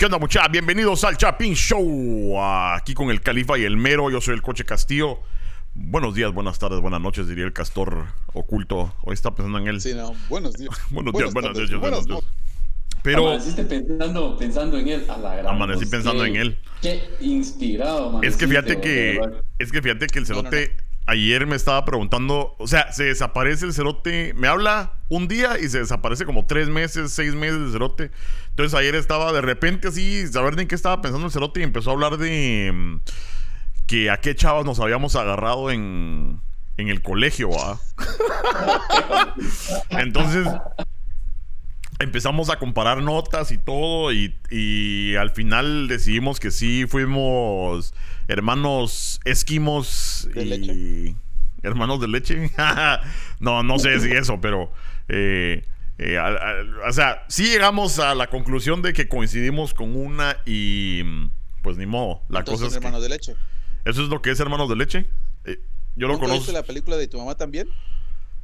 ¿Qué 0.00 0.06
onda, 0.06 0.16
muchachos? 0.16 0.50
Bienvenidos 0.50 1.04
al 1.04 1.18
Chapin 1.18 1.52
Show. 1.52 2.40
Aquí 2.42 2.94
con 2.94 3.10
el 3.10 3.20
Califa 3.20 3.58
y 3.58 3.64
el 3.64 3.76
Mero. 3.76 4.10
Yo 4.10 4.22
soy 4.22 4.32
el 4.32 4.40
Coche 4.40 4.64
Castillo. 4.64 5.18
Buenos 5.74 6.14
días, 6.14 6.32
buenas 6.32 6.58
tardes, 6.58 6.80
buenas 6.80 7.02
noches, 7.02 7.28
diría 7.28 7.44
el 7.44 7.52
castor 7.52 8.06
oculto. 8.32 8.94
Hoy 9.02 9.12
está 9.12 9.34
pensando 9.34 9.58
en 9.58 9.68
él. 9.68 9.78
Sí, 9.82 9.92
no. 9.92 10.14
Buenos 10.30 10.54
días. 10.54 10.74
buenos 10.90 11.12
días, 11.12 11.34
buenas 11.34 11.52
tardes, 11.52 11.70
noches, 11.70 11.80
buenas 11.82 12.06
noches. 12.06 12.30
Pero 13.02 13.26
Amaneciste 13.28 13.62
pensando, 13.64 14.38
pensando 14.38 14.78
en 14.78 14.88
él. 14.88 15.04
A 15.10 15.18
la 15.18 15.34
gran, 15.34 15.54
Amanecí 15.54 15.84
pensando 15.84 16.22
qué- 16.24 16.30
en 16.30 16.36
él. 16.36 16.58
Qué 16.80 17.02
inspirado, 17.20 18.22
es 18.22 18.36
amaneciste, 18.36 18.38
que 18.38 18.48
fíjate 18.48 18.80
que 18.80 19.20
es 19.58 19.70
que 19.70 19.82
fíjate 19.82 20.06
que 20.06 20.18
el 20.18 20.24
No, 20.28 20.34
no, 20.34 20.40
cerote 20.48 20.76
ayer 21.06 21.46
me 21.46 21.56
estaba 21.56 21.84
preguntando, 21.84 22.54
o 22.58 22.66
sea, 22.66 22.92
se 22.92 23.04
desaparece 23.04 23.66
el 23.66 23.72
cerote, 23.72 24.32
me 24.34 24.48
habla 24.48 24.92
un 25.08 25.28
día 25.28 25.58
y 25.58 25.68
se 25.68 25.78
desaparece 25.78 26.24
como 26.24 26.46
tres 26.46 26.68
meses, 26.68 27.12
seis 27.12 27.34
meses 27.34 27.58
el 27.58 27.72
cerote. 27.72 28.10
Entonces 28.50 28.78
ayer 28.78 28.94
estaba 28.94 29.32
de 29.32 29.40
repente 29.40 29.88
así, 29.88 30.26
saber 30.28 30.56
ni 30.56 30.66
qué 30.66 30.74
estaba 30.74 31.02
pensando 31.02 31.26
el 31.26 31.32
cerote 31.32 31.60
y 31.60 31.64
empezó 31.64 31.90
a 31.90 31.94
hablar 31.94 32.16
de 32.16 32.70
mm, 32.72 33.00
que 33.86 34.10
a 34.10 34.18
qué 34.18 34.34
chavas 34.34 34.64
nos 34.64 34.78
habíamos 34.80 35.16
agarrado 35.16 35.70
en, 35.70 36.40
en 36.76 36.88
el 36.88 37.02
colegio, 37.02 37.50
¿va? 37.50 37.78
Entonces 39.90 40.46
empezamos 42.00 42.50
a 42.50 42.58
comparar 42.58 43.02
notas 43.02 43.52
y 43.52 43.58
todo 43.58 44.12
y, 44.12 44.34
y 44.50 45.14
al 45.16 45.30
final 45.30 45.86
decidimos 45.88 46.40
que 46.40 46.50
sí 46.50 46.86
fuimos 46.88 47.94
hermanos 48.28 49.20
esquimos 49.24 50.28
¿De 50.34 50.42
y 50.42 50.44
leche? 50.46 51.16
hermanos 51.62 52.00
de 52.00 52.08
leche. 52.08 52.50
no, 53.40 53.62
no 53.62 53.78
sé 53.78 54.00
si 54.00 54.10
eso, 54.12 54.40
pero 54.40 54.72
eh, 55.08 55.62
eh, 55.98 56.18
o 56.88 56.92
sea, 56.92 57.24
sí 57.28 57.44
llegamos 57.44 57.98
a 57.98 58.14
la 58.14 58.28
conclusión 58.28 58.80
de 58.82 58.92
que 58.94 59.08
coincidimos 59.08 59.74
con 59.74 59.94
una 59.94 60.38
y 60.46 61.02
pues 61.62 61.76
ni 61.76 61.84
modo. 61.84 62.22
La 62.30 62.38
Entonces 62.38 62.62
cosa 62.64 62.66
es 62.66 62.72
que- 62.72 62.76
hermanos 62.86 63.02
de 63.02 63.08
leche. 63.10 63.34
eso 63.84 64.02
es 64.02 64.08
lo 64.08 64.22
que 64.22 64.30
es 64.30 64.40
hermanos 64.40 64.68
de 64.70 64.76
leche. 64.76 65.06
Eh, 65.44 65.60
yo 65.96 66.06
lo 66.06 66.14
¿Nunca 66.14 66.26
conozco. 66.26 66.38
viste 66.44 66.52
la 66.52 66.62
película 66.62 66.96
de 66.96 67.08
tu 67.08 67.18
mamá 67.18 67.34
también? 67.34 67.68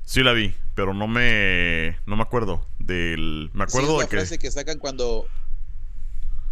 Sí 0.08 0.22
la 0.22 0.32
vi, 0.32 0.54
pero 0.76 0.94
no 0.94 1.08
me 1.08 1.98
no 2.06 2.14
me 2.16 2.22
acuerdo 2.22 2.64
del 2.78 3.50
me 3.52 3.66
Sí, 3.66 3.70
acuerdo 3.76 3.92
es 3.92 3.98
de 3.98 4.04
la 4.04 4.08
que 4.08 4.16
frase 4.16 4.38
que 4.38 4.50
sacan 4.52 4.78
cuando 4.78 5.26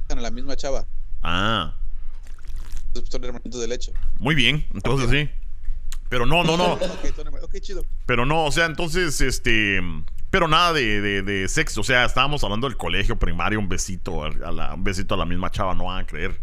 a 0.09 0.15
la 0.17 0.31
misma 0.33 0.57
chava. 0.57 0.87
Ah, 1.23 1.75
Son 3.11 3.25
hermanitos 3.25 3.61
de 3.61 3.69
leche. 3.69 3.93
muy 4.19 4.35
bien, 4.35 4.67
entonces 4.75 5.09
sí. 5.09 5.31
Pero 6.09 6.27
no, 6.27 6.43
no, 6.45 6.57
no, 6.57 6.73
Ok, 6.75 6.81
son 7.17 7.27
hermanos- 7.29 7.45
ok, 7.49 7.61
chido. 7.61 7.85
pero 8.07 8.27
no, 8.27 8.45
o 8.45 8.51
sea, 8.53 8.67
entonces 8.67 9.21
este 9.21 9.81
pero 10.31 10.49
nada 10.49 10.73
de, 10.73 11.01
de, 11.01 11.23
de 11.23 11.47
sexo, 11.49 11.81
o 11.83 11.85
sea, 11.85 12.05
estábamos 12.05 12.43
hablando 12.43 12.67
del 12.69 12.77
colegio 12.77 13.17
primario, 13.21 13.61
un 13.61 13.69
besito 13.69 14.25
a 14.25 14.31
la, 14.51 14.75
un 14.75 14.83
besito 14.83 15.15
a 15.15 15.17
la 15.17 15.25
misma 15.27 15.49
chava, 15.51 15.77
no 15.77 15.85
van 15.85 16.01
a 16.03 16.07
creer. 16.07 16.41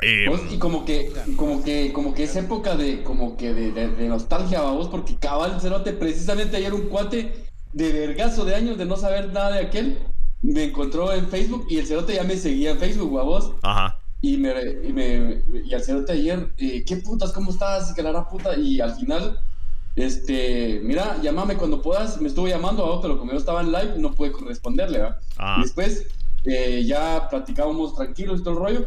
Eh, 0.00 0.26
Vos, 0.28 0.40
Y 0.50 0.58
como 0.58 0.84
que, 0.84 1.12
como 1.36 1.62
que, 1.62 1.92
como 1.92 2.14
que 2.14 2.24
es 2.24 2.34
época 2.36 2.76
de, 2.76 3.02
como 3.02 3.36
que 3.36 3.52
de, 3.52 3.72
de- 3.72 3.88
de 3.90 4.08
nostalgia, 4.08 4.62
vos, 4.62 4.88
porque 4.88 5.16
cabal 5.16 5.60
cerote, 5.60 5.92
precisamente 5.92 6.56
ayer 6.56 6.72
un 6.74 6.88
cuate 6.88 7.32
de 7.72 7.92
vergazo 7.92 8.44
de 8.44 8.54
años 8.54 8.78
de 8.78 8.84
no 8.86 8.96
saber 8.96 9.32
nada 9.32 9.52
de 9.52 9.60
aquel, 9.66 9.98
me 10.42 10.64
encontró 10.64 11.12
en 11.12 11.28
Facebook 11.28 11.66
y 11.70 11.78
el 11.78 11.86
cerote 11.86 12.14
ya 12.14 12.24
me 12.24 12.36
seguía 12.36 12.70
en 12.72 12.78
Facebook, 12.78 13.18
a 13.20 13.22
vos. 13.22 13.52
ajá. 13.62 13.98
Y 14.24 14.36
me, 14.36 14.52
y 14.84 14.92
me 14.92 15.42
y 15.64 15.74
al 15.74 15.82
cerote 15.82 16.12
ayer, 16.12 16.48
eh, 16.56 16.84
¿qué 16.86 16.96
putas, 16.98 17.32
cómo 17.32 17.50
estás? 17.50 17.90
Y 17.90 17.94
que 17.94 18.02
la 18.04 18.28
puta. 18.28 18.56
Y 18.56 18.80
al 18.80 18.94
final, 18.94 19.40
este, 19.96 20.80
mira, 20.84 21.20
llámame 21.22 21.56
cuando 21.56 21.82
puedas. 21.82 22.20
Me 22.20 22.28
estuvo 22.28 22.46
llamando 22.46 22.84
a 22.84 22.90
otro, 22.90 23.02
pero 23.02 23.18
como 23.18 23.32
yo 23.32 23.38
estaba 23.38 23.60
en 23.62 23.72
live, 23.72 23.94
no 23.98 24.12
pude 24.12 24.30
corresponderle, 24.30 25.00
¿va? 25.00 25.18
Ah. 25.38 25.58
Después, 25.62 26.06
eh, 26.44 26.84
ya 26.86 27.28
platicábamos 27.30 27.96
tranquilos 27.96 28.40
y 28.40 28.44
todo 28.44 28.54
el 28.54 28.60
rollo. 28.60 28.86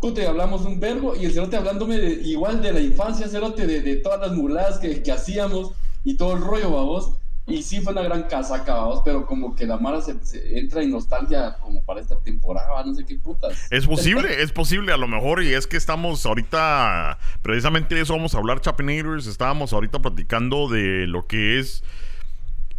Puta, 0.00 0.28
hablamos 0.28 0.64
un 0.64 0.78
verbo 0.78 1.14
y 1.16 1.24
el 1.24 1.32
cerote 1.32 1.56
hablándome 1.56 1.96
de- 1.98 2.22
igual 2.28 2.62
de 2.62 2.72
la 2.72 2.80
infancia, 2.80 3.28
cerote, 3.28 3.66
de, 3.66 3.80
de 3.80 3.96
todas 3.96 4.20
las 4.20 4.32
muladas 4.32 4.78
que, 4.78 5.02
que 5.02 5.12
hacíamos 5.12 5.72
y 6.04 6.16
todo 6.16 6.34
el 6.36 6.42
rollo, 6.42 6.70
babos. 6.70 7.12
Y 7.48 7.62
sí 7.62 7.80
fue 7.80 7.92
una 7.92 8.02
gran 8.02 8.24
casaca, 8.24 8.74
babos, 8.74 9.02
pero 9.04 9.24
como 9.24 9.54
que 9.54 9.66
la 9.66 9.76
Mara 9.78 10.00
se, 10.00 10.18
se 10.24 10.58
entra 10.58 10.82
en 10.82 10.90
nostalgia 10.90 11.56
como 11.60 11.80
para 11.84 12.00
esta 12.00 12.18
temporada, 12.18 12.82
no 12.84 12.92
sé 12.92 13.04
qué 13.06 13.14
putas. 13.16 13.56
Es 13.70 13.86
posible, 13.86 14.42
es 14.42 14.50
posible 14.50 14.92
a 14.92 14.96
lo 14.96 15.06
mejor 15.06 15.44
y 15.44 15.54
es 15.54 15.68
que 15.68 15.76
estamos 15.76 16.26
ahorita, 16.26 17.18
precisamente 17.42 18.00
eso 18.00 18.14
vamos 18.14 18.34
a 18.34 18.38
hablar, 18.38 18.60
Chapinators, 18.60 19.28
estábamos 19.28 19.72
ahorita 19.72 20.00
platicando 20.00 20.68
de 20.68 21.06
lo 21.06 21.28
que 21.28 21.60
es 21.60 21.84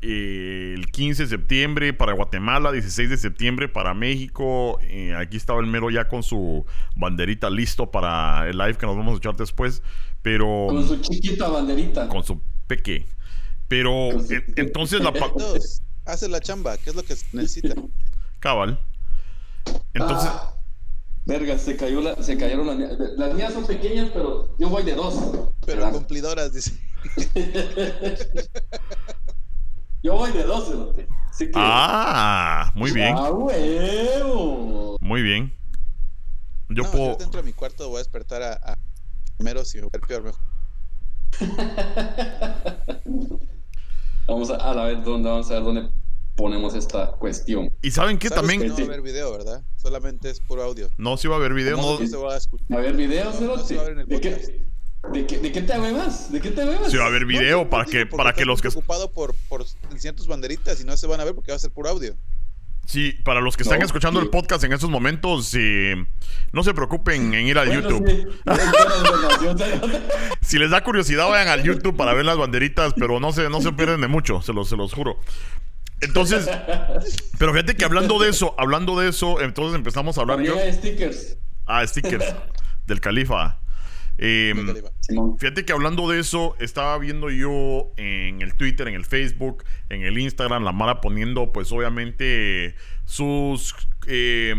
eh, 0.01 0.73
el 0.75 0.87
15 0.91 1.23
de 1.23 1.29
septiembre 1.29 1.93
para 1.93 2.13
Guatemala, 2.13 2.71
16 2.71 3.09
de 3.09 3.17
septiembre 3.17 3.67
para 3.67 3.93
México, 3.93 4.79
eh, 4.83 5.13
aquí 5.15 5.37
estaba 5.37 5.59
el 5.59 5.67
mero 5.67 5.89
ya 5.89 6.07
con 6.07 6.23
su 6.23 6.65
banderita 6.95 7.49
listo 7.49 7.89
para 7.91 8.47
el 8.49 8.57
live 8.57 8.75
que 8.75 8.85
nos 8.85 8.95
vamos 8.97 9.15
a 9.15 9.17
echar 9.17 9.35
después, 9.35 9.81
pero 10.21 10.67
Con 10.69 10.87
su 10.87 10.97
chiquita 11.01 11.47
banderita. 11.49 12.07
con 12.09 12.23
su 12.23 12.41
peque. 12.67 13.05
Pero 13.67 14.11
su- 14.11 14.33
entonces 14.55 15.01
la... 15.01 15.11
hace 16.05 16.29
la 16.29 16.39
chamba, 16.39 16.77
¿qué 16.77 16.91
es 16.91 16.95
lo 16.95 17.03
que 17.03 17.15
necesita? 17.33 17.75
Cabal. 18.39 18.79
Entonces... 19.93 20.29
Ah, 20.31 20.53
verga, 21.25 21.57
se 21.57 21.75
cayó 21.75 21.99
la, 22.01 22.15
se 22.23 22.37
cayeron 22.37 22.67
las 22.67 22.77
mías. 22.77 22.91
Las 23.17 23.33
mías 23.33 23.51
son 23.51 23.65
pequeñas, 23.67 24.09
pero 24.13 24.55
yo 24.57 24.69
voy 24.69 24.83
de 24.83 24.93
dos. 24.95 25.15
Pero 25.65 25.79
¿verdad? 25.81 25.91
cumplidoras, 25.91 26.53
dice. 26.53 26.71
Yo 30.07 30.15
voy 30.15 30.31
de 30.31 30.43
dos, 30.43 30.65
cerote. 30.69 31.05
Así 31.29 31.47
que- 31.47 31.51
Ah, 31.55 32.71
muy 32.75 32.91
bien, 32.91 33.13
¡Ah, 33.17 33.29
huevo! 33.29 34.95
muy 35.01 35.21
bien. 35.21 35.53
Yo 36.69 36.83
no, 36.83 36.91
puedo... 36.91 37.05
yo 37.11 37.15
dentro 37.17 37.41
de 37.41 37.45
mi 37.45 37.51
cuarto 37.51 37.89
voy 37.89 37.97
a 37.97 37.99
despertar 37.99 38.41
a, 38.41 38.53
a 38.53 38.77
primero 39.35 39.65
si 39.65 39.79
me 39.79 39.83
voy 39.83 39.89
a 39.93 39.97
ver 39.97 40.07
peor 40.07 40.23
mejor. 40.23 40.39
Vamos 44.29 44.49
a, 44.49 44.55
a 44.55 44.85
ver 44.85 45.03
dónde, 45.03 45.29
vamos 45.29 45.51
a 45.51 45.55
ver 45.55 45.63
dónde 45.63 45.89
ponemos 46.35 46.73
esta 46.73 47.11
cuestión. 47.11 47.69
Y 47.81 47.91
saben 47.91 48.17
¿Sabes 48.21 48.33
también... 48.33 48.61
que 48.61 48.67
no 48.69 48.75
va 48.75 48.81
a 48.81 48.85
haber 48.85 49.01
video, 49.01 49.31
¿verdad? 49.33 49.61
Solamente 49.75 50.29
es 50.29 50.39
puro 50.39 50.63
audio. 50.63 50.87
No, 50.97 51.17
sí 51.17 51.27
va 51.27 51.35
a 51.35 51.37
haber 51.39 51.53
video, 51.53 51.75
¿Cómo 51.75 51.95
no, 51.95 51.99
no 51.99 52.07
se 52.07 52.15
va 52.15 52.33
a 52.33 52.37
escuchar? 52.37 52.77
A 52.77 52.79
ver, 52.81 52.95
video, 52.95 53.29
No, 53.41 53.57
no 53.57 53.63
se 53.63 53.75
va 53.75 53.81
a 53.81 53.83
ver 53.83 53.93
en 53.93 53.99
el 53.99 54.07
¿De, 54.07 54.15
podcast. 54.15 54.45
qué, 54.47 54.65
de, 55.13 55.25
qué, 55.25 55.37
¿De 55.39 55.51
qué 55.51 55.61
te 55.61 55.79
huevas? 55.79 56.31
¿De 56.31 56.41
qué 56.41 56.51
te 56.51 56.65
huevas? 56.65 56.91
sí 56.91 56.97
va 56.97 57.05
a 57.05 57.07
haber 57.07 57.25
video 57.25 57.63
No, 57.63 57.69
para 57.69 57.85
que 57.85 58.05
para 58.05 58.33
que 58.33 58.45
los 58.45 58.61
que 58.61 58.69
preocupado 58.69 59.11
por, 59.13 59.35
por 59.47 59.63
tus 60.15 60.27
banderitas 60.27 60.81
y 60.81 60.83
no 60.85 60.95
se 60.97 61.07
van 61.07 61.19
a 61.21 61.23
ver 61.23 61.33
porque 61.35 61.51
va 61.51 61.55
a 61.55 61.59
ser 61.59 61.71
puro 61.71 61.89
audio. 61.89 62.15
sí, 62.85 63.13
para 63.23 63.39
los 63.41 63.55
que 63.57 63.63
están 63.63 63.79
No, 63.79 63.85
escuchando 63.85 64.19
sí. 64.19 64.25
el 64.25 64.29
podcast 64.31 64.63
en 64.63 64.73
estos 64.73 64.89
momentos, 64.89 65.53
eh, 65.57 65.95
no 66.51 66.63
se 66.63 66.73
preocupen 66.73 67.33
en 67.33 67.47
ir 67.47 67.57
al 67.57 67.67
Bueno, 67.67 67.81
YouTube. 67.89 68.07
sí. 68.09 68.25
Si 70.41 70.57
les 70.57 70.69
da 70.71 70.81
curiosidad, 70.83 71.27
vayan 71.29 71.47
al 71.49 71.63
YouTube 71.63 71.95
para 71.97 72.13
ver 72.13 72.25
las 72.25 72.37
banderitas, 72.37 72.93
pero 72.97 73.19
no 73.19 73.31
se 73.33 73.49
no 73.49 73.61
se 73.61 73.71
pierden 73.73 74.01
de 74.01 74.07
mucho, 74.07 74.41
se 74.41 74.53
los 74.53 74.69
se 74.69 74.75
los 74.77 74.93
juro. 74.93 75.19
Entonces, 75.99 76.47
pero 77.39 77.51
fíjate 77.53 77.75
que 77.75 77.83
hablando 77.83 78.19
de 78.19 78.29
eso, 78.29 78.53
hablando 78.57 78.99
de 78.99 79.09
eso, 79.09 79.41
entonces 79.41 79.75
empezamos 79.75 80.17
a 80.17 80.21
hablar 80.21 80.41
yo 80.41 80.55
stickers. 80.71 81.37
ah, 81.65 81.85
stickers 81.87 82.33
del 82.85 83.01
Califa. 83.01 83.59
Eh. 84.17 84.53
Simón. 84.99 85.37
Fíjate 85.37 85.65
que 85.65 85.73
hablando 85.73 86.09
de 86.09 86.19
eso, 86.19 86.55
estaba 86.59 86.97
viendo 86.97 87.29
yo 87.29 87.91
en 87.97 88.41
el 88.41 88.55
Twitter, 88.55 88.87
en 88.87 88.95
el 88.95 89.05
Facebook, 89.05 89.63
en 89.89 90.01
el 90.01 90.17
Instagram, 90.17 90.63
la 90.63 90.71
Mara 90.71 91.01
poniendo, 91.01 91.51
pues 91.53 91.71
obviamente, 91.71 92.75
sus 93.05 93.75
eh, 94.07 94.55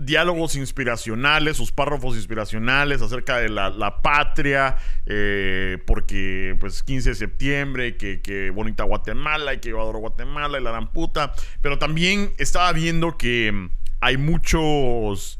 diálogos 0.00 0.56
inspiracionales, 0.56 1.56
sus 1.56 1.72
párrafos 1.72 2.16
inspiracionales 2.16 3.02
acerca 3.02 3.36
de 3.36 3.48
la, 3.50 3.70
la 3.70 4.00
patria, 4.00 4.76
eh, 5.06 5.78
porque 5.86 6.56
pues 6.58 6.82
15 6.82 7.10
de 7.10 7.14
septiembre, 7.14 7.96
que, 7.96 8.20
que 8.20 8.50
bonita 8.50 8.84
Guatemala 8.84 9.54
y 9.54 9.58
que 9.58 9.70
yo 9.70 9.80
adoro 9.80 9.98
Guatemala 9.98 10.58
y 10.58 10.62
la 10.62 10.70
gran 10.70 10.92
puta. 10.92 11.32
Pero 11.60 11.78
también 11.78 12.32
estaba 12.38 12.72
viendo 12.72 13.16
que 13.16 13.70
hay 14.00 14.16
muchos... 14.16 15.38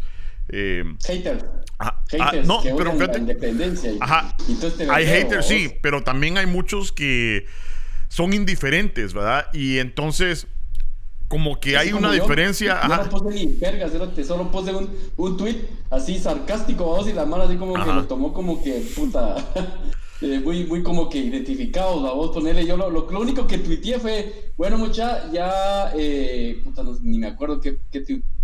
eh, 0.53 0.85
Haters. 1.07 1.45
ah, 1.79 1.95
ah, 1.97 2.05
Haters 2.11 2.47
no, 2.47 2.61
que 2.63 2.71
pero 2.77 2.85
la 2.93 2.93
fíjate, 2.95 3.19
independencia. 3.19 3.93
Y, 3.93 3.99
Ajá. 4.01 4.37
y 4.49 4.57
hay 4.91 5.07
haters, 5.07 5.47
sí, 5.47 5.71
pero 5.83 6.03
también 6.03 6.39
hay 6.39 6.47
muchos 6.47 6.93
que 6.93 7.47
son 8.09 8.33
indiferentes, 8.33 9.15
¿verdad? 9.15 9.47
Y 9.53 9.79
entonces, 9.79 10.47
como 11.29 11.61
que 11.61 11.77
hay 11.77 11.93
una 11.93 12.09
yo, 12.17 12.23
diferencia. 12.23 12.81
Yo 12.87 12.93
ajá. 12.95 13.05
no 13.05 13.11
puse 13.11 13.35
ni 13.35 13.47
verga, 13.55 13.89
cerote, 13.89 14.25
solo 14.25 14.51
puse 14.51 14.75
un, 14.75 14.91
un 15.17 15.37
tweet 15.37 15.57
así 15.91 16.19
sarcástico, 16.19 16.91
vamos, 16.91 17.09
y 17.09 17.13
la 17.13 17.25
mala 17.25 17.45
así 17.45 17.57
como 17.57 17.75
que 17.75 17.81
Ajá. 17.83 17.95
lo 17.95 18.05
tomó 18.07 18.33
como 18.33 18.63
que, 18.63 18.83
puta, 18.97 19.37
eh, 20.23 20.41
muy, 20.45 20.65
muy 20.65 20.83
como 20.83 21.09
que 21.09 21.19
identificado, 21.19 22.03
la 22.05 22.13
voz, 22.13 22.33
ponerle, 22.33 22.67
yo 22.67 22.77
lo, 22.77 22.91
lo, 22.91 23.09
lo 23.09 23.21
único 23.21 23.47
que 23.47 23.59
tuiteé 23.59 24.01
fue, 24.01 24.51
bueno, 24.57 24.77
mucha, 24.77 25.31
ya, 25.31 25.93
eh, 25.97 26.61
puta, 26.65 26.83
no- 26.83 26.99
ni 27.01 27.19
me 27.21 27.29
acuerdo 27.29 27.61
qué, 27.61 27.79
qué 27.93 28.01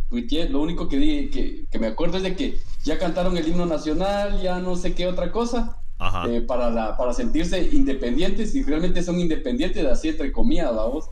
tuiteé, 0.08 0.48
lo 0.48 0.60
único 0.60 0.88
que, 0.88 0.98
di, 0.98 1.28
que, 1.30 1.64
que 1.70 1.78
me 1.78 1.88
acuerdo 1.88 2.18
es 2.18 2.22
de 2.22 2.36
que 2.36 2.58
ya 2.84 2.98
cantaron 2.98 3.36
el 3.36 3.48
himno 3.48 3.66
nacional, 3.66 4.40
ya 4.40 4.58
no 4.60 4.76
sé 4.76 4.94
qué 4.94 5.06
otra 5.06 5.32
cosa, 5.32 5.78
Ajá. 5.98 6.28
eh, 6.28 6.42
para, 6.42 6.70
la, 6.70 6.96
para 6.96 7.12
sentirse 7.12 7.70
independientes, 7.72 8.54
y 8.54 8.62
realmente 8.62 9.02
son 9.02 9.18
independientes, 9.18 9.84
así 9.86 10.08
entre 10.08 10.32
comillas, 10.32 10.72
la 10.74 10.84
voz. 10.84 11.10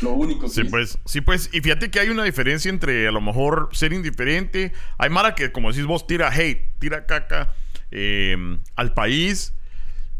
Lo 0.00 0.12
único 0.12 0.42
que 0.42 0.48
Sí, 0.48 0.64
pues, 0.64 0.98
sí, 1.04 1.20
pues, 1.20 1.50
y 1.52 1.60
fíjate 1.60 1.90
que 1.90 2.00
hay 2.00 2.08
una 2.08 2.24
diferencia 2.24 2.70
entre 2.70 3.08
a 3.08 3.12
lo 3.12 3.20
mejor 3.20 3.68
ser 3.72 3.92
indiferente. 3.92 4.72
Hay 4.96 5.10
Mara 5.10 5.34
que, 5.34 5.52
como 5.52 5.70
decís 5.70 5.84
vos, 5.84 6.06
tira 6.06 6.30
hate, 6.32 6.78
tira 6.78 7.04
caca 7.04 7.54
eh, 7.90 8.58
al 8.74 8.94
país. 8.94 9.52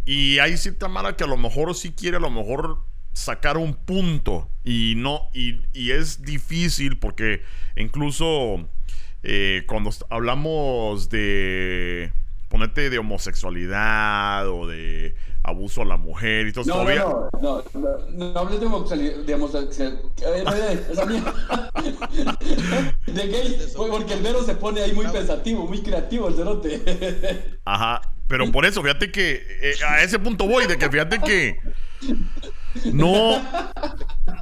Y 0.04 0.40
hay 0.40 0.58
cierta 0.58 0.88
Mara 0.88 1.16
que 1.16 1.24
a 1.24 1.26
lo 1.26 1.38
mejor 1.38 1.74
sí 1.74 1.92
quiere 1.92 2.18
a 2.18 2.20
lo 2.20 2.28
mejor 2.28 2.80
sacar 3.12 3.58
un 3.58 3.74
punto. 3.74 4.48
Y 4.64 4.94
no, 4.96 5.28
y, 5.34 5.60
y 5.72 5.90
es 5.92 6.22
difícil 6.22 6.98
porque 6.98 7.42
incluso 7.76 8.68
eh, 9.22 9.62
cuando 9.66 9.90
hablamos 10.10 11.08
de 11.10 12.12
ponerte 12.48 12.90
de 12.90 12.98
homosexualidad 12.98 14.46
o 14.48 14.66
de 14.68 15.14
abuso 15.42 15.82
a 15.82 15.84
la 15.84 15.96
mujer 15.96 16.46
y 16.46 16.52
todo 16.52 16.62
eso, 16.62 16.70
No, 16.70 16.76
todavía- 16.82 17.04
no, 17.04 17.28
no, 17.40 17.64
no, 17.74 17.98
no, 18.10 18.32
no 18.32 18.38
hables 18.38 18.60
de 18.60 18.66
homosexualidad, 18.66 19.16
de 19.24 19.34
homosexual- 19.34 19.98
porque 23.90 24.14
el 24.14 24.22
Vero 24.22 24.44
se 24.44 24.54
pone 24.54 24.82
ahí 24.82 24.92
muy 24.92 25.06
pensativo, 25.08 25.66
muy 25.66 25.82
creativo 25.82 26.28
el 26.28 26.34
cerote. 26.34 27.58
Ajá, 27.64 28.00
pero 28.28 28.50
por 28.52 28.64
eso, 28.66 28.82
fíjate 28.82 29.10
que 29.10 29.42
eh, 29.62 29.74
a 29.86 30.02
ese 30.02 30.18
punto 30.18 30.46
voy, 30.46 30.66
de 30.66 30.76
que 30.78 30.88
fíjate 30.90 31.18
que 31.20 31.58
no, 32.92 33.40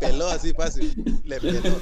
Peló 0.01 0.29
así 0.29 0.53
fácil. 0.53 1.21
Le 1.25 1.41
peló. 1.41 1.81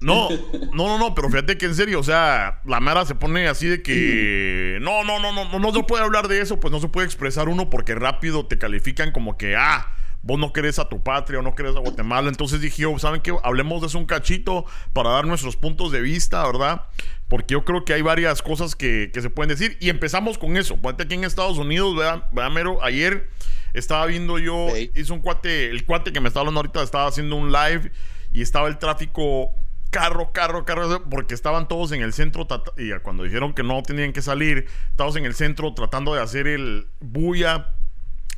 no, 0.00 0.28
no, 0.72 0.88
no, 0.88 0.98
no, 0.98 1.14
pero 1.14 1.30
fíjate 1.30 1.56
que 1.56 1.66
en 1.66 1.74
serio, 1.74 2.00
o 2.00 2.02
sea, 2.02 2.60
la 2.64 2.80
Mara 2.80 3.06
se 3.06 3.14
pone 3.14 3.48
así 3.48 3.66
de 3.66 3.82
que 3.82 4.78
no, 4.80 5.04
no, 5.04 5.18
no, 5.18 5.32
no, 5.32 5.48
no, 5.50 5.58
no 5.58 5.72
se 5.72 5.82
puede 5.82 6.04
hablar 6.04 6.28
de 6.28 6.40
eso, 6.40 6.60
pues 6.60 6.72
no 6.72 6.80
se 6.80 6.88
puede 6.88 7.06
expresar 7.06 7.48
uno 7.48 7.70
porque 7.70 7.94
rápido 7.94 8.46
te 8.46 8.58
califican 8.58 9.12
como 9.12 9.38
que, 9.38 9.56
ah, 9.56 9.88
vos 10.24 10.38
no 10.38 10.52
querés 10.52 10.78
a 10.78 10.88
tu 10.88 11.02
patria 11.02 11.38
o 11.38 11.42
no 11.42 11.54
querés 11.54 11.76
a 11.76 11.80
Guatemala. 11.80 12.28
Entonces 12.28 12.60
dije, 12.60 12.82
yo, 12.82 12.98
¿saben 12.98 13.20
qué? 13.20 13.34
Hablemos 13.42 13.82
de 13.82 13.88
eso 13.88 13.98
un 13.98 14.06
cachito 14.06 14.64
para 14.92 15.10
dar 15.10 15.26
nuestros 15.26 15.56
puntos 15.56 15.92
de 15.92 16.00
vista, 16.00 16.44
¿verdad? 16.46 16.86
Porque 17.28 17.52
yo 17.52 17.64
creo 17.64 17.84
que 17.84 17.92
hay 17.92 18.02
varias 18.02 18.40
cosas 18.40 18.74
que, 18.74 19.10
que 19.12 19.20
se 19.20 19.28
pueden 19.28 19.50
decir. 19.50 19.76
Y 19.80 19.90
empezamos 19.90 20.38
con 20.38 20.56
eso. 20.56 20.76
Ponte 20.78 21.02
aquí 21.02 21.14
en 21.14 21.24
Estados 21.24 21.58
Unidos, 21.58 21.94
¿verdad? 21.94 22.26
¿verdad, 22.32 22.50
Mero? 22.50 22.82
Ayer 22.82 23.28
estaba 23.74 24.06
viendo 24.06 24.38
yo, 24.38 24.68
hizo 24.94 25.14
un 25.14 25.20
cuate, 25.20 25.68
el 25.68 25.84
cuate 25.84 26.12
que 26.12 26.20
me 26.20 26.28
estaba 26.28 26.42
hablando 26.42 26.60
ahorita 26.60 26.82
estaba 26.82 27.06
haciendo 27.06 27.36
un 27.36 27.52
live 27.52 27.92
y 28.32 28.40
estaba 28.40 28.68
el 28.68 28.78
tráfico 28.78 29.52
carro, 29.90 30.32
carro, 30.32 30.64
carro, 30.64 31.04
porque 31.08 31.34
estaban 31.34 31.68
todos 31.68 31.92
en 31.92 32.02
el 32.02 32.12
centro 32.12 32.48
y 32.76 32.90
cuando 33.00 33.22
dijeron 33.24 33.52
que 33.52 33.62
no 33.62 33.80
tenían 33.82 34.12
que 34.12 34.22
salir, 34.22 34.66
estábamos 34.90 35.16
en 35.16 35.24
el 35.24 35.34
centro 35.34 35.72
tratando 35.74 36.14
de 36.14 36.20
hacer 36.20 36.48
el 36.48 36.88
bulla 37.00 37.73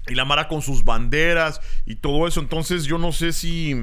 y 0.09 0.15
la 0.15 0.25
Mara 0.25 0.49
con 0.49 0.63
sus 0.63 0.85
banderas 0.85 1.61
y 1.85 1.97
todo 1.97 2.27
eso. 2.29 2.41
Entonces 2.41 2.85
yo 2.85 2.99
no 2.99 3.13
sé 3.13 3.33
si 3.33 3.75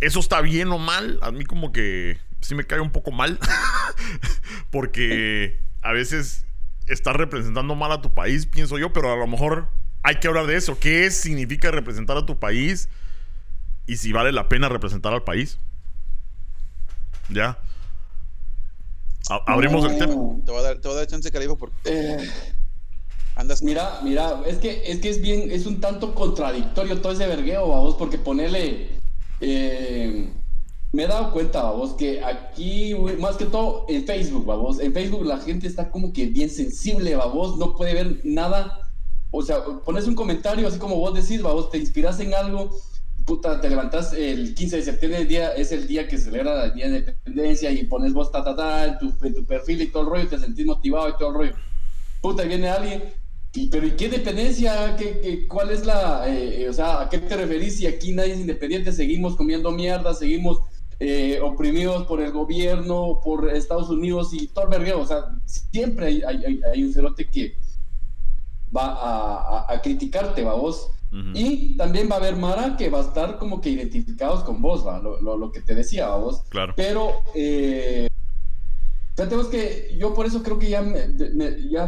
eso 0.00 0.20
está 0.20 0.40
bien 0.40 0.68
o 0.68 0.78
mal. 0.78 1.18
A 1.22 1.30
mí 1.32 1.44
como 1.44 1.72
que 1.72 2.18
sí 2.40 2.54
me 2.54 2.64
cae 2.64 2.80
un 2.80 2.90
poco 2.92 3.10
mal. 3.12 3.38
Porque 4.70 5.58
a 5.82 5.92
veces 5.92 6.44
estás 6.86 7.16
representando 7.16 7.74
mal 7.74 7.92
a 7.92 8.00
tu 8.02 8.14
país, 8.14 8.46
pienso 8.46 8.78
yo, 8.78 8.92
pero 8.92 9.12
a 9.12 9.16
lo 9.16 9.26
mejor 9.26 9.68
hay 10.02 10.16
que 10.16 10.28
hablar 10.28 10.46
de 10.46 10.56
eso. 10.56 10.78
¿Qué 10.78 11.10
significa 11.10 11.70
representar 11.70 12.16
a 12.16 12.26
tu 12.26 12.38
país? 12.38 12.88
Y 13.86 13.96
si 13.96 14.12
vale 14.12 14.32
la 14.32 14.48
pena 14.48 14.68
representar 14.68 15.12
al 15.12 15.22
país. 15.24 15.58
¿Ya? 17.28 17.58
A- 19.28 19.42
abrimos 19.52 19.84
el 19.84 19.98
tema. 19.98 20.14
Te 20.44 20.52
voy 20.52 20.60
a 20.60 20.62
dar, 20.62 20.78
te 20.78 20.86
voy 20.88 20.96
a 20.96 21.00
dar 21.00 21.06
chance, 21.08 21.30
Califa, 21.32 21.56
porque 21.56 21.76
Eh, 21.84 22.16
andas. 23.36 23.62
Mira, 23.62 24.00
mira, 24.02 24.42
es 24.46 24.58
que, 24.58 24.82
es 24.90 24.98
que 25.00 25.10
es 25.10 25.20
bien, 25.22 25.50
es 25.50 25.66
un 25.66 25.80
tanto 25.80 26.14
contradictorio 26.14 27.00
todo 27.00 27.12
ese 27.12 27.26
vergueo, 27.26 27.66
vos, 27.66 27.94
porque 27.94 28.18
ponele. 28.18 28.98
eh, 29.40 30.28
me 30.92 31.04
he 31.04 31.06
dado 31.06 31.30
cuenta, 31.32 31.70
vos, 31.72 31.92
que 31.92 32.24
aquí, 32.24 32.94
más 33.20 33.36
que 33.36 33.44
todo 33.44 33.84
en 33.88 34.06
Facebook, 34.06 34.46
vos, 34.46 34.80
en 34.80 34.94
Facebook 34.94 35.26
la 35.26 35.38
gente 35.38 35.66
está 35.66 35.90
como 35.90 36.12
que 36.12 36.26
bien 36.26 36.48
sensible, 36.48 37.14
vos, 37.16 37.58
no 37.58 37.76
puede 37.76 37.92
ver 37.94 38.20
nada. 38.24 38.80
O 39.30 39.42
sea, 39.42 39.62
pones 39.84 40.06
un 40.06 40.14
comentario 40.14 40.66
así 40.66 40.78
como 40.78 40.96
vos 40.96 41.12
decís, 41.12 41.42
vos, 41.42 41.70
te 41.70 41.76
inspiras 41.76 42.18
en 42.20 42.32
algo, 42.32 42.70
puta, 43.26 43.60
te 43.60 43.68
levantás 43.68 44.14
el 44.14 44.54
15 44.54 44.76
de 44.76 44.82
septiembre, 44.84 45.20
el 45.22 45.28
día, 45.28 45.54
es 45.54 45.70
el 45.72 45.86
día 45.86 46.08
que 46.08 46.16
celebra 46.16 46.64
el 46.64 46.74
Día 46.74 46.88
de 46.88 46.98
Independencia 47.00 47.70
y 47.70 47.84
pones 47.84 48.14
vos 48.14 48.32
ta, 48.32 48.42
ta, 48.42 48.56
ta, 48.56 48.86
en 48.86 48.98
tu, 48.98 49.12
en 49.26 49.34
tu 49.34 49.44
perfil 49.44 49.82
y 49.82 49.88
todo 49.88 50.04
el 50.04 50.08
rollo, 50.08 50.28
te 50.28 50.38
sentís 50.38 50.64
motivado 50.64 51.10
y 51.10 51.16
todo 51.18 51.28
el 51.28 51.34
rollo. 51.34 51.54
Puta, 52.22 52.44
viene 52.44 52.70
alguien 52.70 53.02
y, 53.56 53.68
pero 53.68 53.86
¿y 53.86 53.92
qué 53.92 54.08
dependencia? 54.08 54.96
¿Qué, 54.96 55.20
qué- 55.20 55.48
cuál 55.48 55.70
es 55.70 55.84
la, 55.86 56.28
eh, 56.28 56.62
eh, 56.62 56.68
o 56.68 56.72
sea, 56.72 57.00
a 57.02 57.08
qué 57.08 57.18
te 57.18 57.36
referís 57.36 57.76
si 57.78 57.86
aquí 57.86 58.12
nadie 58.12 58.32
es 58.34 58.40
independiente? 58.40 58.92
Seguimos 58.92 59.36
comiendo 59.36 59.70
mierda, 59.72 60.14
seguimos 60.14 60.60
eh, 60.98 61.40
oprimidos 61.42 62.06
por 62.06 62.20
el 62.22 62.32
gobierno, 62.32 63.20
por 63.22 63.50
Estados 63.50 63.90
Unidos 63.90 64.32
y 64.32 64.46
todo 64.48 64.64
el 64.64 64.70
vergueo. 64.70 65.00
O 65.00 65.06
sea, 65.06 65.24
siempre 65.44 66.06
hay, 66.06 66.22
hay, 66.22 66.44
hay- 66.44 66.60
hay 66.72 66.82
un 66.84 66.92
cerote 66.92 67.26
que 67.28 67.54
va 68.74 68.86
a, 68.92 69.58
a- 69.58 69.72
a 69.74 69.82
criticarte, 69.82 70.42
va 70.44 70.54
vos. 70.54 70.90
Y 71.34 71.76
también 71.78 72.10
va 72.10 72.16
a 72.16 72.18
haber 72.18 72.36
Mara 72.36 72.76
que 72.76 72.90
va 72.90 72.98
a 72.98 73.02
estar 73.02 73.38
como 73.38 73.60
que 73.62 73.70
identificados 73.70 74.42
con 74.44 74.60
vos, 74.60 74.86
va, 74.86 74.98
lo, 74.98 75.18
lo- 75.22 75.38
lo 75.38 75.50
que 75.50 75.62
te 75.62 75.74
decía, 75.74 76.08
va 76.08 76.18
vos. 76.18 76.42
Claro. 76.50 76.74
Pero, 76.76 77.12
eh, 77.34 78.06
que 79.50 79.96
yo 79.98 80.12
por 80.12 80.26
eso 80.26 80.42
creo 80.42 80.58
que 80.58 80.68
ya, 80.68 80.82
me- 80.82 81.08
me- 81.08 81.70
ya, 81.70 81.86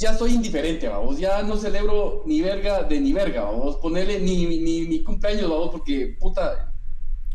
ya 0.00 0.16
soy 0.16 0.32
indiferente, 0.32 0.88
vamos. 0.88 1.18
Ya 1.18 1.42
no 1.42 1.56
celebro 1.56 2.22
ni 2.26 2.40
verga 2.40 2.82
de 2.82 2.98
ni 3.00 3.12
verga, 3.12 3.42
vamos. 3.42 3.76
Ponerle 3.76 4.18
ni, 4.18 4.46
ni 4.46 4.82
mi 4.82 5.02
cumpleaños, 5.04 5.50
vamos, 5.50 5.70
porque 5.70 6.16
puta, 6.18 6.72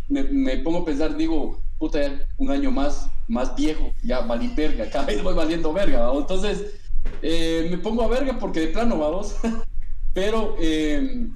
me, 0.09 0.23
me 0.23 0.57
pongo 0.57 0.79
a 0.79 0.85
pensar, 0.85 1.15
digo, 1.15 1.61
puta, 1.77 2.01
ya 2.01 2.27
un 2.37 2.49
año 2.49 2.71
más, 2.71 3.07
más 3.27 3.55
viejo, 3.55 3.91
ya 4.03 4.21
valí 4.21 4.47
verga, 4.55 4.89
cada 4.91 5.05
vez 5.05 5.21
voy 5.23 5.35
valiendo 5.35 5.71
verga, 5.71 6.01
vamos. 6.07 6.21
Entonces, 6.21 6.73
eh, 7.21 7.67
me 7.69 7.77
pongo 7.77 8.03
a 8.03 8.07
verga 8.07 8.39
porque 8.39 8.61
de 8.61 8.67
plano, 8.67 8.97
vamos. 8.97 9.35
Pero, 10.13 10.55
eh, 10.59 11.27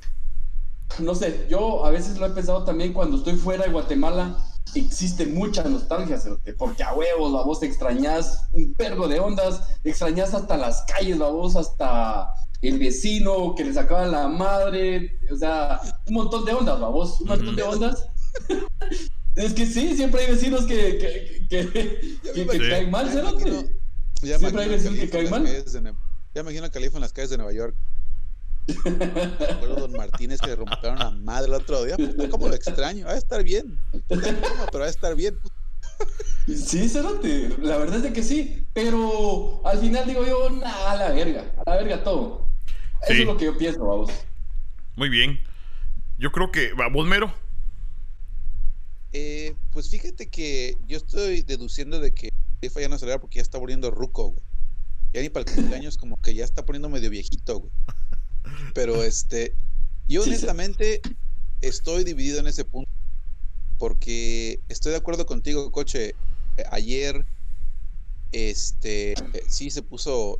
no 0.97 1.13
sé, 1.13 1.45
yo 1.49 1.85
a 1.85 1.91
veces 1.91 2.17
lo 2.17 2.25
he 2.25 2.31
pensado 2.31 2.63
también 2.63 2.93
cuando 2.93 3.17
estoy 3.17 3.35
fuera 3.35 3.65
de 3.65 3.71
Guatemala, 3.71 4.37
existe 4.75 5.25
mucha 5.25 5.63
nostalgia, 5.63 6.17
cerote, 6.19 6.53
porque 6.53 6.83
a 6.83 6.93
huevos, 6.93 7.31
la 7.31 7.41
voz 7.43 7.63
extrañas 7.63 8.47
un 8.51 8.73
pergo 8.73 9.07
de 9.07 9.19
ondas, 9.19 9.61
extrañas 9.83 10.33
hasta 10.33 10.57
las 10.57 10.83
calles, 10.83 11.17
la 11.17 11.27
voz 11.29 11.55
hasta 11.55 12.29
el 12.61 12.77
vecino 12.77 13.55
que 13.55 13.63
le 13.65 13.73
sacaba 13.73 14.05
la 14.07 14.27
madre, 14.27 15.19
o 15.31 15.35
sea, 15.35 15.79
un 16.07 16.13
montón 16.13 16.45
de 16.45 16.53
ondas, 16.53 16.79
la 16.79 16.87
voz, 16.87 17.21
un 17.21 17.27
montón 17.29 17.55
de 17.55 17.63
ondas. 17.63 18.05
es 19.35 19.53
que 19.53 19.65
sí, 19.65 19.95
siempre 19.95 20.25
hay 20.25 20.31
vecinos 20.33 20.65
que, 20.65 20.97
que, 20.97 21.47
que, 21.49 22.33
que- 22.45 22.69
caen 22.69 22.91
mal, 22.91 23.09
cerote. 23.09 23.47
imagino- 23.49 23.69
ya 24.21 24.37
Siempre 24.37 24.63
hay 24.63 24.69
vecinos 24.69 24.99
que 24.99 25.09
caen 25.09 25.29
mal. 25.29 25.43
de 25.45 25.93
Ya 26.35 26.41
imagino 26.41 26.65
a 26.65 26.69
Califa 26.69 26.97
en 26.97 27.01
las 27.01 27.13
calles 27.13 27.29
de 27.29 27.37
Nueva 27.37 27.53
York. 27.53 27.75
Recuerdo 28.67 29.77
a 29.77 29.79
Don 29.81 29.91
Martínez 29.93 30.39
que 30.39 30.47
le 30.47 30.55
rompieron 30.55 30.99
la 30.99 31.11
madre 31.11 31.47
el 31.47 31.53
otro 31.53 31.83
día. 31.85 31.97
Puta, 31.97 32.29
¿Cómo 32.29 32.47
lo 32.47 32.55
extraño? 32.55 33.05
Va 33.05 33.13
a 33.13 33.17
estar 33.17 33.43
bien. 33.43 33.79
Pero 34.07 34.79
va 34.79 34.85
a 34.85 34.89
estar 34.89 35.15
bien. 35.15 35.37
Sí, 36.47 36.87
Cerote, 36.89 37.49
la 37.61 37.77
verdad 37.77 37.97
es 37.97 38.03
de 38.03 38.13
que 38.13 38.23
sí, 38.23 38.65
pero 38.73 39.61
al 39.65 39.79
final 39.79 40.07
digo 40.07 40.25
yo, 40.25 40.49
nada, 40.49 40.91
a 40.91 40.95
la 40.95 41.09
verga, 41.11 41.51
a 41.65 41.69
la 41.69 41.75
verga 41.77 42.03
todo. 42.03 42.47
Eso 43.03 43.13
Sí. 43.13 43.21
es 43.21 43.25
lo 43.27 43.37
que 43.37 43.45
yo 43.45 43.57
pienso, 43.57 43.85
vamos. 43.85 44.09
Muy 44.95 45.09
bien. 45.09 45.39
Yo 46.17 46.31
creo 46.31 46.51
que. 46.51 46.73
¿va, 46.73 46.89
¿Vos, 46.89 47.07
Mero? 47.07 47.33
Eh, 49.13 49.55
pues 49.71 49.89
fíjate 49.89 50.27
que 50.29 50.77
yo 50.87 50.97
estoy 50.97 51.41
deduciendo 51.41 51.99
de 51.99 52.13
que 52.13 52.29
Califa 52.61 52.81
ya 52.81 52.89
no 52.89 52.97
celebra 52.97 53.19
porque 53.21 53.37
ya 53.37 53.41
está 53.41 53.57
volviendo 53.57 53.89
ruco, 53.91 54.29
güey. 54.29 54.43
Ya 55.13 55.21
ni 55.21 55.29
para 55.29 55.49
el 55.49 55.55
cumpleaños 55.55 55.97
como 55.97 56.17
que 56.21 56.33
ya 56.35 56.45
está 56.45 56.65
poniendo 56.65 56.89
medio 56.89 57.09
viejito, 57.09 57.59
güey. 57.59 57.71
Pero 58.73 59.03
este, 59.03 59.53
yo 60.07 60.23
honestamente 60.23 61.01
estoy 61.61 62.03
dividido 62.03 62.39
en 62.39 62.47
ese 62.47 62.65
punto. 62.65 62.89
Porque 63.77 64.59
estoy 64.67 64.91
de 64.91 64.97
acuerdo 64.97 65.25
contigo, 65.25 65.71
coche. 65.71 66.15
Ayer, 66.71 67.25
este, 68.31 69.13
sí 69.47 69.69
se 69.69 69.81
puso. 69.81 70.37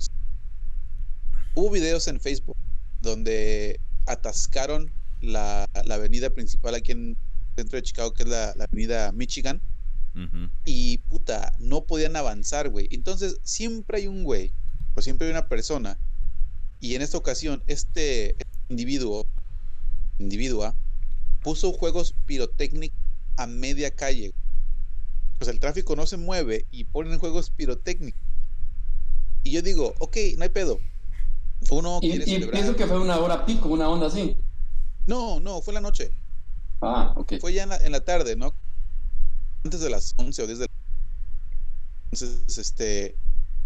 Hubo 1.56 1.72
videos 1.72 2.08
en 2.08 2.20
Facebook 2.20 2.58
donde 3.02 3.80
atascaron 4.06 4.92
la, 5.22 5.66
la 5.86 5.96
avenida 5.96 6.30
principal 6.30 6.76
aquí 6.76 6.92
en 6.92 7.10
el 7.10 7.18
centro 7.56 7.78
de 7.78 7.84
Chicago, 7.84 8.14
que 8.14 8.24
es 8.24 8.30
la, 8.30 8.54
la 8.56 8.66
avenida 8.66 9.12
Michigan 9.14 9.62
y 10.66 10.98
puta, 11.10 11.54
no 11.60 11.86
podían 11.86 12.16
avanzar, 12.16 12.70
güey. 12.70 12.88
Entonces, 12.92 13.38
siempre 13.44 14.00
hay 14.00 14.08
un 14.08 14.24
güey, 14.24 14.52
o 14.96 15.02
siempre 15.02 15.28
hay 15.28 15.32
una 15.32 15.48
persona, 15.48 15.98
y 16.80 16.96
en 16.96 17.02
esta 17.02 17.18
ocasión, 17.18 17.64
este 17.68 18.36
individuo, 18.70 19.26
individua, 20.18 20.76
puso 21.42 21.74
juegos 21.74 22.14
pirotécnicos 22.26 22.98
a 23.38 23.48
media 23.48 23.92
calle. 23.92 24.34
Sea, 25.42 25.54
el 25.54 25.60
tráfico 25.60 25.96
no 25.96 26.06
se 26.06 26.18
mueve 26.18 26.66
y 26.72 26.86
ponen 26.86 27.20
juegos 27.20 27.50
pirotécnicos. 27.50 28.22
Y 29.44 29.52
yo 29.52 29.62
digo, 29.62 29.94
ok, 30.00 30.18
no 30.38 30.44
hay 30.44 30.50
pedo. 30.50 30.80
Uno 31.70 32.00
Y, 32.02 32.10
quiere 32.10 32.24
y 32.26 32.28
celebrar. 32.28 32.52
pienso 32.52 32.76
que 32.76 32.88
fue 32.88 33.00
una 33.00 33.18
hora 33.18 33.46
pico, 33.46 33.70
una 33.70 33.90
onda 33.90 34.08
así. 34.08 34.38
No, 35.08 35.40
no, 35.40 35.62
fue 35.62 35.72
en 35.72 35.76
la 35.76 35.82
noche. 35.82 36.12
Ah, 36.82 37.14
ok. 37.16 37.34
Fue 37.40 37.54
ya 37.54 37.64
en 37.64 37.70
la, 37.70 37.78
en 37.78 37.92
la 37.92 38.02
tarde, 38.02 38.36
¿no? 38.36 38.54
Antes 39.64 39.82
de 39.82 39.90
las 39.90 40.14
11 40.18 40.44
o 40.44 40.48
desde 40.48 40.68
Entonces, 42.12 42.58
este, 42.58 43.16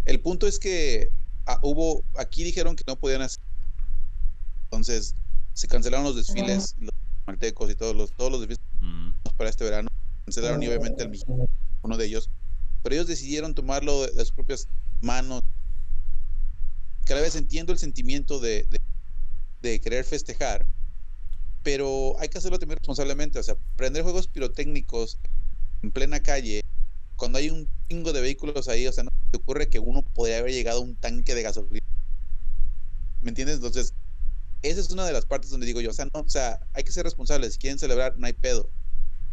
el 0.05 0.19
punto 0.19 0.47
es 0.47 0.57
que 0.57 1.11
ah, 1.47 1.59
hubo, 1.61 2.03
aquí 2.17 2.43
dijeron 2.43 2.75
que 2.75 2.83
no 2.87 2.95
podían 2.95 3.21
hacer. 3.21 3.43
Entonces, 4.65 5.15
se 5.53 5.67
cancelaron 5.67 6.05
los 6.05 6.15
desfiles, 6.15 6.75
los 6.79 6.91
maltecos 7.27 7.69
y 7.69 7.75
todos 7.75 7.95
los, 7.95 8.11
todos 8.13 8.31
los 8.31 8.41
desfiles 8.41 8.73
Mm, 8.83 9.11
para 9.37 9.49
este 9.49 9.63
verano. 9.63 9.89
Cancelaron 10.25 10.61
y 10.61 10.67
obviamente 10.67 11.03
el 11.03 11.09
mexicano, 11.09 11.45
uno 11.81 11.97
de 11.97 12.05
ellos. 12.05 12.29
Pero 12.83 12.95
ellos 12.95 13.07
decidieron 13.07 13.55
tomarlo 13.55 14.01
de, 14.01 14.11
de 14.11 14.25
sus 14.25 14.33
propias 14.33 14.67
manos. 15.01 15.41
Cada 17.05 17.21
vez 17.21 17.35
entiendo 17.35 17.71
el 17.71 17.79
sentimiento 17.79 18.39
de, 18.39 18.67
de, 18.69 18.79
de 19.61 19.79
querer 19.79 20.03
festejar, 20.03 20.65
pero 21.63 22.15
hay 22.19 22.27
que 22.27 22.37
hacerlo 22.37 22.59
también 22.59 22.77
responsablemente. 22.79 23.39
O 23.39 23.43
sea, 23.43 23.55
prender 23.77 24.03
juegos 24.03 24.27
pirotécnicos 24.27 25.17
en 25.81 25.91
plena 25.91 26.21
calle, 26.21 26.61
cuando 27.23 27.37
hay 27.37 27.49
un 27.49 27.69
chingo 27.87 28.11
de 28.11 28.19
vehículos 28.19 28.67
ahí, 28.67 28.85
o 28.85 28.91
sea, 28.91 29.05
no 29.05 29.09
te 29.31 29.37
ocurre 29.37 29.69
que 29.69 29.79
uno 29.79 30.03
podría 30.03 30.39
haber 30.39 30.51
llegado 30.51 30.79
a 30.79 30.81
un 30.81 30.97
tanque 30.97 31.33
de 31.33 31.41
gasolina. 31.41 31.79
¿Me 33.21 33.29
entiendes? 33.29 33.55
Entonces, 33.55 33.93
esa 34.61 34.81
es 34.81 34.89
una 34.89 35.05
de 35.05 35.13
las 35.13 35.25
partes 35.25 35.49
donde 35.49 35.65
digo 35.65 35.79
yo, 35.79 35.91
o 35.91 35.93
sea, 35.93 36.03
no, 36.13 36.19
o 36.19 36.27
sea, 36.27 36.59
hay 36.73 36.83
que 36.83 36.91
ser 36.91 37.05
responsables. 37.05 37.53
Si 37.53 37.59
quieren 37.59 37.79
celebrar, 37.79 38.17
no 38.17 38.27
hay 38.27 38.33
pedo. 38.33 38.69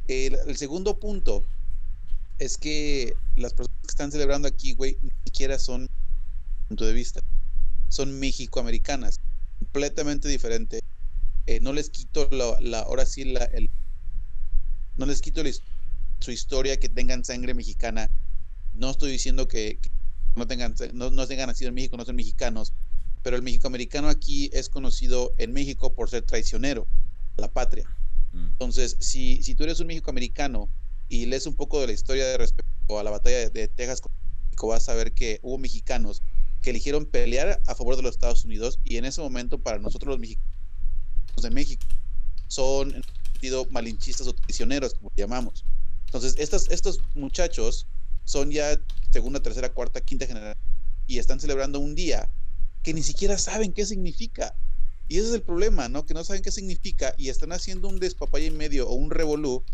El, 0.07 0.57
segundo 0.57 1.01
punto 1.01 1.43
es 2.39 2.57
que 2.59 3.13
las 3.35 3.55
personas 3.55 3.81
que 3.83 3.89
están 3.91 4.13
celebrando 4.13 4.47
aquí, 4.47 4.75
güey, 4.75 4.97
ni 5.03 5.11
siquiera 5.25 5.59
son 5.59 5.89
punto 6.69 6.87
de 6.87 6.93
vista. 6.93 7.19
Son 7.89 8.21
mexicoamericanas, 8.21 9.17
completamente 9.59 10.29
diferente. 10.29 10.79
Eh, 11.47 11.59
no 11.59 11.73
les 11.73 11.91
quito 11.91 12.29
la, 12.31 12.57
la 12.61 12.83
ahora 12.83 13.05
sí 13.05 13.25
la, 13.25 13.47
el, 13.47 13.69
no 14.97 15.07
les 15.07 15.21
quito 15.21 15.43
la 15.43 15.49
his- 15.49 15.63
su 16.21 16.31
historia 16.31 16.79
que 16.79 16.89
tengan 16.89 17.25
sangre 17.25 17.55
mexicana. 17.55 18.11
No 18.75 18.91
estoy 18.91 19.11
diciendo 19.11 19.49
que, 19.49 19.79
que 19.81 19.91
no 20.37 20.47
tengan 20.47 20.75
no, 20.95 21.11
no 21.11 21.27
tengan 21.27 21.49
nacido 21.49 21.69
en 21.69 21.75
México, 21.75 21.97
no 21.97 22.05
son 22.05 22.17
mexicanos, 22.17 22.73
pero 23.23 23.37
el 23.37 23.43
mexicoamericano 23.43 24.09
aquí 24.09 24.51
es 24.53 24.69
conocido 24.69 25.33
en 25.39 25.53
México 25.53 25.95
por 25.95 26.09
ser 26.09 26.23
traicionero 26.23 26.87
a 27.37 27.43
la 27.43 27.51
patria. 27.53 27.89
mm, 28.33 28.47
Entonces, 28.53 28.97
si, 29.01 29.43
si 29.43 29.55
tú 29.55 29.65
eres 29.65 29.81
un 29.81 29.89
mexicoamericano 29.89 30.69
y 31.09 31.27
lees 31.27 31.47
un 31.47 31.55
poco 31.55 31.81
de 31.81 31.89
la 31.89 31.93
historia 31.93 32.27
de 32.27 32.39
respecto 32.39 32.99
a 32.99 33.03
la 33.03 33.11
batalla 33.11 33.39
de, 33.39 33.51
de 33.51 33.69
Texas 33.69 34.01
con 34.01 34.13
México, 34.47 34.69
vas 34.69 34.89
a 34.89 34.95
ver 34.95 35.13
que 35.13 35.41
hubo 35.43 35.59
mexicanos 35.59 36.23
que 36.63 36.71
eligieron 36.71 37.07
pelear 37.07 37.61
a 37.67 37.75
favor 37.75 37.97
de 37.97 38.03
los 38.03 38.13
Estados 38.13 38.45
Unidos 38.45 38.79
y 38.85 38.97
en 38.99 39.07
ese 39.07 39.21
momento 39.21 39.59
para 39.63 39.79
nosotros 39.79 40.11
los 40.11 40.19
mexicanos 40.21 40.51
de 41.43 41.51
México 41.51 41.87
son 42.49 42.95
en 42.95 43.03
sentido 43.33 43.67
malinchistas 43.71 44.27
o 44.27 44.35
traicioneros, 44.35 44.95
como 44.95 45.11
llamamos. 45.17 45.65
Entonces, 46.11 46.35
estos, 46.39 46.69
estos 46.71 46.99
muchachos 47.15 47.87
son 48.25 48.51
ya 48.51 48.77
segunda, 49.11 49.41
tercera, 49.41 49.73
cuarta, 49.73 50.01
quinta 50.01 50.27
generación 50.27 50.59
y 51.07 51.19
están 51.19 51.39
celebrando 51.41 51.79
un 51.81 51.95
día 51.95 52.29
que 52.83 52.93
ni 52.95 53.03
siquiera 53.03 53.39
saben 53.39 53.73
qué 53.73 53.87
significa. 53.87 54.55
Y 55.09 55.19
ese 55.19 55.29
es 55.29 55.35
el 55.35 55.43
problema, 55.43 55.89
¿no? 55.89 56.07
Que 56.07 56.15
no 56.15 56.25
saben 56.25 56.43
qué 56.43 56.51
significa 56.53 57.15
y 57.17 57.29
están 57.29 57.53
haciendo 57.53 57.89
un 57.89 57.99
despapalle 58.01 58.47
en 58.47 58.57
medio 58.57 58.89
o 58.89 58.95
un 58.95 59.11
revolú 59.11 59.65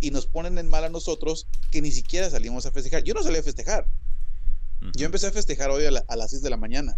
y 0.00 0.10
nos 0.10 0.26
ponen 0.26 0.58
en 0.58 0.68
mal 0.68 0.84
a 0.84 0.88
nosotros 0.88 1.46
que 1.70 1.82
ni 1.82 1.90
siquiera 1.90 2.30
salimos 2.30 2.66
a 2.66 2.70
festejar. 2.72 3.02
Yo 3.04 3.14
no 3.14 3.22
salí 3.22 3.36
a 3.38 3.42
festejar. 3.42 3.86
Yo 4.96 5.06
empecé 5.06 5.26
a 5.26 5.32
festejar 5.32 5.70
hoy 5.70 5.84
a, 5.86 5.90
la- 5.90 6.04
a 6.08 6.16
las 6.16 6.30
6 6.30 6.42
de 6.42 6.50
la 6.50 6.56
mañana. 6.56 6.96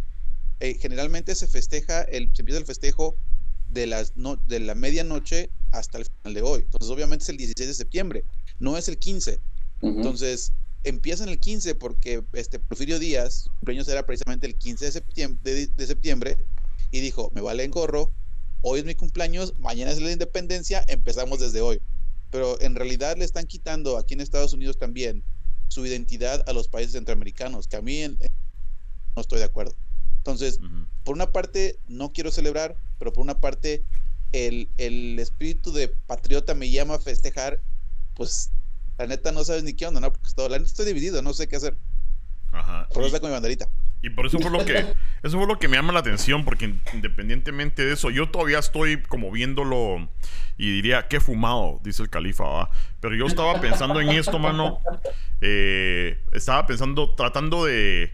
Eh, 0.60 0.76
generalmente 0.80 1.34
se 1.34 1.46
festeja, 1.46 2.02
el, 2.02 2.30
se 2.34 2.42
empieza 2.42 2.58
el 2.58 2.66
festejo 2.66 3.16
de, 3.68 3.86
las 3.86 4.16
no, 4.16 4.36
de 4.36 4.60
la 4.60 4.74
medianoche 4.74 5.50
hasta 5.72 5.98
el 5.98 6.04
final 6.04 6.34
de 6.34 6.42
hoy. 6.42 6.60
Entonces, 6.62 6.90
obviamente 6.90 7.22
es 7.22 7.28
el 7.30 7.38
16 7.38 7.68
de 7.68 7.74
septiembre, 7.74 8.24
no 8.60 8.76
es 8.76 8.88
el 8.88 8.98
15. 8.98 9.40
Ujú. 9.80 9.96
Entonces, 9.96 10.52
empieza 10.84 11.24
en 11.24 11.30
el 11.30 11.40
15 11.40 11.74
porque 11.74 12.22
este 12.32 12.58
Porfirio 12.58 12.98
Díaz, 12.98 13.34
su 13.44 13.50
cumpleaños 13.58 13.88
era 13.88 14.06
precisamente 14.06 14.46
el 14.46 14.54
15 14.56 14.84
de 14.84 14.92
septiembre, 14.92 15.38
de, 15.54 15.66
de 15.66 15.86
septiembre 15.86 16.36
y 16.92 17.00
dijo, 17.00 17.30
me 17.34 17.40
vale 17.40 17.64
en 17.64 17.70
gorro, 17.70 18.12
hoy 18.62 18.80
es 18.80 18.84
mi 18.84 18.94
cumpleaños, 18.94 19.54
mañana 19.58 19.90
es 19.90 20.00
la 20.00 20.12
independencia, 20.12 20.84
empezamos 20.88 21.40
desde 21.40 21.60
hoy. 21.60 21.80
Pero 22.30 22.60
en 22.60 22.76
realidad 22.76 23.16
le 23.16 23.24
están 23.24 23.46
quitando 23.46 23.96
aquí 23.98 24.14
en 24.14 24.20
Estados 24.20 24.52
Unidos 24.52 24.78
también 24.78 25.24
su 25.68 25.84
identidad 25.86 26.44
a 26.48 26.52
los 26.52 26.68
países 26.68 26.92
centroamericanos, 26.92 27.66
que 27.66 27.76
a 27.76 27.82
mí 27.82 27.98
en- 27.98 28.16
en- 28.20 28.28
no 29.16 29.22
estoy 29.22 29.38
de 29.38 29.44
acuerdo. 29.44 29.74
Entonces, 30.18 30.58
por 31.04 31.14
una 31.14 31.32
parte 31.32 31.78
no 31.88 32.12
quiero 32.12 32.30
celebrar, 32.30 32.76
pero 32.98 33.12
por 33.12 33.22
una 33.22 33.40
parte 33.40 33.82
el, 34.32 34.68
el 34.76 35.18
espíritu 35.18 35.72
de 35.72 35.88
patriota 35.88 36.54
me 36.54 36.70
llama 36.70 36.94
a 36.96 36.98
festejar, 37.00 37.62
pues 38.20 38.50
la 38.98 39.06
neta 39.06 39.32
no 39.32 39.42
sabes 39.44 39.62
ni 39.64 39.72
qué 39.72 39.86
onda, 39.86 39.98
¿no? 39.98 40.12
Porque 40.12 40.28
estoy, 40.28 40.50
la 40.50 40.58
neta 40.58 40.68
estoy 40.68 40.84
dividido, 40.84 41.22
no 41.22 41.32
sé 41.32 41.48
qué 41.48 41.56
hacer. 41.56 41.74
Ajá. 42.52 42.86
Por 42.92 43.02
Y- 43.02 43.06
eso 43.06 43.14
saco 43.16 43.28
mi 43.28 43.32
banderita. 43.32 43.66
Y 44.02 44.10
por 44.10 44.26
eso 44.26 44.38
fue 44.40 44.50
lo 44.50 44.62
que 44.62 44.74
eso 45.22 45.38
fue 45.38 45.46
lo 45.46 45.58
que 45.58 45.68
me 45.68 45.78
llama 45.78 45.94
la 45.94 46.00
atención 46.00 46.44
porque 46.44 46.66
in- 46.66 46.82
independientemente 46.92 47.82
de 47.82 47.94
eso 47.94 48.10
yo 48.10 48.30
todavía 48.30 48.58
estoy 48.58 49.02
como 49.04 49.30
viéndolo 49.30 50.10
y 50.58 50.70
diría 50.70 51.08
qué 51.08 51.18
fumado 51.18 51.80
dice 51.82 52.02
el 52.02 52.10
califa 52.10 52.44
¿va? 52.44 52.70
pero 53.00 53.14
yo 53.14 53.24
estaba 53.26 53.58
pensando 53.60 54.00
en 54.02 54.10
esto 54.10 54.38
mano 54.38 54.80
eh, 55.42 56.22
estaba 56.32 56.66
pensando 56.66 57.14
tratando 57.14 57.64
de 57.64 58.12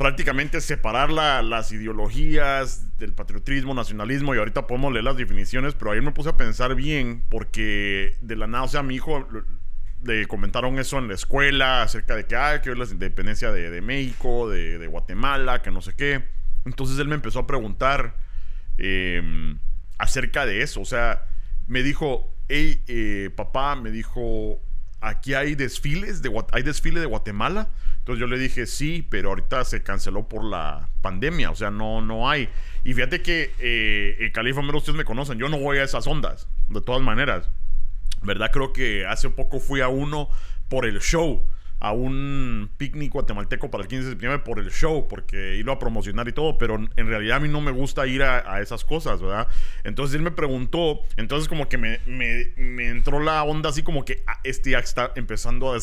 prácticamente 0.00 0.62
separar 0.62 1.10
la- 1.12 1.42
las 1.42 1.72
ideologías 1.72 2.96
del 2.96 3.12
patriotismo, 3.12 3.74
nacionalismo 3.74 4.34
y 4.34 4.38
ahorita 4.38 4.66
podemos 4.66 4.94
leer 4.94 5.04
las 5.04 5.18
definiciones, 5.18 5.74
pero 5.74 5.90
ayer 5.90 6.02
me 6.02 6.12
puse 6.12 6.30
a 6.30 6.38
pensar 6.38 6.74
bien 6.74 7.22
porque 7.28 8.16
de 8.22 8.34
la 8.34 8.46
nada, 8.46 8.64
o 8.64 8.68
sea, 8.68 8.80
a 8.80 8.82
mi 8.82 8.94
hijo 8.94 9.28
le 10.02 10.26
comentaron 10.26 10.78
eso 10.78 10.96
en 10.98 11.08
la 11.08 11.12
escuela 11.12 11.82
acerca 11.82 12.16
de 12.16 12.24
que, 12.24 12.34
ah, 12.34 12.62
que 12.62 12.70
es 12.70 12.78
la 12.78 12.86
independencia 12.86 13.52
de, 13.52 13.78
México, 13.82 14.48
de, 14.48 14.86
Guatemala, 14.86 15.60
que 15.60 15.70
no 15.70 15.82
sé 15.82 15.94
qué. 15.94 16.24
Entonces 16.64 16.98
él 16.98 17.06
me 17.08 17.16
empezó 17.16 17.40
a 17.40 17.46
preguntar 17.46 18.16
eh, 18.78 19.54
acerca 19.98 20.46
de 20.46 20.62
eso, 20.62 20.80
o 20.80 20.86
sea, 20.86 21.26
me 21.66 21.82
dijo, 21.82 22.34
hey, 22.48 22.82
eh, 22.88 23.28
papá, 23.36 23.76
me 23.76 23.90
dijo, 23.90 24.62
aquí 25.00 25.34
hay 25.34 25.54
desfiles, 25.54 26.22
de, 26.22 26.30
hay 26.52 26.62
desfile 26.62 27.00
de 27.00 27.06
Guatemala. 27.06 27.68
Entonces 27.98 28.20
yo 28.20 28.26
le 28.26 28.38
dije, 28.38 28.66
sí, 28.66 29.06
pero 29.08 29.30
ahorita 29.30 29.64
se 29.64 29.82
canceló 29.82 30.28
por 30.28 30.44
la 30.44 30.88
pandemia, 31.02 31.50
o 31.50 31.54
sea, 31.54 31.70
no, 31.70 32.00
no 32.00 32.28
hay. 32.28 32.48
Y 32.82 32.94
fíjate 32.94 33.22
que 33.22 33.52
eh, 33.58 34.16
el 34.20 34.32
Califa, 34.32 34.62
mero, 34.62 34.78
ustedes 34.78 34.96
me 34.96 35.04
conocen, 35.04 35.38
yo 35.38 35.48
no 35.48 35.58
voy 35.58 35.78
a 35.78 35.84
esas 35.84 36.06
ondas, 36.06 36.48
de 36.68 36.80
todas 36.80 37.02
maneras. 37.02 37.48
¿Verdad? 38.22 38.50
Creo 38.52 38.72
que 38.72 39.06
hace 39.06 39.30
poco 39.30 39.60
fui 39.60 39.80
a 39.80 39.88
uno 39.88 40.28
por 40.68 40.86
el 40.86 41.00
show, 41.00 41.46
a 41.80 41.92
un 41.92 42.70
picnic 42.76 43.12
guatemalteco 43.12 43.70
para 43.70 43.82
el 43.82 43.88
15 43.88 44.04
de 44.04 44.10
septiembre 44.10 44.38
por 44.40 44.58
el 44.58 44.70
show, 44.70 45.08
porque 45.08 45.56
iba 45.56 45.72
a 45.72 45.78
promocionar 45.78 46.28
y 46.28 46.32
todo, 46.32 46.58
pero 46.58 46.74
en 46.76 47.06
realidad 47.06 47.38
a 47.38 47.40
mí 47.40 47.48
no 47.48 47.60
me 47.62 47.70
gusta 47.70 48.06
ir 48.06 48.22
a, 48.22 48.60
esas 48.60 48.84
cosas, 48.84 49.20
¿verdad? 49.22 49.48
Entonces 49.82 50.16
él 50.16 50.22
me 50.22 50.30
preguntó, 50.30 51.00
entonces 51.16 51.48
como 51.48 51.68
que 51.68 51.78
me, 51.78 51.98
me- 52.06 52.88
entró 52.90 53.18
la 53.20 53.42
onda 53.44 53.70
así 53.70 53.82
como 53.82 54.04
que 54.04 54.22
ah, 54.26 54.38
este 54.44 54.70
ya 54.70 54.78
está 54.78 55.12
empezando 55.16 55.72
a- 55.74 55.78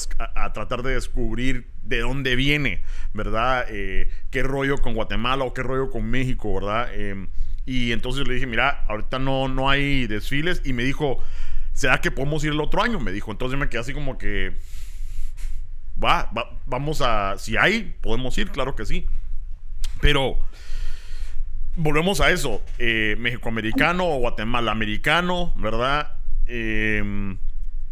a 0.46 0.54
tratar 0.54 0.84
de 0.84 0.94
descubrir 0.94 1.66
de 1.82 2.00
dónde 2.02 2.36
viene, 2.36 2.84
¿verdad? 3.14 3.66
Eh, 3.70 4.10
qué 4.30 4.44
rollo 4.44 4.78
con 4.78 4.94
Guatemala 4.94 5.46
o 5.46 5.54
qué 5.54 5.64
rollo 5.64 5.90
con 5.90 6.06
México, 6.06 6.54
¿verdad? 6.54 6.94
Em, 6.94 7.28
y 7.66 7.92
entonces 7.92 8.28
le 8.28 8.36
dije, 8.36 8.46
mira, 8.46 8.86
ahorita 8.88 9.20
no, 9.20 9.48
no 9.48 9.70
hay 9.70 10.06
desfiles 10.08 10.62
y 10.64 10.74
me 10.74 10.84
dijo, 10.84 11.20
¿será 11.74 12.00
que 12.02 12.12
podemos 12.12 12.44
ir 12.44 12.52
el 12.52 12.62
otro 12.62 12.82
año? 12.84 13.00
Me 13.00 13.12
dijo, 13.12 13.32
entonces 13.32 13.58
me 13.60 13.68
quedé 13.68 13.82
así 13.82 13.94
como 13.94 14.18
que, 14.18 14.54
va, 16.04 16.30
va- 16.38 16.60
vamos 16.66 17.02
a, 17.02 17.38
si 17.38 17.58
hay, 17.58 17.96
podemos 18.02 18.38
ir, 18.38 18.52
claro 18.52 18.76
que 18.76 18.86
sí. 18.86 19.08
Pero 20.02 20.38
volvemos 21.76 22.22
a 22.22 22.32
eso, 22.32 22.62
eh, 22.80 23.16
México-americano 23.20 24.06
o 24.06 24.20
Guatemala-americano, 24.20 25.54
¿verdad? 25.58 26.14
Em, 26.48 27.38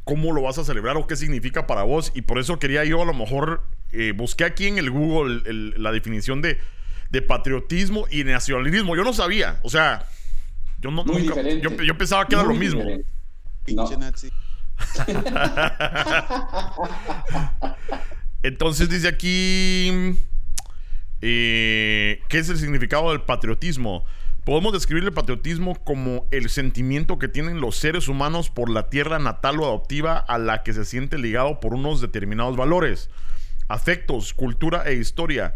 ¿Cómo 0.04 0.34
lo 0.34 0.44
vas 0.44 0.60
a 0.60 0.64
celebrar 0.64 0.98
o 0.98 1.08
qué 1.08 1.16
significa 1.16 1.66
para 1.66 1.82
vos? 1.82 2.12
Y 2.14 2.22
por 2.22 2.38
eso 2.38 2.60
quería 2.60 2.84
yo 2.86 3.02
a 3.02 3.06
lo 3.06 3.14
mejor, 3.16 3.64
eh, 3.92 4.14
busqué 4.16 4.44
aquí 4.44 4.68
en 4.68 4.78
el 4.78 4.92
Google 4.92 5.42
el- 5.50 5.74
la 5.82 5.92
definición 5.92 6.44
de, 6.44 6.60
de 7.10 7.22
patriotismo 7.24 8.06
y 8.12 8.24
nacionalismo. 8.24 8.96
Yo 8.96 9.04
no 9.04 9.14
sabía, 9.14 9.60
o 9.64 9.70
sea, 9.70 10.06
yo 10.80 10.92
no 10.92 11.04
nunca- 11.26 11.34
yo, 11.62 11.72
yo 11.84 11.98
pensaba 11.98 12.28
que 12.28 12.36
era 12.36 12.44
lo 12.44 12.54
mismo. 12.60 12.84
No. 13.74 13.88
Entonces 18.44 18.90
dice 18.90 19.08
aquí, 19.08 20.18
eh, 21.22 22.22
¿qué 22.30 22.38
es 22.38 22.50
el 22.50 22.58
significado 22.58 23.10
del 23.10 23.22
patriotismo? 23.22 24.06
Podemos 24.46 24.74
describir 24.74 25.04
el 25.04 25.14
patriotismo 25.14 25.74
como 25.84 26.28
el 26.30 26.50
sentimiento 26.50 27.18
que 27.18 27.28
tienen 27.28 27.60
los 27.60 27.78
seres 27.78 28.08
humanos 28.08 28.52
por 28.52 28.70
la 28.70 28.92
tierra 28.92 29.18
natal 29.18 29.60
o 29.60 29.66
adoptiva 29.66 30.20
a 30.20 30.38
la 30.38 30.62
que 30.62 30.74
se 30.74 30.86
siente 30.86 31.18
ligado 31.18 31.60
por 31.60 31.74
unos 31.74 32.00
determinados 32.00 32.56
valores, 32.56 33.10
afectos, 33.68 34.36
cultura 34.36 34.84
e 34.86 34.94
historia. 34.94 35.56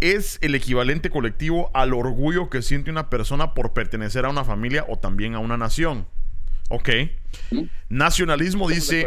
Es 0.00 0.38
el 0.40 0.54
equivalente 0.54 1.10
colectivo 1.10 1.70
al 1.74 1.92
orgullo 1.92 2.48
que 2.48 2.62
siente 2.62 2.90
una 2.90 3.10
persona 3.10 3.52
por 3.52 3.74
pertenecer 3.74 4.24
a 4.24 4.30
una 4.30 4.44
familia 4.44 4.86
o 4.88 4.98
también 4.98 5.34
a 5.34 5.40
una 5.40 5.58
nación. 5.58 6.06
Ok. 6.70 6.88
Nacionalismo 7.90 8.68
dice... 8.68 9.06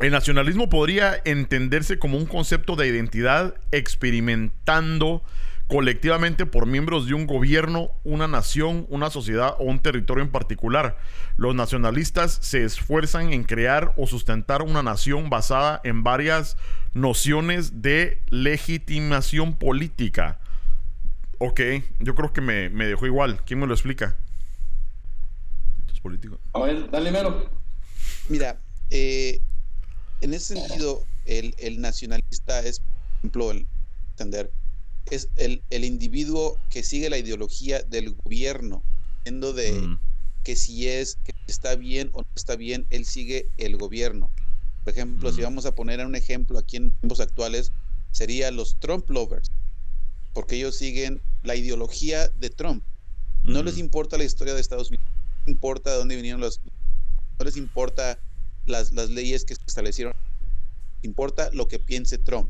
El 0.00 0.10
nacionalismo 0.10 0.68
podría 0.68 1.22
entenderse 1.24 2.00
como 2.00 2.18
un 2.18 2.26
concepto 2.26 2.74
de 2.74 2.88
identidad 2.88 3.54
experimentando 3.70 5.22
colectivamente 5.68 6.46
por 6.46 6.66
miembros 6.66 7.06
de 7.06 7.14
un 7.14 7.26
gobierno, 7.26 7.90
una 8.02 8.26
nación, 8.26 8.86
una 8.90 9.08
sociedad 9.08 9.54
o 9.58 9.64
un 9.64 9.78
territorio 9.78 10.24
en 10.24 10.30
particular. 10.30 10.98
Los 11.36 11.54
nacionalistas 11.54 12.38
se 12.42 12.64
esfuerzan 12.64 13.32
en 13.32 13.44
crear 13.44 13.92
o 13.96 14.08
sustentar 14.08 14.62
una 14.62 14.82
nación 14.82 15.30
basada 15.30 15.80
en 15.84 16.02
varias 16.02 16.56
nociones 16.92 17.80
de 17.80 18.20
legitimación 18.30 19.54
política. 19.54 20.40
Ok, 21.38 21.60
yo 22.00 22.14
creo 22.14 22.32
que 22.32 22.40
me, 22.40 22.68
me 22.68 22.86
dejó 22.86 23.06
igual. 23.06 23.42
¿Quién 23.44 23.60
me 23.60 23.66
lo 23.66 23.74
explica? 23.74 24.16
Mitos 26.04 26.20
políticos. 26.20 26.40
A 26.52 26.60
ver, 26.60 26.90
dale 26.90 27.10
mero. 27.10 27.50
Mira, 28.28 28.60
eh, 28.90 29.40
en 30.20 30.34
ese 30.34 30.54
sentido, 30.54 31.06
el, 31.24 31.54
el 31.58 31.80
nacionalista 31.80 32.60
es, 32.60 32.78
por 32.78 33.18
ejemplo, 33.22 33.50
el 33.50 33.66
entender, 34.12 34.50
es 35.10 35.28
el, 35.36 35.62
el 35.70 35.84
individuo 35.84 36.58
que 36.70 36.82
sigue 36.82 37.10
la 37.10 37.18
ideología 37.18 37.82
del 37.82 38.14
gobierno, 38.14 38.82
siendo 39.24 39.52
de 39.52 39.72
Mm, 39.72 39.98
que 40.42 40.56
si 40.56 40.88
es, 40.88 41.16
que 41.24 41.32
está 41.46 41.74
bien 41.74 42.10
o 42.12 42.18
no 42.20 42.26
está 42.36 42.56
bien, 42.56 42.86
él 42.90 43.04
sigue 43.06 43.48
el 43.56 43.76
gobierno. 43.78 44.30
Por 44.84 44.92
ejemplo, 44.92 45.32
si 45.32 45.40
Mm. 45.40 45.44
vamos 45.44 45.66
a 45.66 45.74
poner 45.74 46.04
un 46.04 46.14
ejemplo 46.14 46.58
aquí 46.58 46.76
en 46.76 46.92
tiempos 47.00 47.20
actuales, 47.20 47.72
sería 48.12 48.50
los 48.50 48.76
Trump 48.78 49.08
lovers, 49.10 49.50
porque 50.34 50.56
ellos 50.56 50.76
siguen 50.76 51.22
la 51.42 51.56
ideología 51.56 52.28
de 52.28 52.50
Trump. 52.50 52.84
No 53.42 53.62
les 53.62 53.76
mm, 53.76 53.80
importa 53.80 54.18
la 54.18 54.24
historia 54.24 54.52
de 54.54 54.60
Estados 54.60 54.88
Unidos, 54.88 55.04
importa 55.46 55.90
de 55.90 55.96
dónde 55.98 56.16
vinieron 56.16 56.40
los, 56.40 56.60
no 57.38 57.44
les 57.44 57.56
importa 57.56 58.18
las, 58.66 58.92
las 58.92 59.10
leyes 59.10 59.44
que 59.44 59.54
se 59.54 59.60
establecieron, 59.66 60.14
importa 61.02 61.50
lo 61.52 61.68
que 61.68 61.78
piense 61.78 62.18
Trump. 62.18 62.48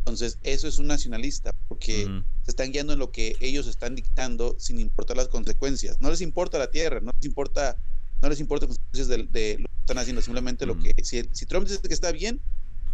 Entonces, 0.00 0.38
eso 0.44 0.68
es 0.68 0.78
un 0.78 0.86
nacionalista, 0.86 1.50
porque 1.68 2.04
se 2.44 2.50
están 2.52 2.70
guiando 2.70 2.92
en 2.92 3.00
lo 3.00 3.10
que 3.10 3.36
ellos 3.40 3.66
están 3.66 3.96
dictando 3.96 4.54
sin 4.58 4.78
importar 4.78 5.16
las 5.16 5.26
consecuencias. 5.28 6.00
No 6.00 6.10
les 6.10 6.20
importa 6.20 6.58
la 6.58 6.70
tierra, 6.70 7.00
no 7.00 7.10
les 7.16 7.24
importa, 7.26 7.76
no 8.22 8.28
les 8.28 8.38
importa 8.38 8.66
las 8.66 8.76
consecuencias 8.76 9.08
de, 9.08 9.38
de 9.40 9.58
lo 9.58 9.66
que 9.66 9.80
están 9.80 9.98
haciendo, 9.98 10.22
simplemente 10.22 10.64
lo 10.64 10.78
que, 10.78 10.92
si, 11.02 11.28
si 11.32 11.44
Trump 11.46 11.66
dice 11.66 11.80
que 11.80 11.92
está 11.92 12.12
bien, 12.12 12.40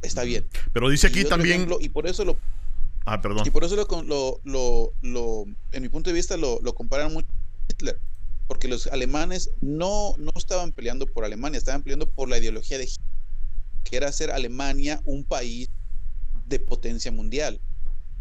está 0.00 0.22
bien. 0.22 0.46
Pero 0.72 0.88
dice 0.88 1.08
aquí 1.08 1.24
también... 1.24 1.56
ejemplo, 1.56 1.78
y 1.82 1.90
por 1.90 2.06
eso 2.06 2.24
lo, 2.24 2.38
Ah, 3.04 3.20
perdón. 3.20 3.46
y 3.46 3.50
por 3.50 3.62
eso 3.64 3.76
lo, 3.76 3.86
lo, 4.04 4.40
lo, 4.44 4.92
lo- 5.02 5.44
en 5.72 5.82
mi 5.82 5.90
punto 5.90 6.08
de 6.08 6.14
vista, 6.14 6.38
lo, 6.38 6.60
lo 6.62 6.74
comparan 6.74 7.12
mucho 7.12 7.26
con 7.28 7.66
Hitler. 7.68 7.98
Porque 8.46 8.68
los 8.68 8.86
alemanes 8.88 9.50
no, 9.60 10.14
no 10.18 10.32
estaban 10.36 10.72
peleando 10.72 11.06
por 11.06 11.24
Alemania, 11.24 11.58
estaban 11.58 11.82
peleando 11.82 12.10
por 12.10 12.28
la 12.28 12.38
ideología 12.38 12.78
de 12.78 12.84
Hitler, 12.84 13.06
que 13.84 13.96
era 13.96 14.08
hacer 14.08 14.30
Alemania 14.30 15.00
un 15.04 15.24
país 15.24 15.68
de 16.46 16.58
potencia 16.58 17.10
mundial. 17.10 17.60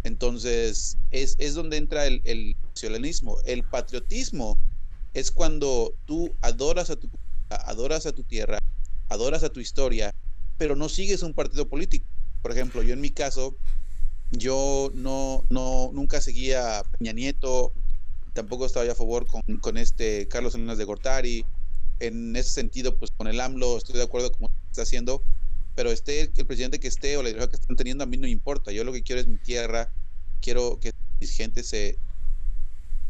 Entonces, 0.04 0.98
es, 1.12 1.36
es 1.38 1.54
donde 1.54 1.78
entra 1.78 2.08
el, 2.08 2.56
nacionalismo. 2.70 3.38
El 3.46 3.64
patriotismo 3.64 4.58
es 5.14 5.32
cuando 5.32 5.94
tú 6.06 6.34
adoras 6.42 6.90
a 6.90 6.96
tu 6.96 7.10
adoras 7.50 8.06
a 8.06 8.14
tu 8.14 8.24
tierra, 8.24 8.60
adoras 9.10 9.44
a 9.44 9.50
tu 9.50 9.60
historia, 9.60 10.16
pero 10.58 10.78
no 10.78 10.88
sigues 10.88 11.22
un 11.22 11.34
partido 11.34 11.68
político. 11.68 12.06
Por 12.42 12.52
ejemplo, 12.52 12.82
yo 12.82 12.94
en 12.94 13.02
mi 13.02 13.10
caso, 13.10 13.58
yo 14.32 14.90
no, 14.96 15.44
no, 15.50 15.92
nunca 15.94 16.22
seguía 16.22 16.80
a 16.80 16.84
Peña 16.84 17.12
Nieto, 17.12 17.74
tampoco 18.34 18.66
estaba 18.66 18.86
yo 18.86 18.92
a 18.92 18.96
favor 18.96 19.28
con, 19.28 19.42
con 19.60 19.78
este 19.78 20.28
Carlos 20.28 20.54
Salinas 20.54 20.78
de 20.78 20.86
Gortari. 20.86 21.46
En 22.00 22.36
ese 22.36 22.50
sentido, 22.50 22.98
pues 22.98 23.12
con 23.12 23.28
el 23.28 23.40
AMLO 23.40 23.78
estoy 23.78 23.98
de 23.98 24.04
acuerdo 24.04 24.32
con 24.32 24.42
lo 24.42 24.48
que 24.48 24.72
está 24.72 24.82
haciendo, 24.84 25.22
pero 25.76 25.92
esté 25.92 26.22
el, 26.22 26.32
el 26.36 26.46
presidente 26.46 26.80
que 26.80 26.88
esté 26.88 27.18
o 27.18 27.24
la 27.24 27.30
ideología 27.30 27.52
que 27.52 27.58
están 27.58 27.76
teniendo, 27.76 28.04
a 28.04 28.08
mí 28.08 28.18
no 28.18 28.24
me 28.24 28.30
importa. 28.30 28.72
Yo 28.72 28.84
lo 28.84 28.92
que 28.92 29.04
quiero 29.04 29.22
es 29.22 29.28
mi 29.28 29.38
tierra, 29.38 29.92
quiero 30.42 30.80
que 30.80 30.92
mi 31.20 31.28
gente 31.28 31.64
se, 31.64 31.98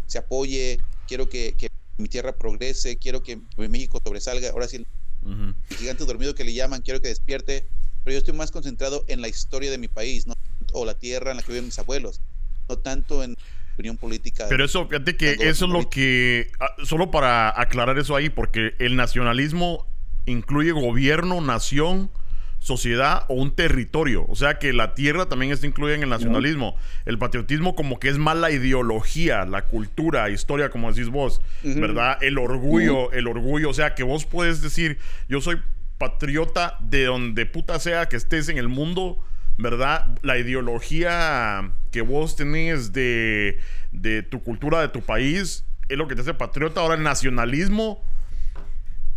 se 0.08 0.18
apoye, 0.18 0.80
quiero 1.08 1.30
que, 1.30 1.54
que 1.58 1.70
mi 1.98 2.10
tierra 2.10 2.36
progrese, 2.36 2.98
quiero 2.98 3.24
que 3.24 3.40
México 3.58 4.00
sobresalga. 4.04 4.50
Ahora 4.50 4.68
sí, 4.68 4.86
el 5.26 5.56
gigante 5.78 6.06
dormido 6.06 6.36
que 6.36 6.44
le 6.44 6.54
llaman, 6.54 6.82
quiero 6.82 7.00
que 7.00 7.08
despierte, 7.08 7.68
pero 8.04 8.14
yo 8.14 8.18
estoy 8.18 8.34
más 8.34 8.52
concentrado 8.52 9.06
en 9.08 9.22
la 9.22 9.28
historia 9.30 9.72
de 9.72 9.78
mi 9.78 9.88
país, 9.88 10.28
¿no? 10.28 10.34
o 10.74 10.86
la 10.86 10.98
tierra 10.98 11.32
en 11.32 11.38
la 11.38 11.44
que 11.44 11.52
viven 11.52 11.66
mis 11.66 11.80
abuelos, 11.80 12.22
no 12.70 12.78
tanto 12.78 13.24
en 13.24 13.36
opinión 13.74 13.98
política. 13.98 14.46
Pero 14.50 14.66
eso, 14.66 14.88
fíjate 14.88 15.16
que 15.16 15.32
eso 15.42 15.66
es 15.66 15.72
lo 15.72 15.90
que. 15.90 16.52
ah, 16.60 16.76
Solo 16.84 17.12
para 17.12 17.60
aclarar 17.60 17.98
eso 17.98 18.16
ahí, 18.16 18.30
porque 18.30 18.74
el 18.80 18.96
nacionalismo 18.96 19.88
incluye 20.26 20.72
gobierno, 20.72 21.42
nación, 21.42 22.12
sociedad 22.60 23.26
o 23.28 23.34
un 23.34 23.56
territorio. 23.56 24.26
O 24.30 24.36
sea 24.36 24.60
que 24.60 24.72
la 24.72 24.94
tierra 24.94 25.28
también 25.28 25.52
está 25.52 25.66
incluida 25.66 25.96
en 25.96 26.04
el 26.04 26.10
nacionalismo. 26.10 26.76
El 27.06 27.18
patriotismo, 27.18 27.76
como 27.76 28.00
que 28.00 28.10
es 28.10 28.18
más 28.20 28.38
la 28.38 28.52
ideología, 28.52 29.46
la 29.46 29.64
cultura, 29.66 30.30
historia, 30.30 30.70
como 30.70 30.92
decís 30.92 31.10
vos. 31.10 31.42
¿verdad? 31.64 32.18
El 32.22 32.38
orgullo, 32.38 33.12
el 33.12 33.28
orgullo. 33.28 33.70
O 33.70 33.74
sea 33.74 33.96
que 33.96 34.04
vos 34.04 34.26
puedes 34.26 34.62
decir, 34.62 35.00
yo 35.28 35.42
soy 35.42 35.60
patriota 35.98 36.78
de 36.80 37.06
donde 37.06 37.46
puta 37.46 37.80
sea 37.80 38.08
que 38.08 38.16
estés 38.16 38.48
en 38.50 38.58
el 38.58 38.68
mundo. 38.68 39.24
¿Verdad? 39.58 40.18
La 40.22 40.38
ideología 40.38 41.72
que 41.92 42.02
vos 42.02 42.36
tenés 42.36 42.94
de, 42.94 43.60
de 43.92 44.24
tu 44.24 44.42
cultura, 44.42 44.82
de 44.82 44.90
tu 44.90 45.02
país, 45.02 45.66
es 45.90 45.98
lo 45.98 46.08
que 46.08 46.16
te 46.16 46.22
hace 46.22 46.34
patriota. 46.34 46.82
Ahora 46.82 46.96
el 46.96 47.04
nacionalismo 47.04 48.04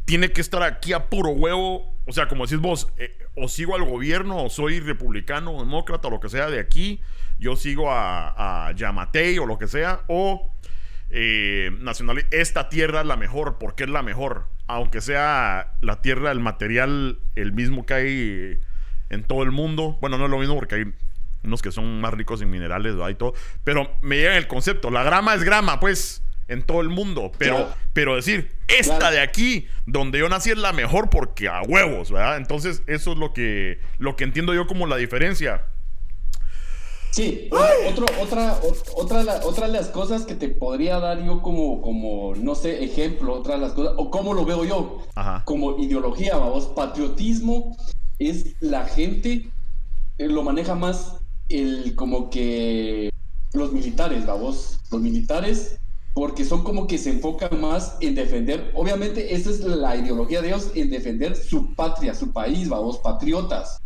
tiene 0.04 0.32
que 0.32 0.40
estar 0.40 0.62
aquí 0.62 0.92
a 0.92 1.08
puro 1.08 1.30
huevo. 1.30 1.94
O 2.06 2.12
sea, 2.12 2.28
como 2.28 2.46
decís 2.46 2.60
vos, 2.60 2.88
eh, 2.98 3.16
o 3.36 3.48
sigo 3.48 3.74
al 3.74 3.84
gobierno, 3.84 4.44
o 4.44 4.50
soy 4.50 4.80
republicano, 4.80 5.58
demócrata, 5.58 6.08
o 6.08 6.10
lo 6.10 6.20
que 6.20 6.28
sea 6.28 6.50
de 6.50 6.60
aquí. 6.60 7.00
Yo 7.38 7.56
sigo 7.56 7.90
a, 7.90 8.68
a 8.68 8.72
Yamatei 8.72 9.38
o 9.38 9.46
lo 9.46 9.58
que 9.58 9.68
sea. 9.68 10.02
O 10.08 10.52
eh, 11.10 11.70
nacional, 11.80 12.26
esta 12.30 12.68
tierra 12.68 13.00
es 13.00 13.06
la 13.06 13.16
mejor, 13.16 13.58
porque 13.58 13.84
es 13.84 13.90
la 13.90 14.02
mejor. 14.02 14.48
Aunque 14.66 15.00
sea 15.00 15.74
la 15.80 16.02
tierra, 16.02 16.32
el 16.32 16.40
material, 16.40 17.18
el 17.34 17.52
mismo 17.52 17.86
que 17.86 17.94
hay 17.94 18.60
en 19.10 19.24
todo 19.24 19.42
el 19.42 19.50
mundo. 19.50 19.98
Bueno, 20.00 20.18
no 20.18 20.24
es 20.24 20.30
lo 20.30 20.38
mismo 20.38 20.54
porque 20.54 20.74
hay 20.76 20.84
unos 21.44 21.60
que 21.62 21.70
son 21.72 22.00
más 22.00 22.14
ricos 22.14 22.40
en 22.42 22.50
minerales 22.50 22.94
¿verdad? 22.94 23.10
y 23.10 23.14
todo. 23.14 23.34
Pero 23.64 23.90
me 24.00 24.16
llega 24.16 24.36
el 24.36 24.46
concepto. 24.48 24.90
La 24.90 25.02
grama 25.02 25.34
es 25.34 25.44
grama, 25.44 25.78
pues, 25.80 26.22
en 26.48 26.62
todo 26.62 26.80
el 26.80 26.88
mundo. 26.88 27.32
Pero, 27.38 27.56
Claro. 27.56 27.74
pero 27.92 28.16
decir, 28.16 28.52
esta 28.68 28.98
Claro. 28.98 29.14
de 29.16 29.20
aquí, 29.22 29.66
donde 29.86 30.18
yo 30.18 30.28
nací, 30.28 30.50
es 30.50 30.58
la 30.58 30.72
mejor 30.72 31.10
porque 31.10 31.48
a 31.48 31.62
huevos, 31.62 32.10
¿verdad? 32.10 32.36
Entonces, 32.38 32.82
eso 32.86 33.12
es 33.12 33.18
lo 33.18 33.32
que, 33.32 33.78
lo 33.98 34.16
que 34.16 34.24
entiendo 34.24 34.54
yo 34.54 34.66
como 34.66 34.86
la 34.86 34.96
diferencia. 34.96 35.64
Sí, 37.10 37.48
otro, 37.86 38.06
otra, 38.20 38.58
otra, 38.96 39.40
otra 39.44 39.66
de 39.68 39.72
las 39.72 39.86
cosas 39.90 40.24
que 40.24 40.34
te 40.34 40.48
podría 40.48 40.98
dar 40.98 41.24
yo 41.24 41.42
como, 41.42 41.80
como, 41.80 42.34
no 42.34 42.56
sé, 42.56 42.82
ejemplo, 42.82 43.34
otra 43.34 43.54
de 43.54 43.60
las 43.60 43.72
cosas, 43.72 43.94
o 43.98 44.10
cómo 44.10 44.34
lo 44.34 44.44
veo 44.44 44.64
yo, 44.64 44.98
Ajá. 45.14 45.42
como 45.44 45.78
ideología, 45.78 46.36
vamos, 46.36 46.66
patriotismo 46.74 47.76
es 48.18 48.54
la 48.60 48.84
gente, 48.84 49.50
eh, 50.18 50.28
lo 50.28 50.42
maneja 50.42 50.74
más 50.74 51.16
el, 51.48 51.94
como 51.94 52.30
que 52.30 53.10
los 53.52 53.72
militares, 53.72 54.24
vamos, 54.26 54.78
los 54.90 55.00
militares, 55.00 55.78
porque 56.14 56.44
son 56.44 56.62
como 56.62 56.86
que 56.86 56.96
se 56.98 57.10
enfocan 57.10 57.60
más 57.60 57.96
en 58.00 58.14
defender, 58.14 58.70
obviamente 58.74 59.34
esa 59.34 59.50
es 59.50 59.60
la 59.60 59.96
ideología 59.96 60.40
de 60.42 60.48
ellos, 60.48 60.70
en 60.74 60.90
defender 60.90 61.34
su 61.36 61.74
patria, 61.74 62.14
su 62.14 62.32
país, 62.32 62.68
vamos, 62.68 62.98
patriotas. 62.98 63.78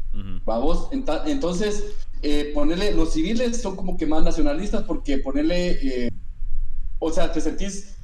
Vamos, 0.45 0.91
enta- 0.91 1.23
entonces, 1.27 1.85
eh, 2.23 2.51
ponerle, 2.55 2.93
los 2.93 3.13
civiles 3.13 3.61
son 3.61 3.77
como 3.77 3.97
que 3.97 4.07
más 4.07 4.23
nacionalistas 4.23 4.83
porque 4.85 5.19
ponerle, 5.19 5.79
eh, 5.83 6.11
o 6.99 7.11
sea, 7.13 7.33
te 7.33 7.41
sentís 7.41 7.95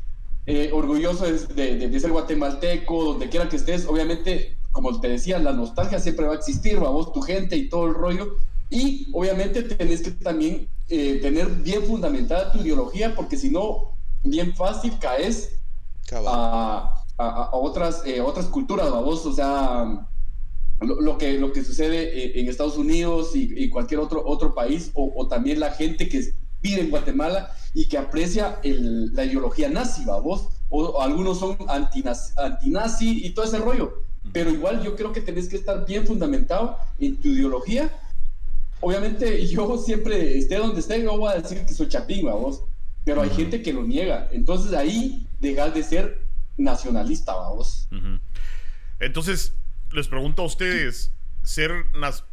eh, 0.46 0.70
orgulloso 0.72 1.24
de, 1.24 1.76
de- 1.78 1.88
de 1.88 2.00
ser 2.00 2.12
guatemalteco, 2.12 3.04
donde 3.04 3.28
quiera 3.30 3.48
que 3.48 3.56
estés, 3.56 3.87
obviamente, 3.87 4.56
como 4.74 5.00
te 5.00 5.08
decía, 5.08 5.38
la 5.38 5.52
nostalgia 5.52 5.98
siempre 6.00 6.26
va 6.26 6.32
a 6.34 6.37
existir, 6.42 6.78
vamos, 6.80 7.12
tu 7.12 7.22
gente 7.22 7.56
y 7.56 7.68
todo 7.68 7.87
el 7.87 7.94
rollo, 7.94 8.26
y 8.70 9.08
obviamente 9.14 9.62
tenés 9.62 10.02
que 10.02 10.10
también 10.12 10.68
eh, 10.88 11.20
tener 11.22 11.48
bien 11.68 11.82
fundamentada 11.84 12.52
tu 12.52 12.58
ideología, 12.58 13.14
porque 13.16 13.37
si 13.37 13.50
no, 13.50 13.96
bien 14.24 14.54
fácil 14.54 14.98
caes 14.98 15.37
a, 16.34 17.06
a- 17.18 17.44
a 17.52 17.56
otras, 17.56 18.02
eh, 18.06 18.20
otras 18.20 18.46
culturas, 18.46 18.90
vamos, 18.90 19.24
o 19.26 19.32
sea, 19.32 20.08
lo, 20.80 21.00
lo 21.00 21.18
que, 21.18 21.38
lo 21.38 21.52
que 21.52 21.64
sucede 21.64 21.98
eh, 22.18 22.40
en 22.40 22.48
Estados 22.48 22.76
Unidos 22.76 23.34
y, 23.37 23.52
y 23.56 23.70
cualquier 23.70 24.00
otro, 24.00 24.22
otro 24.26 24.54
país, 24.54 24.90
o, 24.94 25.12
o 25.16 25.28
también 25.28 25.60
la 25.60 25.70
gente 25.72 26.08
que 26.08 26.20
vive 26.62 26.80
en 26.82 26.90
Guatemala 26.90 27.52
y 27.74 27.87
que 27.88 27.98
aprecia 27.98 28.58
el- 28.62 29.14
la 29.14 29.24
ideología 29.24 29.68
nazi, 29.68 30.04
vos, 30.04 30.48
o, 30.68 30.82
o 30.84 31.00
algunos 31.02 31.38
son 31.38 31.56
antinazi, 31.68 32.32
antinazi 32.37 33.26
y 33.26 33.30
todo 33.34 33.44
ese 33.46 33.58
rollo, 33.58 33.92
pero 34.32 34.50
igual 34.50 34.82
yo 34.82 34.96
creo 34.96 35.12
que 35.12 35.20
tenés 35.20 35.48
que 35.48 35.56
estar 35.56 35.84
bien 35.87 36.06
fundamentado 36.06 36.78
en 36.98 37.16
tu 37.16 37.28
ideología. 37.28 37.92
Obviamente 38.80 39.46
yo 39.48 39.78
siempre, 39.78 40.38
esté 40.38 40.56
donde 40.56 40.80
esté, 40.80 41.02
yo 41.02 41.18
voy 41.18 41.32
a 41.32 41.40
decir 41.40 41.64
que 41.64 41.74
soy 41.74 41.88
chapín, 41.88 42.26
vos, 42.26 42.64
pero 43.04 43.22
hay 43.22 43.30
gente 43.30 43.62
que 43.62 43.72
lo 43.72 43.82
niega, 43.82 44.28
entonces 44.32 44.72
ahí 44.72 45.26
dejas 45.40 45.74
de 45.74 45.82
ser 45.82 46.24
nacionalista, 46.56 47.34
vamos. 47.34 47.88
Entonces, 48.98 49.54
les 49.92 50.08
pregunto 50.08 50.42
a 50.42 50.46
ustedes, 50.46 51.12
ser, 51.42 51.72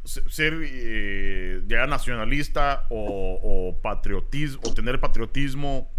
ser 0.05 0.61
eh, 0.63 1.61
ya 1.67 1.85
nacionalista 1.87 2.87
o, 2.89 3.77
patriotismo, 3.81 4.61
o 4.65 4.73
tener 4.73 4.99
patriotismo, 4.99 5.91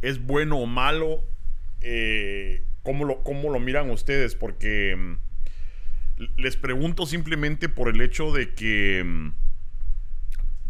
¿es 0.00 0.24
bueno 0.24 0.58
o 0.58 0.66
malo? 0.66 1.24
Eh, 1.80 2.64
¿cómo, 2.82 3.04
lo, 3.04 3.22
¿Cómo 3.24 3.50
lo 3.50 3.58
miran 3.58 3.90
ustedes? 3.90 4.36
Porque 4.36 4.94
mm, 4.96 5.31
les 6.36 6.56
pregunto 6.56 7.06
simplemente 7.06 7.68
por 7.68 7.88
el 7.88 8.00
hecho 8.00 8.32
de 8.32 8.54
que 8.54 9.02
mm, 9.04 9.34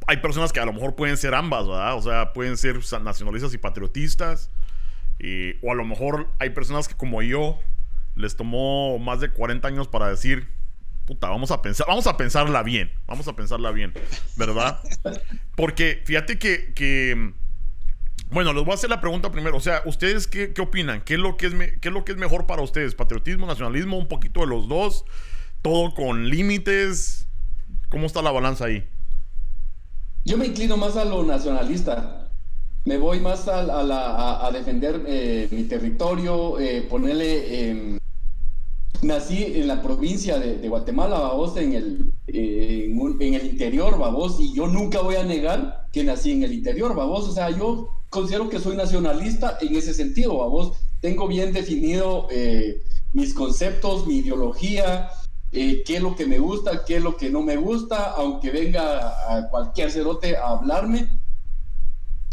hay 0.06 0.16
personas 0.18 0.52
que 0.52 0.60
a 0.60 0.66
lo 0.66 0.72
mejor 0.72 0.94
pueden 0.94 1.16
ser 1.16 1.34
ambas, 1.34 1.66
¿verdad? 1.66 1.96
O 1.96 2.02
sea, 2.02 2.32
pueden 2.32 2.56
ser 2.56 2.80
nacionalistas 3.02 3.54
y 3.54 3.58
patriotistas. 3.58 4.50
o 5.62 5.70
a 5.70 5.74
lo 5.74 5.84
mejor 5.84 6.28
hay 6.38 6.50
personas 6.50 6.88
que 6.88 6.94
como 6.94 7.22
yo 7.22 7.60
les 8.16 8.36
tomó 8.36 8.98
más 8.98 9.20
de 9.20 9.30
40 9.30 9.66
años 9.68 9.88
para 9.88 10.08
decir, 10.08 10.48
puta, 11.06 11.28
vamos 11.28 11.50
a 11.50 11.62
pensar, 11.62 11.86
vamos 11.86 12.06
a 12.06 12.16
pensarla 12.16 12.62
bien, 12.62 12.92
vamos 13.06 13.26
a 13.28 13.36
pensarla 13.36 13.70
bien, 13.70 13.92
¿verdad? 14.36 14.80
Porque 15.56 16.02
fíjate 16.04 16.38
que, 16.38 16.72
que 16.74 17.32
bueno, 18.30 18.52
les 18.52 18.64
voy 18.64 18.72
a 18.72 18.74
hacer 18.74 18.90
la 18.90 19.00
pregunta 19.00 19.30
primero. 19.30 19.56
O 19.56 19.60
sea, 19.60 19.82
¿ustedes 19.84 20.26
qué, 20.26 20.52
qué 20.52 20.62
opinan? 20.62 21.02
¿Qué 21.02 21.14
es, 21.14 21.20
lo 21.20 21.36
que 21.36 21.46
es 21.46 21.54
¿Qué 21.80 21.88
es 21.88 21.92
lo 21.92 22.04
que 22.04 22.12
es 22.12 22.18
mejor 22.18 22.46
para 22.46 22.62
ustedes? 22.62 22.94
¿Patriotismo, 22.94 23.46
nacionalismo, 23.46 23.98
un 23.98 24.08
poquito 24.08 24.40
de 24.40 24.46
los 24.46 24.68
dos? 24.68 25.04
¿Todo 25.62 25.94
con 25.94 26.28
límites? 26.28 27.26
¿Cómo 27.88 28.06
está 28.06 28.20
la 28.20 28.32
balanza 28.32 28.64
ahí? 28.64 28.84
Yo 30.24 30.36
me 30.36 30.46
inclino 30.46 30.76
más 30.76 30.96
a 30.96 31.04
lo 31.04 31.22
nacionalista. 31.22 32.28
Me 32.84 32.98
voy 32.98 33.20
más 33.20 33.46
a, 33.46 34.44
a, 34.44 34.50
defender 34.50 35.04
eh, 35.06 35.48
mi 35.52 35.62
territorio, 35.64 36.58
eh, 36.58 36.82
ponerle... 36.82 37.70
Em, 37.70 37.98
nací 39.02 39.42
en 39.42 39.66
la 39.66 39.82
provincia 39.82 40.38
de, 40.38 40.68
Guatemala, 40.68 41.18
babos, 41.18 41.56
en 41.56 41.72
el, 41.74 42.12
eh, 42.28 42.86
en, 43.20 43.34
el 43.34 43.46
interior, 43.46 43.98
babos, 43.98 44.38
y 44.40 44.54
yo 44.54 44.68
nunca 44.68 45.00
voy 45.00 45.16
a 45.16 45.24
negar 45.24 45.88
que 45.92 46.04
nací 46.04 46.32
en 46.32 46.42
el 46.42 46.52
interior, 46.52 46.94
babos. 46.94 47.28
O 47.28 47.32
sea, 47.32 47.50
yo 47.50 47.88
considero 48.10 48.48
que 48.48 48.58
soy 48.58 48.76
nacionalista 48.76 49.58
en 49.60 49.76
ese 49.76 49.94
sentido, 49.94 50.38
babos. 50.38 50.76
Tengo 51.00 51.28
bien 51.28 51.52
definido 51.52 52.28
mis 53.12 53.34
conceptos, 53.34 54.06
mi 54.06 54.18
ideología, 54.18 55.10
eh, 55.54 55.82
qué 55.84 55.96
es 55.96 56.02
lo 56.02 56.16
que 56.16 56.26
me 56.26 56.38
gusta, 56.38 56.82
qué 56.84 56.96
es 56.96 57.02
lo 57.02 57.18
que 57.18 57.28
no 57.28 57.42
me 57.42 57.56
gusta, 57.56 58.12
aunque 58.12 58.50
venga 58.50 59.36
a 59.36 59.50
cualquier 59.50 59.90
cerote 59.90 60.34
a 60.34 60.48
hablarme, 60.48 61.20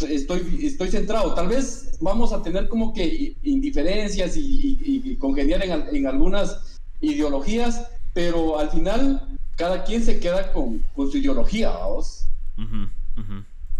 estoy, 0.08 0.60
estoy 0.64 0.90
centrado. 0.90 1.34
Tal 1.34 1.50
vez 1.50 1.98
vamos 2.00 2.32
a 2.32 2.42
tener 2.42 2.70
como 2.70 2.94
que 2.94 3.36
indiferencias 3.44 4.38
y, 4.38 5.18
congeniar 5.20 5.62
en, 5.64 6.08
algunas 6.08 6.80
ideologías, 7.02 7.88
pero 8.14 8.58
al 8.58 8.70
final 8.72 9.38
cada 9.58 9.84
quien 9.84 10.02
se 10.06 10.22
queda 10.22 10.54
con, 10.54 10.82
su 10.96 11.18
ideología, 11.18 11.72
vamos. 11.72 12.26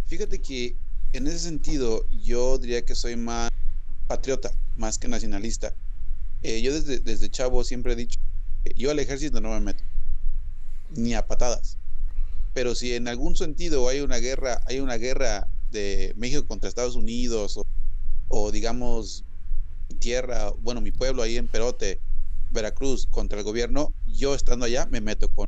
Fíjate 0.08 0.42
que 0.42 0.76
en 1.14 1.28
ese 1.28 1.40
sentido 1.40 2.06
yo 2.10 2.58
diría 2.58 2.84
que 2.84 2.94
soy 2.94 3.16
más 3.16 3.50
patriota, 4.08 4.52
más 4.76 4.98
que 4.98 5.08
nacionalista. 5.08 5.74
Eh, 6.44 6.62
yo 6.62 6.74
desde, 6.74 7.00
desde 7.00 7.30
chavo 7.30 7.64
siempre 7.64 7.94
he 7.94 7.96
dicho 7.96 8.20
yo 8.76 8.92
al 8.92 9.00
ejército 9.00 9.42
no 9.42 9.52
me 9.52 9.60
meto, 9.60 9.84
ni 10.92 11.14
a 11.14 11.28
patadas. 11.28 11.78
Pero 12.54 12.76
si 12.76 12.94
en 12.96 13.08
algún 13.08 13.36
sentido 13.36 13.88
hay 13.88 14.02
una 14.02 14.18
guerra, 14.18 14.62
hay 14.66 14.80
una 14.80 14.96
guerra 14.96 15.48
de 15.72 16.14
México 16.18 16.46
contra 16.48 16.68
Estados 16.68 16.96
Unidos 16.96 17.60
o, 18.28 18.52
digamos 18.52 19.24
tierra, 20.00 20.52
bueno, 20.62 20.82
mi 20.82 20.92
pueblo 20.92 21.24
ahí 21.24 21.38
en 21.38 21.48
Perote, 21.48 22.00
Veracruz 22.52 23.08
contra 23.08 23.40
el 23.40 23.44
gobierno, 23.44 23.94
yo 24.06 24.36
estando 24.36 24.66
allá 24.66 24.88
me 24.88 25.02
meto 25.02 25.30
con 25.30 25.48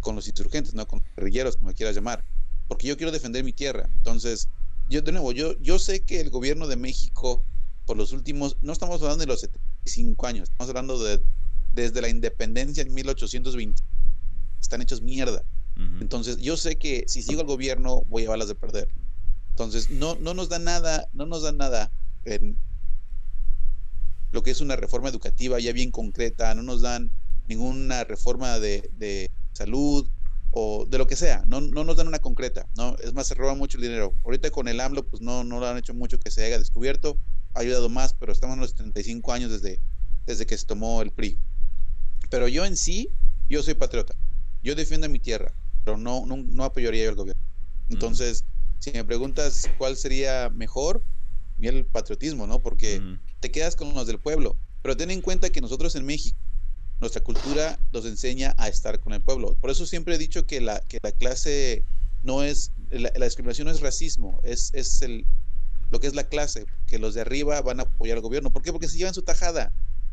con 0.00 0.16
los 0.16 0.26
insurgentes, 0.26 0.74
no 0.74 0.86
con 0.86 0.98
los 0.98 1.14
guerrilleros, 1.16 1.56
como 1.56 1.72
quieras 1.72 1.94
llamar, 1.94 2.24
porque 2.68 2.88
yo 2.88 2.96
quiero 2.96 3.12
defender 3.12 3.44
mi 3.44 3.52
tierra. 3.52 3.88
Entonces, 3.94 4.48
yo 4.90 5.00
de 5.00 5.12
nuevo, 5.12 5.32
yo 5.32 5.56
yo 5.60 5.78
sé 5.78 6.00
que 6.00 6.20
el 6.20 6.28
gobierno 6.28 6.66
de 6.66 6.76
México 6.76 7.44
por 7.86 7.96
los 7.96 8.12
últimos, 8.12 8.56
no 8.60 8.72
estamos 8.72 9.00
hablando 9.02 9.22
de 9.22 9.26
los 9.26 9.40
75 9.40 10.26
años, 10.26 10.48
estamos 10.50 10.68
hablando 10.68 11.02
de 11.02 11.20
desde 11.72 12.00
la 12.00 12.08
independencia 12.08 12.82
en 12.82 12.92
1820. 12.92 13.82
Están 14.60 14.82
hechos 14.82 15.02
mierda. 15.02 15.42
Entonces, 16.00 16.36
yo 16.36 16.56
sé 16.56 16.76
que 16.76 17.04
si 17.08 17.22
sigo 17.22 17.40
al 17.40 17.46
gobierno 17.46 18.02
voy 18.08 18.26
a 18.26 18.30
balas 18.30 18.46
de 18.46 18.54
perder. 18.54 18.88
Entonces, 19.50 19.90
no, 19.90 20.16
no 20.16 20.34
nos 20.34 20.48
da 20.48 20.58
nada, 20.58 21.08
no 21.12 21.26
nos 21.26 21.42
da 21.42 21.52
nada 21.52 21.90
en 22.24 22.56
lo 24.32 24.42
que 24.42 24.50
es 24.50 24.60
una 24.60 24.76
reforma 24.76 25.08
educativa 25.08 25.60
ya 25.60 25.72
bien 25.72 25.90
concreta, 25.90 26.54
no 26.54 26.62
nos 26.62 26.80
dan 26.80 27.10
ninguna 27.48 28.04
reforma 28.04 28.58
de, 28.58 29.30
salud 29.52 30.08
o 30.50 30.86
de 30.86 30.98
lo 30.98 31.06
que 31.06 31.16
sea, 31.16 31.44
no, 31.46 31.60
no 31.60 31.84
nos 31.84 31.96
dan 31.96 32.08
una 32.08 32.18
concreta, 32.18 32.66
¿no? 32.76 32.96
Es 33.02 33.12
más, 33.14 33.26
se 33.26 33.34
roba 33.34 33.54
mucho 33.54 33.78
el 33.78 33.84
dinero. 33.84 34.14
Ahorita 34.24 34.50
con 34.50 34.68
el 34.68 34.80
AMLO, 34.80 35.06
pues 35.06 35.22
no, 35.22 35.44
no 35.44 35.60
lo 35.60 35.66
han 35.66 35.78
hecho 35.78 35.94
mucho 35.94 36.18
que 36.18 36.30
se 36.30 36.44
haya 36.44 36.58
descubierto, 36.58 37.18
ha 37.54 37.60
ayudado 37.60 37.88
más, 37.88 38.14
pero 38.14 38.32
estamos 38.32 38.54
en 38.54 38.60
los 38.60 38.74
35 38.74 39.32
años 39.32 39.50
desde, 39.50 39.80
desde 40.26 40.46
que 40.46 40.56
se 40.56 40.66
tomó 40.66 41.02
el 41.02 41.10
PRI. 41.10 41.38
Pero 42.32 42.48
yo 42.48 42.64
en 42.64 42.78
sí, 42.78 43.10
yo 43.50 43.62
soy 43.62 43.74
patriota. 43.74 44.14
Yo 44.62 44.74
defiendo 44.74 45.06
mi 45.10 45.18
tierra, 45.18 45.52
pero 45.84 45.98
no, 45.98 46.24
no, 46.24 46.64
apoyaría 46.64 47.04
yo 47.04 47.10
al 47.10 47.16
gobierno. 47.16 47.42
Entonces, 47.90 48.46
si 48.78 48.90
me 48.90 49.04
preguntas 49.04 49.68
cuál 49.76 49.98
sería 49.98 50.48
mejor, 50.48 51.02
el 51.60 51.84
patriotismo, 51.84 52.46
¿no? 52.46 52.62
Porque 52.62 53.02
te 53.40 53.50
quedas 53.50 53.76
con 53.76 53.92
los 53.92 54.06
del 54.06 54.18
pueblo. 54.18 54.56
Pero 54.80 54.96
ten 54.96 55.10
en 55.10 55.20
cuenta 55.20 55.50
que 55.50 55.60
nosotros 55.60 55.94
en 55.94 56.06
México, 56.06 56.38
nuestra 57.00 57.22
cultura 57.22 57.78
nos 57.92 58.06
enseña 58.06 58.54
a 58.56 58.68
estar 58.68 58.98
con 58.98 59.12
el 59.12 59.20
pueblo. 59.20 59.54
Por 59.60 59.68
eso 59.68 59.84
siempre 59.84 60.14
he 60.14 60.18
dicho 60.18 60.46
que 60.46 60.62
la, 60.62 60.80
que 60.88 61.00
la 61.02 61.12
clase 61.12 61.84
no 62.22 62.42
es, 62.42 62.72
la, 62.88 63.10
discriminación 63.26 63.66
no 63.66 63.74
es 63.74 63.80
racismo, 63.80 64.40
es, 64.42 64.70
es 64.72 65.02
el, 65.02 65.26
lo 65.90 66.00
que 66.00 66.06
es 66.06 66.14
la 66.14 66.24
clase, 66.24 66.64
que 66.86 66.98
los 66.98 67.12
de 67.12 67.20
arriba 67.20 67.60
van 67.60 67.80
a 67.80 67.82
apoyar 67.82 68.16
al 68.16 68.22
gobierno. 68.22 68.50
¿Por 68.50 68.62
qué? 68.62 68.72
Porque 68.72 68.88
se 68.88 68.96
llevan 68.96 69.12
su 69.12 69.20
tajada. 69.20 69.70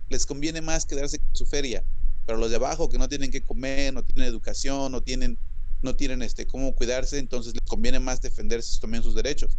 Les 0.10 0.26
conviene 0.26 0.62
más 0.62 0.86
quedarse 0.86 1.18
con 1.20 1.34
su 1.34 1.46
feria 1.46 1.82
pero 2.30 2.38
los 2.38 2.52
de 2.52 2.58
abajo 2.58 2.90
que 2.90 3.00
no 3.00 3.10
tienen 3.10 3.32
que 3.32 3.42
comer, 3.42 3.92
no 3.92 4.04
tienen 4.04 4.30
educación, 4.30 4.92
no 4.92 5.02
tienen, 5.02 5.40
no 5.82 5.96
tienen 5.96 6.22
este, 6.22 6.46
cómo 6.46 6.76
cuidarse, 6.76 7.18
entonces 7.18 7.56
les 7.56 7.68
conviene 7.68 8.00
más 8.00 8.22
defenderse 8.22 8.80
también 8.80 9.02
sus 9.02 9.16
derechos. 9.16 9.58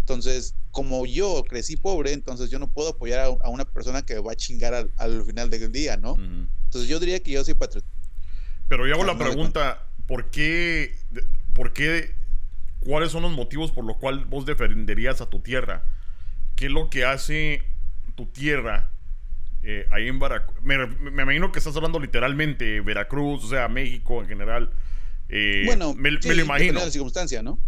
Entonces, 0.00 0.54
como 0.70 1.06
yo 1.06 1.42
crecí 1.48 1.78
pobre, 1.78 2.12
entonces 2.12 2.50
yo 2.50 2.58
no 2.58 2.70
puedo 2.70 2.90
apoyar 2.90 3.20
a, 3.20 3.48
una 3.48 3.64
persona 3.64 4.02
que 4.02 4.18
va 4.18 4.32
a 4.32 4.36
chingar 4.36 4.90
al, 4.98 5.24
final 5.24 5.48
del 5.48 5.72
día, 5.72 5.96
¿no? 5.96 6.14
Entonces 6.18 6.90
yo 6.90 7.00
diría 7.00 7.22
que 7.22 7.30
yo 7.30 7.42
soy 7.42 7.54
patriota. 7.54 7.88
Pero 8.68 8.86
yo 8.86 8.96
hago 8.96 9.04
la 9.04 9.16
pregunta, 9.16 9.88
¿por 10.06 10.30
qué, 10.30 10.94
¿por 11.54 11.72
qué, 11.72 12.14
cuáles 12.80 13.12
son 13.12 13.22
los 13.22 13.32
motivos 13.32 13.72
por 13.72 13.86
los 13.86 13.96
cuales 13.96 14.28
vos 14.28 14.44
defenderías 14.44 15.22
a 15.22 15.30
tu 15.30 15.40
tierra? 15.40 15.86
¿Qué 16.54 16.66
es 16.66 16.70
lo 16.70 16.90
que 16.90 17.06
hace 17.06 17.62
tu 18.14 18.26
tierra 18.26 18.92
eh, 19.62 19.86
ahí 19.90 20.08
en 20.08 20.18
Veracruz. 20.18 20.56
Me, 20.62 20.74
imagino 21.22 21.52
que 21.52 21.58
estás 21.58 21.76
hablando 21.76 22.00
literalmente 22.00 22.80
Veracruz, 22.80 23.44
o 23.44 23.48
sea, 23.48 23.68
México 23.68 24.22
en 24.22 24.28
general. 24.28 24.72
Eh, 25.28 25.62
bueno, 25.66 25.94
me, 25.94 26.10
lo 26.10 26.18
imagino. 26.18 26.44
Dependiendo 26.44 26.80
de 26.80 26.86
la 26.86 26.92
circunstancia, 26.92 27.42
¿no? 27.42 27.58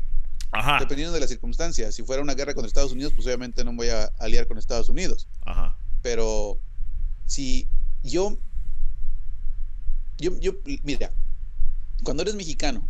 Ajá. 0.50 0.78
Dependiendo 0.80 1.14
de 1.14 1.20
la 1.20 1.28
circunstancia. 1.28 1.92
Si 1.92 2.02
fuera 2.02 2.22
una 2.22 2.34
guerra 2.34 2.54
contra 2.54 2.66
Estados 2.66 2.92
Unidos, 2.92 3.12
pues 3.14 3.26
obviamente 3.26 3.64
no 3.64 3.72
voy 3.74 3.88
a 3.88 4.04
aliar 4.18 4.46
con 4.46 4.58
Estados 4.58 4.88
Unidos. 4.88 5.28
Ajá. 5.44 5.76
Pero 6.02 6.60
si 7.26 7.68
yo, 8.02 8.38
yo, 10.18 10.38
yo, 10.40 10.52
mira, 10.82 11.12
cuando 12.02 12.22
eres 12.22 12.34
mexicano, 12.34 12.88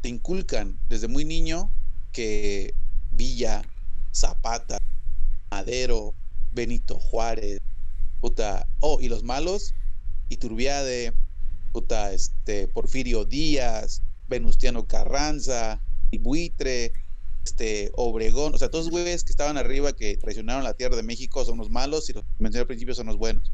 te 0.00 0.08
inculcan 0.08 0.78
desde 0.88 1.08
muy 1.08 1.24
niño 1.24 1.70
que 2.12 2.74
Villa, 3.10 3.62
Zapata, 4.12 4.78
Madero, 5.50 6.14
Benito 6.52 6.98
Juárez, 6.98 7.60
puta, 8.24 8.66
oh, 8.80 9.02
y 9.02 9.08
los 9.10 9.22
malos, 9.22 9.74
Iturbiade, 10.30 11.12
puta, 11.74 12.10
este, 12.14 12.68
Porfirio 12.68 13.26
Díaz, 13.26 14.00
Venustiano 14.28 14.86
Carranza, 14.86 15.78
y 16.10 16.16
Buitre, 16.16 16.94
este, 17.44 17.92
Obregón, 17.96 18.54
o 18.54 18.56
sea, 18.56 18.70
todos 18.70 18.86
los 18.86 18.92
güeyes 18.92 19.24
que 19.24 19.32
estaban 19.32 19.58
arriba 19.58 19.92
que 19.92 20.16
traicionaron 20.16 20.64
la 20.64 20.72
tierra 20.72 20.96
de 20.96 21.02
México 21.02 21.44
son 21.44 21.58
los 21.58 21.68
malos 21.68 22.08
y 22.08 22.14
los 22.14 22.24
que 22.24 22.30
mencioné 22.38 22.62
al 22.62 22.66
principio 22.66 22.94
son 22.94 23.08
los 23.08 23.18
buenos. 23.18 23.52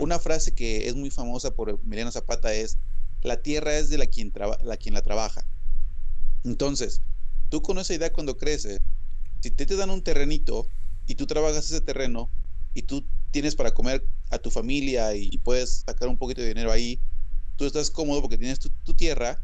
Una 0.00 0.18
frase 0.18 0.52
que 0.52 0.88
es 0.88 0.96
muy 0.96 1.10
famosa 1.10 1.52
por 1.52 1.70
Emiliano 1.70 2.10
Zapata 2.10 2.52
es, 2.52 2.76
la 3.22 3.40
tierra 3.40 3.78
es 3.78 3.88
de 3.88 3.98
la 3.98 4.06
quien, 4.06 4.32
la, 4.64 4.76
quien 4.76 4.94
la 4.94 5.02
trabaja. 5.02 5.46
Entonces, 6.42 7.02
tú 7.50 7.62
con 7.62 7.78
esa 7.78 7.94
idea 7.94 8.12
cuando 8.12 8.36
creces, 8.36 8.78
si 9.38 9.52
te, 9.52 9.64
te 9.64 9.76
dan 9.76 9.90
un 9.90 10.02
terrenito 10.02 10.66
y 11.06 11.14
tú 11.14 11.28
trabajas 11.28 11.66
ese 11.66 11.80
terreno 11.80 12.28
y 12.74 12.82
tú 12.82 13.06
tienes 13.30 13.54
para 13.54 13.72
comer 13.72 14.04
a 14.30 14.38
tu 14.38 14.50
familia 14.50 15.14
y 15.14 15.38
puedes 15.38 15.84
sacar 15.86 16.08
un 16.08 16.18
poquito 16.18 16.40
de 16.40 16.48
dinero 16.48 16.72
ahí, 16.72 17.00
tú 17.58 17.66
estás 17.66 17.90
cómodo 17.90 18.22
porque 18.22 18.38
tienes 18.38 18.60
tu, 18.60 18.94
tierra, 18.94 19.42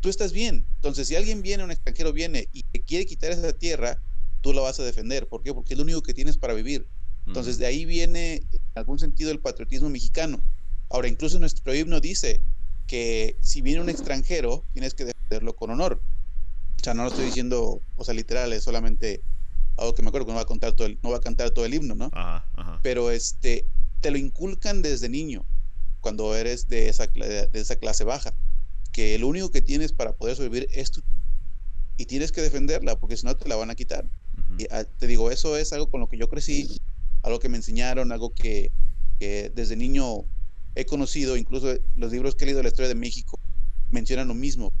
tú 0.00 0.08
estás 0.08 0.32
bien. 0.32 0.66
Entonces, 0.76 1.08
si 1.08 1.16
alguien 1.16 1.42
viene, 1.42 1.64
un 1.64 1.72
extranjero 1.72 2.12
viene 2.12 2.48
y 2.52 2.62
te 2.62 2.80
quiere 2.82 3.04
quitar 3.06 3.32
esa 3.32 3.52
tierra, 3.52 4.00
tú 4.40 4.52
la 4.52 4.62
vas 4.62 4.78
a 4.80 4.84
defender. 4.84 5.28
¿Por 5.28 5.42
qué? 5.42 5.52
Porque 5.52 5.74
es 5.74 5.78
lo 5.78 5.82
único 5.82 6.02
que 6.02 6.14
tienes 6.14 6.38
para 6.38 6.54
vivir. 6.54 6.86
Entonces, 7.26 7.58
de 7.58 7.66
ahí 7.66 7.84
viene, 7.84 8.36
en 8.36 8.60
algún 8.76 9.00
sentido, 9.00 9.32
el 9.32 9.40
patriotismo 9.40 9.90
mexicano. 9.90 10.40
Ahora, 10.90 11.08
incluso 11.08 11.40
nuestro 11.40 11.74
himno 11.74 12.00
dice 12.00 12.40
que 12.86 13.36
si 13.40 13.62
viene 13.62 13.80
un 13.80 13.90
extranjero, 13.90 14.64
tienes 14.72 14.94
que 14.94 15.06
defenderlo 15.06 15.56
con 15.56 15.70
honor. 15.70 16.00
O 16.80 16.84
sea, 16.84 16.94
no 16.94 17.02
lo 17.02 17.08
estoy 17.08 17.24
diciendo, 17.24 17.82
o 17.96 18.04
sea, 18.04 18.14
literal, 18.14 18.52
es 18.52 18.62
solamente 18.62 19.22
algo 19.76 19.94
que 19.94 20.02
me 20.02 20.08
acuerdo 20.08 20.26
que 20.26 20.32
no 20.32 20.36
va 20.36 20.42
a 20.42 20.46
contar 20.46 20.72
todo 20.72 20.86
el, 20.86 20.98
no 21.02 21.10
va 21.10 21.18
a 21.18 21.20
cantar 21.20 21.50
todo 21.50 21.64
el 21.64 21.74
himno, 21.74 21.94
¿no? 21.94 22.10
Ajá, 22.12 22.48
ajá. 22.54 22.80
Pero 22.82 23.10
este, 23.10 23.66
te 24.00 24.10
lo 24.10 24.18
inculcan 24.18 24.82
desde 24.82 25.08
niño, 25.08 25.44
cuando 26.00 26.34
eres 26.36 26.68
de 26.68 26.88
esa, 26.88 27.06
de 27.08 27.48
esa 27.52 27.76
clase 27.76 28.04
baja, 28.04 28.34
que 28.92 29.18
lo 29.18 29.28
único 29.28 29.50
que 29.50 29.60
tienes 29.62 29.92
para 29.92 30.12
poder 30.14 30.36
sobrevivir 30.36 30.68
es 30.72 30.90
tu 30.90 31.02
y 31.98 32.04
tienes 32.06 32.30
que 32.30 32.42
defenderla 32.42 32.98
porque 33.00 33.16
si 33.16 33.24
no 33.26 33.34
te 33.36 33.48
la 33.48 33.56
van 33.56 33.70
a 33.70 33.74
quitar. 33.74 34.08
Y, 34.58 34.66
ah, 34.70 34.84
te 34.84 35.06
digo, 35.06 35.30
eso 35.30 35.56
es 35.56 35.72
algo 35.72 35.88
con 35.90 36.00
lo 36.00 36.08
que 36.08 36.18
yo 36.18 36.28
crecí, 36.28 36.78
algo 37.22 37.38
que 37.40 37.48
me 37.48 37.56
enseñaron, 37.56 38.12
algo 38.12 38.30
que, 38.34 38.70
que 39.18 39.50
desde 39.54 39.76
niño 39.76 40.24
he 40.74 40.84
conocido, 40.84 41.36
incluso 41.38 41.74
los 41.94 42.12
libros 42.12 42.36
que 42.36 42.44
he 42.44 42.46
leído 42.46 42.58
de 42.58 42.64
la 42.64 42.68
historia 42.68 42.88
de 42.88 42.94
México 42.94 43.40
mencionan 43.90 44.28
lo 44.28 44.34
mismo. 44.34 44.72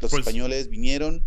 Los 0.00 0.10
Pues- 0.10 0.20
españoles 0.20 0.68
vinieron, 0.68 1.26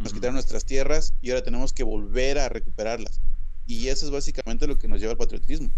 nos 0.00 0.12
quitaron 0.12 0.34
nuestras 0.34 0.64
tierras 0.64 1.14
y 1.20 1.30
ahora 1.30 1.42
tenemos 1.42 1.72
que 1.72 1.84
volver 1.84 2.38
a 2.38 2.48
recuperarlas. 2.48 3.20
Y 3.66 3.88
eso 3.88 4.06
es 4.06 4.12
básicamente 4.12 4.66
lo 4.66 4.78
que 4.78 4.88
nos 4.88 5.00
lleva 5.00 5.12
al 5.12 5.18
patriotismo. 5.18 5.70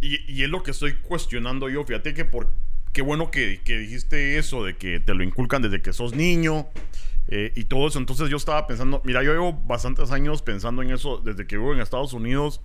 Y, 0.00 0.32
y 0.32 0.42
es 0.42 0.48
lo 0.48 0.62
que 0.62 0.70
estoy 0.70 0.94
cuestionando 0.94 1.68
yo. 1.68 1.84
Fíjate 1.84 2.14
que 2.14 2.24
por 2.24 2.50
qué 2.92 3.02
bueno 3.02 3.30
que, 3.30 3.60
que 3.64 3.78
dijiste 3.78 4.38
eso, 4.38 4.64
de 4.64 4.76
que 4.76 5.00
te 5.00 5.14
lo 5.14 5.22
inculcan 5.22 5.62
desde 5.62 5.82
que 5.82 5.92
sos 5.92 6.14
niño 6.14 6.68
eh, 7.28 7.52
y 7.54 7.64
todo 7.64 7.88
eso. 7.88 7.98
Entonces 7.98 8.28
yo 8.28 8.36
estaba 8.36 8.66
pensando, 8.66 9.02
mira, 9.04 9.22
yo 9.22 9.32
llevo 9.32 9.52
bastantes 9.52 10.10
años 10.10 10.42
pensando 10.42 10.82
en 10.82 10.90
eso 10.90 11.18
desde 11.18 11.46
que 11.46 11.56
vivo 11.56 11.72
en 11.72 11.80
Estados 11.80 12.12
Unidos. 12.12 12.60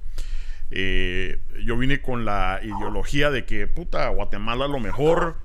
Eh, 0.69 1.39
yo 1.63 1.77
vine 1.77 2.01
con 2.01 2.25
la 2.25 2.59
ideología 2.61 3.31
de 3.31 3.45
que, 3.45 3.67
puta, 3.67 4.09
Guatemala 4.09 4.67
lo 4.67 4.79
mejor. 4.79 5.37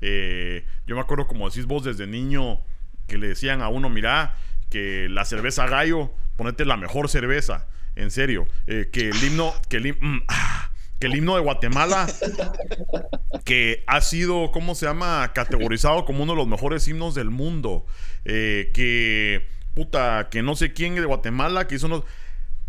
Eh, 0.00 0.64
yo 0.86 0.94
me 0.94 1.00
acuerdo, 1.00 1.26
como 1.26 1.48
decís 1.48 1.66
vos, 1.66 1.84
desde 1.84 2.06
niño, 2.06 2.60
que 3.06 3.18
le 3.18 3.28
decían 3.28 3.62
a 3.62 3.68
uno, 3.68 3.88
mira, 3.88 4.36
que 4.72 5.06
la 5.10 5.26
cerveza 5.26 5.66
gallo, 5.66 6.10
ponete 6.36 6.64
la 6.64 6.78
mejor 6.78 7.10
cerveza. 7.10 7.66
En 7.94 8.10
serio. 8.10 8.48
Eh, 8.66 8.88
que 8.90 9.10
el 9.10 9.22
himno, 9.22 9.52
que 9.68 9.76
el, 9.76 9.94
mm, 10.00 10.22
ah, 10.28 10.70
que 10.98 11.08
el 11.08 11.16
himno 11.16 11.34
de 11.34 11.42
Guatemala, 11.42 12.06
que 13.44 13.84
ha 13.86 14.00
sido, 14.00 14.50
¿cómo 14.50 14.74
se 14.74 14.86
llama? 14.86 15.30
Categorizado 15.34 16.06
como 16.06 16.22
uno 16.22 16.32
de 16.32 16.38
los 16.38 16.48
mejores 16.48 16.88
himnos 16.88 17.14
del 17.14 17.28
mundo. 17.28 17.84
Eh, 18.24 18.70
que, 18.72 19.46
puta, 19.74 20.28
que 20.30 20.42
no 20.42 20.56
sé 20.56 20.72
quién 20.72 20.94
de 20.94 21.04
Guatemala, 21.04 21.66
que 21.68 21.74
hizo 21.74 21.86
unos... 21.86 22.04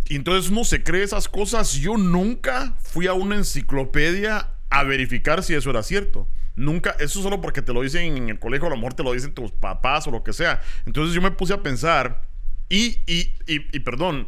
Entonces 0.10 0.52
uno 0.52 0.66
se 0.66 0.84
cree 0.84 1.04
esas 1.04 1.30
cosas. 1.30 1.72
Yo 1.76 1.96
nunca 1.96 2.76
fui 2.82 3.08
a 3.08 3.13
una 3.13 3.38
enciclopedia 3.38 4.50
a 4.70 4.84
verificar 4.84 5.42
si 5.42 5.56
eso 5.56 5.70
era 5.70 5.84
cierto. 5.84 6.28
Nunca, 6.56 6.96
eso 7.00 7.22
solo 7.22 7.42
porque 7.42 7.62
te 7.62 7.74
lo 7.74 7.82
dicen 7.82 8.18
en 8.18 8.30
el 8.30 8.39
colegio, 8.39 8.68
a 8.68 8.70
lo 8.70 8.78
mejor 8.78 8.94
te 8.94 9.04
lo 9.04 9.13
dicen 9.13 9.34
tus 9.34 9.52
papás 9.52 10.08
o 10.08 10.12
lo 10.12 10.24
que 10.24 10.34
sea. 10.34 10.62
Entonces 10.86 11.16
yo 11.16 11.22
me 11.22 11.32
puse 11.32 11.54
a 11.54 11.63
pensar 11.63 12.28
y, 12.70 13.00
y, 13.08 13.36
y, 13.48 13.66
y 13.72 13.80
perdón, 13.80 14.28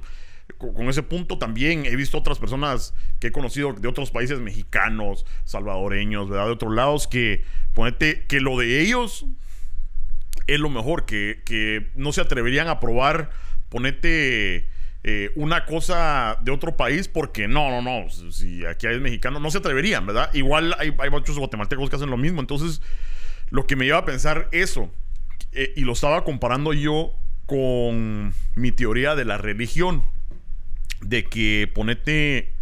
con, 0.57 0.89
ese 0.89 1.03
punto 1.03 1.37
también 1.37 1.85
he 1.85 1.95
visto 1.95 2.17
otras 2.17 2.39
personas 2.39 2.93
que 3.19 3.27
he 3.27 3.31
conocido 3.31 3.73
de 3.73 3.87
otros 3.87 4.11
países 4.11 4.39
mexicanos, 4.39 5.25
salvadoreños, 5.43 6.29
¿verdad? 6.29 6.45
De 6.45 6.51
otros 6.51 6.73
lados 6.73 7.07
que, 7.07 7.43
ponete, 7.73 8.25
que 8.27 8.39
lo 8.39 8.57
de 8.57 8.81
ellos 8.81 9.25
es 10.47 10.59
lo 10.59 10.69
mejor, 10.69 11.05
que, 11.05 11.41
que 11.45 11.91
no 11.95 12.11
se 12.11 12.21
atreverían 12.21 12.67
a 12.67 12.79
probar, 12.79 13.31
ponete 13.69 14.69
eh, 15.07 15.31
una 15.35 15.65
cosa 15.65 16.35
de 16.41 16.51
otro 16.51 16.75
país, 16.75 17.07
porque 17.07 17.47
no, 17.47 17.69
no, 17.69 17.79
no, 17.83 18.09
si 18.31 18.65
aquí 18.65 18.87
hay 18.87 18.99
mexicanos, 18.99 19.39
no 19.39 19.51
se 19.51 19.59
atreverían, 19.59 20.03
¿verdad? 20.07 20.33
Igual 20.33 20.75
hay, 20.79 20.95
hay 20.97 21.09
muchos 21.11 21.37
guatemaltecos 21.37 21.91
que 21.91 21.95
hacen 21.95 22.09
lo 22.09 22.17
mismo, 22.17 22.41
entonces 22.41 22.81
lo 23.51 23.67
que 23.67 23.75
me 23.75 23.85
lleva 23.85 23.99
a 23.99 24.05
pensar 24.05 24.49
eso, 24.51 24.89
eh, 25.51 25.73
y 25.75 25.81
lo 25.81 25.93
estaba 25.93 26.23
comparando 26.23 26.73
yo 26.73 27.13
con 27.45 28.33
mi 28.55 28.71
teoría 28.71 29.13
de 29.13 29.25
la 29.25 29.37
religión, 29.37 30.03
de 31.01 31.25
que 31.25 31.69
ponete 31.71 32.55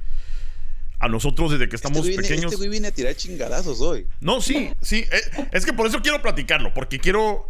a 0.99 1.08
nosotros 1.08 1.51
desde 1.51 1.69
que 1.69 1.77
estamos 1.77 1.99
este 1.99 2.10
viene, 2.10 2.23
pequeños... 2.23 2.45
este 2.45 2.58
güey 2.58 2.69
viene 2.69 2.89
a 2.89 2.91
tirar 2.91 3.15
chingadazos 3.15 3.79
hoy. 3.79 4.06
No, 4.19 4.41
sí, 4.41 4.69
sí. 4.82 5.06
eh, 5.10 5.47
Es, 5.53 5.65
que 5.65 5.71
por 5.71 5.88
eso 5.88 6.01
quiero 6.01 6.21
platicarlo, 6.21 6.73
porque 6.73 6.99
quiero. 6.99 7.47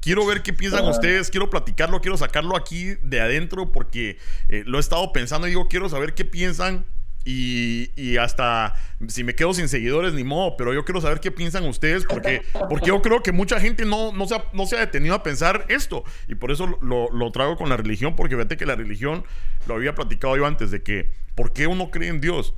Quiero 0.00 0.24
ver 0.26 0.42
qué 0.42 0.52
piensan 0.52 0.84
Ah. 0.84 0.90
ustedes, 0.90 1.30
quiero 1.30 1.50
platicarlo, 1.50 2.00
quiero 2.00 2.16
sacarlo 2.16 2.56
aquí 2.56 2.94
de 3.02 3.20
adentro, 3.20 3.72
porque 3.72 4.18
eh, 4.48 4.62
lo 4.66 4.78
he 4.78 4.80
estado 4.80 5.12
pensando 5.12 5.46
y 5.46 5.50
digo, 5.50 5.68
quiero 5.68 5.88
saber 5.88 6.14
qué 6.14 6.24
piensan. 6.24 6.86
Y, 7.24 7.90
y 7.94 8.16
hasta 8.16 8.74
si 9.08 9.22
me 9.22 9.34
quedo 9.34 9.52
sin 9.52 9.68
seguidores, 9.68 10.14
ni 10.14 10.24
modo, 10.24 10.56
pero 10.56 10.72
yo 10.72 10.86
quiero 10.86 11.00
saber 11.02 11.20
qué 11.20 11.30
piensan 11.30 11.66
ustedes, 11.66 12.06
porque, 12.06 12.40
porque 12.70 12.86
yo 12.86 13.02
creo 13.02 13.22
que 13.22 13.32
mucha 13.32 13.60
gente 13.60 13.84
no, 13.84 14.12
no, 14.12 14.26
se 14.26 14.36
ha, 14.36 14.44
no 14.54 14.64
se 14.64 14.76
ha 14.76 14.80
detenido 14.80 15.14
a 15.14 15.22
pensar 15.22 15.66
esto. 15.68 16.04
Y 16.26 16.36
por 16.36 16.52
eso 16.52 16.78
lo, 16.80 17.10
lo 17.10 17.30
traigo 17.30 17.56
con 17.56 17.68
la 17.68 17.76
religión, 17.76 18.16
porque 18.16 18.34
fíjate 18.34 18.56
que 18.56 18.64
la 18.64 18.76
religión, 18.76 19.24
lo 19.66 19.74
había 19.74 19.94
platicado 19.94 20.38
yo 20.38 20.46
antes, 20.46 20.70
de 20.70 20.82
que, 20.82 21.12
¿por 21.34 21.52
qué 21.52 21.66
uno 21.66 21.90
cree 21.90 22.08
en 22.08 22.22
Dios? 22.22 22.54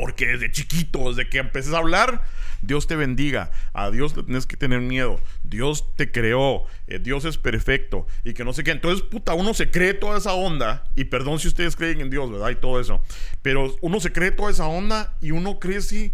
Porque 0.00 0.28
desde 0.28 0.50
chiquito, 0.50 1.10
desde 1.12 1.28
que 1.28 1.36
empeces 1.36 1.74
a 1.74 1.78
hablar, 1.78 2.24
Dios 2.62 2.86
te 2.86 2.96
bendiga. 2.96 3.50
A 3.74 3.90
Dios 3.90 4.16
le 4.16 4.22
tienes 4.22 4.46
que 4.46 4.56
tener 4.56 4.80
miedo. 4.80 5.20
Dios 5.42 5.94
te 5.94 6.10
creó. 6.10 6.64
eh, 6.86 6.98
Dios 6.98 7.26
es 7.26 7.36
perfecto. 7.36 8.06
Y 8.24 8.32
que 8.32 8.42
no 8.42 8.54
sé 8.54 8.64
qué. 8.64 8.70
Entonces, 8.70 9.02
puta, 9.02 9.34
uno 9.34 9.52
se 9.52 9.70
cree 9.70 9.92
toda 9.92 10.16
esa 10.16 10.32
onda. 10.32 10.90
Y 10.96 11.04
perdón 11.04 11.38
si 11.38 11.48
ustedes 11.48 11.76
creen 11.76 12.00
en 12.00 12.08
Dios, 12.08 12.32
¿verdad? 12.32 12.48
Y 12.48 12.56
todo 12.56 12.80
eso. 12.80 13.02
Pero 13.42 13.76
uno 13.82 14.00
se 14.00 14.10
cree 14.10 14.30
toda 14.30 14.50
esa 14.50 14.68
onda 14.68 15.18
y 15.20 15.32
uno 15.32 15.60
crece. 15.60 16.12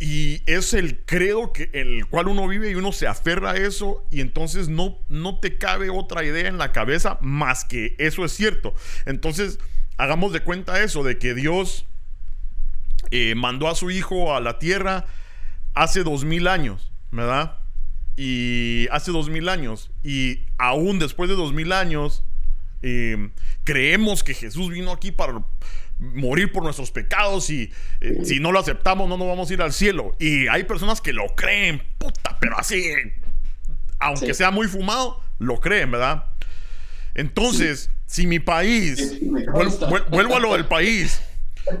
Y 0.00 0.42
es 0.46 0.74
el 0.74 0.98
credo 1.04 1.52
que, 1.52 1.70
el 1.72 2.06
cual 2.06 2.26
uno 2.26 2.48
vive 2.48 2.68
y 2.68 2.74
uno 2.74 2.90
se 2.90 3.06
aferra 3.06 3.52
a 3.52 3.56
eso. 3.56 4.04
Y 4.10 4.22
entonces 4.22 4.68
no, 4.68 4.98
no 5.08 5.38
te 5.38 5.56
cabe 5.56 5.88
otra 5.88 6.24
idea 6.24 6.48
en 6.48 6.58
la 6.58 6.72
cabeza 6.72 7.18
más 7.20 7.64
que 7.64 7.94
eso 7.98 8.24
es 8.24 8.32
cierto. 8.32 8.74
Entonces, 9.06 9.60
hagamos 9.98 10.32
de 10.32 10.40
cuenta 10.40 10.82
eso, 10.82 11.04
de 11.04 11.16
que 11.18 11.34
Dios 11.34 11.86
eh, 13.10 13.34
mandó 13.34 13.68
a 13.68 13.74
su 13.74 13.90
hijo 13.90 14.34
a 14.34 14.40
la 14.40 14.58
tierra 14.58 15.06
hace 15.74 16.02
dos 16.04 16.24
mil 16.24 16.46
años, 16.48 16.92
¿verdad? 17.10 17.58
Y 18.16 18.86
hace 18.90 19.10
dos 19.10 19.28
mil 19.28 19.48
años. 19.48 19.90
Y 20.02 20.40
aún 20.58 20.98
después 20.98 21.28
de 21.28 21.36
dos 21.36 21.52
mil 21.52 21.72
años, 21.72 22.24
eh, 22.82 23.30
creemos 23.64 24.22
que 24.22 24.34
Jesús 24.34 24.70
vino 24.70 24.92
aquí 24.92 25.10
para 25.10 25.42
morir 25.98 26.50
por 26.52 26.62
nuestros 26.64 26.90
pecados 26.90 27.50
y 27.50 27.70
eh, 28.00 28.18
si 28.24 28.40
no 28.40 28.50
lo 28.52 28.58
aceptamos 28.58 29.08
no 29.08 29.16
nos 29.16 29.28
vamos 29.28 29.50
a 29.50 29.54
ir 29.54 29.62
al 29.62 29.72
cielo. 29.72 30.14
Y 30.18 30.48
hay 30.48 30.64
personas 30.64 31.00
que 31.00 31.12
lo 31.12 31.26
creen, 31.34 31.82
puta, 31.98 32.36
pero 32.40 32.58
así, 32.58 32.84
aunque 34.00 34.26
Sí. 34.26 34.34
sea 34.34 34.50
muy 34.50 34.66
fumado, 34.68 35.22
lo 35.38 35.60
creen, 35.60 35.90
¿verdad? 35.92 36.24
Entonces, 37.14 37.90
si 38.06 38.26
mi 38.26 38.38
país, 38.40 39.18
vuelvo 40.10 40.36
a 40.36 40.40
lo 40.40 40.52
del 40.54 40.66
país, 40.66 41.22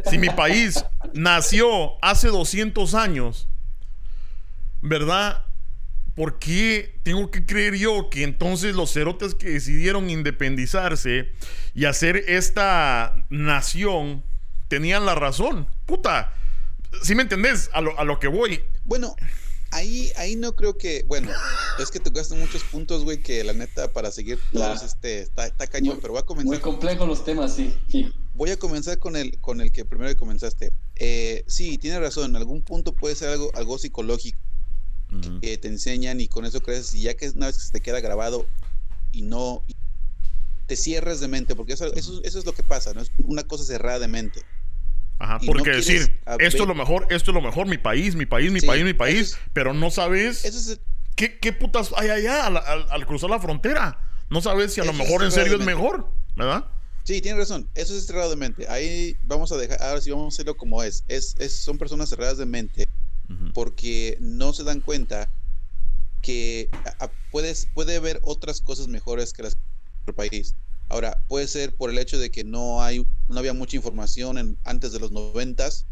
si 0.08 0.18
mi 0.18 0.30
país 0.30 0.84
nació 1.12 1.92
hace 2.02 2.28
200 2.28 2.94
años, 2.94 3.48
¿verdad? 4.82 5.44
¿Por 6.14 6.38
qué 6.38 7.00
tengo 7.02 7.30
que 7.30 7.44
creer 7.44 7.74
yo 7.74 8.08
que 8.08 8.22
entonces 8.22 8.74
los 8.74 8.92
cerotes 8.92 9.34
que 9.34 9.50
decidieron 9.50 10.10
independizarse 10.10 11.32
y 11.74 11.86
hacer 11.86 12.16
esta 12.28 13.24
nación 13.30 14.22
tenían 14.68 15.06
la 15.06 15.16
razón? 15.16 15.66
Puta, 15.86 16.32
¿sí 17.02 17.14
me 17.14 17.22
entendés? 17.22 17.68
A 17.72 17.80
lo, 17.80 17.98
a 17.98 18.04
lo 18.04 18.20
que 18.20 18.28
voy. 18.28 18.62
Bueno, 18.84 19.16
ahí, 19.74 20.12
ahí 20.16 20.36
no 20.36 20.54
creo 20.54 20.78
que, 20.78 21.04
bueno, 21.06 21.30
es 21.78 21.90
que 21.90 22.00
te 22.00 22.10
muchos 22.36 22.62
puntos, 22.64 23.04
güey, 23.04 23.20
que 23.20 23.42
la 23.44 23.52
neta 23.52 23.92
para 23.92 24.10
seguir 24.10 24.38
todos 24.52 24.66
Claro. 24.66 24.86
este 24.86 25.22
está, 25.22 25.46
está 25.46 25.66
cañón, 25.66 25.98
pero 26.00 26.12
voy 26.12 26.20
a 26.20 26.22
Muy 26.22 26.26
comenzar, 26.26 26.60
complejos 26.60 27.08
los 27.08 27.24
temas, 27.24 27.54
sí. 27.54 27.74
voy 28.34 28.50
a 28.50 28.56
comenzar 28.58 28.98
con 28.98 29.16
el, 29.16 29.38
con 29.40 29.60
el 29.60 29.72
que 29.72 29.84
primero 29.84 30.08
que 30.08 30.16
comenzaste. 30.16 30.70
Eh, 30.96 31.44
sí, 31.48 31.76
tienes 31.78 32.00
razón, 32.00 32.30
en 32.30 32.36
algún 32.36 32.62
punto 32.62 32.94
puede 32.94 33.16
ser 33.16 33.30
algo, 33.30 33.50
algo 33.54 33.78
psicológico 33.78 34.38
que 35.40 35.58
te 35.58 35.68
enseñan 35.68 36.20
y 36.20 36.26
con 36.28 36.44
eso 36.44 36.60
crees, 36.60 36.92
y 36.94 37.02
ya 37.02 37.14
que 37.14 37.28
una 37.30 37.46
vez 37.46 37.56
que 37.56 37.64
se 37.64 37.70
te 37.72 37.80
queda 37.80 38.00
grabado 38.00 38.46
y 39.12 39.22
no 39.22 39.62
y 39.68 39.74
te 40.66 40.76
cierras 40.76 41.20
de 41.20 41.28
mente, 41.28 41.54
porque 41.54 41.74
eso, 41.74 41.92
eso, 41.94 42.20
eso 42.24 42.38
es 42.38 42.46
lo 42.46 42.52
que 42.52 42.62
pasa, 42.62 42.92
¿no? 42.94 43.00
Es 43.02 43.10
una 43.24 43.44
cosa 43.44 43.64
cerrada 43.64 43.98
de 43.98 44.08
mente. 44.08 44.40
Ajá, 45.18 45.38
y 45.40 45.46
no 45.46 45.52
porque 45.52 45.70
decir, 45.70 46.20
esto 46.40 46.62
es 46.62 46.68
lo 46.68 46.74
mejor, 46.74 47.06
esto 47.10 47.30
es 47.30 47.34
lo 47.34 47.40
mejor, 47.40 47.66
mi 47.68 47.78
país, 47.78 48.14
mi 48.16 48.26
país, 48.26 48.50
mi 48.50 48.60
Sí, 48.60 48.66
país, 48.66 48.84
mi 48.84 48.94
país, 48.94 49.20
es- 49.32 49.38
pero 49.52 49.72
no 49.72 49.90
sabes 49.90 50.44
Eso 50.44 50.58
es 50.72 50.80
qué, 51.14 51.38
qué 51.38 51.52
putas 51.52 51.92
hay 51.96 52.08
allá 52.10 52.46
al, 52.46 52.56
al- 52.56 52.86
al 52.90 53.06
cruzar 53.06 53.30
la 53.30 53.38
frontera. 53.40 54.00
No 54.30 54.40
sabes 54.40 54.72
si 54.74 54.80
a 54.80 54.84
lo 54.84 54.92
mejor 54.92 55.22
en 55.22 55.30
serio 55.30 55.56
es 55.58 55.64
mejor, 55.64 56.10
¿verdad? 56.36 56.66
Sí, 57.04 57.20
tienes 57.20 57.38
razón. 57.38 57.68
Eso 57.74 57.94
es 57.96 58.06
cerrado 58.06 58.30
de 58.30 58.36
mente. 58.36 58.66
Ahí 58.68 59.16
vamos 59.24 59.52
a 59.52 59.56
dejar, 59.56 59.80
ahora 59.82 60.00
sí 60.00 60.10
vamos 60.10 60.24
a 60.24 60.34
hacerlo 60.34 60.56
como 60.56 60.82
es. 60.82 61.04
Es, 61.06 61.36
es 61.38 61.58
son 61.58 61.76
personas 61.78 62.08
cerradas 62.08 62.38
de 62.38 62.46
mente 62.46 62.88
porque 63.52 64.16
no 64.20 64.52
se 64.52 64.64
dan 64.64 64.80
cuenta 64.80 65.28
que 66.22 66.68
a- 66.98 67.04
a- 67.04 67.12
puedes, 67.30 67.66
puede 67.74 67.96
haber 67.96 68.20
otras 68.22 68.60
cosas 68.60 68.88
mejores 68.88 69.32
que 69.32 69.42
las 69.42 69.54
de 69.54 69.60
nuestro 70.06 70.14
país. 70.14 70.54
Ahora, 70.94 71.20
puede 71.26 71.48
ser 71.48 71.74
por 71.74 71.90
el 71.90 71.98
hecho 71.98 72.20
de 72.20 72.30
que 72.30 72.44
no 72.44 72.80
hay, 72.80 73.04
no 73.28 73.40
había 73.40 73.52
mucha 73.52 73.74
información 73.74 74.38
en, 74.38 74.56
antes 74.62 74.92
de 74.92 75.00
los 75.00 75.10
noventas, 75.10 75.86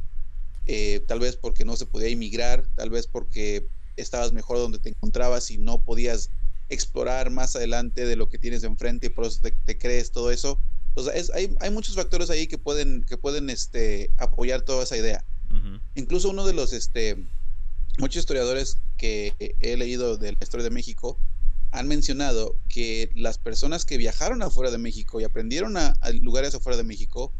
eh, 0.67 1.03
tal 1.09 1.19
vez 1.19 1.37
porque 1.37 1.65
no 1.65 1.75
se 1.75 1.87
podía 1.87 2.09
inmigrar, 2.09 2.69
tal 2.77 2.91
vez 2.91 3.09
porque 3.09 3.67
estabas 3.97 4.33
mejor 4.33 4.59
donde 4.59 4.79
te 4.79 4.91
encontrabas 4.91 5.51
y 5.51 5.59
no 5.59 5.83
podías 5.83 6.31
explorar 6.69 7.31
más 7.31 7.57
adelante 7.57 8.07
de 8.07 8.15
lo 8.15 8.29
que 8.29 8.38
tienes 8.38 8.62
enfrente 8.62 9.09
y 9.09 9.11
por 9.11 9.25
eso 9.25 9.41
te, 9.41 9.77
crees 9.77 10.12
todo 10.12 10.31
eso. 10.31 10.61
Hay, 11.35 11.53
hay, 11.59 11.71
muchos 11.73 11.97
factores 11.97 12.31
ahí 12.31 12.47
que 12.47 12.59
pueden, 12.59 13.03
que 13.03 13.17
pueden 13.17 13.51
este, 13.51 14.12
apoyar 14.19 14.62
toda 14.62 14.85
esa 14.85 14.97
idea. 14.97 15.25
Incluso 15.97 16.31
uno 16.31 16.47
de 16.47 16.53
los, 16.53 16.73
este, 16.73 17.27
muchos 17.99 18.21
historiadores 18.21 18.79
que 18.99 19.35
he 19.59 19.77
leído 19.77 20.17
de 20.17 20.31
la 20.31 20.38
historia 20.41 20.62
de 20.62 20.71
México 20.71 21.19
han 21.73 21.89
mencionado 21.89 22.57
que 22.69 23.11
las 23.15 23.39
personas 23.39 23.85
que 23.85 23.97
viajaron 23.97 24.43
afuera 24.43 24.71
de 24.71 24.79
México 24.79 25.21
y 25.21 25.25
aprendieron 25.25 25.77
a, 25.77 25.95
lugares 26.21 26.55
afuera 26.55 26.77
de 26.77 26.85
México 26.85 27.33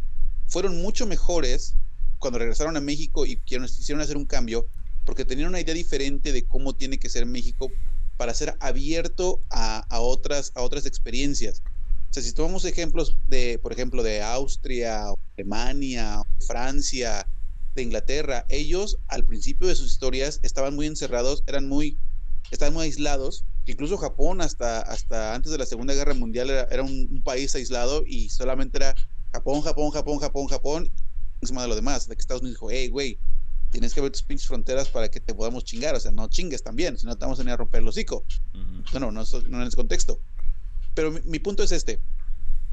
fueron 0.47 0.81
mucho 0.81 1.07
mejores 1.07 1.75
cuando 2.18 2.38
regresaron 2.38 2.77
a 2.77 2.81
México 2.81 3.27
y 3.27 3.37
quisieron 3.37 4.01
hacer 4.01 4.16
un 4.16 4.25
cambio 4.25 4.66
porque 5.05 5.25
tenían 5.25 5.49
una 5.49 5.61
idea 5.61 5.75
diferente 5.75 6.33
de 6.33 6.45
cómo 6.45 6.75
tiene 6.75 6.99
que 6.99 7.11
ser 7.11 7.27
México 7.27 7.71
para 8.16 8.35
ser 8.35 8.57
abierto 8.61 9.40
a, 9.51 9.85
otras, 10.01 10.53
a 10.55 10.62
otras 10.62 10.87
experiencias. 10.87 11.62
O 12.11 12.12
sea, 12.12 12.23
si 12.23 12.33
tomamos 12.33 12.64
ejemplos 12.64 13.18
de, 13.27 13.59
por 13.59 13.73
ejemplo, 13.73 14.03
de 14.03 14.23
Austria, 14.23 15.07
Alemania, 15.37 16.23
Francia, 16.47 17.27
de 17.75 17.83
Inglaterra, 17.83 18.47
ellos 18.49 18.99
al 19.09 19.25
principio 19.25 19.66
de 19.66 19.75
sus 19.75 19.90
historias 19.90 20.40
estaban 20.42 20.75
muy 20.75 20.87
encerrados, 20.87 21.42
eran 21.47 21.68
muy, 21.68 21.99
estaban 22.51 22.75
muy 22.75 22.85
aislados. 22.85 23.45
Incluso 23.66 23.96
Japón, 23.96 24.40
hasta, 24.40 24.81
hasta 24.81 25.35
antes 25.35 25.53
de 25.53 25.59
la 25.59 25.66
Segunda 25.66 25.94
Guerra 25.94 26.14
Mundial, 26.14 26.51
era, 26.51 26.83
un, 26.83 27.22
país 27.25 27.55
aislado 27.55 28.03
y 28.07 28.29
solamente 28.29 28.79
era 28.79 28.94
Japón, 29.33 29.62
Japón, 29.62 29.90
Japón, 29.90 30.18
Japón, 30.18 30.46
Japón, 30.48 30.92
encima 31.40 31.62
de 31.62 31.68
lo 31.68 31.77
demás. 31.77 32.09
De 32.09 32.16
que 32.16 32.20
Estados 32.20 32.42
Unidos 32.42 32.57
dijo, 32.57 32.70
hey, 32.70 32.88
güey, 32.88 33.18
tienes 33.70 33.94
que 33.94 34.01
ver 34.01 34.11
tus 34.11 34.22
pinches 34.22 34.46
fronteras 34.48 34.88
para 34.88 35.09
que 35.09 35.20
te 35.20 35.35
podamos 35.35 35.64
chingar. 35.64 35.94
O 35.94 36.01
sea, 36.01 36.11
no 36.11 36.29
chingues 36.29 36.62
también, 36.62 36.98
si 36.98 37.07
no 37.07 37.16
te 37.16 37.25
vamos 37.25 37.38
a 37.38 37.42
venir 37.42 37.55
a 37.55 37.57
romper 37.57 37.83
el 37.83 37.88
hocico. 37.88 38.25
Bueno, 38.90 39.12
no, 39.12 39.25
no, 39.48 39.61
en 39.61 39.66
ese 39.66 39.77
contexto. 39.77 40.20
Pero 40.94 41.12
mi, 41.25 41.38
punto 41.38 41.62
es 41.62 41.72
este. 41.72 42.01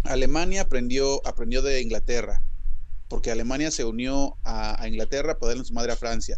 Alemania 0.04 0.62
aprendió, 0.62 1.26
aprendió 1.28 1.62
de 1.62 1.82
Inglaterra, 1.82 2.44
porque 3.08 3.32
Alemania 3.32 3.72
se 3.72 3.86
unió 3.86 4.38
a, 4.44 4.88
Inglaterra 4.88 5.38
para 5.38 5.52
darle 5.52 5.66
su 5.66 5.74
madre 5.74 5.94
a 5.94 5.96
Francia. 5.96 6.38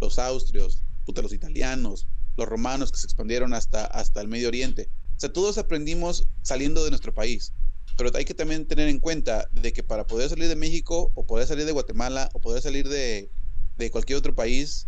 Los 0.00 0.18
austrios, 0.18 0.84
puta, 1.04 1.22
los 1.22 1.32
italianos, 1.32 2.06
los 2.36 2.48
romanos 2.48 2.92
que 2.92 2.98
se 2.98 3.06
expandieron 3.06 3.54
hasta, 3.54 3.84
hasta 3.86 4.20
el 4.20 4.28
Medio 4.28 4.48
Oriente. 4.48 4.88
O 5.16 5.20
sea, 5.20 5.32
todos 5.32 5.58
aprendimos 5.58 6.28
saliendo 6.42 6.84
de 6.84 6.90
nuestro 6.90 7.14
país. 7.14 7.52
Pero 7.96 8.10
hay 8.14 8.26
que 8.26 8.34
también 8.34 8.66
tener 8.66 8.88
en 8.88 9.00
cuenta 9.00 9.48
de 9.52 9.72
que 9.72 9.82
para 9.82 10.06
poder 10.06 10.28
salir 10.28 10.48
de 10.48 10.56
México, 10.56 11.12
o 11.14 11.24
poder 11.24 11.46
salir 11.46 11.64
de 11.64 11.72
Guatemala, 11.72 12.28
o 12.34 12.40
poder 12.40 12.60
salir 12.60 12.88
de, 12.88 13.30
de 13.78 13.90
cualquier 13.90 14.18
otro 14.18 14.34
país 14.34 14.86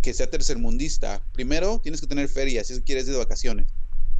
que 0.00 0.14
sea 0.14 0.30
tercermundista, 0.30 1.22
primero 1.32 1.80
tienes 1.82 2.00
que 2.00 2.06
tener 2.06 2.28
feria 2.28 2.64
si 2.64 2.80
quieres 2.82 3.06
ir 3.06 3.12
de 3.12 3.18
vacaciones. 3.18 3.66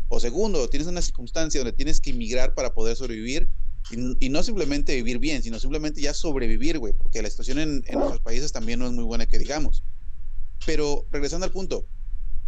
O 0.08 0.20
segundo, 0.20 0.68
tienes 0.68 0.86
una 0.88 1.00
circunstancia 1.00 1.60
donde 1.60 1.72
tienes 1.72 2.00
que 2.00 2.10
inmigrar 2.10 2.54
para 2.54 2.74
poder 2.74 2.96
sobrevivir 2.96 3.48
y, 3.90 4.28
no 4.28 4.42
simplemente 4.42 4.94
vivir 4.96 5.18
bien, 5.18 5.42
sino 5.42 5.58
simplemente 5.58 6.00
ya 6.00 6.12
sobrevivir, 6.12 6.78
güey, 6.78 6.92
porque 6.92 7.22
la 7.22 7.30
situación 7.30 7.58
en, 7.58 7.84
en 7.86 7.98
nuestros 7.98 8.20
países 8.20 8.52
también 8.52 8.80
no 8.80 8.86
es 8.86 8.92
muy 8.92 9.04
buena 9.04 9.26
que 9.26 9.38
digamos. 9.38 9.84
Pero 10.64 11.06
regresando 11.10 11.46
al 11.46 11.52
punto, 11.52 11.86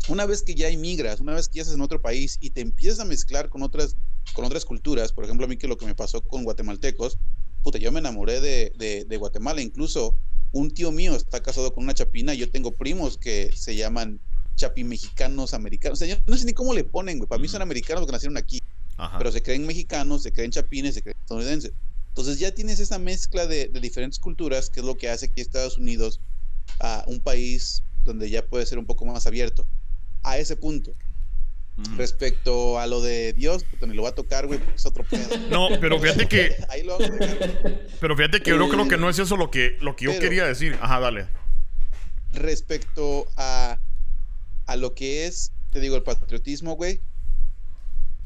una 0.08 0.26
vez 0.26 0.42
que 0.42 0.54
ya 0.54 0.70
inmigras, 0.70 1.20
una 1.20 1.34
vez 1.34 1.48
que 1.48 1.56
ya 1.56 1.62
estás 1.62 1.76
en 1.76 1.82
otro 1.82 2.00
país 2.00 2.38
y 2.40 2.50
te 2.50 2.60
empiezas 2.60 3.00
a 3.00 3.04
mezclar 3.04 3.48
con 3.48 3.62
otras, 3.62 3.96
con 4.32 4.44
otras 4.44 4.64
culturas, 4.64 5.12
por 5.12 5.24
ejemplo, 5.24 5.46
a 5.46 5.48
mí 5.48 5.56
que 5.56 5.68
lo 5.68 5.76
que 5.76 5.86
me 5.86 5.94
pasó 5.94 6.22
con 6.22 6.44
guatemaltecos, 6.44 7.18
puta, 7.62 7.78
yo 7.78 7.92
me 7.92 8.00
enamoré 8.00 8.40
de, 8.40 8.72
de, 8.76 9.04
de 9.04 9.16
Guatemala, 9.16 9.60
incluso 9.60 10.16
un 10.52 10.70
tío 10.70 10.92
mío 10.92 11.14
está 11.14 11.42
casado 11.42 11.72
con 11.72 11.84
una 11.84 11.94
chapina 11.94 12.34
y 12.34 12.38
yo 12.38 12.50
tengo 12.50 12.72
primos 12.72 13.18
que 13.18 13.50
se 13.54 13.76
llaman 13.76 14.20
chapimexicanos 14.58 15.54
americanos. 15.54 15.98
O 15.98 16.04
sea, 16.04 16.14
yo 16.14 16.20
no 16.26 16.36
sé 16.36 16.44
ni 16.44 16.52
cómo 16.52 16.74
le 16.74 16.84
ponen, 16.84 17.18
güey. 17.18 17.28
Para 17.28 17.40
mí 17.40 17.48
son 17.48 17.62
americanos 17.62 18.04
que 18.04 18.12
nacieron 18.12 18.36
aquí. 18.36 18.60
Pero 19.16 19.30
se 19.30 19.42
creen 19.42 19.64
mexicanos, 19.64 20.24
se 20.24 20.32
creen 20.32 20.50
chapines, 20.50 20.94
se 20.94 21.02
creen 21.02 21.16
estadounidenses. 21.20 21.72
Entonces 22.08 22.40
ya 22.40 22.52
tienes 22.52 22.80
esa 22.80 22.98
mezcla 22.98 23.46
de, 23.46 23.68
diferentes 23.68 24.18
culturas, 24.18 24.70
que 24.70 24.80
es 24.80 24.86
lo 24.86 24.96
que 24.96 25.08
hace 25.08 25.28
que 25.28 25.40
Estados 25.40 25.78
Unidos 25.78 26.20
a 26.80 27.04
un 27.06 27.20
país 27.20 27.84
donde 28.04 28.28
ya 28.28 28.44
puede 28.44 28.66
ser 28.66 28.78
un 28.78 28.86
poco 28.86 29.04
más 29.04 29.28
abierto. 29.28 29.64
A 30.22 30.38
ese 30.38 30.56
punto. 30.56 30.94
Respecto 31.96 32.80
a 32.80 32.88
lo 32.88 33.00
de 33.00 33.32
Dios, 33.34 33.64
pues 33.70 33.80
me 33.88 33.94
lo 33.94 34.02
va 34.02 34.08
a 34.08 34.14
tocar, 34.14 34.48
güey, 34.48 34.58
porque 34.58 34.74
es 34.74 34.86
otro 34.86 35.04
pedo. 35.04 35.28
No, 35.50 35.68
pero 35.80 36.00
fíjate 36.00 36.26
que. 36.26 36.56
Ahí 36.68 36.82
lo 36.82 36.98
vamos 36.98 37.20
a 37.20 37.70
Pero 38.00 38.16
fíjate 38.16 38.42
que 38.42 38.50
yo 38.50 38.68
creo 38.68 38.88
que 38.88 38.96
no 38.96 39.08
es 39.08 39.18
eso 39.20 39.36
lo 39.36 39.50
que, 39.50 39.76
lo 39.80 39.94
que 39.94 40.06
yo 40.06 40.18
quería 40.18 40.44
decir. 40.44 40.76
Ajá, 40.80 40.98
dale. 40.98 41.28
Respecto 42.32 43.28
a, 43.36 43.78
a 44.66 44.76
lo 44.76 44.94
que 44.94 45.26
es, 45.26 45.52
te 45.70 45.78
digo, 45.78 45.94
el 45.94 46.02
patriotismo, 46.02 46.74
güey. 46.74 47.00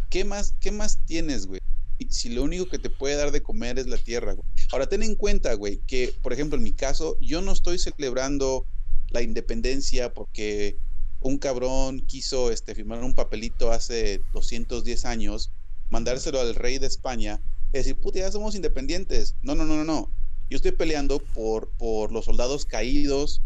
¿Qué 0.08 0.24
más, 0.24 0.54
qué 0.60 0.72
más 0.72 1.04
tienes, 1.04 1.46
güey? 1.46 1.60
Si 2.08 2.30
lo 2.30 2.42
único 2.42 2.68
que 2.68 2.78
te 2.78 2.90
puede 2.90 3.16
dar 3.16 3.32
de 3.32 3.42
comer 3.42 3.78
es 3.78 3.86
la 3.86 3.98
tierra, 3.98 4.32
güey. 4.32 4.46
Ahora, 4.72 4.86
ten 4.86 5.02
en 5.02 5.14
cuenta, 5.14 5.52
güey, 5.54 5.80
que, 5.86 6.14
por 6.22 6.32
ejemplo, 6.32 6.56
en 6.56 6.64
mi 6.64 6.72
caso, 6.72 7.18
yo 7.20 7.42
no 7.42 7.52
estoy 7.52 7.78
celebrando 7.78 8.66
la 9.10 9.20
independencia 9.20 10.12
porque 10.14 10.78
un 11.22 11.38
cabrón 11.38 12.00
quiso 12.00 12.50
este, 12.50 12.74
firmar 12.74 13.02
un 13.02 13.14
papelito 13.14 13.70
hace 13.70 14.20
210 14.32 15.04
años, 15.04 15.52
mandárselo 15.90 16.40
al 16.40 16.54
rey 16.54 16.78
de 16.78 16.86
España, 16.86 17.40
y 17.72 17.78
decir, 17.78 17.96
puta, 17.96 18.18
ya 18.18 18.30
somos 18.30 18.54
independientes. 18.54 19.36
No, 19.42 19.54
no, 19.54 19.64
no, 19.64 19.76
no, 19.76 19.84
no. 19.84 20.10
Yo 20.50 20.56
estoy 20.56 20.72
peleando 20.72 21.20
por, 21.20 21.70
por 21.78 22.12
los 22.12 22.26
soldados 22.26 22.66
caídos, 22.66 23.40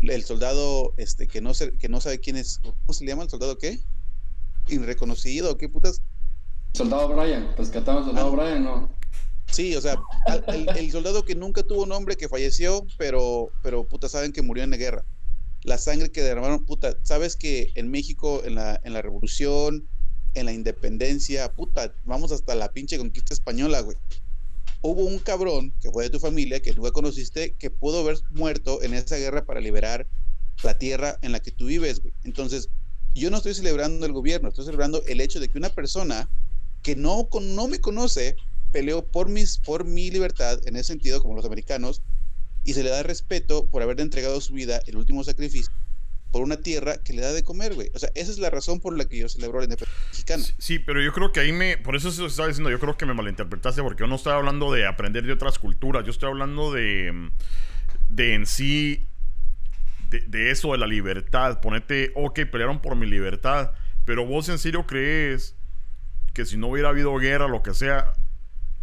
el 0.00 0.24
soldado 0.24 0.94
este, 0.96 1.26
que, 1.26 1.40
no 1.40 1.52
que 1.78 1.88
no 1.88 2.00
sabe 2.00 2.20
quién 2.20 2.36
es, 2.36 2.58
¿cómo 2.58 2.92
se 2.92 3.04
le 3.04 3.10
llama 3.10 3.24
el 3.24 3.30
soldado 3.30 3.58
qué? 3.58 3.80
Irreconocido, 4.68 5.56
¿qué 5.58 5.68
putas? 5.68 6.02
Soldado 6.74 7.08
Brian, 7.08 7.54
rescatamos 7.56 8.02
al 8.02 8.08
soldado 8.08 8.28
ah. 8.28 8.36
Brian, 8.36 8.64
¿no? 8.64 8.90
Sí, 9.50 9.74
o 9.76 9.80
sea, 9.80 9.96
el, 10.48 10.90
soldado 10.90 11.24
que 11.24 11.34
nunca 11.34 11.62
tuvo 11.62 11.86
nombre, 11.86 12.16
que 12.16 12.28
falleció, 12.28 12.84
pero, 12.98 13.50
pero 13.62 13.84
puta, 13.84 14.08
saben 14.08 14.32
que 14.32 14.42
murió 14.42 14.64
en 14.64 14.70
la 14.70 14.76
guerra 14.76 15.04
la 15.66 15.78
sangre 15.78 16.12
que 16.12 16.22
derramaron, 16.22 16.64
puta, 16.64 16.96
sabes 17.02 17.34
que 17.34 17.72
en 17.74 17.90
México, 17.90 18.40
en 18.44 18.54
la, 18.54 18.80
en 18.84 18.92
la 18.92 19.02
revolución, 19.02 19.88
en 20.34 20.46
la 20.46 20.52
independencia, 20.52 21.52
puta, 21.52 21.92
vamos 22.04 22.30
hasta 22.30 22.54
la 22.54 22.70
pinche 22.72 22.96
conquista 22.98 23.34
española, 23.34 23.80
güey. 23.80 23.96
Hubo 24.80 25.04
un 25.04 25.18
cabrón 25.18 25.74
que 25.82 25.90
fue 25.90 26.04
de 26.04 26.10
tu 26.10 26.20
familia, 26.20 26.62
que 26.62 26.72
nunca 26.72 26.92
conociste, 26.92 27.56
que 27.58 27.70
pudo 27.70 28.00
haber 28.00 28.16
muerto 28.30 28.80
en 28.82 28.94
esa 28.94 29.16
guerra 29.16 29.44
para 29.44 29.60
liberar 29.60 30.06
la 30.62 30.78
tierra 30.78 31.18
en 31.22 31.32
la 31.32 31.40
que 31.40 31.50
tú 31.50 31.66
vives, 31.66 32.00
güey. 32.00 32.14
Entonces, 32.22 32.68
yo 33.12 33.28
no 33.30 33.38
estoy 33.38 33.54
celebrando 33.54 34.06
el 34.06 34.12
gobierno, 34.12 34.48
estoy 34.48 34.66
celebrando 34.66 35.02
el 35.08 35.20
hecho 35.20 35.40
de 35.40 35.48
que 35.48 35.58
una 35.58 35.70
persona 35.70 36.30
que 36.84 36.94
no, 36.94 37.28
no 37.42 37.66
me 37.66 37.80
conoce 37.80 38.36
peleó 38.70 39.04
por, 39.04 39.28
mis, 39.28 39.58
por 39.58 39.84
mi 39.84 40.12
libertad, 40.12 40.60
en 40.64 40.76
ese 40.76 40.88
sentido, 40.88 41.20
como 41.20 41.34
los 41.34 41.44
americanos, 41.44 42.02
y 42.66 42.74
se 42.74 42.82
le 42.82 42.90
da 42.90 43.02
respeto 43.04 43.68
por 43.70 43.80
haber 43.82 44.00
entregado 44.00 44.40
su 44.40 44.52
vida, 44.52 44.80
el 44.86 44.96
último 44.96 45.22
sacrificio, 45.22 45.72
por 46.32 46.42
una 46.42 46.56
tierra 46.56 46.98
que 46.98 47.12
le 47.12 47.22
da 47.22 47.32
de 47.32 47.44
comer, 47.44 47.74
güey. 47.74 47.90
O 47.94 47.98
sea, 48.00 48.10
esa 48.16 48.32
es 48.32 48.38
la 48.38 48.50
razón 48.50 48.80
por 48.80 48.98
la 48.98 49.04
que 49.04 49.18
yo 49.18 49.28
celebro 49.28 49.60
la 49.60 49.66
independencia 49.66 50.08
mexicana. 50.10 50.44
Sí, 50.58 50.80
pero 50.80 51.00
yo 51.00 51.12
creo 51.12 51.30
que 51.30 51.38
ahí 51.38 51.52
me. 51.52 51.78
Por 51.78 51.94
eso 51.94 52.10
se 52.10 52.26
estaba 52.26 52.48
diciendo, 52.48 52.68
yo 52.68 52.80
creo 52.80 52.98
que 52.98 53.06
me 53.06 53.14
malinterpretaste, 53.14 53.82
porque 53.82 54.00
yo 54.00 54.08
no 54.08 54.16
estoy 54.16 54.32
hablando 54.32 54.72
de 54.72 54.84
aprender 54.84 55.24
de 55.24 55.32
otras 55.32 55.60
culturas, 55.60 56.04
yo 56.04 56.10
estoy 56.10 56.28
hablando 56.28 56.72
de. 56.72 57.30
de 58.08 58.34
en 58.34 58.46
sí. 58.46 59.06
De, 60.10 60.50
eso, 60.50 60.72
de 60.72 60.78
la 60.78 60.86
libertad. 60.86 61.60
Ponete, 61.60 62.12
ok, 62.14 62.40
pelearon 62.50 62.80
por 62.80 62.96
mi 62.96 63.06
libertad. 63.06 63.72
Pero 64.04 64.24
vos 64.24 64.48
en 64.48 64.58
serio 64.58 64.86
crees 64.86 65.54
que 66.32 66.44
si 66.44 66.56
no 66.56 66.68
hubiera 66.68 66.88
habido 66.88 67.14
guerra, 67.16 67.48
lo 67.48 67.62
que 67.62 67.74
sea, 67.74 68.12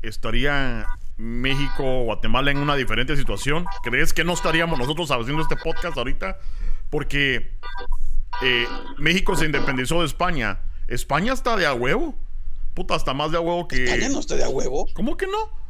estaría 0.01 0.85
México 1.17 2.03
Guatemala 2.03 2.51
en 2.51 2.57
una 2.57 2.75
diferente 2.75 3.15
situación? 3.15 3.65
¿Crees 3.83 4.13
que 4.13 4.23
no 4.23 4.33
estaríamos 4.33 4.79
nosotros 4.79 5.11
haciendo 5.11 5.41
este 5.41 5.55
podcast 5.55 5.97
ahorita? 5.97 6.37
Porque 6.89 7.57
eh, 8.41 8.67
México 8.97 9.35
se 9.35 9.45
independizó 9.45 9.99
de 9.99 10.07
España. 10.07 10.61
¿España 10.87 11.33
está 11.33 11.55
de 11.55 11.65
a 11.65 11.73
huevo? 11.73 12.15
Puta, 12.73 12.95
hasta 12.95 13.13
más 13.13 13.31
de 13.31 13.37
a 13.37 13.41
huevo 13.41 13.67
que. 13.67 13.85
¿España 13.85 14.09
no 14.09 14.19
está 14.19 14.35
de 14.35 14.43
a 14.43 14.49
huevo? 14.49 14.87
¿Cómo 14.93 15.17
que 15.17 15.27
no? 15.27 15.62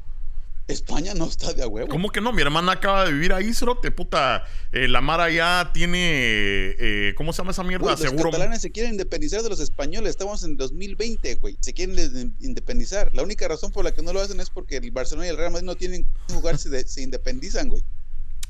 España 0.68 1.14
no 1.14 1.26
está 1.26 1.53
de 1.53 1.64
a 1.64 1.68
huevo. 1.68 1.89
¿Cómo 1.89 2.09
que 2.09 2.22
no? 2.22 2.32
Mi 2.32 2.41
hermana 2.41 2.74
acaba 2.74 3.05
de 3.05 3.11
vivir 3.11 3.34
ahí, 3.34 3.53
cerote, 3.53 3.91
puta. 3.91 4.45
Eh, 4.72 4.88
la 4.88 5.01
Mara 5.01 5.30
ya 5.30 5.72
tiene. 5.74 5.97
Eh, 5.99 7.14
¿Cómo 7.18 7.34
se 7.34 7.39
llama 7.39 7.51
esa 7.51 7.64
mierda? 7.64 7.91
los 7.91 8.01
catalanes 8.01 8.61
se 8.61 8.72
quieren 8.72 8.93
independizar 8.93 9.41
de 9.41 9.49
los 9.49 9.59
españoles. 9.59 10.11
Estamos 10.11 10.43
en 10.43 10.55
2020, 10.55 11.36
güey. 11.36 11.57
Se 11.59 11.74
quieren 11.74 12.34
independizar. 12.39 13.14
La 13.14 13.24
única 13.24 13.47
razón 13.47 13.72
por 13.72 13.84
la 13.84 13.93
que 13.93 14.01
no 14.01 14.14
lo 14.14 14.22
hacen 14.22 14.39
es 14.39 14.49
porque 14.49 14.78
el 14.78 14.91
Barcelona 14.91 15.28
y 15.28 15.30
el 15.32 15.38
Real 15.38 15.51
Madrid 15.51 15.66
no 15.66 15.76
tienen 15.76 16.05
que 16.28 16.34
jugar, 16.34 16.57
se, 16.57 16.88
se 16.88 17.01
independizan, 17.01 17.68
güey. 17.68 17.84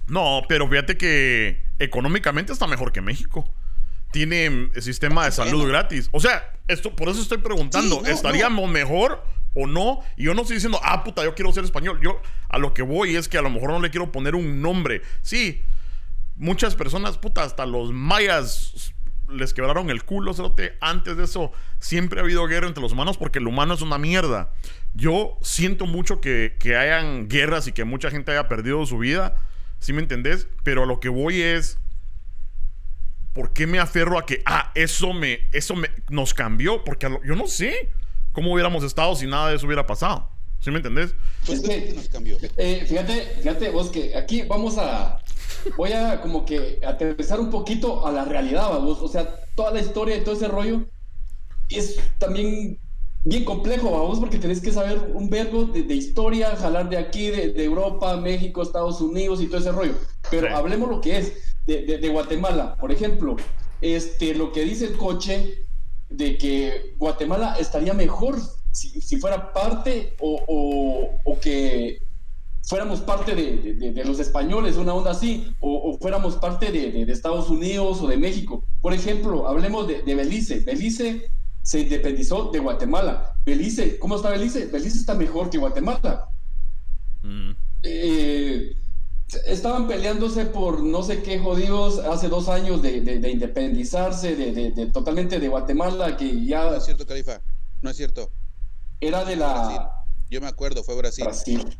No, 0.07 0.41
pero 0.47 0.69
fíjate 0.69 0.97
que 0.97 1.63
económicamente 1.79 2.53
está 2.53 2.67
mejor 2.67 2.91
que 2.91 3.01
México 3.01 3.49
tiene 4.13 4.69
sistema 4.79 5.25
de 5.25 5.31
salud 5.31 5.67
gratis. 5.67 6.07
O 6.11 6.19
sea, 6.19 6.53
esto 6.67 6.95
por 6.95 7.09
eso 7.09 7.21
estoy 7.21 7.39
preguntando, 7.39 8.05
¿estaríamos 8.05 8.69
mejor 8.69 9.23
o 9.53 9.67
no. 9.67 10.01
Y 10.17 10.23
yo 10.23 10.33
no 10.33 10.41
estoy 10.41 10.55
diciendo, 10.55 10.79
ah, 10.83 11.03
puta, 11.03 11.23
yo 11.23 11.35
quiero 11.35 11.51
ser 11.51 11.63
español. 11.63 11.99
Yo 12.01 12.21
a 12.49 12.57
lo 12.57 12.73
que 12.73 12.81
voy 12.81 13.15
es 13.15 13.27
que 13.27 13.37
a 13.37 13.41
lo 13.41 13.49
mejor 13.49 13.71
no 13.71 13.79
le 13.79 13.89
quiero 13.89 14.11
poner 14.11 14.35
un 14.35 14.61
nombre. 14.61 15.01
Sí, 15.21 15.61
muchas 16.35 16.75
personas, 16.75 17.17
puta, 17.17 17.43
hasta 17.43 17.65
los 17.65 17.91
mayas 17.91 18.93
les 19.29 19.53
quebraron 19.53 19.89
el 19.89 20.03
culo, 20.03 20.33
cerote. 20.33 20.77
Antes 20.81 21.17
de 21.17 21.23
eso, 21.23 21.51
siempre 21.79 22.19
ha 22.19 22.23
habido 22.23 22.45
guerra 22.47 22.67
entre 22.67 22.81
los 22.81 22.91
humanos 22.91 23.17
porque 23.17 23.39
el 23.39 23.47
humano 23.47 23.73
es 23.73 23.81
una 23.81 23.97
mierda. 23.97 24.51
Yo 24.93 25.37
siento 25.41 25.85
mucho 25.85 26.21
que, 26.21 26.55
que 26.59 26.75
hayan 26.75 27.27
guerras 27.27 27.67
y 27.67 27.71
que 27.71 27.83
mucha 27.83 28.11
gente 28.11 28.31
haya 28.31 28.47
perdido 28.47 28.85
su 28.85 28.97
vida. 28.97 29.35
¿Sí 29.79 29.93
me 29.93 30.01
entendés? 30.01 30.47
Pero 30.63 30.83
a 30.83 30.85
lo 30.85 30.99
que 30.99 31.09
voy 31.09 31.41
es. 31.41 31.79
¿Por 33.33 33.51
qué 33.51 33.65
me 33.65 33.79
aferro 33.79 34.19
a 34.19 34.27
que, 34.27 34.43
ah, 34.45 34.71
eso 34.75 35.11
me, 35.11 35.39
eso 35.53 35.75
me, 35.75 35.89
nos 36.09 36.35
cambió? 36.35 36.83
Porque 36.83 37.09
yo 37.25 37.35
no 37.35 37.47
sé 37.47 37.89
cómo 38.33 38.51
hubiéramos 38.51 38.83
estado 38.83 39.15
si 39.15 39.25
nada 39.25 39.49
de 39.49 39.55
eso 39.55 39.65
hubiera 39.65 39.87
pasado. 39.87 40.29
¿Sí 40.59 40.71
me 40.71 40.77
entendés? 40.77 41.13
Pues 41.45 41.61
que 41.61 41.93
nos 41.93 42.07
cambió. 42.07 42.37
Eh, 42.57 42.85
fíjate, 42.87 43.35
fíjate 43.41 43.69
vos 43.69 43.89
que 43.89 44.15
aquí 44.15 44.43
vamos 44.43 44.77
a, 44.77 45.21
voy 45.75 45.91
a 45.91 46.21
como 46.21 46.45
que 46.45 46.79
aterrizar 46.85 47.39
un 47.39 47.49
poquito 47.49 48.07
a 48.07 48.11
la 48.11 48.23
realidad, 48.23 48.69
vos. 48.79 49.01
O 49.01 49.07
sea, 49.07 49.43
toda 49.55 49.71
la 49.71 49.81
historia 49.81 50.15
y 50.17 50.21
todo 50.21 50.35
ese 50.35 50.47
rollo 50.47 50.85
es 51.69 51.99
también 52.17 52.79
bien 53.25 53.45
complejo, 53.45 53.91
vamos, 53.91 54.19
porque 54.19 54.37
tenés 54.37 54.61
que 54.61 54.71
saber 54.71 54.99
un 55.13 55.29
verbo 55.29 55.65
de, 55.65 55.93
historia, 55.93 56.55
jalar 56.55 56.89
de 56.89 56.97
aquí, 56.97 57.29
de, 57.29 57.63
Europa, 57.63 58.15
México, 58.17 58.61
Estados 58.61 59.01
Unidos 59.01 59.41
y 59.41 59.47
todo 59.47 59.59
ese 59.59 59.71
rollo. 59.71 59.95
Pero 60.29 60.55
hablemos 60.55 60.89
lo 60.89 61.01
que 61.01 61.17
es 61.17 61.33
de, 61.65 62.09
Guatemala, 62.09 62.75
por 62.77 62.91
ejemplo, 62.91 63.35
este, 63.81 64.33
lo 64.33 64.51
que 64.51 64.63
dice 64.63 64.85
el 64.85 64.97
coche 64.97 65.65
de 66.13 66.37
que 66.37 66.95
Guatemala 66.97 67.55
estaría 67.59 67.93
mejor 67.93 68.37
si, 68.71 69.17
fuera 69.17 69.53
parte 69.53 70.15
o, 70.19 71.37
que 71.41 72.01
fuéramos 72.63 73.01
parte 73.01 73.35
de, 73.35 74.03
los 74.05 74.19
españoles, 74.19 74.77
una 74.77 74.93
onda 74.93 75.11
así, 75.11 75.53
o, 75.59 75.97
fuéramos 75.99 76.35
parte 76.35 76.71
de, 76.71 77.03
Estados 77.11 77.49
Unidos 77.49 78.01
o 78.01 78.07
de 78.07 78.17
México. 78.17 78.63
Por 78.81 78.93
ejemplo, 78.93 79.47
hablemos 79.47 79.87
de, 79.87 80.15
Belice. 80.15 80.59
Belice 80.59 81.27
se 81.61 81.81
independizó 81.81 82.49
de 82.51 82.59
Guatemala. 82.59 83.35
Belice, 83.45 83.97
¿cómo 83.99 84.15
está 84.15 84.29
Belice? 84.29 84.65
Belice 84.67 84.97
está 84.97 85.13
mejor 85.13 85.49
que 85.49 85.57
Guatemala. 85.57 86.29
Mm. 87.21 87.51
Eh, 87.83 88.75
estaban 89.45 89.87
peleándose 89.87 90.45
por 90.45 90.81
no 90.81 91.03
sé 91.03 91.23
qué 91.23 91.39
jodidos 91.39 91.99
hace 91.99 92.29
dos 92.29 92.49
años 92.49 92.81
de, 92.81 92.97
independizarse 93.31 94.35
de, 94.35 94.85
totalmente 94.87 95.39
de 95.39 95.47
Guatemala, 95.47 96.17
que 96.17 96.45
ya... 96.45 96.65
No 96.65 96.75
es 96.77 96.85
cierto, 96.85 97.05
Califa, 97.05 97.41
no 97.81 97.89
es 97.89 97.97
cierto. 97.97 98.31
Era 98.99 99.25
de 99.25 99.35
la... 99.35 100.05
Yo 100.29 100.41
me 100.41 100.47
acuerdo, 100.47 100.83
fue 100.83 100.95
Brasil. 100.95 101.25
Brasil. 101.25 101.79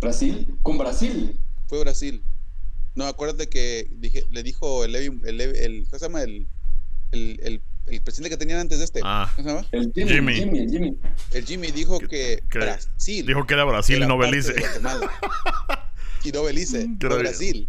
Brasil, 0.00 0.58
con 0.62 0.78
Brasil. 0.78 1.38
Fue 1.66 1.80
Brasil. 1.80 2.22
No, 2.94 3.06
acuérdate 3.06 3.48
que 3.48 3.88
dije, 3.92 4.24
le 4.30 4.42
dijo 4.42 4.84
el, 4.84 4.94
el, 4.94 5.40
el, 5.40 5.84
¿cómo 5.84 5.98
se 5.98 6.04
llama? 6.04 6.22
El, 6.22 6.46
el, 7.12 7.62
el 7.86 8.00
presidente 8.02 8.30
que 8.30 8.36
tenían 8.36 8.60
antes 8.60 8.78
de 8.78 8.84
este. 8.84 9.00
Ah, 9.02 9.30
¿Cómo 9.36 9.48
se 9.48 9.54
llama? 9.54 9.68
El 9.72 9.92
Jimmy. 9.92 10.34
Jimmy, 10.34 10.58
el 10.60 10.70
Jimmy. 10.70 10.98
El 11.32 11.44
Jimmy 11.44 11.70
dijo 11.70 11.98
que, 11.98 12.42
Brasil. 12.50 13.26
Dijo 13.26 13.46
que 13.46 13.54
era 13.54 13.64
Brasil 13.64 14.02
y 14.02 14.06
no 14.06 14.16
Belice. 14.16 14.54
y 16.24 16.32
no 16.32 16.42
Belice, 16.42 16.88
fue 17.00 17.18
Brasil. 17.18 17.68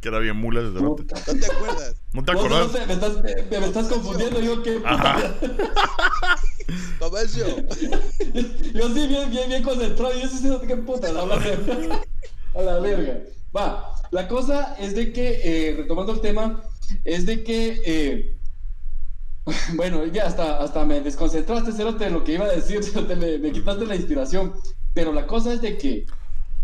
Que 0.00 0.08
era 0.08 0.20
bien 0.20 0.36
mula 0.36 0.62
desde 0.62 0.80
¿No 0.80 0.94
te 0.94 1.14
acuerdas? 1.14 1.96
¿No 2.12 2.24
te 2.24 2.30
acuerdas? 2.32 2.72
me, 2.86 2.94
estás, 2.94 3.22
me, 3.22 3.66
estás, 3.66 3.88
confundiendo. 3.88 4.40
Yo 4.40 4.62
qué 4.62 4.80
Comercio. 7.00 7.46
yo 8.74 8.88
sí, 8.94 9.06
bien, 9.08 9.30
bien, 9.30 9.48
bien 9.48 9.62
concentrado. 9.64 10.12
Yo 10.20 10.28
sí 10.28 10.38
sé 10.38 10.56
qué 10.68 10.76
puta. 10.76 11.10
La 11.12 11.22
a 11.22 12.62
la 12.62 12.78
verga. 12.78 13.22
Va. 13.56 13.94
La 14.10 14.28
cosa 14.28 14.76
es 14.78 14.94
de 14.94 15.12
que, 15.12 15.40
eh, 15.44 15.74
retomando 15.76 16.12
el 16.12 16.20
tema, 16.20 16.62
es 17.04 17.26
de 17.26 17.44
que, 17.44 17.82
eh, 17.84 18.38
bueno, 19.74 20.06
ya 20.06 20.26
hasta, 20.26 20.58
hasta 20.58 20.84
me 20.84 21.00
desconcentraste, 21.00 21.72
Cerote, 21.72 22.04
de 22.04 22.10
lo 22.10 22.24
que 22.24 22.34
iba 22.34 22.46
a 22.46 22.52
decir, 22.52 22.80
me, 23.16 23.38
me, 23.38 23.52
quitaste 23.52 23.86
la 23.86 23.96
inspiración. 23.96 24.54
Pero 24.94 25.12
la 25.12 25.26
cosa 25.26 25.52
es 25.52 25.60
de 25.60 25.76
que, 25.76 26.06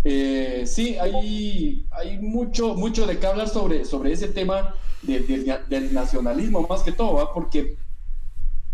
eh, 0.05 0.65
sí, 0.67 0.97
hay, 0.99 1.87
hay 1.91 2.19
mucho, 2.19 2.75
mucho 2.75 3.07
de 3.07 3.19
qué 3.19 3.27
hablar 3.27 3.49
sobre, 3.49 3.87
sobre 3.87 4.13
ese 4.13 4.29
tema 4.29 4.75
del 5.03 5.95
nacionalismo, 5.95 6.67
más 6.69 6.83
que 6.83 6.93
todo, 6.93 7.15
¿va? 7.15 7.33
Porque, 7.33 7.77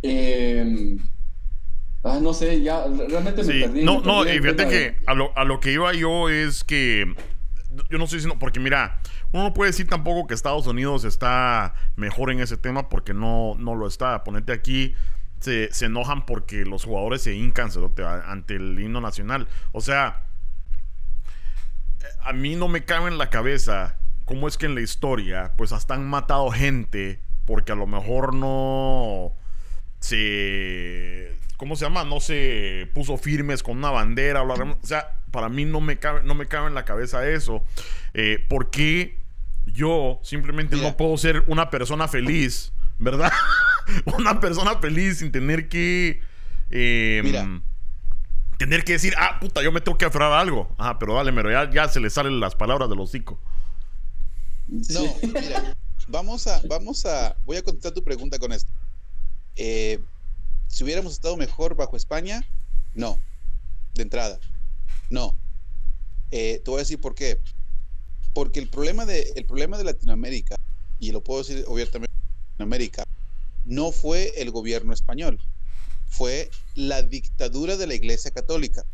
eh, 0.03 0.97
ah, 2.03 2.19
no 2.21 2.35
sé, 2.35 2.61
ya 2.63 2.85
realmente 3.09 3.45
me 3.45 3.61
perdí. 3.61 3.85
No, 3.85 4.01
no, 4.01 4.25
y 4.25 4.39
fíjate 4.41 4.69
que 4.69 4.97
a 5.07 5.15
lo, 5.15 5.37
a 5.37 5.45
lo 5.45 5.61
que 5.61 5.73
iba 5.73 5.93
yo 5.95 6.29
es 6.29 6.65
que 6.65 7.07
yo 7.89 7.99
no 7.99 8.05
estoy 8.05 8.19
diciendo, 8.19 8.39
porque 8.39 8.59
mira, 8.59 9.01
uno 9.33 9.45
no 9.45 9.55
puede 9.55 9.71
decir 9.71 9.87
tampoco 9.87 10.27
que 10.27 10.35
Estados 10.35 10.67
Unidos 10.67 11.05
está 11.05 11.75
mejor 11.95 12.33
en 12.33 12.41
ese 12.41 12.57
tema 12.57 12.89
porque 12.89 13.15
no, 13.15 13.55
no 13.57 13.77
lo 13.77 13.87
está. 13.87 14.25
Ponete 14.25 14.53
aquí, 14.53 14.95
se, 15.39 15.73
se 15.73 15.87
enojan 15.87 16.27
porque 16.27 16.65
los 16.65 16.85
jugadores 16.85 17.23
se 17.23 17.35
hincan 17.35 17.71
ante 18.27 18.57
el 18.57 18.81
himno 18.81 19.01
nacional. 19.01 19.47
O 19.73 19.81
sea, 19.81 20.30
a 22.23 22.33
mí 22.33 22.57
no 22.57 22.69
me 22.69 22.85
cabe 22.85 23.09
en 23.09 23.19
la 23.19 23.31
cabeza 23.31 23.97
cómo 24.25 24.49
es 24.49 24.57
que 24.57 24.67
en 24.67 24.75
la 24.75 24.81
historia, 24.81 25.55
pues 25.57 25.73
hasta 25.73 25.95
han 25.95 26.09
matado 26.09 26.51
gente 26.51 27.21
porque 27.47 27.73
a 27.73 27.77
lo 27.77 27.87
mejor 27.87 28.35
no 28.35 29.35
se 29.99 31.37
¿cómo 31.61 31.77
se 31.77 31.85
llama? 31.85 32.05
No 32.05 32.21
se 32.21 32.89
puso 32.95 33.19
firmes 33.19 33.63
con 33.63 33.77
una 33.77 33.91
bandera. 33.91 34.43
O, 34.43 34.79
sea, 34.83 35.21
para 35.31 35.51
mí 35.51 35.67
no 35.67 35.83
me 35.83 35.99
cabe, 35.99 36.23
no 36.25 36.35
me 36.35 36.47
cabe 36.47 36.69
en 36.69 36.75
la 36.75 36.87
cabeza 36.87 37.29
eso. 37.29 37.63
Eh, 38.15 38.43
¿Por 38.49 38.71
qué 38.71 39.19
yo 39.67 40.21
simplemente 40.23 40.77
no 40.77 40.97
puedo 40.97 41.19
ser 41.19 41.45
una 41.49 41.69
persona 41.69 42.09
feliz, 42.09 42.73
verdad? 42.99 43.31
una 44.19 44.41
persona 44.41 44.79
feliz 44.79 45.19
sin 45.19 45.33
tener 45.33 45.69
que... 45.69 46.23
Em, 46.71 47.61
tener 48.61 48.85
que 48.85 48.93
decir, 48.93 49.15
ah, 49.17 49.39
puta, 49.41 49.63
yo 49.63 49.73
me 49.73 49.81
tengo 49.81 49.97
que 49.97 50.05
aferrar 50.05 50.33
a 50.33 50.39
algo. 50.39 50.69
Ajá, 50.77 50.99
pero 50.99 51.15
dale, 51.15 51.33
pero 51.33 51.51
ya, 51.51 51.71
ya 51.71 51.89
se 51.89 51.99
le 51.99 52.11
salen 52.11 52.41
las 52.41 52.55
palabras 52.55 52.91
de 52.91 52.95
los 52.95 53.09
hocico. 53.09 53.41
No, 54.69 55.03
mira, 55.23 55.75
vamos 56.09 56.47
a, 56.47 56.61
vamos 56.69 57.07
a, 57.07 57.35
voy 57.47 57.57
a 57.57 57.63
contestar 57.63 57.93
tu 57.93 58.05
pregunta 58.05 58.39
con 58.39 58.53
esto. 58.53 58.71
Eh, 59.57 59.99
si 60.69 60.85
hubiéramos 60.85 61.15
estado 61.15 61.39
mejor 61.39 61.75
bajo 61.75 61.97
España, 61.97 62.45
no, 62.95 63.19
de 63.95 64.03
entrada, 64.03 64.39
no. 65.09 65.35
Eh, 66.31 66.61
te 66.63 66.71
voy 66.71 66.81
a 66.81 66.83
decir 66.83 67.01
por 67.01 67.15
qué. 67.15 67.41
Porque 68.35 68.61
el 68.61 68.69
problema 68.69 69.07
de, 69.07 69.33
el 69.37 69.47
problema 69.47 69.79
de 69.79 69.85
Latinoamérica, 69.85 70.57
y 70.99 71.13
lo 71.13 71.25
puedo 71.25 71.43
decir 71.43 71.65
abiertamente, 71.67 72.13
Latinoamérica, 72.51 73.05
no 73.65 73.91
fue 73.91 74.35
el 74.37 74.51
gobierno 74.51 74.93
español, 74.93 75.41
fue 76.11 76.51
la 76.75 77.03
dictadura 77.03 77.77
de 77.77 77.87
la 77.87 77.95
Iglesia 77.95 78.31
Católica, 78.31 78.85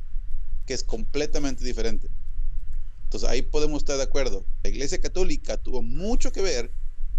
que 0.66 0.74
es 0.74 0.84
completamente 0.84 1.64
diferente. 1.64 2.08
Entonces 3.04 3.28
ahí 3.28 3.42
podemos 3.42 3.78
estar 3.78 3.96
de 3.96 4.02
acuerdo. 4.02 4.44
La 4.62 4.70
Iglesia 4.70 5.00
Católica 5.00 5.56
tuvo 5.56 5.82
mucho 5.82 6.30
que 6.30 6.42
ver 6.42 6.70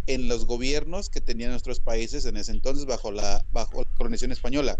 en 0.05 0.29
los 0.29 0.45
gobiernos 0.45 1.09
que 1.09 1.19
tenían 1.19 1.51
nuestros 1.51 1.79
países 1.79 2.25
en 2.25 2.37
ese 2.37 2.51
entonces 2.51 2.85
bajo 2.85 3.11
la, 3.11 3.43
bajo 3.51 3.81
la 3.81 3.95
colonización 3.95 4.31
española. 4.31 4.79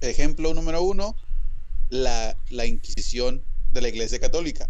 Ejemplo 0.00 0.52
número 0.54 0.82
uno, 0.82 1.14
la, 1.90 2.36
la 2.50 2.66
Inquisición 2.66 3.44
de 3.72 3.82
la 3.82 3.88
Iglesia 3.88 4.18
Católica. 4.18 4.68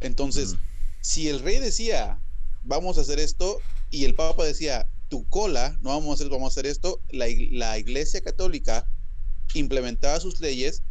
Entonces, 0.00 0.56
si 1.00 1.28
el 1.28 1.40
rey 1.40 1.58
decía, 1.58 2.18
vamos 2.64 2.98
a 2.98 3.02
hacer 3.02 3.20
esto, 3.20 3.58
y 3.90 4.04
el 4.04 4.14
Papa 4.14 4.44
decía, 4.44 4.86
tu 5.10 5.28
cola, 5.28 5.76
no 5.82 5.90
vamos 5.90 6.08
a 6.08 6.14
hacer, 6.14 6.30
vamos 6.30 6.46
a 6.46 6.52
hacer 6.60 6.66
esto, 6.66 7.00
la, 7.10 7.26
la 7.50 7.78
Iglesia 7.78 8.22
Católica 8.22 8.86
implementaba 9.54 10.18
sus 10.20 10.40
leyes 10.40 10.82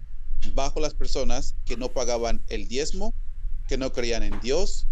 bajo 0.53 0.79
las 0.79 0.93
personas 0.93 1.55
que 1.65 1.77
no 1.77 1.89
pagaban 1.89 2.43
el 2.49 2.67
diezmo, 2.67 3.15
que 3.67 3.77
no 3.77 3.91
creían 3.91 4.21
en 4.23 4.39
Dios, 4.41 4.85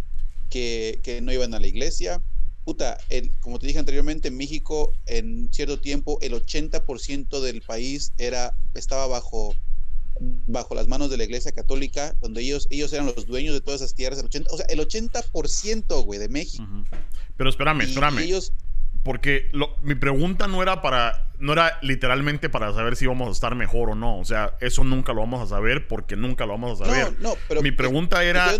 que, 0.50 1.00
que 1.04 1.22
no 1.22 1.32
iban 1.32 1.54
a 1.54 1.60
la 1.60 1.68
iglesia, 1.68 2.22
puta, 2.68 2.98
el, 3.10 3.32
como 3.40 3.60
te 3.60 3.68
dije 3.68 3.80
anteriormente, 3.80 4.28
en 4.28 4.36
México 4.36 4.92
en 5.06 5.50
cierto 5.54 5.80
tiempo 5.80 6.18
el 6.22 6.34
80% 6.34 7.40
del 7.40 7.62
país 7.62 8.12
era, 8.18 8.58
estaba 8.74 9.08
bajo, 9.08 9.56
bajo 10.48 10.76
las 10.76 10.88
manos 10.88 11.10
de 11.10 11.18
la 11.18 11.24
iglesia 11.24 11.54
católica, 11.54 12.14
donde 12.22 12.42
ellos, 12.42 12.68
ellos 12.70 12.92
eran 12.92 13.06
los 13.06 13.26
dueños 13.26 13.54
de 13.54 13.62
todas 13.62 13.82
esas 13.82 13.96
tierras, 13.96 14.20
el 14.20 14.26
80, 14.26 14.50
o 14.52 14.58
sea, 14.58 14.66
el 14.68 14.80
80%, 14.80 16.04
güey, 16.04 16.20
de 16.20 16.28
México. 16.28 16.66
Pero 17.38 17.50
espérame, 17.50 17.82
espérame. 17.82 18.20
Ellos, 18.20 18.52
porque 19.08 19.50
mi 19.84 19.96
pregunta 19.96 20.48
no 20.48 20.62
era 20.62 20.82
para, 20.82 21.32
no 21.40 21.54
era 21.54 21.80
literalmente 21.82 22.50
para 22.50 22.74
saber 22.74 22.98
si 22.98 23.08
vamos 23.08 23.30
a 23.30 23.32
estar 23.32 23.56
mejor 23.56 23.92
o 23.92 23.96
no. 23.96 24.20
O 24.20 24.26
sea, 24.26 24.58
eso 24.60 24.84
nunca 24.84 25.14
lo 25.14 25.22
vamos 25.22 25.42
a 25.42 25.48
saber 25.48 25.88
porque 25.88 26.18
nunca 26.18 26.46
lo 26.46 26.52
vamos 26.52 26.82
a 26.82 26.86
saber. 26.86 27.14
No, 27.14 27.30
no, 27.30 27.36
pero 27.48 27.62
mi 27.62 27.72
pregunta 27.72 28.22
era. 28.22 28.52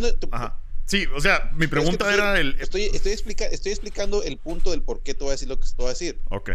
Sí, 0.86 1.06
o 1.14 1.20
sea, 1.20 1.52
mi 1.54 1.68
pregunta 1.68 2.14
era 2.14 2.40
el. 2.40 2.56
Estoy, 2.62 2.84
estoy, 2.84 3.12
explica, 3.12 3.44
estoy 3.44 3.74
explicando 3.74 4.24
el 4.24 4.38
punto 4.38 4.72
del 4.72 4.82
por 4.84 5.04
qué 5.04 5.14
te 5.14 5.26
voy 5.26 5.32
a 5.32 5.34
decir 5.34 5.50
lo 5.50 5.60
que 5.60 5.68
te 5.68 5.76
voy 5.76 5.88
a 5.88 5.90
decir. 5.90 6.22
Ok. 6.30 6.52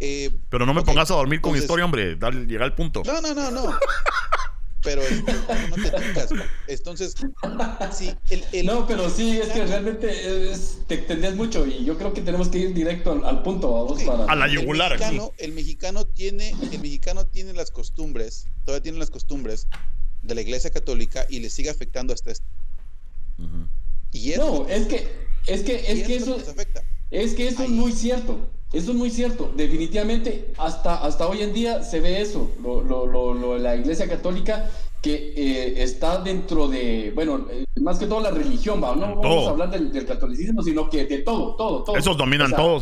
Eh, 0.00 0.30
Pero 0.48 0.64
no 0.64 0.72
me 0.72 0.80
pongas 0.80 1.10
a 1.10 1.14
dormir 1.14 1.42
con 1.42 1.50
entonces- 1.50 1.64
historia, 1.64 1.84
hombre. 1.84 2.16
Dale, 2.16 2.46
llega 2.46 2.64
al 2.64 2.74
punto. 2.74 3.02
No, 3.04 3.20
no, 3.20 3.34
no, 3.34 3.50
no. 3.50 3.78
Pero 4.84 5.02
no 5.70 5.76
te 5.76 5.90
tincas. 5.90 6.28
Entonces, 6.68 7.14
sí, 7.96 8.14
el, 8.30 8.44
el- 8.52 8.66
No, 8.66 8.86
pero 8.86 9.08
sí, 9.08 9.38
es 9.40 9.48
que 9.48 9.64
realmente 9.66 10.50
es- 10.52 10.78
te 10.86 10.94
extendés 10.96 11.34
mucho 11.34 11.66
y 11.66 11.84
yo 11.84 11.96
creo 11.96 12.12
que 12.12 12.20
tenemos 12.20 12.48
que 12.48 12.58
ir 12.58 12.74
directo 12.74 13.12
al, 13.12 13.24
al 13.24 13.42
punto, 13.42 13.72
vamos, 13.72 14.02
para... 14.02 14.24
A 14.26 14.36
la 14.36 14.44
el 14.44 14.52
yugular 14.52 14.92
aquí. 14.92 15.02
mexicano, 15.02 15.32
el 15.38 15.52
mexicano 15.52 16.04
tiene, 16.06 16.50
el 16.50 16.78
mexicano 16.80 17.26
tiene 17.26 17.54
las 17.54 17.70
costumbres, 17.70 18.46
todavía 18.64 18.82
tiene 18.82 18.98
las 18.98 19.10
costumbres 19.10 19.66
de 20.22 20.34
la 20.34 20.42
iglesia 20.42 20.70
católica 20.70 21.26
y 21.30 21.40
le 21.40 21.48
sigue 21.50 21.70
afectando 21.70 22.12
hasta 22.12 22.30
este. 22.32 22.46
Ujú. 23.38 23.68
Y 24.12 24.32
eso, 24.32 24.64
No, 24.64 24.68
es 24.68 24.86
que, 24.86 25.08
es 25.46 25.62
que, 25.62 25.76
es 25.90 26.06
que 26.06 26.16
eso, 26.16 26.36
les 26.36 26.48
afecta. 26.48 26.82
es 27.10 27.34
que 27.34 27.48
eso 27.48 27.62
es 27.64 27.70
muy 27.70 27.92
cierto. 27.92 28.50
Eso 28.74 28.90
es 28.90 28.96
muy 28.96 29.10
cierto. 29.10 29.50
Definitivamente, 29.56 30.52
hasta, 30.58 30.96
hasta 31.04 31.26
hoy 31.28 31.42
en 31.42 31.52
día 31.52 31.82
se 31.82 32.00
ve 32.00 32.20
eso. 32.20 32.50
Lo, 32.62 32.82
lo, 32.82 33.06
lo, 33.06 33.32
lo- 33.34 33.58
la 33.58 33.76
Iglesia 33.76 34.08
Católica 34.08 34.68
que 35.00 35.32
eh, 35.36 35.82
está 35.82 36.18
dentro 36.18 36.66
de, 36.66 37.12
bueno, 37.14 37.46
eh, 37.50 37.64
más 37.80 37.98
que 37.98 38.06
todo 38.06 38.20
la 38.20 38.30
religión, 38.30 38.82
¿va? 38.82 38.96
no 38.96 39.16
vamos 39.16 39.46
a 39.46 39.50
hablar 39.50 39.70
del, 39.70 39.92
del 39.92 40.06
catolicismo, 40.06 40.62
sino 40.62 40.88
que 40.88 41.04
de 41.04 41.18
todo, 41.18 41.54
todo, 41.56 41.84
todo. 41.84 41.96
Esos 41.96 42.16
dominan 42.16 42.46
O 42.46 42.48
sea, 42.48 42.56
todo, 42.56 42.80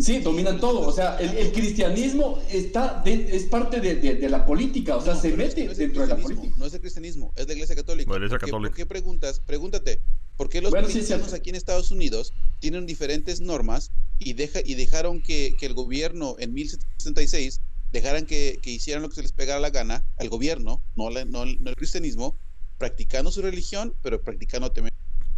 ¿sí? 0.00 0.18
dominan 0.20 0.58
todo. 0.60 0.80
O 0.80 0.92
sea, 0.92 1.16
el, 1.18 1.36
el 1.36 1.52
cristianismo 1.52 2.38
está 2.50 3.00
de- 3.04 3.36
es 3.36 3.44
parte 3.44 3.80
de, 3.80 3.96
de- 3.96 4.14
de 4.16 4.28
la 4.28 4.44
política, 4.46 4.96
o 4.96 5.00
sea, 5.02 5.14
No, 5.14 5.20
se 5.20 5.36
mete 5.36 5.64
no 5.66 5.74
dentro 5.74 6.02
de 6.02 6.08
la 6.08 6.14
cristianismo, 6.14 6.40
política. 6.42 6.58
No 6.58 6.66
es 6.66 6.74
el 6.74 6.80
cristianismo, 6.80 7.32
es 7.36 7.46
la 7.46 7.52
iglesia 7.54 7.76
católica. 7.76 8.10
La 8.10 8.16
iglesia 8.16 8.38
¿Por 8.38 8.40
qué- 8.40 8.50
católica. 8.50 8.70
¿Por 8.70 8.76
qué 8.76 8.86
preguntas? 8.86 9.40
Pregúntate, 9.44 10.00
¿por 10.36 10.48
qué 10.48 10.60
los 10.60 10.70
Bueno, 10.70 10.88
sí, 10.88 11.02
cierto. 11.02 11.34
aquí 11.34 11.50
en 11.50 11.56
Estados 11.56 11.90
Unidos 11.90 12.32
tienen 12.58 12.86
diferentes 12.86 13.40
normas 13.40 13.90
y, 14.18 14.32
deja, 14.34 14.60
y 14.64 14.74
dejaron 14.74 15.22
que, 15.22 15.54
que 15.58 15.66
el 15.66 15.74
gobierno 15.74 16.36
en 16.38 16.52
1766 16.54 17.60
dejaran 17.92 18.24
que, 18.26 18.58
que 18.62 18.70
hicieran 18.70 19.02
lo 19.02 19.08
que 19.08 19.16
se 19.16 19.22
les 19.22 19.32
pegara 19.32 19.58
la 19.60 19.70
gana 19.70 20.04
al 20.18 20.28
gobierno, 20.28 20.80
no, 20.96 21.10
la- 21.10 21.24
no 21.24 21.42
el 21.42 21.62
no 21.62 21.70
el 21.70 21.76
cristianismo, 21.76 22.36
practicando 22.78 23.30
su 23.32 23.42
religión, 23.42 23.94
pero 24.02 24.22
practicando 24.22 24.70
también 24.70 24.90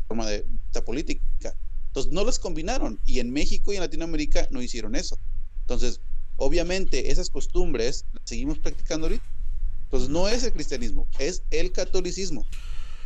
forma 0.07 0.27
de 0.29 0.45
esta 0.67 0.85
política. 0.85 1.57
Entonces 1.93 2.11
no 2.11 2.25
las 2.25 2.39
combinaron 2.39 2.99
y 3.05 3.21
en 3.21 3.31
México 3.31 3.71
y 3.71 3.77
en 3.77 3.83
Latinoamérica 3.83 4.49
no 4.51 4.63
hicieron 4.63 4.95
eso. 4.97 5.19
Entonces, 5.61 6.01
obviamente 6.37 7.11
esas 7.13 7.29
costumbres 7.29 8.07
las 8.13 8.23
seguimos 8.25 8.59
practicando 8.59 9.07
ahorita. 9.09 9.27
Entonces 9.85 10.09
no 10.09 10.27
es 10.27 10.43
el 10.43 10.53
cristianismo, 10.55 11.07
es 11.19 11.43
el 11.51 11.71
catolicismo. 11.71 12.47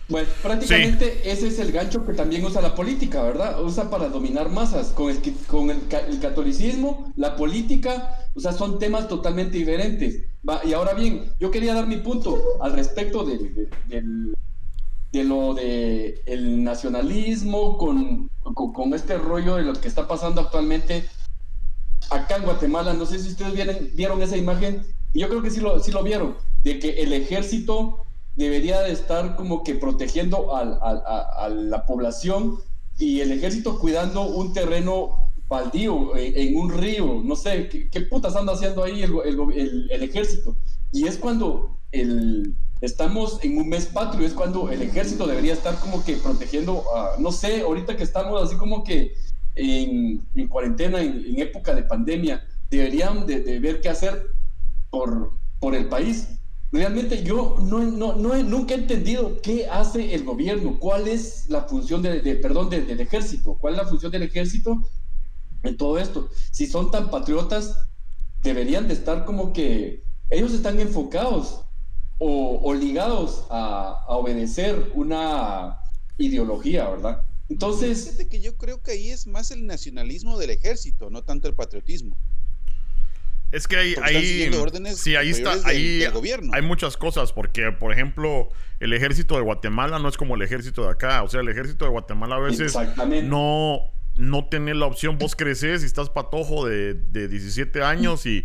Bueno, 0.09 0.28
prácticamente 0.41 1.28
ese 1.28 1.49
es 1.49 1.59
el 1.59 1.72
gancho 1.72 2.07
que 2.07 2.12
también 2.12 2.45
usa 2.45 2.62
la 2.62 2.76
política, 2.76 3.24
¿verdad? 3.24 3.61
Usa 3.61 3.91
para 3.91 4.09
dominar 4.09 4.49
masas. 4.51 4.91
Con 4.91 5.11
el, 5.11 5.20
con 5.49 5.68
el, 5.68 5.89
ca- 5.89 6.07
el 6.07 6.20
catolicismo, 6.20 7.12
la 7.16 7.34
política, 7.34 8.16
o 8.37 8.39
sea, 8.39 8.53
son 8.53 8.78
temas 8.78 9.09
totalmente 9.09 9.59
diferentes. 9.59 10.22
Va, 10.49 10.61
y 10.64 10.74
ahora 10.74 10.95
bien, 10.95 11.32
yo 11.41 11.51
quería 11.51 11.74
dar 11.74 11.89
mi 11.89 11.97
punto 11.97 12.41
al 12.62 12.72
respecto 12.74 13.24
del, 13.24 13.53
de, 13.53 13.68
del- 13.89 14.32
de 15.16 15.24
lo 15.24 15.54
de 15.54 16.22
el 16.26 16.62
nacionalismo 16.62 17.78
con, 17.78 18.28
con, 18.54 18.94
este 18.94 19.16
rollo 19.16 19.56
de 19.56 19.62
lo 19.62 19.72
que 19.72 19.88
está 19.88 20.06
pasando 20.06 20.40
actualmente 20.40 21.06
acá 22.10 22.36
en 22.36 22.42
Guatemala. 22.42 22.92
No 22.92 23.06
sé 23.06 23.18
si 23.18 23.30
ustedes 23.30 23.54
vieron, 23.54 23.76
vieron 23.94 24.22
esa 24.22 24.36
imagen. 24.36 24.82
Yo 25.14 25.28
creo 25.28 25.42
que 25.42 25.50
sí 25.50 25.60
lo, 25.60 25.80
sí 25.80 25.90
lo 25.90 26.02
vieron, 26.02 26.36
de 26.62 26.78
que 26.78 27.02
el 27.02 27.12
ejército 27.14 28.02
debería 28.36 28.80
de 28.80 28.92
estar 28.92 29.34
como 29.36 29.64
que 29.64 29.74
protegiendo 29.74 30.54
a, 30.54 31.48
la 31.48 31.86
población 31.86 32.58
y 32.98 33.20
el 33.20 33.32
ejército 33.32 33.78
cuidando 33.78 34.22
un 34.22 34.52
terreno 34.52 35.30
baldío 35.48 36.14
en, 36.16 36.36
en 36.36 36.56
un 36.56 36.70
río, 36.70 37.22
no 37.24 37.36
sé, 37.36 37.68
¿qué, 37.68 37.88
qué 37.88 38.00
putas 38.02 38.36
anda 38.36 38.52
haciendo 38.52 38.84
ahí 38.84 39.02
el 39.02 40.02
ejército? 40.02 40.54
Y 40.92 41.06
es 41.06 41.16
cuando 41.16 41.78
el, 41.92 42.54
estamos 42.81 43.43
en 43.43 43.59
un 43.59 43.68
mes 43.68 43.87
patrio, 43.87 44.27
es 44.27 44.35
cuando 44.35 44.70
el 44.70 44.83
ejército 44.83 45.27
debería 45.27 45.53
estar 45.55 45.79
como 45.81 46.05
que 46.05 46.16
protegiendo, 46.16 46.85
a, 46.95 47.16
no 47.18 47.33
sé, 47.33 47.62
ahorita 47.62 47.97
que 47.97 48.03
estamos 48.05 48.43
así 48.43 48.57
como 48.57 48.85
que 48.85 49.12
en, 49.55 50.29
en 50.35 50.49
cuarentena, 50.49 51.01
en, 51.03 51.39
época 51.41 51.74
de 51.74 51.83
pandemia, 51.85 52.45
deberían 52.70 53.27
de, 53.27 53.41
ver 53.61 53.81
qué 53.81 53.89
hacer 53.89 54.27
por, 54.91 55.31
por 55.59 55.74
el 55.74 55.89
país. 55.89 56.29
Realmente 56.72 57.22
yo 57.22 57.57
no, 57.62 57.81
no, 57.85 58.14
no 58.16 58.35
he- 58.35 58.43
nunca 58.43 58.74
he 58.74 58.79
entendido 58.79 59.41
qué 59.41 59.66
hace 59.68 60.14
el 60.14 60.24
gobierno, 60.24 60.79
cuál 60.79 61.09
es 61.09 61.49
la 61.49 61.62
función 61.62 62.03
de, 62.03 62.20
perdón, 62.37 62.68
de- 62.70 62.83
del 62.85 63.01
ejército, 63.01 63.57
cuál 63.59 63.74
es 63.74 63.79
la 63.83 63.87
función 63.89 64.12
del 64.12 64.24
ejército 64.24 64.83
en 65.62 65.77
todo 65.77 65.99
esto. 65.99 66.29
Si 66.53 66.66
son 66.66 66.91
tan 66.91 67.11
patriotas, 67.11 67.77
deberían 68.43 68.89
de 68.89 68.95
estar 68.95 69.24
como 69.24 69.53
que 69.53 70.05
ellos 70.31 70.53
están 70.53 70.81
enfocados 70.81 71.65
o, 72.18 72.60
o 72.62 72.74
ligados 72.74 73.46
a, 73.50 74.04
a 74.06 74.12
obedecer 74.12 74.90
una 74.94 75.78
ideología, 76.18 76.88
¿verdad? 76.88 77.22
Entonces, 77.48 78.04
Fíjate 78.06 78.28
que 78.28 78.40
yo 78.40 78.56
creo 78.56 78.82
que 78.82 78.92
ahí 78.92 79.10
es 79.10 79.26
más 79.26 79.50
el 79.50 79.66
nacionalismo 79.66 80.38
del 80.38 80.50
ejército, 80.50 81.10
no 81.10 81.22
tanto 81.22 81.46
el 81.48 81.54
patriotismo. 81.54 82.16
Es 83.52 83.68
que 83.68 83.90
están 83.90 84.04
ahí 84.04 84.50
sí, 84.96 85.14
ahí 85.14 85.30
está, 85.30 85.54
del- 85.56 85.64
ahí 85.66 85.98
del 85.98 86.10
gobierno. 86.10 86.50
hay 86.52 86.62
muchas 86.62 86.96
cosas, 86.96 87.32
porque 87.32 87.70
por 87.70 87.92
ejemplo, 87.92 88.48
el 88.80 88.92
ejército 88.92 89.36
de 89.36 89.42
Guatemala 89.42 90.00
no 90.00 90.08
es 90.08 90.16
como 90.16 90.34
el 90.34 90.42
ejército 90.42 90.82
de 90.82 90.90
acá, 90.90 91.22
o 91.22 91.28
sea, 91.28 91.40
el 91.40 91.48
ejército 91.48 91.84
de 91.84 91.92
Guatemala 91.92 92.36
a 92.36 92.40
veces 92.40 92.74
no, 93.22 93.78
no 94.16 94.48
tenés 94.48 94.74
la 94.76 94.86
opción, 94.86 95.16
vos 95.16 95.36
creces 95.36 95.84
y 95.84 95.86
estás 95.86 96.10
patojo 96.10 96.66
de, 96.66 96.94
de 96.94 97.28
17 97.28 97.84
años 97.84 98.26
y 98.26 98.44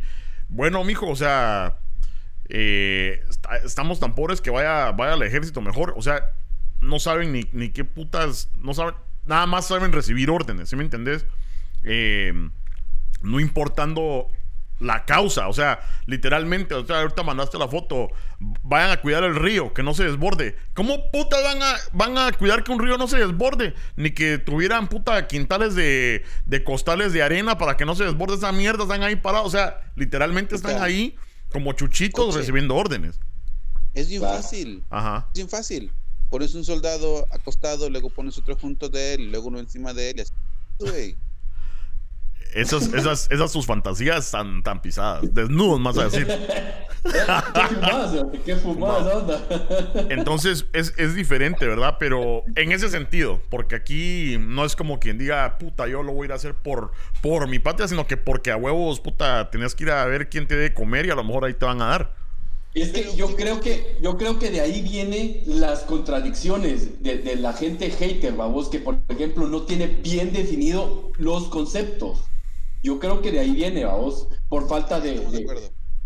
bueno, 0.49 0.83
mijo, 0.83 1.07
o 1.09 1.15
sea, 1.15 1.79
eh, 2.53 3.23
está- 3.29 3.57
estamos 3.57 3.99
tan 3.99 4.13
pobres 4.13 4.41
que 4.41 4.49
vaya, 4.49 4.91
vaya 4.91 5.13
al 5.13 5.23
ejército 5.23 5.61
mejor, 5.61 5.93
o 5.97 6.01
sea, 6.01 6.31
no 6.81 6.99
saben 6.99 7.31
ni, 7.31 7.45
ni 7.53 7.69
qué 7.69 7.85
putas, 7.85 8.49
no 8.57 8.73
saben, 8.73 8.95
nada 9.25 9.45
más 9.45 9.67
saben 9.67 9.91
recibir 9.93 10.29
órdenes, 10.29 10.69
¿sí 10.69 10.75
me 10.75 10.83
entendés? 10.83 11.25
Eh, 11.83 12.33
no 13.21 13.39
importando 13.39 14.27
la 14.79 15.05
causa, 15.05 15.47
o 15.47 15.53
sea, 15.53 15.79
literalmente, 16.07 16.73
o 16.73 16.83
sea, 16.85 17.01
ahorita 17.01 17.21
mandaste 17.21 17.57
la 17.59 17.67
foto, 17.67 18.09
vayan 18.63 18.89
a 18.89 18.97
cuidar 18.99 19.23
el 19.23 19.35
río, 19.35 19.73
que 19.73 19.83
no 19.83 19.93
se 19.93 20.03
desborde. 20.03 20.55
¿Cómo 20.73 21.11
puta 21.11 21.39
van 21.39 21.61
a, 21.61 21.75
van 21.93 22.17
a 22.17 22.31
cuidar 22.31 22.63
que 22.63 22.71
un 22.71 22.79
río 22.79 22.97
no 22.97 23.07
se 23.07 23.19
desborde? 23.19 23.75
Ni 23.95 24.09
que 24.09 24.39
tuvieran 24.39 24.87
puta 24.87 25.27
quintales 25.27 25.75
de, 25.75 26.25
de 26.47 26.63
costales 26.63 27.13
de 27.13 27.21
arena 27.21 27.59
para 27.59 27.77
que 27.77 27.85
no 27.85 27.93
se 27.93 28.05
desborde 28.05 28.35
esa 28.37 28.51
mierda, 28.51 28.83
están 28.83 29.03
ahí 29.03 29.15
parados, 29.15 29.47
o 29.47 29.51
sea, 29.51 29.81
literalmente 29.95 30.55
están 30.55 30.81
ahí 30.81 31.15
como 31.51 31.73
chuchitos 31.73 32.25
Coche. 32.27 32.37
recibiendo 32.39 32.75
órdenes. 32.75 33.19
Es 33.93 34.07
bien 34.07 34.21
Claro. 34.21 34.41
fácil, 34.41 34.83
Ajá. 34.89 35.25
es 35.27 35.33
bien 35.33 35.49
fácil. 35.49 35.91
Pones 36.29 36.53
un 36.55 36.63
soldado 36.63 37.27
acostado, 37.31 37.89
luego 37.89 38.09
pones 38.09 38.37
otro 38.37 38.55
junto 38.55 38.87
de 38.87 39.15
él, 39.15 39.31
luego 39.31 39.49
uno 39.49 39.59
encima 39.59 39.93
de 39.93 40.11
él 40.11 40.17
y 40.19 40.21
así. 40.21 40.31
Güey, 40.79 41.17
Esas, 42.53 42.93
esas, 42.93 43.29
esas 43.31 43.51
sus 43.51 43.65
fantasías 43.65 44.31
tan, 44.31 44.63
tan 44.63 44.81
pisadas, 44.81 45.33
desnudos 45.33 45.79
más 45.79 45.97
a 45.97 46.05
decir. 46.05 46.27
¿Qué 47.03 47.75
fumadas? 47.75 48.11
cerote? 48.11 48.39
¿Qué 48.45 48.55
fumadas 48.55 49.15
onda? 49.15 49.47
Entonces 50.09 50.65
es, 50.73 50.93
es 50.97 51.15
diferente, 51.15 51.67
¿verdad? 51.67 51.97
Pero 51.99 52.43
en 52.55 52.71
ese 52.71 52.89
sentido, 52.89 53.41
porque 53.49 53.75
aquí 53.75 54.37
no 54.39 54.65
es 54.65 54.75
como 54.75 54.99
quien 54.99 55.17
diga, 55.17 55.57
puta, 55.57 55.87
yo 55.87 56.03
lo 56.03 56.13
voy 56.13 56.25
a 56.25 56.27
ir 56.27 56.31
a 56.33 56.35
hacer 56.35 56.53
por, 56.53 56.91
por 57.21 57.47
mi 57.47 57.59
patria, 57.59 57.87
sino 57.87 58.05
que 58.05 58.17
porque 58.17 58.51
a 58.51 58.57
huevos, 58.57 58.99
puta, 58.99 59.49
tenías 59.49 59.73
que 59.73 59.85
ir 59.85 59.91
a 59.91 60.05
ver 60.05 60.29
quién 60.29 60.47
te 60.47 60.55
debe 60.55 60.73
comer 60.73 61.05
y 61.05 61.09
a 61.09 61.15
lo 61.15 61.23
mejor 61.23 61.45
ahí 61.45 61.53
te 61.53 61.65
van 61.65 61.81
a 61.81 61.87
dar. 61.87 62.21
Es 62.73 62.91
que 62.91 63.15
yo 63.17 63.35
creo 63.35 63.59
que, 63.59 63.97
yo 64.01 64.17
creo 64.17 64.39
que 64.39 64.49
de 64.49 64.61
ahí 64.61 64.81
vienen 64.81 65.41
las 65.45 65.81
contradicciones 65.81 67.03
de, 67.03 67.17
de 67.17 67.35
la 67.35 67.51
gente 67.51 67.89
hater, 67.89 68.33
babos, 68.33 68.69
que 68.69 68.79
por 68.79 68.99
ejemplo 69.09 69.47
no 69.47 69.63
tiene 69.63 69.87
bien 69.87 70.31
definido 70.31 71.11
los 71.17 71.49
conceptos. 71.49 72.30
Yo 72.83 72.99
creo 72.99 73.21
que 73.21 73.31
de 73.31 73.39
ahí 73.39 73.51
viene, 73.51 73.85
babos, 73.85 74.27
por 74.49 74.67
falta 74.67 74.99
de, 74.99 75.15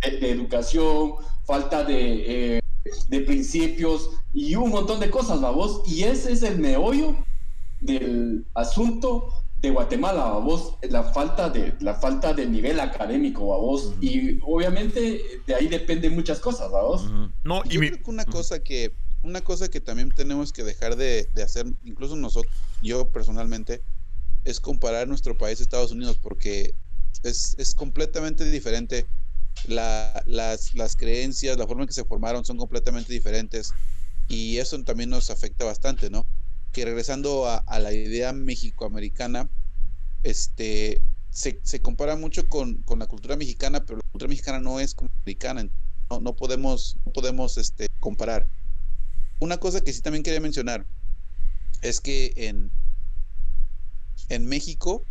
educación, 0.01 1.15
falta 1.45 1.83
de, 1.83 2.57
eh, 2.57 2.59
de 3.07 3.21
principios 3.21 4.09
y 4.33 4.55
un 4.55 4.69
montón 4.71 4.99
de 4.99 5.09
cosas, 5.09 5.41
babos. 5.41 5.83
Y 5.87 6.03
ese 6.03 6.33
es 6.33 6.43
el 6.43 6.59
meollo 6.59 7.15
del 7.79 8.45
asunto 8.53 9.45
de 9.57 9.71
Guatemala, 9.71 10.23
babos, 10.25 10.77
la 10.89 11.03
falta 11.03 11.49
de 11.49 11.75
la 11.79 11.95
falta 11.95 12.33
de 12.33 12.45
nivel 12.45 12.79
académico. 12.79 13.43
Ujú. 13.57 13.95
Y 14.01 14.39
obviamente 14.45 15.21
de 15.47 15.55
ahí 15.55 15.67
dependen 15.67 16.13
muchas 16.13 16.39
cosas. 16.39 16.71
Ujú. 16.71 17.31
No, 17.43 17.61
y 17.65 17.69
Yo 17.69 17.79
mi- 17.79 17.89
creo 17.89 18.03
que 18.03 18.09
una 18.11 18.25
cosa 18.25 18.59
que 18.59 18.91
una 19.23 19.41
cosa 19.41 19.69
que 19.69 19.81
también 19.81 20.11
tenemos 20.11 20.53
que 20.53 20.63
dejar 20.63 20.95
de, 20.97 21.27
de 21.33 21.41
hacer, 21.41 21.65
incluso 21.83 22.15
nosotros, 22.15 22.53
yo 22.83 23.09
personalmente, 23.09 23.81
es 24.45 24.59
comparar 24.59 25.07
nuestro 25.07 25.37
país 25.37 25.59
a 25.59 25.63
Estados 25.63 25.91
Unidos, 25.91 26.17
porque 26.21 26.75
es, 27.23 27.55
es 27.57 27.75
completamente 27.75 28.49
diferente. 28.49 29.05
La- 29.67 30.23
las, 30.27 30.75
las 30.75 30.95
creencias, 30.95 31.57
la 31.57 31.67
forma 31.67 31.83
en 31.83 31.87
que 31.87 31.93
se 31.93 32.05
formaron 32.05 32.45
son 32.45 32.57
completamente 32.57 33.11
diferentes. 33.11 33.73
Y 34.27 34.57
eso 34.57 34.81
también 34.83 35.09
nos 35.09 35.29
afecta 35.29 35.65
bastante, 35.65 36.09
¿no? 36.09 36.25
Que 36.71 36.85
regresando 36.85 37.47
a, 37.47 37.57
a 37.57 37.79
la 37.79 37.93
idea 37.93 38.33
mexicoamericana, 38.33 39.49
este, 40.23 41.01
se, 41.29 41.59
se 41.63 41.81
compara 41.81 42.15
mucho 42.15 42.47
con, 42.47 42.81
con, 42.83 42.99
la 42.99 43.07
cultura 43.07 43.35
mexicana, 43.35 43.85
pero 43.85 43.97
la 43.97 44.11
cultura 44.11 44.29
mexicana 44.29 44.59
no 44.59 44.79
es 44.79 44.93
como 44.93 45.09
americana. 45.23 45.67
No, 46.09 46.19
no 46.19 46.35
podemos, 46.35 46.97
no 47.05 47.13
podemos 47.13 47.57
este, 47.57 47.87
comparar. 47.99 48.47
Una 49.39 49.57
cosa 49.57 49.81
que 49.81 49.93
sí 49.93 50.01
también 50.01 50.23
quería 50.23 50.39
mencionar 50.39 50.85
es 51.81 51.99
que 51.99 52.33
en, 52.35 52.71
en 54.29 54.47
México. 54.47 55.03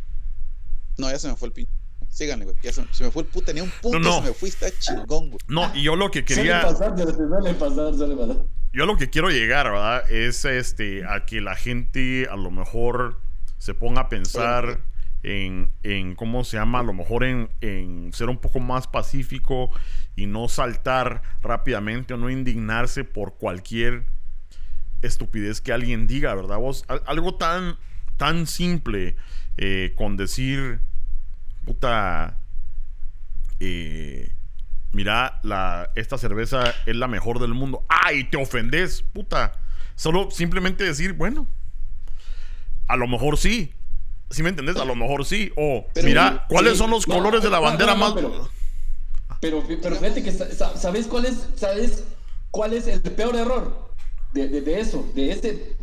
No, 0.98 1.10
ya 1.10 1.18
se 1.18 1.28
me 1.28 1.36
fue 1.36 1.48
el 1.48 1.52
pinche. 1.52 1.70
Síganle, 2.08 2.44
güey. 2.44 2.56
Ya 2.62 2.72
se, 2.72 2.84
se, 2.92 3.04
me 3.04 3.10
fue 3.10 3.22
el 3.22 3.28
puto. 3.28 3.46
Tenía 3.46 3.62
un 3.64 3.72
punto, 3.82 3.98
No, 3.98 4.08
no. 4.08 4.22
se 4.22 4.28
me 4.28 4.34
fue, 4.34 4.48
está 4.48 4.70
chingón, 4.78 5.30
güey. 5.30 5.38
No, 5.48 5.70
y 5.74 5.82
yo 5.82 5.96
lo 5.96 6.10
que 6.10 6.20
Suele 6.26 6.42
quería. 6.42 6.62
pasar, 6.62 6.96
suele 6.96 7.54
pasar, 7.54 7.94
suele 7.94 8.16
pasar. 8.16 8.44
Yo 8.72 8.86
lo 8.86 8.96
que 8.96 9.10
quiero 9.10 9.30
llegar, 9.30 9.70
¿verdad? 9.70 10.10
Es 10.10 10.44
este 10.44 11.04
a 11.06 11.26
que 11.26 11.40
la 11.40 11.54
gente 11.56 12.26
a 12.30 12.36
lo 12.36 12.50
mejor 12.50 13.20
se 13.58 13.72
ponga 13.74 14.02
a 14.02 14.08
pensar 14.08 14.80
en, 15.22 15.72
en 15.84 16.14
cómo 16.16 16.44
se 16.44 16.56
llama, 16.56 16.80
a 16.80 16.82
lo 16.82 16.92
mejor 16.92 17.24
en, 17.24 17.48
en 17.60 18.12
ser 18.12 18.28
un 18.28 18.38
poco 18.38 18.60
más 18.60 18.86
pacífico 18.88 19.70
y 20.16 20.26
no 20.26 20.48
saltar 20.48 21.22
rápidamente 21.40 22.14
o 22.14 22.16
no 22.16 22.30
indignarse 22.30 23.04
por 23.04 23.34
cualquier 23.36 24.06
estupidez 25.02 25.60
que 25.60 25.72
alguien 25.72 26.06
diga, 26.06 26.34
¿verdad? 26.34 26.58
Vos, 26.58 26.84
al- 26.88 27.02
algo 27.06 27.36
tan, 27.36 27.76
tan 28.16 28.46
simple 28.46 29.16
eh, 29.56 29.92
con 29.96 30.16
decir, 30.16 30.80
puta, 31.64 32.38
eh, 33.60 34.30
mira, 34.92 35.40
la, 35.42 35.90
esta 35.94 36.18
cerveza 36.18 36.74
es 36.86 36.96
la 36.96 37.08
mejor 37.08 37.38
del 37.40 37.54
mundo. 37.54 37.84
¡Ay, 37.88 38.24
te 38.24 38.36
ofendes, 38.36 39.02
puta! 39.02 39.52
Solo 39.96 40.30
simplemente 40.30 40.84
decir, 40.84 41.12
bueno, 41.12 41.46
a 42.88 42.96
lo 42.96 43.06
mejor 43.06 43.38
sí. 43.38 43.72
¿Sí 44.30 44.42
me 44.42 44.48
entendés? 44.48 44.76
A 44.76 44.84
lo 44.84 44.96
mejor 44.96 45.24
sí. 45.24 45.52
O, 45.56 45.86
Pero- 45.94 46.06
mira, 46.08 46.46
¿cuáles 46.48 46.72
Sí, 46.72 46.78
son 46.78 46.90
los 46.90 47.06
no, 47.06 47.14
colores 47.14 47.42
de 47.42 47.50
la 47.50 47.60
bandera 47.60 47.94
no, 47.94 47.98
más... 48.00 48.12
pero- 48.14 48.50
Pero, 49.40 49.62
pero 49.82 49.96
fíjate 49.96 50.22
que 50.22 50.32
sa- 50.32 50.50
sa- 50.52 50.76
sabes 50.76 51.06
cuál 51.06 51.26
es, 51.26 51.48
sabes 51.56 52.04
cuál 52.50 52.72
es 52.72 52.86
el 52.88 53.00
peor 53.02 53.36
error 53.36 53.90
de, 54.32 54.48
de- 54.48 54.60
de 54.62 54.80
eso, 54.80 55.08
de 55.14 55.30
ese 55.30 55.76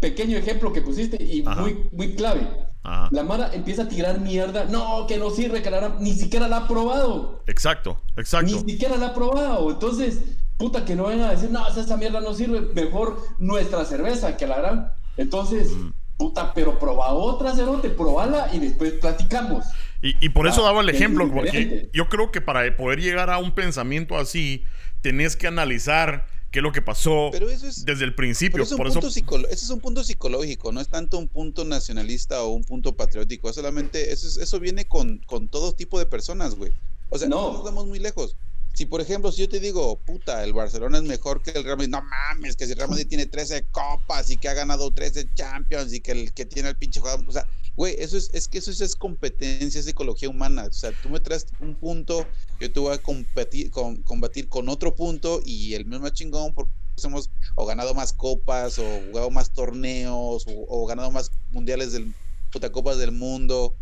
pequeño 0.00 0.36
ejemplo 0.38 0.72
que 0.72 0.82
pusiste 0.82 1.22
y 1.22 1.44
Ajá. 1.46 1.60
muy, 1.60 1.84
muy 1.92 2.14
clave. 2.14 2.48
Ajá. 2.82 3.08
La 3.12 3.22
Mara 3.22 3.50
empieza 3.52 3.82
a 3.82 3.88
tirar 3.88 4.20
mierda. 4.20 4.64
No, 4.64 5.06
que 5.06 5.18
no 5.18 5.30
sirve, 5.30 5.62
que 5.62 5.70
la 5.70 5.96
ni 6.00 6.14
siquiera 6.14 6.48
la 6.48 6.58
ha 6.58 6.68
probado. 6.68 7.42
Exacto, 7.46 8.00
exacto. 8.16 8.46
Ni 8.64 8.72
siquiera 8.72 8.96
la 8.96 9.08
ha 9.08 9.14
probado. 9.14 9.70
Entonces, 9.70 10.20
puta, 10.56 10.84
que 10.84 10.96
no 10.96 11.04
vengan 11.06 11.28
a 11.28 11.32
decir, 11.32 11.50
no, 11.50 11.66
esa 11.68 11.96
mierda 11.98 12.20
no 12.20 12.32
sirve. 12.34 12.60
Mejor 12.74 13.18
nuestra 13.38 13.84
cerveza 13.84 14.36
que 14.36 14.46
la 14.46 14.58
gran. 14.58 14.92
Entonces, 15.18 15.70
Mm. 15.72 15.92
puta, 16.16 16.52
pero 16.54 16.78
proba 16.78 17.12
otra 17.12 17.54
cerote, 17.54 17.90
probala 17.90 18.48
y 18.52 18.58
después 18.58 18.92
platicamos. 18.94 19.66
Y, 20.02 20.14
y 20.24 20.30
por 20.30 20.46
eso 20.46 20.62
Ah, 20.62 20.68
daba 20.68 20.80
el 20.80 20.88
ejemplo, 20.88 21.30
porque 21.30 21.90
yo 21.92 22.08
creo 22.08 22.30
que 22.30 22.40
para 22.40 22.74
poder 22.76 23.00
llegar 23.00 23.28
a 23.28 23.36
un 23.36 23.52
pensamiento 23.54 24.16
así, 24.16 24.64
tenés 25.02 25.36
que 25.36 25.46
analizar 25.46 26.26
qué 26.50 26.58
es 26.58 26.62
lo 26.62 26.72
que 26.72 26.82
pasó 26.82 27.28
Pero 27.32 27.48
eso 27.50 27.66
es- 27.68 27.84
desde 27.84 28.04
el 28.04 28.10
Pero 28.10 28.16
principio. 28.16 28.62
es 28.62 28.70
un 28.72 28.76
Por 28.78 28.88
eso, 28.88 28.98
ese 29.00 29.64
es 29.64 29.70
un 29.70 29.80
punto 29.80 30.02
psicológico, 30.04 30.72
no 30.72 30.80
es 30.80 30.88
tanto 30.88 31.18
un 31.18 31.28
punto 31.28 31.64
nacionalista 31.64 32.42
o 32.42 32.48
un 32.50 32.64
punto 32.64 32.96
patriótico, 32.96 33.48
es 33.48 33.54
solamente 33.56 34.12
eso, 34.12 34.26
es- 34.26 34.36
eso 34.36 34.58
viene 34.60 34.84
con, 34.86 35.18
con 35.26 35.48
todo 35.48 35.72
tipo 35.72 35.98
de 35.98 36.06
personas, 36.06 36.54
güey. 36.54 36.72
O 37.08 37.18
sea, 37.18 37.28
no. 37.28 37.48
No. 37.48 37.52
nos 37.54 37.64
vamos 37.64 37.86
muy 37.86 37.98
lejos. 37.98 38.36
Si, 38.72 38.86
por 38.86 39.00
ejemplo, 39.00 39.32
si 39.32 39.40
yo 39.42 39.48
te 39.48 39.58
digo, 39.58 39.96
puta, 39.98 40.44
el 40.44 40.52
Barcelona 40.52 40.98
es 40.98 41.02
mejor 41.04 41.42
que 41.42 41.50
el 41.50 41.64
Real 41.64 41.76
Madrid, 41.76 41.90
no 41.90 42.02
mames, 42.02 42.54
que 42.54 42.66
si 42.66 42.72
el 42.72 42.78
Real 42.78 42.88
Madrid 42.90 43.08
tiene 43.08 43.26
13 43.26 43.64
copas 43.72 44.30
y 44.30 44.36
que 44.36 44.48
ha 44.48 44.54
ganado 44.54 44.92
13 44.92 45.26
Champions 45.34 45.92
y 45.92 46.00
que 46.00 46.12
el 46.12 46.32
que 46.32 46.46
tiene 46.46 46.68
el 46.68 46.76
pinche 46.76 47.00
jugador, 47.00 47.24
o 47.28 47.32
sea, 47.32 47.48
güey, 47.76 47.94
eso 47.98 48.16
es, 48.16 48.30
es 48.32 48.48
que 48.48 48.58
eso 48.58 48.70
es, 48.70 48.80
es 48.80 48.94
competencia, 48.96 49.78
es 49.78 49.86
psicología 49.86 50.28
humana. 50.28 50.66
O 50.68 50.72
sea, 50.72 50.92
tú 51.02 51.08
me 51.08 51.20
traes 51.20 51.46
un 51.60 51.74
punto, 51.74 52.26
yo 52.58 52.72
te 52.72 52.80
voy 52.80 52.94
a 52.94 52.98
competir, 52.98 53.70
con, 53.70 54.02
combatir 54.02 54.48
con 54.48 54.68
otro 54.68 54.94
punto 54.94 55.40
y 55.44 55.74
el 55.74 55.86
mismo 55.86 56.08
chingón 56.10 56.54
porque 56.54 56.72
hemos 57.04 57.30
o 57.54 57.66
ganado 57.66 57.94
más 57.94 58.12
copas 58.12 58.78
o 58.78 58.84
jugado 59.06 59.30
más 59.30 59.52
torneos 59.52 60.46
o, 60.46 60.66
o 60.68 60.86
ganado 60.86 61.10
más 61.10 61.30
mundiales 61.50 61.92
del 61.92 62.14
puta 62.52 62.70
copas 62.70 62.98
del 62.98 63.12
mundo. 63.12 63.74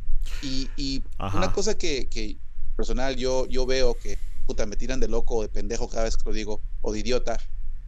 Y, 0.43 0.71
y 0.77 1.03
una 1.35 1.53
cosa 1.53 1.77
que, 1.77 2.09
que 2.09 2.39
personal 2.77 3.17
yo 3.17 3.47
yo 3.47 3.67
veo 3.67 3.99
que 3.99 4.17
puta 4.47 4.67
me 4.67 4.77
tiran 4.77 5.01
de 5.01 5.09
loco 5.09 5.37
o 5.37 5.43
de 5.43 5.49
pendejo 5.49 5.89
cada 5.89 6.05
vez 6.05 6.17
que 6.17 6.23
lo 6.29 6.33
digo 6.33 6.61
o 6.81 6.93
de 6.93 7.01
idiota 7.01 7.39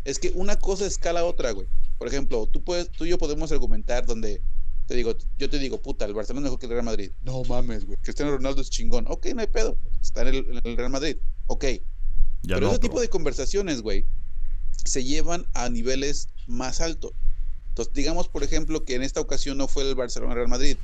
es 0.04 0.18
que 0.18 0.32
una 0.34 0.58
cosa 0.58 0.86
escala 0.86 1.20
a 1.20 1.24
otra 1.24 1.52
güey. 1.52 1.68
Por 1.98 2.08
ejemplo 2.08 2.48
tú 2.48 2.64
puedes 2.64 2.90
tú 2.90 3.04
y 3.04 3.10
yo 3.10 3.18
podemos 3.18 3.52
argumentar 3.52 4.06
donde 4.06 4.42
te 4.90 4.96
digo 4.96 5.16
yo 5.38 5.48
te 5.48 5.60
digo 5.60 5.80
puta 5.80 6.04
el 6.04 6.14
Barcelona 6.14 6.42
mejor 6.42 6.58
que 6.58 6.66
el 6.66 6.72
Real 6.72 6.84
Madrid 6.84 7.12
no 7.22 7.44
mames 7.44 7.84
güey 7.84 7.96
Cristiano 8.02 8.32
Ronaldo 8.32 8.60
es 8.60 8.70
chingón 8.70 9.06
ok 9.06 9.28
no 9.36 9.40
hay 9.40 9.46
pedo 9.46 9.78
está 10.02 10.22
en 10.22 10.28
el, 10.28 10.36
en 10.48 10.60
el 10.64 10.76
Real 10.76 10.90
Madrid 10.90 11.16
ok 11.46 11.64
ya 12.42 12.56
pero 12.56 12.66
no, 12.66 12.72
ese 12.72 12.80
tipo 12.80 13.00
de 13.00 13.08
conversaciones, 13.08 13.82
güey, 13.82 14.06
se 14.84 15.04
llevan 15.04 15.46
a 15.54 15.68
niveles 15.68 16.28
más 16.46 16.80
altos. 16.80 17.12
Entonces, 17.68 17.92
digamos, 17.94 18.28
por 18.28 18.42
ejemplo, 18.42 18.84
que 18.84 18.94
en 18.94 19.02
esta 19.02 19.20
ocasión 19.20 19.58
no 19.58 19.68
fue 19.68 19.88
el 19.88 19.94
Barcelona 19.94 20.34
Real 20.34 20.48
Madrid. 20.48 20.76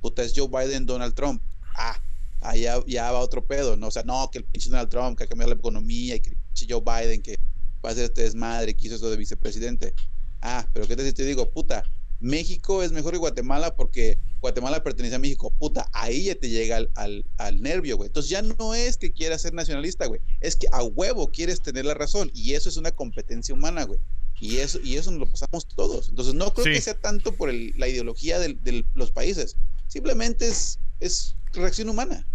Puta, 0.00 0.22
es 0.22 0.32
Joe 0.36 0.48
Biden, 0.48 0.86
Donald 0.86 1.14
Trump. 1.14 1.42
Ah, 1.76 2.00
allá 2.42 2.82
ya 2.86 3.10
va 3.10 3.20
otro 3.20 3.46
pedo, 3.46 3.76
¿no? 3.76 3.88
O 3.88 3.90
sea, 3.90 4.02
no, 4.02 4.28
que 4.30 4.38
el 4.38 4.44
pinche 4.44 4.68
Donald 4.68 4.90
Trump, 4.90 5.16
que 5.16 5.24
ha 5.24 5.26
cambiado 5.26 5.54
la 5.54 5.58
economía, 5.58 6.16
y 6.16 6.20
que 6.20 6.30
el 6.30 6.36
pinche 6.36 6.66
Joe 6.68 6.82
Biden, 6.82 7.22
que 7.22 7.36
va 7.84 7.90
a 7.90 7.92
hacer 7.92 8.04
este 8.04 8.22
desmadre, 8.22 8.74
que 8.74 8.86
hizo 8.86 8.96
eso 8.96 9.08
de 9.08 9.16
vicepresidente. 9.16 9.94
Ah, 10.42 10.68
pero 10.72 10.86
¿qué 10.86 10.96
te, 10.96 11.10
te 11.12 11.24
digo? 11.24 11.48
Puta, 11.50 11.84
México 12.24 12.82
es 12.82 12.90
mejor 12.92 13.12
que 13.12 13.18
Guatemala 13.18 13.76
porque 13.76 14.18
Guatemala 14.40 14.82
pertenece 14.82 15.14
a 15.16 15.18
México. 15.18 15.52
Puta, 15.58 15.88
ahí 15.92 16.24
ya 16.24 16.34
te 16.34 16.48
llega 16.48 16.76
al, 16.78 16.90
al, 16.94 17.24
al 17.38 17.60
nervio, 17.62 17.96
güey. 17.96 18.08
Entonces 18.08 18.30
ya 18.30 18.42
no 18.42 18.74
es 18.74 18.96
que 18.96 19.12
quieras 19.12 19.42
ser 19.42 19.52
nacionalista, 19.54 20.06
güey. 20.06 20.20
Es 20.40 20.56
que 20.56 20.66
a 20.72 20.82
huevo 20.82 21.28
quieres 21.28 21.60
tener 21.60 21.84
la 21.84 21.94
razón. 21.94 22.30
Y 22.34 22.54
eso 22.54 22.68
es 22.68 22.76
una 22.76 22.90
competencia 22.92 23.54
humana, 23.54 23.84
güey. 23.84 24.00
Y 24.40 24.56
eso, 24.56 24.80
y 24.82 24.96
eso 24.96 25.10
nos 25.10 25.20
lo 25.20 25.30
pasamos 25.30 25.66
todos. 25.68 26.08
Entonces 26.08 26.34
no 26.34 26.52
creo 26.52 26.64
Sí. 26.64 26.72
que 26.72 26.80
sea 26.80 26.94
tanto 27.00 27.32
por 27.32 27.50
el- 27.50 27.72
la 27.76 27.88
ideología 27.88 28.38
de 28.38 28.84
los 28.94 29.12
países. 29.12 29.56
Simplemente 29.86 30.48
es, 30.48 30.78
es 31.00 31.36
reacción 31.52 31.88
humana. 31.88 32.26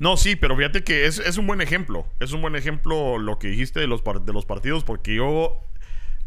No, 0.00 0.16
sí, 0.16 0.36
pero 0.36 0.56
fíjate 0.56 0.84
que 0.84 1.06
es, 1.06 1.18
es 1.18 1.38
un 1.38 1.46
buen 1.46 1.60
ejemplo. 1.60 2.06
Es 2.20 2.32
un 2.32 2.40
buen 2.40 2.54
ejemplo 2.56 3.18
lo 3.18 3.38
que 3.38 3.48
dijiste 3.48 3.80
de 3.80 3.86
los, 3.88 4.02
de 4.24 4.32
los 4.32 4.46
partidos, 4.46 4.84
porque 4.84 5.16
yo. 5.16 5.60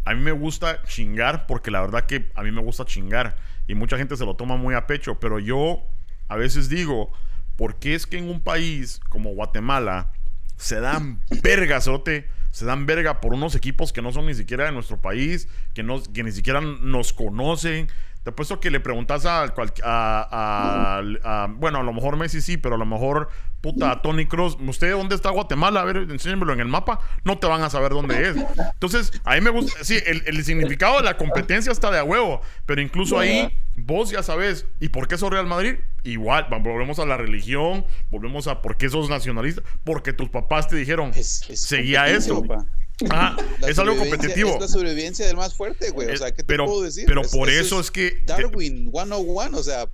A 0.05 0.13
mí 0.13 0.21
me 0.21 0.31
gusta 0.31 0.83
chingar, 0.83 1.45
porque 1.45 1.71
la 1.71 1.81
verdad 1.81 2.05
que 2.05 2.31
a 2.35 2.43
mí 2.43 2.51
me 2.51 2.61
gusta 2.61 2.85
chingar. 2.85 3.35
Y 3.67 3.75
mucha 3.75 3.97
gente 3.97 4.17
se 4.17 4.25
lo 4.25 4.35
toma 4.35 4.57
muy 4.57 4.73
a 4.75 4.87
pecho. 4.87 5.19
Pero 5.19 5.39
yo 5.39 5.83
a 6.27 6.35
veces 6.35 6.69
digo, 6.69 7.11
¿por 7.55 7.75
qué 7.79 7.93
es 7.95 8.07
que 8.07 8.17
en 8.17 8.29
un 8.29 8.41
país 8.41 8.99
como 9.09 9.33
Guatemala 9.33 10.11
se 10.57 10.79
dan 10.79 11.21
verga? 11.43 11.79
Se 11.81 12.65
dan 12.65 12.85
verga 12.85 13.21
por 13.21 13.33
unos 13.33 13.55
equipos 13.55 13.93
que 13.93 14.01
no 14.01 14.11
son 14.11 14.25
ni 14.25 14.33
siquiera 14.33 14.65
de 14.65 14.71
nuestro 14.71 14.99
país, 14.99 15.47
que, 15.73 15.83
no, 15.83 16.01
que 16.01 16.23
ni 16.23 16.31
siquiera 16.31 16.59
nos 16.61 17.13
conocen. 17.13 17.87
Te 18.23 18.29
apuesto 18.29 18.59
que 18.59 18.69
le 18.69 18.79
preguntas 18.79 19.25
a, 19.25 19.47
cual- 19.49 19.73
a- 19.83 20.99
a- 21.23 21.43
a- 21.43 21.47
Bueno, 21.47 21.79
a 21.79 21.83
lo 21.83 21.91
mejor 21.93 22.17
Messi 22.17 22.39
sí, 22.41 22.57
pero 22.57 22.75
a 22.75 22.77
lo 22.77 22.85
mejor, 22.85 23.29
puta, 23.61 23.89
a 23.91 24.01
Tony 24.03 24.27
Cross. 24.27 24.57
¿Usted 24.59 24.91
dónde 24.91 25.15
está 25.15 25.31
Guatemala? 25.31 25.81
A 25.81 25.85
ver, 25.85 25.97
enséñamelo 25.97 26.53
en 26.53 26.59
el 26.59 26.67
mapa. 26.67 26.99
No 27.23 27.39
te 27.39 27.47
van 27.47 27.63
a 27.63 27.69
saber 27.71 27.91
dónde 27.93 28.29
es. 28.29 28.35
Entonces, 28.73 29.11
a 29.23 29.33
mí 29.35 29.41
me 29.41 29.49
gusta. 29.49 29.83
Sí, 29.83 29.97
el, 30.05 30.21
el 30.27 30.43
significado 30.45 30.97
de 30.97 31.03
la 31.03 31.17
competencia 31.17 31.71
está 31.71 31.89
de 31.89 31.97
a 31.97 32.03
huevo. 32.03 32.41
Pero 32.67 32.81
incluso 32.81 33.17
ahí, 33.17 33.57
vos 33.75 34.11
ya 34.11 34.21
sabes. 34.21 34.67
¿Y 34.79 34.89
por 34.89 35.07
qué 35.07 35.17
sos 35.17 35.31
Real 35.31 35.47
Madrid? 35.47 35.75
Igual, 36.03 36.45
volvemos 36.49 36.99
a 36.99 37.05
la 37.07 37.17
religión. 37.17 37.85
Volvemos 38.11 38.45
a 38.47 38.61
por 38.61 38.77
qué 38.77 38.87
sos 38.89 39.09
nacionalista. 39.09 39.63
Porque 39.83 40.13
tus 40.13 40.29
papás 40.29 40.67
te 40.67 40.75
dijeron. 40.75 41.11
Es, 41.15 41.49
es 41.49 41.63
Seguía 41.63 42.05
papá. 42.47 42.65
Ah, 43.09 43.35
La 43.59 43.69
es 43.69 43.79
algo 43.79 43.97
competitivo. 43.97 44.55
Es 44.55 44.61
la 44.61 44.67
sobrevivencia 44.67 45.25
del 45.25 45.37
más 45.37 45.55
fuerte, 45.55 45.89
güey. 45.91 46.11
O 46.11 46.17
sea, 46.17 46.31
¿qué 46.31 46.37
te 46.37 46.43
pero, 46.43 46.65
puedo 46.65 46.83
decir? 46.83 47.05
pero 47.07 47.21
por 47.23 47.49
eso 47.49 47.79
es 47.79 47.91
que. 47.91 48.21
Darwin 48.25 48.91
101, 48.91 49.57
o 49.57 49.63
sea, 49.63 49.89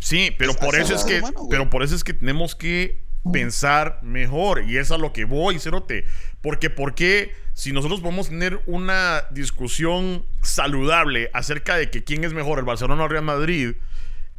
Sí, 0.00 0.34
pero 0.38 0.52
Es 0.52 0.56
por 0.56 0.74
eso 0.76 0.94
es 0.94 1.04
que, 1.04 1.18
humano, 1.18 1.46
pero 1.50 1.68
por 1.68 1.82
eso 1.82 1.94
es 1.94 2.04
que 2.04 2.14
tenemos 2.14 2.54
que 2.54 3.02
pensar 3.32 3.98
mejor 4.02 4.64
y 4.66 4.78
es 4.78 4.90
a 4.90 4.98
lo 4.98 5.12
que 5.12 5.24
voy, 5.24 5.58
Cerote. 5.58 6.04
Porque, 6.40 6.70
¿por 6.70 6.94
qué 6.94 7.32
si 7.52 7.72
nosotros 7.72 8.00
podemos 8.00 8.30
tener 8.30 8.62
una 8.66 9.24
discusión 9.30 10.24
saludable 10.42 11.30
acerca 11.34 11.76
de 11.76 11.90
que 11.90 12.02
quién 12.02 12.24
es 12.24 12.32
mejor, 12.32 12.58
el 12.58 12.64
Barcelona 12.64 13.02
o 13.02 13.04
el 13.04 13.10
Real 13.10 13.24
Madrid, 13.24 13.74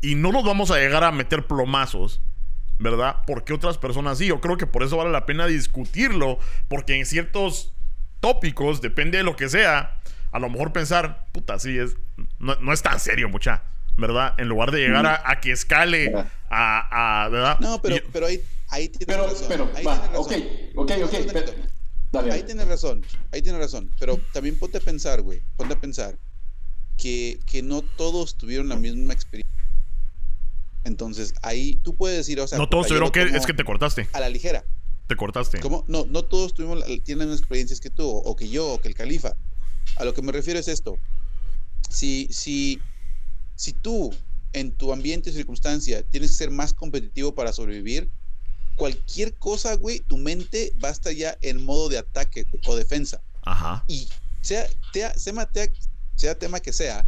y 0.01 0.15
no 0.15 0.31
nos 0.31 0.43
vamos 0.43 0.71
a 0.71 0.77
llegar 0.77 1.03
a 1.03 1.11
meter 1.11 1.45
plomazos, 1.45 2.21
¿verdad? 2.81 3.17
Porque 3.27 3.53
otras 3.53 3.77
personas 3.77 4.17
sí. 4.17 4.25
Yo 4.27 4.41
creo 4.41 4.57
que 4.57 4.67
por 4.67 4.83
eso 4.83 4.97
vale 4.97 5.11
la 5.11 5.25
pena 5.25 5.47
discutirlo, 5.47 6.39
porque 6.67 6.95
en 6.97 7.05
ciertos 7.05 7.73
tópicos, 8.19 8.81
depende 8.81 9.17
de 9.19 9.23
lo 9.23 9.35
que 9.35 9.49
sea, 9.49 9.99
a 10.31 10.39
lo 10.39 10.49
mejor 10.49 10.73
pensar, 10.73 11.27
puta, 11.31 11.57
sí, 11.59 11.77
es, 11.77 11.95
no, 12.39 12.55
no 12.55 12.73
es 12.73 12.81
tan 12.81 12.99
serio, 12.99 13.29
mucha, 13.29 13.63
¿verdad? 13.97 14.33
En 14.37 14.47
lugar 14.47 14.71
de 14.71 14.79
llegar 14.79 15.05
a, 15.05 15.21
a 15.29 15.39
que 15.39 15.51
escale 15.51 16.13
a, 16.49 17.23
a- 17.25 17.29
¿verdad? 17.29 17.59
no, 17.59 17.81
pero, 17.81 17.97
pero 18.11 18.25
ahí, 18.27 18.41
ahí 18.69 18.89
tienes 18.89 19.07
Pero, 19.07 19.27
razón. 19.27 19.45
pero, 19.47 19.71
ahí 19.75 19.83
va, 19.83 19.99
tienes 20.01 20.19
ok, 20.19 20.31
razón. 20.31 20.47
ok, 20.75 20.91
ok. 21.03 21.11
Pero- 21.11 21.43
tantito. 21.45 21.67
dale, 22.11 22.31
Ahí 22.31 22.43
tienes 22.43 22.67
razón, 22.67 23.05
ahí 23.31 23.41
tienes 23.41 23.61
razón. 23.61 23.91
Pero 23.99 24.17
también 24.33 24.57
ponte 24.57 24.77
a 24.77 24.81
pensar, 24.81 25.21
güey, 25.21 25.41
ponte 25.57 25.73
a 25.73 25.79
pensar 25.79 26.15
que, 26.97 27.39
que 27.45 27.61
no 27.63 27.81
todos 27.81 28.37
tuvieron 28.37 28.69
la 28.69 28.75
misma 28.75 29.13
experiencia. 29.13 29.51
Entonces, 30.83 31.33
ahí 31.43 31.75
tú 31.83 31.95
puedes 31.95 32.17
decir, 32.17 32.39
o 32.39 32.47
sea, 32.47 32.57
no 32.57 32.67
todos 32.69 32.87
tuvieron 32.87 33.11
que. 33.11 33.21
Es 33.21 33.45
que 33.45 33.53
te 33.53 33.63
cortaste. 33.63 34.07
a 34.13 34.19
la 34.19 34.29
ligera. 34.29 34.65
Te 35.07 35.15
cortaste. 35.15 35.59
¿Cómo? 35.59 35.83
No, 35.87 36.05
no 36.09 36.23
todos 36.23 36.53
tuvimos, 36.53 36.79
la- 36.79 36.85
tienen 36.85 37.19
las 37.19 37.27
mismas 37.27 37.39
experiencias 37.39 37.79
que 37.81 37.89
tú, 37.89 38.07
o 38.09 38.35
que 38.35 38.47
yo, 38.49 38.73
o 38.73 38.81
que 38.81 38.87
el 38.87 38.95
califa. 38.95 39.35
A 39.97 40.05
lo 40.05 40.13
que 40.13 40.21
me 40.21 40.31
refiero 40.31 40.59
es 40.59 40.67
esto. 40.67 40.97
Si, 41.89 42.27
si, 42.31 42.79
si 43.55 43.73
tú, 43.73 44.13
en 44.53 44.71
tu 44.71 44.93
ambiente 44.93 45.29
y 45.29 45.33
circunstancia, 45.33 46.01
tienes 46.03 46.31
que 46.31 46.37
ser 46.37 46.51
más 46.51 46.73
competitivo 46.73 47.35
para 47.35 47.51
sobrevivir, 47.51 48.09
cualquier 48.77 49.35
cosa, 49.35 49.75
güey, 49.75 49.99
tu 49.99 50.17
mente 50.17 50.73
va 50.83 50.89
a 50.89 50.91
estar 50.91 51.13
ya 51.13 51.37
en 51.41 51.63
modo 51.63 51.89
de 51.89 51.97
ataque 51.97 52.45
o 52.65 52.75
defensa. 52.75 53.21
Ajá. 53.43 53.83
Y 53.87 54.07
sea, 54.41 54.65
tema, 55.23 55.45
tea- 55.51 55.71
sea 56.15 56.35
tema 56.39 56.59
que 56.61 56.71
sea, 56.73 57.05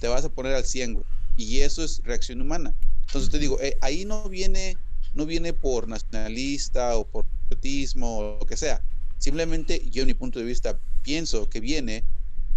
te 0.00 0.08
vas 0.08 0.24
a 0.24 0.28
poner 0.30 0.54
al 0.54 0.64
100, 0.64 0.94
güey. 0.94 1.06
Y 1.36 1.60
eso 1.60 1.84
es 1.84 2.02
reacción 2.04 2.40
humana. 2.42 2.74
Entonces 3.10 3.30
te 3.30 3.40
digo, 3.40 3.60
eh, 3.60 3.76
ahí 3.80 4.04
no 4.04 4.28
viene, 4.28 4.76
no 5.14 5.26
viene 5.26 5.52
por 5.52 5.88
nacionalista 5.88 6.96
o 6.96 7.04
por 7.04 7.24
patriotismo 7.24 8.18
o 8.18 8.38
lo 8.38 8.46
que 8.46 8.56
sea. 8.56 8.84
Simplemente 9.18 9.82
yo, 9.90 10.02
en 10.02 10.06
mi 10.06 10.14
punto 10.14 10.38
de 10.38 10.44
vista, 10.44 10.78
pienso 11.02 11.48
que 11.48 11.58
viene 11.58 12.04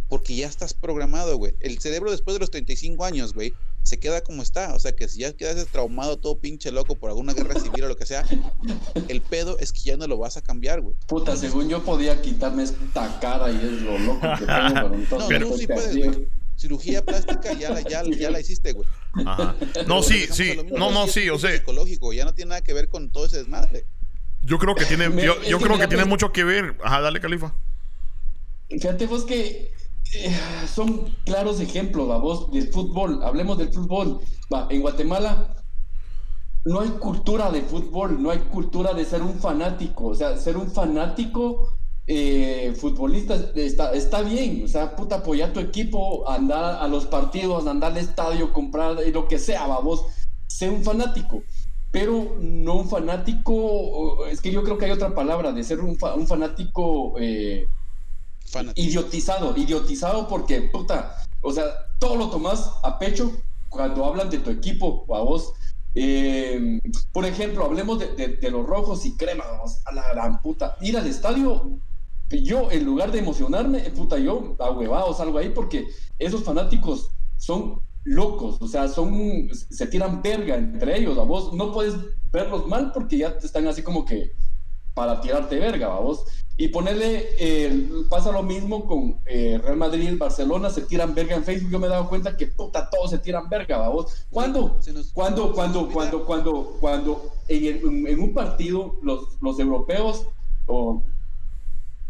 porque 0.10 0.36
ya 0.36 0.46
estás 0.46 0.76
programado, 0.76 1.38
güey. 1.38 1.56
El 1.60 1.80
cerebro 1.80 2.12
después 2.12 2.36
de 2.36 2.40
los 2.40 2.52
35 2.52 3.04
años, 3.04 3.34
güey, 3.34 3.56
se 3.82 3.98
queda 3.98 4.22
como 4.22 4.44
está. 4.44 4.76
O 4.76 4.80
sea, 4.80 4.92
que 4.96 5.08
si 5.08 5.22
ya 5.22 5.34
quedas 5.34 5.66
traumado 5.72 6.18
todo 6.20 6.38
pinche 6.38 6.72
loco 6.72 6.94
por 6.94 7.10
alguna 7.10 7.34
guerra 7.34 7.60
civil 7.60 7.86
o 7.86 7.88
lo 7.88 7.98
que 7.98 8.06
sea, 8.06 8.24
el 9.08 9.22
pedo 9.22 9.58
es 9.58 9.74
que 9.74 9.80
ya 9.80 9.98
no 9.98 10.06
lo 10.06 10.20
vas 10.20 10.38
a 10.38 10.44
cambiar, 10.44 10.82
güey. 10.82 10.96
Puta, 11.08 11.36
según 11.36 11.68
yo 11.68 11.84
podía 11.84 12.22
quitarme 12.22 12.62
esta 12.62 13.20
cara 13.20 13.52
y 13.52 13.56
es 13.56 13.82
lo 13.82 13.98
loco 13.98 14.22
que 14.38 14.46
tengo, 14.46 14.74
pero 14.74 14.94
entonces 14.94 15.40
No, 15.40 15.48
tú 15.48 15.58
sí 15.58 15.66
puedes. 15.66 16.20
Cirugía 16.56 17.04
plástica 17.04 17.54
ya 17.54 17.72
la, 17.72 17.82
ya, 17.82 18.04
ya 18.04 18.30
la 18.30 18.40
hiciste, 18.40 18.74
güey. 18.74 18.88
Ajá. 19.26 19.56
Pero 19.74 19.88
No, 19.88 20.04
sí, 20.04 20.28
sí. 20.32 20.58
No, 20.78 20.92
no, 20.92 21.08
sí, 21.08 21.30
o 21.30 21.38
sea, 21.38 21.52
psicológico, 21.52 22.14
ya 22.14 22.26
no 22.26 22.34
tiene 22.34 22.50
nada 22.50 22.62
que 22.62 22.74
ver 22.74 22.90
con 22.90 23.12
todo 23.12 23.26
ese 23.26 23.38
desmadre. 23.38 23.86
yo 24.42 24.60
creo 24.60 24.76
que 24.76 24.86
tiene, 24.86 25.06
yo, 25.26 25.60
creo 25.60 25.78
que 25.78 25.88
tiene 25.88 26.06
mucho 26.06 26.32
que 26.32 26.44
ver. 26.44 26.78
Ajá, 26.84 27.02
dale, 27.02 27.20
Califa. 27.20 27.54
Fíjate 28.70 29.08
vos 29.08 29.26
que 29.26 29.74
eh, 30.14 30.40
son 30.74 31.16
claros 31.26 31.60
ejemplos, 31.60 32.10
¿va? 32.10 32.18
vos, 32.18 32.52
del 32.52 32.68
fútbol. 32.72 33.24
Hablemos 33.24 33.58
del 33.58 33.74
fútbol. 33.74 34.22
Va, 34.54 34.68
en 34.70 34.82
Guatemala 34.82 35.56
no 36.66 36.80
hay 36.80 36.90
cultura 36.92 37.52
de 37.52 37.62
fútbol, 37.62 38.22
no 38.22 38.32
hay 38.32 38.40
cultura 38.40 38.94
de 38.94 39.06
ser 39.06 39.22
un 39.22 39.40
fanático. 39.40 40.08
O 40.08 40.16
sea, 40.16 40.38
ser 40.38 40.58
un 40.58 40.72
fanático 40.72 41.78
eh, 42.08 42.74
futbolista 42.80 43.36
está, 43.56 43.92
está 43.94 44.22
bien. 44.22 44.64
O 44.66 44.68
sea, 44.68 44.96
puta, 44.96 45.16
apoyar 45.18 45.50
a 45.50 45.54
tu 45.54 45.60
equipo, 45.60 46.30
andar 46.30 46.82
a 46.82 46.88
los 46.88 47.06
partidos, 47.06 47.66
andar 47.68 47.92
al 47.92 47.98
estadio, 47.98 48.52
comprar 48.54 49.00
eh, 49.02 49.12
lo 49.12 49.28
que 49.28 49.40
sea, 49.40 49.68
va, 49.68 49.80
vos. 49.80 50.06
Sé 50.48 50.70
un 50.70 50.84
fanático. 50.84 51.44
Pero 51.92 52.38
no 52.40 52.76
un 52.76 52.90
fanático, 52.90 54.26
es 54.26 54.42
que 54.42 54.52
yo 54.52 54.64
creo 54.64 54.78
que 54.80 54.86
hay 54.86 54.92
otra 54.92 55.14
palabra, 55.14 55.52
de 55.52 55.64
ser 55.64 55.80
un, 55.80 55.96
fa- 55.96 56.16
un 56.16 56.26
fanático 56.26 57.14
eh, 57.20 57.68
Fanático. 58.48 58.88
idiotizado, 58.88 59.54
idiotizado 59.56 60.28
porque, 60.28 60.62
puta, 60.62 61.18
o 61.42 61.52
sea, 61.52 61.66
todo 62.00 62.16
lo 62.16 62.30
tomas 62.32 62.72
a 62.84 62.98
pecho 62.98 63.32
cuando 63.70 64.06
hablan 64.06 64.30
de 64.32 64.40
tu 64.40 64.50
equipo 64.50 65.06
a 65.14 65.20
vos. 65.22 65.54
Eh, 65.96 66.80
por 67.12 67.26
ejemplo, 67.26 67.64
hablemos 67.66 68.00
de, 68.00 68.16
de- 68.16 68.38
de 68.38 68.52
los 68.52 68.66
rojos 68.66 69.06
y 69.06 69.16
cremas, 69.16 69.48
vamos, 69.52 69.82
a 69.86 69.94
la 69.94 70.08
gran 70.14 70.42
puta. 70.42 70.76
Ir 70.82 70.98
al 70.98 71.06
estadio, 71.06 71.78
yo 72.42 72.72
en 72.72 72.86
lugar 72.86 73.12
de 73.12 73.20
emocionarme, 73.20 73.80
eh, 73.86 73.92
puta, 73.92 74.18
yo 74.18 74.56
a 74.60 74.72
huevados 74.72 75.18
salgo 75.18 75.38
ahí 75.38 75.50
porque 75.50 75.88
esos 76.18 76.44
fanáticos 76.44 77.12
son 77.38 77.82
locos, 78.06 78.58
o 78.62 78.68
sea, 78.68 78.88
son, 78.88 79.50
se 79.52 79.88
tiran 79.88 80.22
verga 80.22 80.56
entre 80.56 80.98
ellos, 81.00 81.18
a 81.18 81.24
vos 81.24 81.54
no 81.54 81.72
puedes 81.72 81.96
verlos 82.32 82.68
mal 82.68 82.92
porque 82.94 83.18
ya 83.20 83.38
te 83.38 83.46
están 83.46 83.68
así 83.68 83.82
como 83.84 84.04
que 84.06 84.32
para 84.94 85.20
tirarte 85.22 85.60
verga, 85.60 85.88
vamos. 85.88 86.24
Y 86.56 86.68
ponerle, 86.68 87.30
eh, 87.40 87.90
pasa 88.10 88.32
lo 88.32 88.44
mismo 88.44 88.86
con 88.86 89.20
eh, 89.26 89.60
Real 89.64 89.76
Madrid, 89.78 90.16
Barcelona, 90.20 90.70
se 90.70 90.82
tiran 90.84 91.16
verga 91.16 91.36
en 91.36 91.44
Facebook. 91.44 91.72
Yo 91.72 91.80
me 91.80 91.88
he 91.88 91.90
dado 91.90 92.08
cuenta 92.08 92.38
que 92.38 92.46
puta, 92.46 92.88
todos 92.92 93.10
se 93.10 93.18
tiran 93.18 93.50
verga, 93.50 93.80
vamos. 93.80 94.28
¿Cuándo? 94.30 94.78
Se 94.80 94.94
nos- 94.94 95.12
nos 95.16 95.52
cuando, 95.52 95.90
cuando, 95.92 96.24
cuando, 96.26 96.78
cuando 96.80 97.32
en, 97.48 97.66
el- 97.66 97.82
en- 97.88 98.08
en 98.08 98.20
un 98.20 98.34
partido 98.36 98.98
los, 99.02 99.30
los 99.42 99.60
europeos 99.60 100.28
o, 100.68 101.04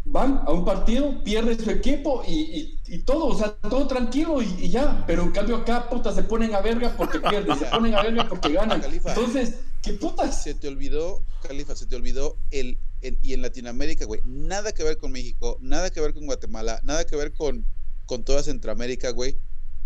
van 0.06 0.42
a 0.46 0.52
un 0.52 0.64
partido, 0.64 1.22
pierde 1.24 1.56
su 1.58 1.70
equipo 1.70 2.22
y, 2.26 2.32
y- 2.32 2.80
y 2.94 2.98
todo, 2.98 3.26
o 3.26 3.38
sea, 3.38 3.54
todo 3.56 3.86
tranquilo 3.86 4.42
y, 4.42 4.46
y 4.58 4.68
ya. 4.70 5.04
Pero 5.06 5.22
en 5.22 5.30
cambio 5.32 5.56
acá, 5.56 5.88
puta, 5.88 6.12
se 6.14 6.22
ponen 6.22 6.54
a 6.54 6.60
verga 6.60 6.94
porque 6.96 7.20
pierden, 7.20 7.58
se 7.58 7.64
ponen 7.66 7.94
a 7.94 8.02
verga 8.02 8.28
porque 8.28 8.52
ganan. 8.52 8.80
Califa. 8.82 9.10
Entonces, 9.14 9.54
¿qué 9.82 9.94
putas? 9.94 10.42
Se 10.42 10.54
te 10.54 10.68
olvidó, 10.68 11.22
Califa, 11.42 11.74
se 11.74 11.86
te 11.86 11.96
olvidó 11.96 12.36
el, 12.50 12.78
el- 13.00 13.18
y 13.22 13.32
en 13.32 13.40
Latinoamérica, 13.42 14.04
güey, 14.04 14.20
nada 14.26 14.72
que 14.72 14.84
ver 14.84 14.98
con 14.98 15.10
México, 15.12 15.56
nada 15.60 15.88
que 15.90 16.00
ver 16.00 16.12
con 16.12 16.26
Guatemala, 16.26 16.80
nada 16.84 17.04
que 17.04 17.16
ver 17.16 17.32
con, 17.32 17.64
con 18.06 18.24
toda 18.24 18.42
Centroamérica, 18.42 19.10
güey. 19.10 19.36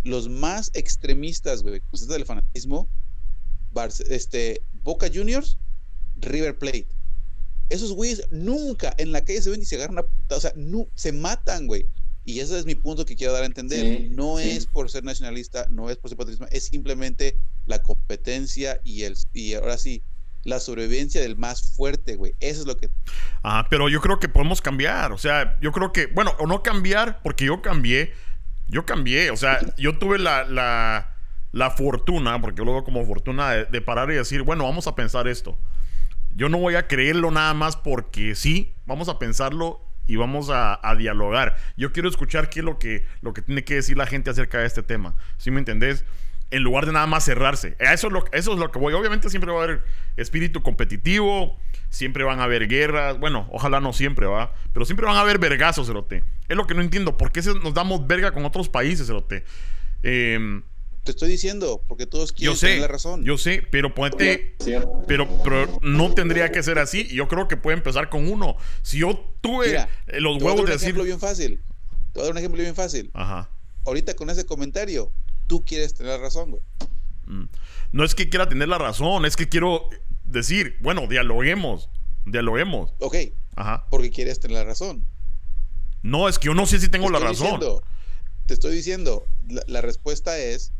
Los 0.03 0.29
más 0.29 0.71
extremistas, 0.75 1.63
güey, 1.63 1.81
con 1.81 1.91
esto 1.95 2.13
del 2.13 2.25
fanatismo, 2.25 2.89
Barce- 3.73 4.07
este, 4.11 4.63
Boca 4.83 5.09
Juniors, 5.13 5.59
River 6.17 6.59
Plate. 6.59 6.89
Esos 7.69 7.93
güeyes 7.93 8.23
nunca 8.31 8.95
en 8.99 9.13
la 9.13 9.21
calle 9.21 9.43
se 9.43 9.51
ven 9.51 9.63
y 9.63 9.65
se 9.65 9.77
agarran 9.77 9.99
a 9.99 10.03
puta, 10.03 10.37
o 10.37 10.41
sea, 10.41 10.53
no, 10.57 10.87
se 10.95 11.13
matan, 11.13 11.67
güey. 11.67 11.87
Y 12.25 12.41
ese 12.41 12.59
es 12.59 12.67
mi 12.67 12.75
punto 12.75 13.07
que 13.07 13.17
quiero 13.17 13.33
dar 13.33 13.43
a 13.43 13.47
entender. 13.47 13.81
Sí, 13.81 14.09
no 14.11 14.37
sí. 14.39 14.51
es 14.51 14.67
por 14.67 14.91
ser 14.91 15.03
nacionalista, 15.03 15.67
no 15.71 15.89
es 15.89 15.97
por 15.97 16.11
ser 16.11 16.19
patriotismo, 16.19 16.47
es 16.51 16.67
simplemente 16.67 17.37
la 17.67 17.83
competencia 17.83 18.81
y 18.85 19.05
el 19.05 19.17
y 19.33 19.55
ahora 19.55 19.79
sí, 19.79 20.03
la 20.45 20.61
sobrevivencia 20.61 21.21
del 21.21 21.37
más 21.37 21.75
fuerte, 21.75 22.17
güey. 22.17 22.35
Eso 22.41 22.61
es 22.61 22.67
lo 22.67 22.77
que 22.77 22.91
Ajá, 23.43 23.67
pero 23.71 23.89
yo 23.89 24.01
creo 24.01 24.19
que 24.19 24.29
podemos 24.29 24.61
cambiar. 24.61 25.13
O 25.13 25.19
sea, 25.19 25.59
yo 25.61 25.73
creo 25.73 25.93
que, 25.93 26.07
bueno, 26.07 26.33
o 26.39 26.47
no 26.47 26.63
cambiar, 26.63 27.21
porque 27.23 27.47
yo 27.47 27.63
cambié. 27.63 28.13
Yo 28.69 28.85
cambié. 28.85 29.31
O 29.31 29.37
sea, 29.37 29.61
yo 29.77 29.99
tuve 29.99 30.19
la, 30.19 30.45
la, 30.45 31.15
la 31.53 31.71
fortuna, 31.71 32.41
porque 32.41 32.59
yo 32.59 32.65
lo 32.65 32.73
veo 32.73 32.85
como 32.85 33.07
fortuna, 33.07 33.53
de, 33.53 33.65
de 33.67 33.81
parar 33.81 34.11
y 34.11 34.15
decir, 34.15 34.43
bueno, 34.43 34.65
vamos 34.65 34.87
a 34.87 34.95
pensar 34.95 35.29
esto. 35.29 35.59
Yo 36.35 36.49
no 36.49 36.59
voy 36.59 36.77
a 36.77 36.87
creerlo 36.87 37.31
nada 37.31 37.55
más 37.55 37.77
porque 37.77 38.35
sí, 38.35 38.75
vamos 38.87 39.09
a 39.09 39.19
pensarlo 39.19 39.81
y 40.09 40.17
vamos 40.17 40.49
a, 40.51 40.81
dialogar. 40.97 41.57
Yo 41.77 41.93
quiero 41.93 42.09
escuchar 42.09 42.49
qué 42.49 42.61
es 42.61 42.65
lo 42.65 42.79
que, 42.79 43.05
lo 43.21 43.35
que 43.35 43.43
tiene 43.43 43.63
que 43.63 43.75
decir 43.75 43.97
la 43.97 44.07
gente 44.07 44.31
acerca 44.31 44.59
de 44.59 44.67
este 44.67 44.83
tema. 44.83 45.15
¿Sí 45.37 45.51
me 45.51 45.59
entendés? 45.59 46.05
En 46.51 46.63
lugar 46.63 46.87
de 46.87 46.93
nada 46.93 47.07
más 47.07 47.25
cerrarse. 47.25 47.77
Eso 47.79 48.07
es 48.07 48.13
lo, 48.13 48.25
eso 48.33 48.53
es 48.55 48.59
lo 48.59 48.73
que 48.73 48.79
voy. 48.79 48.95
Obviamente 48.95 49.29
siempre 49.29 49.53
va 49.53 49.61
a 49.61 49.65
haber 49.65 49.85
espíritu 50.17 50.63
competitivo, 50.63 51.59
siempre 51.91 52.25
van 52.25 52.41
a 52.41 52.45
haber 52.45 52.69
guerras. 52.69 53.19
Bueno, 53.19 53.47
ojalá 53.53 53.81
no 53.81 53.93
siempre, 53.93 54.27
¿va? 54.27 54.53
Pero 54.73 54.87
siempre 54.87 55.05
van 55.05 55.17
a 55.17 55.21
haber 55.21 55.39
vergazos, 55.39 55.87
Cerote. 55.87 56.25
Es 56.49 56.57
lo 56.57 56.67
que 56.67 56.75
no 56.75 56.81
entiendo. 56.81 57.19
¿Por 57.19 57.31
qué 57.31 57.43
nos 57.63 57.75
damos 57.75 58.07
verga 58.07 58.33
con 58.33 58.47
otros 58.47 58.71
países, 58.71 59.09
Cerote? 59.09 59.45
Em, 60.03 60.63
te 61.05 61.13
estoy 61.13 61.29
diciendo, 61.31 61.83
porque 61.89 62.07
todos 62.07 62.31
yo 62.31 62.37
quieren 62.37 62.57
sé, 62.57 62.67
tener 62.67 62.81
la 62.83 62.89
razón. 62.89 63.25
yo 63.25 63.39
sé, 63.39 63.63
pero 63.71 63.95
ponete... 63.95 64.57
¿Cierto? 64.61 65.03
Pero, 65.07 65.27
pero 65.43 65.79
no 65.81 66.13
tendría 66.15 66.51
que 66.53 66.63
ser 66.63 66.79
así. 66.79 67.07
Y 67.11 67.15
Yo 67.17 67.29
creo 67.29 67.49
que 67.49 67.57
puede 67.57 67.77
empezar 67.79 68.11
con 68.11 68.29
uno. 68.31 68.57
Si 68.83 68.99
yo 68.99 69.19
tuve 69.41 69.69
Mira, 69.69 69.89
los 70.07 70.07
Te 70.07 70.21
voy 70.21 70.23
a 70.23 70.33
dar 70.35 70.43
huevos 70.43 70.61
un 70.61 70.67
de 70.67 70.73
decir. 70.73 70.85
ejemplo 70.89 71.05
bien 71.05 71.19
fácil. 71.21 71.63
Te 72.13 72.21
voy 72.21 72.23
a 72.23 72.25
dar 72.25 72.33
un 72.33 72.39
ejemplo 72.39 72.61
bien 72.63 72.75
fácil. 72.75 73.11
Ajá. 73.15 73.49
Ahorita 73.87 74.15
con 74.17 74.29
ese 74.29 74.45
comentario, 74.45 75.11
tú 75.47 75.65
quieres 75.65 75.95
tener 75.95 76.13
la 76.13 76.19
razón, 76.19 76.51
güey. 76.51 76.63
Mm. 77.27 77.45
No 77.93 78.05
es 78.05 78.15
que 78.15 78.29
quiera 78.29 78.49
tener 78.49 78.69
la 78.69 78.77
razón, 78.79 79.25
es 79.25 79.37
que 79.37 79.49
quiero 79.49 79.89
decir, 80.25 80.77
bueno, 80.81 81.07
dialoguemos. 81.09 81.89
Dialoguemos. 82.27 82.93
Ok, 83.01 83.17
Ajá. 83.57 83.87
porque 83.91 84.11
quieres 84.11 84.41
tener 84.41 84.59
la 84.59 84.65
razón. 84.65 85.07
No, 86.03 86.29
es 86.29 86.39
que 86.39 86.47
yo 86.47 86.55
no 86.55 86.67
sé 86.67 86.79
si 86.81 86.89
tengo 86.89 87.07
Te 87.07 87.13
la 87.13 87.19
estoy 87.19 87.31
razón. 87.33 87.47
diciendo- 87.61 87.83
te 88.47 88.55
estoy 88.55 88.75
diciendo, 88.75 89.25
la, 89.49 89.63
la 89.67 89.81
respuesta 89.83 90.39
es 90.39 90.73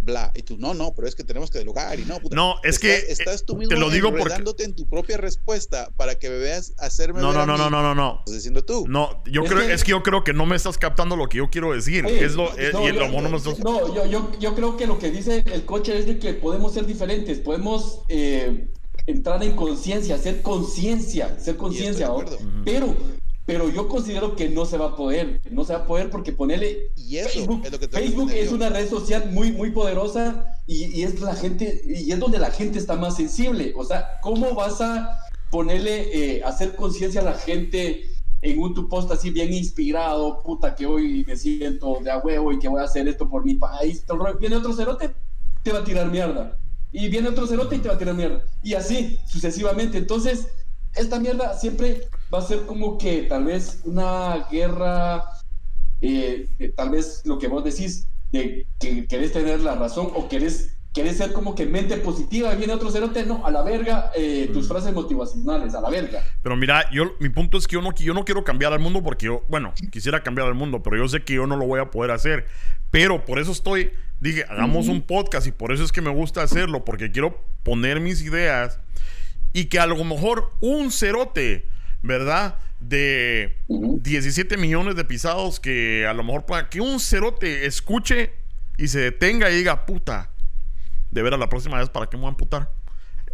bla. 0.00 0.32
Y 0.34 0.42
tú, 0.42 0.56
no, 0.58 0.74
no, 0.74 0.92
pero 0.94 1.06
es 1.08 1.14
que 1.14 1.24
tenemos 1.24 1.50
que 1.50 1.58
dialogar 1.58 1.98
y 1.98 2.04
no. 2.04 2.18
puta. 2.20 2.34
No, 2.34 2.56
es 2.64 2.78
que, 2.78 2.94
Estás, 2.96 3.18
estás 3.20 3.44
tú 3.44 3.54
eh, 3.54 3.58
mismo 3.58 3.74
te 3.74 3.80
lo 3.80 3.90
digo 3.90 4.10
porque- 4.10 4.64
en 4.64 4.74
tu 4.74 4.88
propia 4.88 5.16
respuesta 5.16 5.90
para 5.96 6.18
que 6.18 6.28
me 6.30 6.36
veas 6.38 6.74
hacerme 6.78 7.20
No, 7.20 7.32
no, 7.32 7.46
no, 7.46 7.56
no, 7.56 7.70
no, 7.70 7.82
no, 7.82 7.94
no. 7.94 8.18
Estás 8.20 8.34
diciendo 8.34 8.64
tú. 8.64 8.86
No, 8.88 9.22
yo 9.26 9.42
Es 9.42 9.50
creo, 9.50 9.66
que- 9.66 9.72
es 9.72 9.84
que 9.84 9.90
yo 9.90 10.02
creo 10.02 10.24
que 10.24 10.32
no 10.32 10.46
me 10.46 10.56
estás 10.56 10.78
captando 10.78 11.16
lo 11.16 11.28
que 11.28 11.38
yo 11.38 11.50
quiero 11.50 11.72
decir. 11.72 12.04
Oye, 12.04 12.24
es 12.24 12.34
lo, 12.34 12.56
es- 12.56 12.72
no, 12.72 12.82
y 12.84 12.86
el 12.88 12.96
yo- 12.96 13.04
amor 13.04 13.22
no 13.22 13.30
me 13.30 13.36
estás- 13.36 13.58
No, 13.60 13.94
yo, 13.94 14.06
yo, 14.06 14.30
yo 14.38 14.54
creo 14.54 14.76
que 14.76 14.86
lo 14.86 14.98
que 14.98 15.10
dice 15.10 15.44
el 15.52 15.64
coche 15.64 15.98
es 15.98 16.06
de 16.06 16.18
que 16.18 16.34
podemos 16.34 16.74
ser 16.74 16.86
diferentes, 16.86 17.38
podemos 17.38 18.02
eh, 18.08 18.68
entrar 19.06 19.42
en 19.42 19.56
conciencia, 19.56 20.14
hacer 20.16 20.42
conciencia, 20.42 21.38
ser 21.40 21.56
conciencia, 21.56 22.06
¿no? 22.08 22.24
pero, 22.64 22.94
pero 23.50 23.68
yo 23.68 23.88
considero 23.88 24.36
que 24.36 24.48
no 24.48 24.64
se 24.64 24.78
va 24.78 24.86
a 24.86 24.96
poder, 24.96 25.40
no 25.50 25.64
se 25.64 25.72
va 25.72 25.80
a 25.80 25.86
poder 25.86 26.08
porque 26.08 26.30
ponerle 26.30 26.92
Y 26.94 27.16
eso 27.16 27.30
Facebook, 27.30 27.62
es 27.64 27.72
lo 27.72 27.80
que 27.80 27.88
Facebook 27.88 28.30
es 28.30 28.52
una 28.52 28.68
red 28.68 28.88
social 28.88 29.28
muy, 29.32 29.50
muy 29.50 29.72
poderosa 29.72 30.54
y, 30.68 30.84
y 30.96 31.02
es 31.02 31.20
la 31.20 31.34
gente, 31.34 31.82
y 31.84 32.12
es 32.12 32.18
donde 32.20 32.38
la 32.38 32.52
gente 32.52 32.78
está 32.78 32.94
más 32.94 33.16
sensible. 33.16 33.72
O 33.76 33.84
sea, 33.84 34.20
¿cómo 34.22 34.54
vas 34.54 34.80
a 34.80 35.18
ponerle, 35.50 36.36
eh, 36.36 36.44
hacer 36.44 36.76
conciencia 36.76 37.22
a 37.22 37.24
la 37.24 37.34
gente 37.34 38.04
en 38.40 38.60
un 38.60 38.72
tu 38.72 38.88
post 38.88 39.10
así 39.10 39.30
bien 39.30 39.52
inspirado, 39.52 40.44
puta, 40.44 40.76
que 40.76 40.86
hoy 40.86 41.24
me 41.26 41.36
siento 41.36 41.98
de 42.04 42.12
a 42.12 42.18
huevo 42.18 42.52
y 42.52 42.60
que 42.60 42.68
voy 42.68 42.80
a 42.80 42.84
hacer 42.84 43.08
esto 43.08 43.28
por 43.28 43.44
mi 43.44 43.54
país? 43.54 44.04
Viene 44.38 44.58
otro 44.58 44.72
cerote, 44.74 45.10
te 45.64 45.72
va 45.72 45.80
a 45.80 45.84
tirar 45.84 46.08
mierda. 46.08 46.56
y 46.92 47.08
viene 47.08 47.28
otro 47.28 47.48
cerote 47.48 47.74
y 47.74 47.78
te 47.80 47.88
va 47.88 47.94
a 47.94 47.98
tirar 47.98 48.14
mierda. 48.14 48.44
Y 48.62 48.74
así, 48.74 49.18
sucesivamente. 49.26 49.98
Entonces, 49.98 50.46
esta 50.94 51.18
mierda 51.18 51.58
siempre 51.58 52.08
va 52.32 52.38
a 52.38 52.42
ser 52.42 52.66
como 52.66 52.98
que 52.98 53.22
tal 53.22 53.44
vez 53.44 53.80
una 53.84 54.46
guerra, 54.50 55.24
eh, 56.00 56.48
tal 56.76 56.90
vez 56.90 57.22
lo 57.24 57.38
que 57.38 57.48
vos 57.48 57.64
decís, 57.64 58.06
de 58.32 58.66
que 58.78 59.06
querés 59.06 59.32
tener 59.32 59.60
la 59.60 59.74
razón 59.74 60.10
o 60.14 60.28
querés, 60.28 60.76
querés 60.94 61.16
ser 61.16 61.32
como 61.32 61.54
que 61.54 61.66
mente 61.66 61.96
positiva, 61.96 62.52
y 62.54 62.56
viene 62.56 62.72
otro 62.72 62.90
cerote, 62.90 63.26
no, 63.26 63.44
a 63.44 63.50
la 63.50 63.62
verga, 63.62 64.12
eh, 64.14 64.48
tus 64.52 64.68
frases 64.68 64.92
motivacionales, 64.92 65.74
a 65.74 65.80
la 65.80 65.90
verga. 65.90 66.22
Pero 66.42 66.56
mira, 66.56 66.88
yo, 66.92 67.16
mi 67.18 67.28
punto 67.28 67.58
es 67.58 67.66
que 67.66 67.74
yo 67.74 67.82
no, 67.82 67.92
yo 67.94 68.14
no 68.14 68.24
quiero 68.24 68.44
cambiar 68.44 68.72
al 68.72 68.80
mundo 68.80 69.02
porque 69.02 69.26
yo, 69.26 69.44
bueno, 69.48 69.72
quisiera 69.90 70.22
cambiar 70.22 70.46
al 70.46 70.54
mundo, 70.54 70.82
pero 70.82 70.96
yo 70.96 71.08
sé 71.08 71.24
que 71.24 71.34
yo 71.34 71.46
no 71.46 71.56
lo 71.56 71.66
voy 71.66 71.80
a 71.80 71.90
poder 71.90 72.12
hacer. 72.12 72.46
Pero 72.90 73.24
por 73.24 73.38
eso 73.38 73.52
estoy, 73.52 73.90
dije, 74.20 74.44
hagamos 74.48 74.88
un 74.88 75.02
podcast 75.02 75.46
y 75.46 75.52
por 75.52 75.72
eso 75.72 75.84
es 75.84 75.92
que 75.92 76.00
me 76.00 76.10
gusta 76.10 76.42
hacerlo, 76.42 76.84
porque 76.84 77.10
quiero 77.10 77.40
poner 77.62 78.00
mis 78.00 78.22
ideas 78.22 78.78
y 79.52 79.66
que 79.66 79.78
a 79.80 79.86
lo 79.86 80.02
mejor 80.04 80.52
un 80.60 80.90
cerote, 80.90 81.66
¿verdad? 82.02 82.56
De 82.80 83.58
17 83.68 84.56
millones 84.56 84.96
de 84.96 85.04
pisados 85.04 85.60
que 85.60 86.06
a 86.06 86.14
lo 86.14 86.24
mejor 86.24 86.46
para 86.46 86.68
que 86.68 86.80
un 86.80 86.98
cerote 87.00 87.66
escuche 87.66 88.32
y 88.78 88.88
se 88.88 89.00
detenga 89.00 89.50
y 89.50 89.56
diga, 89.56 89.84
puta, 89.84 90.30
de 91.10 91.22
ver 91.22 91.34
a 91.34 91.36
la 91.36 91.48
próxima 91.48 91.78
vez 91.78 91.90
para 91.90 92.06
qué 92.06 92.16
me 92.16 92.22
voy 92.22 92.28
a 92.28 92.30
amputar. 92.30 92.70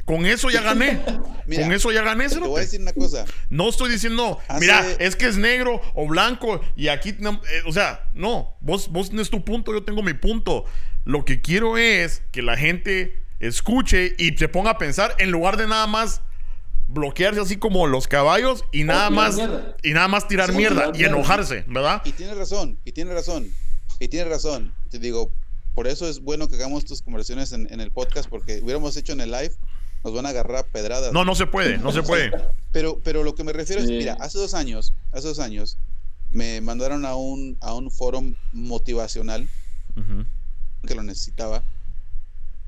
Con 0.04 0.24
eso 0.24 0.50
ya 0.50 0.62
gané. 0.62 1.00
Con 1.04 1.72
eso 1.72 1.90
ya 1.90 2.02
gané. 2.02 2.28
Te 2.28 2.38
voy 2.38 2.58
a 2.58 2.60
decir 2.60 2.80
una 2.80 2.92
cosa. 2.92 3.24
No 3.50 3.68
estoy 3.68 3.90
diciendo, 3.90 4.38
mira, 4.60 4.84
es 4.98 5.16
que 5.16 5.26
es 5.26 5.36
negro 5.36 5.80
o 5.94 6.06
blanco 6.06 6.60
y 6.76 6.88
aquí, 6.88 7.10
eh, 7.10 7.62
o 7.66 7.72
sea, 7.72 8.08
no, 8.14 8.56
vos, 8.60 8.88
vos 8.88 9.08
tienes 9.08 9.30
tu 9.30 9.44
punto, 9.44 9.72
yo 9.72 9.82
tengo 9.82 10.02
mi 10.02 10.14
punto. 10.14 10.64
Lo 11.04 11.24
que 11.24 11.40
quiero 11.40 11.76
es 11.76 12.22
que 12.30 12.42
la 12.42 12.56
gente 12.56 13.20
escuche 13.40 14.14
y 14.16 14.36
se 14.36 14.48
ponga 14.48 14.70
a 14.72 14.78
pensar 14.78 15.14
en 15.18 15.30
lugar 15.30 15.56
de 15.56 15.66
nada 15.66 15.86
más 15.86 16.22
bloquearse 16.88 17.40
así 17.40 17.56
como 17.56 17.86
los 17.86 18.06
caballos 18.06 18.64
y 18.72 18.84
nada 18.84 19.10
más 19.10 19.38
y 19.82 19.92
nada 19.92 20.08
más 20.08 20.28
tirar 20.28 20.52
mierda 20.52 20.92
y 20.94 21.04
enojarse, 21.04 21.64
¿verdad? 21.68 22.02
Y 22.04 22.12
tiene 22.12 22.34
razón, 22.34 22.78
y 22.84 22.92
tiene 22.92 23.12
razón, 23.12 23.50
y 23.98 24.08
tiene 24.08 24.30
razón. 24.30 24.72
Te 24.90 24.98
digo, 24.98 25.30
por 25.74 25.86
eso 25.86 26.08
es 26.08 26.20
bueno 26.20 26.48
que 26.48 26.56
hagamos 26.56 26.84
estas 26.84 27.02
conversaciones 27.02 27.52
en, 27.52 27.72
en 27.72 27.80
el 27.80 27.90
podcast 27.90 28.28
porque 28.28 28.60
hubiéramos 28.62 28.96
hecho 28.96 29.12
en 29.12 29.20
el 29.20 29.30
live 29.30 29.54
nos 30.06 30.14
van 30.14 30.26
a 30.26 30.28
agarrar 30.28 30.66
pedradas. 30.66 31.12
No, 31.12 31.24
no 31.24 31.34
se 31.34 31.46
puede, 31.46 31.78
no 31.78 31.90
se 31.90 32.02
puede. 32.02 32.30
Pero, 32.72 33.00
pero 33.02 33.24
lo 33.24 33.34
que 33.34 33.42
me 33.42 33.54
refiero 33.54 33.80
es, 33.80 33.88
mira, 33.88 34.18
hace 34.20 34.36
dos 34.36 34.52
años, 34.52 34.92
hace 35.10 35.28
dos 35.28 35.38
años, 35.38 35.78
me 36.30 36.60
mandaron 36.60 37.06
a 37.06 37.14
un, 37.14 37.56
a 37.62 37.72
un 37.72 37.90
foro 37.90 38.22
motivacional 38.52 39.48
que 40.86 40.94
lo 40.94 41.02
necesitaba. 41.02 41.62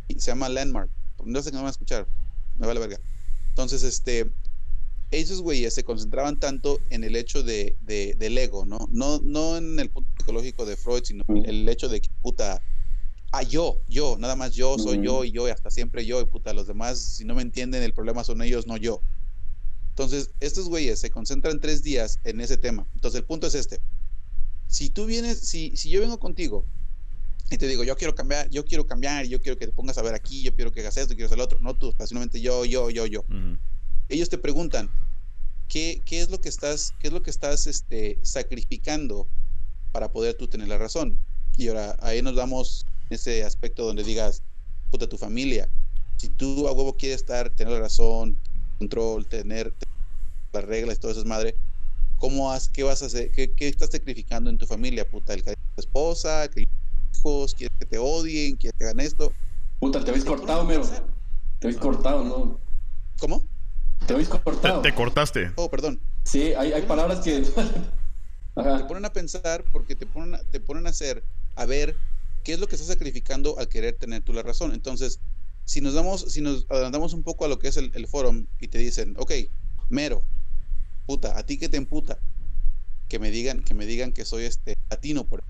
Y 0.09 0.19
se 0.19 0.31
llama 0.31 0.49
Landmark. 0.49 0.89
No 1.27 1.43
sé 1.43 1.51
qué 1.51 1.57
me 1.57 1.63
van 1.63 1.67
a 1.67 1.73
escuchar. 1.73 2.07
Me 2.59 2.67
vale 2.67 2.81
verga. 2.81 2.99
Entonces, 3.59 3.83
este, 3.83 4.31
esos 5.11 5.43
güeyes 5.43 5.75
se 5.75 5.83
concentraban 5.83 6.39
tanto 6.39 6.79
en 6.91 7.03
el 7.03 7.17
hecho 7.17 7.43
de, 7.43 7.77
de, 7.81 8.15
del 8.17 8.39
ego, 8.39 8.65
¿no? 8.65 8.89
¿no? 8.93 9.19
No 9.25 9.57
en 9.57 9.81
el 9.81 9.91
punto 9.91 10.09
psicológico 10.17 10.65
de 10.65 10.77
Freud, 10.77 11.03
sino 11.03 11.25
el 11.45 11.69
hecho 11.69 11.89
de 11.89 12.01
que, 12.01 12.09
puta, 12.23 12.63
ah, 13.33 13.43
yo, 13.43 13.79
yo, 13.89 14.17
nada 14.17 14.37
más 14.37 14.55
yo, 14.55 14.79
soy 14.79 15.05
yo 15.05 15.25
y 15.25 15.33
yo 15.33 15.49
y 15.49 15.51
hasta 15.51 15.73
siempre 15.73 16.07
yo 16.07 16.21
y 16.21 16.27
puta, 16.27 16.53
los 16.53 16.69
demás, 16.69 17.01
si 17.01 17.25
no 17.25 17.35
me 17.35 17.43
entienden, 17.43 17.83
el 17.83 17.93
problema 17.93 18.23
son 18.23 18.43
ellos, 18.43 18.69
no 18.69 18.77
yo. 18.77 19.03
Entonces, 19.89 20.31
estos 20.39 20.69
güeyes 20.69 21.01
se 21.01 21.11
concentran 21.11 21.59
tres 21.59 21.83
días 21.83 22.21
en 22.23 22.41
ese 22.41 22.59
tema. 22.59 22.87
Entonces, 22.95 23.23
el 23.23 23.27
punto 23.27 23.49
es 23.49 23.57
este. 23.57 23.81
Si 24.69 24.89
tú 24.89 25.05
vienes, 25.05 25.37
si, 25.37 25.77
si 25.77 25.91
yo 25.91 26.01
vengo 26.01 26.21
contigo 26.21 26.65
y 27.51 27.57
te 27.57 27.67
digo, 27.67 27.83
yo 27.85 27.97
quiero 27.97 28.15
cambiar, 28.15 28.49
yo 28.51 28.65
quiero 28.65 28.87
cambiar, 28.87 29.27
yo 29.27 29.41
quiero 29.41 29.59
que 29.59 29.67
te 29.67 29.73
pongas 29.73 29.97
a 29.99 30.03
ver 30.03 30.15
aquí, 30.15 30.43
yo 30.43 30.55
quiero 30.55 30.71
que 30.71 30.81
hagas 30.81 30.97
esto, 30.97 31.15
quiero 31.15 31.27
hacer 31.27 31.39
lo 31.39 31.45
otro, 31.45 31.59
no 31.61 31.75
tú, 31.75 31.93
simplemente 31.99 32.41
yo, 32.41 32.65
yo, 32.65 32.91
yo, 32.91 33.07
yo. 33.07 33.25
Ellos 34.09 34.29
te 34.29 34.39
preguntan, 34.39 34.91
¿qué, 35.69 36.03
¿qué, 36.05 36.21
es 36.21 36.31
lo 36.31 36.41
que 36.41 36.49
estás, 36.49 36.95
qué 37.01 37.09
es 37.09 37.13
lo 37.13 37.23
que 37.23 37.31
estás 37.31 37.67
este, 37.67 38.19
sacrificando 38.23 39.27
para 39.93 40.13
poder 40.13 40.35
tú 40.35 40.49
tener 40.49 40.69
la 40.69 40.79
razón? 40.79 41.19
Y 41.57 41.69
ahora 41.69 41.97
ahí 42.01 42.21
nos 42.21 42.37
damos 42.37 42.85
ese 43.09 43.45
aspecto 43.45 43.85
donde 43.85 44.05
digas, 44.05 44.43
puta, 44.91 45.09
tu 45.09 45.17
familia. 45.17 45.69
Si 46.19 46.29
tú 46.29 46.69
a 46.69 46.73
huevo 46.73 46.97
quieres 46.97 47.21
estar, 47.21 47.49
tener 47.51 47.73
la 47.73 47.81
razón, 47.81 48.37
control, 48.79 49.27
tener 49.27 49.73
las 50.53 50.65
reglas, 50.65 50.99
todo 50.99 51.13
eso 51.13 51.21
es 51.21 51.27
madre, 51.27 51.55
¿cómo 52.19 52.53
has, 52.53 52.69
qué 52.69 52.83
vas 52.83 53.03
a 53.03 53.07
hacer? 53.07 53.31
¿Qué, 53.31 53.53
qué 53.53 53.69
estás 53.69 53.91
sacrificando 53.91 54.51
en 54.51 54.59
tu 54.59 54.67
familia, 54.67 55.09
puta? 55.09 55.33
¿El 55.33 55.43
cariño 55.43 55.63
de 55.63 55.75
tu 55.75 55.81
esposa? 55.81 56.49
¿Que 56.49 56.67
hijos? 57.19 57.55
¿Quieres 57.55 57.77
que 57.79 57.87
te 57.87 57.99
odien? 57.99 58.57
¿Quieres 58.57 58.79
que 58.79 58.85
hagan 58.85 59.01
esto? 59.01 59.33
Puta, 59.81 60.03
te 60.05 60.11
habéis 60.11 60.25
cortado, 60.25 60.65
mero. 60.65 60.85
Te 61.59 61.69
habéis 61.69 61.81
cortado, 61.81 62.25
¿no? 62.25 62.61
¿Cómo? 63.21 63.45
Te 64.07 64.15
habéis 64.15 64.29
cortado. 64.29 64.81
Te, 64.83 64.95
cortaste. 64.95 65.53
Oh, 65.57 65.69
perdón. 65.69 66.01
Sí, 66.25 66.53
hay, 66.55 66.73
hay 66.73 66.83
palabras 66.83 67.21
que... 67.21 67.43
Te 68.55 68.85
ponen 68.89 69.05
a 69.05 69.13
pensar 69.13 69.65
porque 69.71 69.95
te 69.95 70.05
ponen 70.05 70.35
a, 70.35 70.39
te 70.39 70.59
ponen 70.59 70.89
a 70.89 70.91
hacer, 70.91 71.23
a 71.55 71.65
ver 71.65 71.95
qué 72.43 72.55
es 72.55 72.59
lo 72.59 72.67
que 72.67 72.75
estás 72.75 72.89
sacrificando 72.89 73.57
al 73.57 73.69
querer 73.69 73.97
tener 73.97 74.23
tú 74.23 74.33
la 74.33 74.43
razón. 74.43 74.75
Entonces, 74.75 75.21
si 75.65 75.81
nos 75.81 75.95
damos, 75.95 76.23
si 76.23 76.41
nos 76.41 76.67
adelantamos 76.69 77.13
un 77.13 77.23
poco 77.23 77.45
a 77.45 77.49
lo 77.49 77.61
que 77.61 77.69
es 77.69 77.77
el, 77.77 77.93
el 77.95 78.09
foro 78.09 78.33
y 78.59 78.67
te 78.67 78.79
dicen, 78.79 79.15
ok, 79.17 79.31
mero, 79.91 80.25
puta, 81.07 81.39
a 81.39 81.47
ti 81.47 81.57
que 81.57 81.69
te 81.69 81.77
emputa, 81.77 82.19
que 83.09 83.21
me 83.21 83.31
digan, 83.31 83.63
que 83.63 83.75
me 83.75 83.87
digan 83.87 84.11
que 84.11 84.25
soy 84.25 84.43
este 84.43 84.77
latino, 84.91 85.23
por 85.23 85.45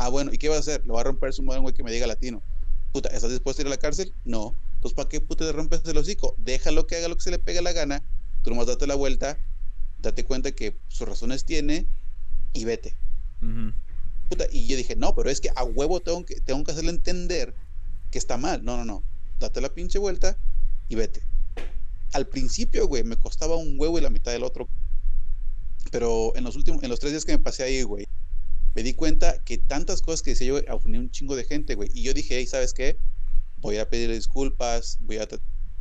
Ah, 0.00 0.10
bueno, 0.10 0.32
¿y 0.32 0.38
qué 0.38 0.48
va 0.48 0.54
a 0.54 0.60
hacer? 0.60 0.86
Lo 0.86 0.94
va 0.94 1.00
a 1.00 1.04
romper 1.04 1.32
su 1.32 1.42
modo 1.42 1.60
güey 1.60 1.74
que 1.74 1.82
me 1.82 1.90
diga 1.90 2.06
latino. 2.06 2.40
Puta, 2.92 3.08
¿estás 3.08 3.30
dispuesto 3.30 3.60
a 3.60 3.64
ir 3.64 3.66
a 3.66 3.70
la 3.70 3.78
cárcel? 3.78 4.14
No. 4.24 4.54
Entonces, 4.74 4.94
¿para 4.94 5.08
qué 5.08 5.20
puta 5.20 5.44
te 5.44 5.50
rompes 5.50 5.82
el 5.86 5.96
hocico? 5.96 6.36
Déjalo 6.38 6.86
que 6.86 6.94
haga 6.94 7.08
lo 7.08 7.16
que 7.16 7.22
se 7.24 7.32
le 7.32 7.40
pegue 7.40 7.60
la 7.62 7.72
gana. 7.72 8.04
Tú 8.44 8.50
nomás 8.50 8.68
date 8.68 8.86
la 8.86 8.94
vuelta, 8.94 9.36
date 9.98 10.24
cuenta 10.24 10.52
que 10.52 10.78
sus 10.86 11.08
razones 11.08 11.44
tiene 11.44 11.88
y 12.52 12.64
vete. 12.64 12.94
y 14.52 14.66
yo 14.68 14.76
dije, 14.76 14.94
no, 14.94 15.16
pero 15.16 15.30
es 15.30 15.40
que 15.40 15.50
a 15.56 15.64
huevo 15.64 15.98
tengo 15.98 16.24
que, 16.24 16.40
tengo 16.42 16.62
que 16.62 16.70
hacerle 16.70 16.90
entender 16.90 17.52
que 18.12 18.18
está 18.18 18.36
mal. 18.36 18.64
No, 18.64 18.76
no, 18.76 18.84
no. 18.84 19.02
Date 19.40 19.60
la 19.60 19.74
pinche 19.74 19.98
vuelta 19.98 20.38
y 20.88 20.94
vete. 20.94 21.22
Al 22.12 22.28
principio, 22.28 22.86
güey, 22.86 23.02
me 23.02 23.16
costaba 23.16 23.56
un 23.56 23.74
huevo 23.80 23.98
y 23.98 24.00
la 24.02 24.10
mitad 24.10 24.30
del 24.30 24.44
otro. 24.44 24.68
Pero 25.90 26.36
en 26.36 26.44
los 26.44 26.54
últimos, 26.54 26.84
en 26.84 26.88
los 26.88 27.00
tres 27.00 27.10
días 27.10 27.24
que 27.24 27.32
me 27.32 27.42
pasé 27.42 27.64
ahí, 27.64 27.82
güey, 27.82 28.06
me 28.78 28.84
di 28.84 28.94
cuenta 28.94 29.42
que 29.42 29.58
tantas 29.58 30.02
cosas 30.02 30.22
que 30.22 30.30
decía 30.30 30.46
yo 30.46 30.60
ofendí 30.72 30.98
un 30.98 31.10
chingo 31.10 31.34
de 31.34 31.42
gente, 31.42 31.74
güey. 31.74 31.90
Y 31.94 32.04
yo 32.04 32.14
dije, 32.14 32.36
hey, 32.38 32.46
¿sabes 32.46 32.72
qué? 32.72 32.96
Voy 33.56 33.78
a 33.78 33.90
pedir 33.90 34.08
disculpas, 34.08 34.98
voy 35.00 35.16
a 35.16 35.26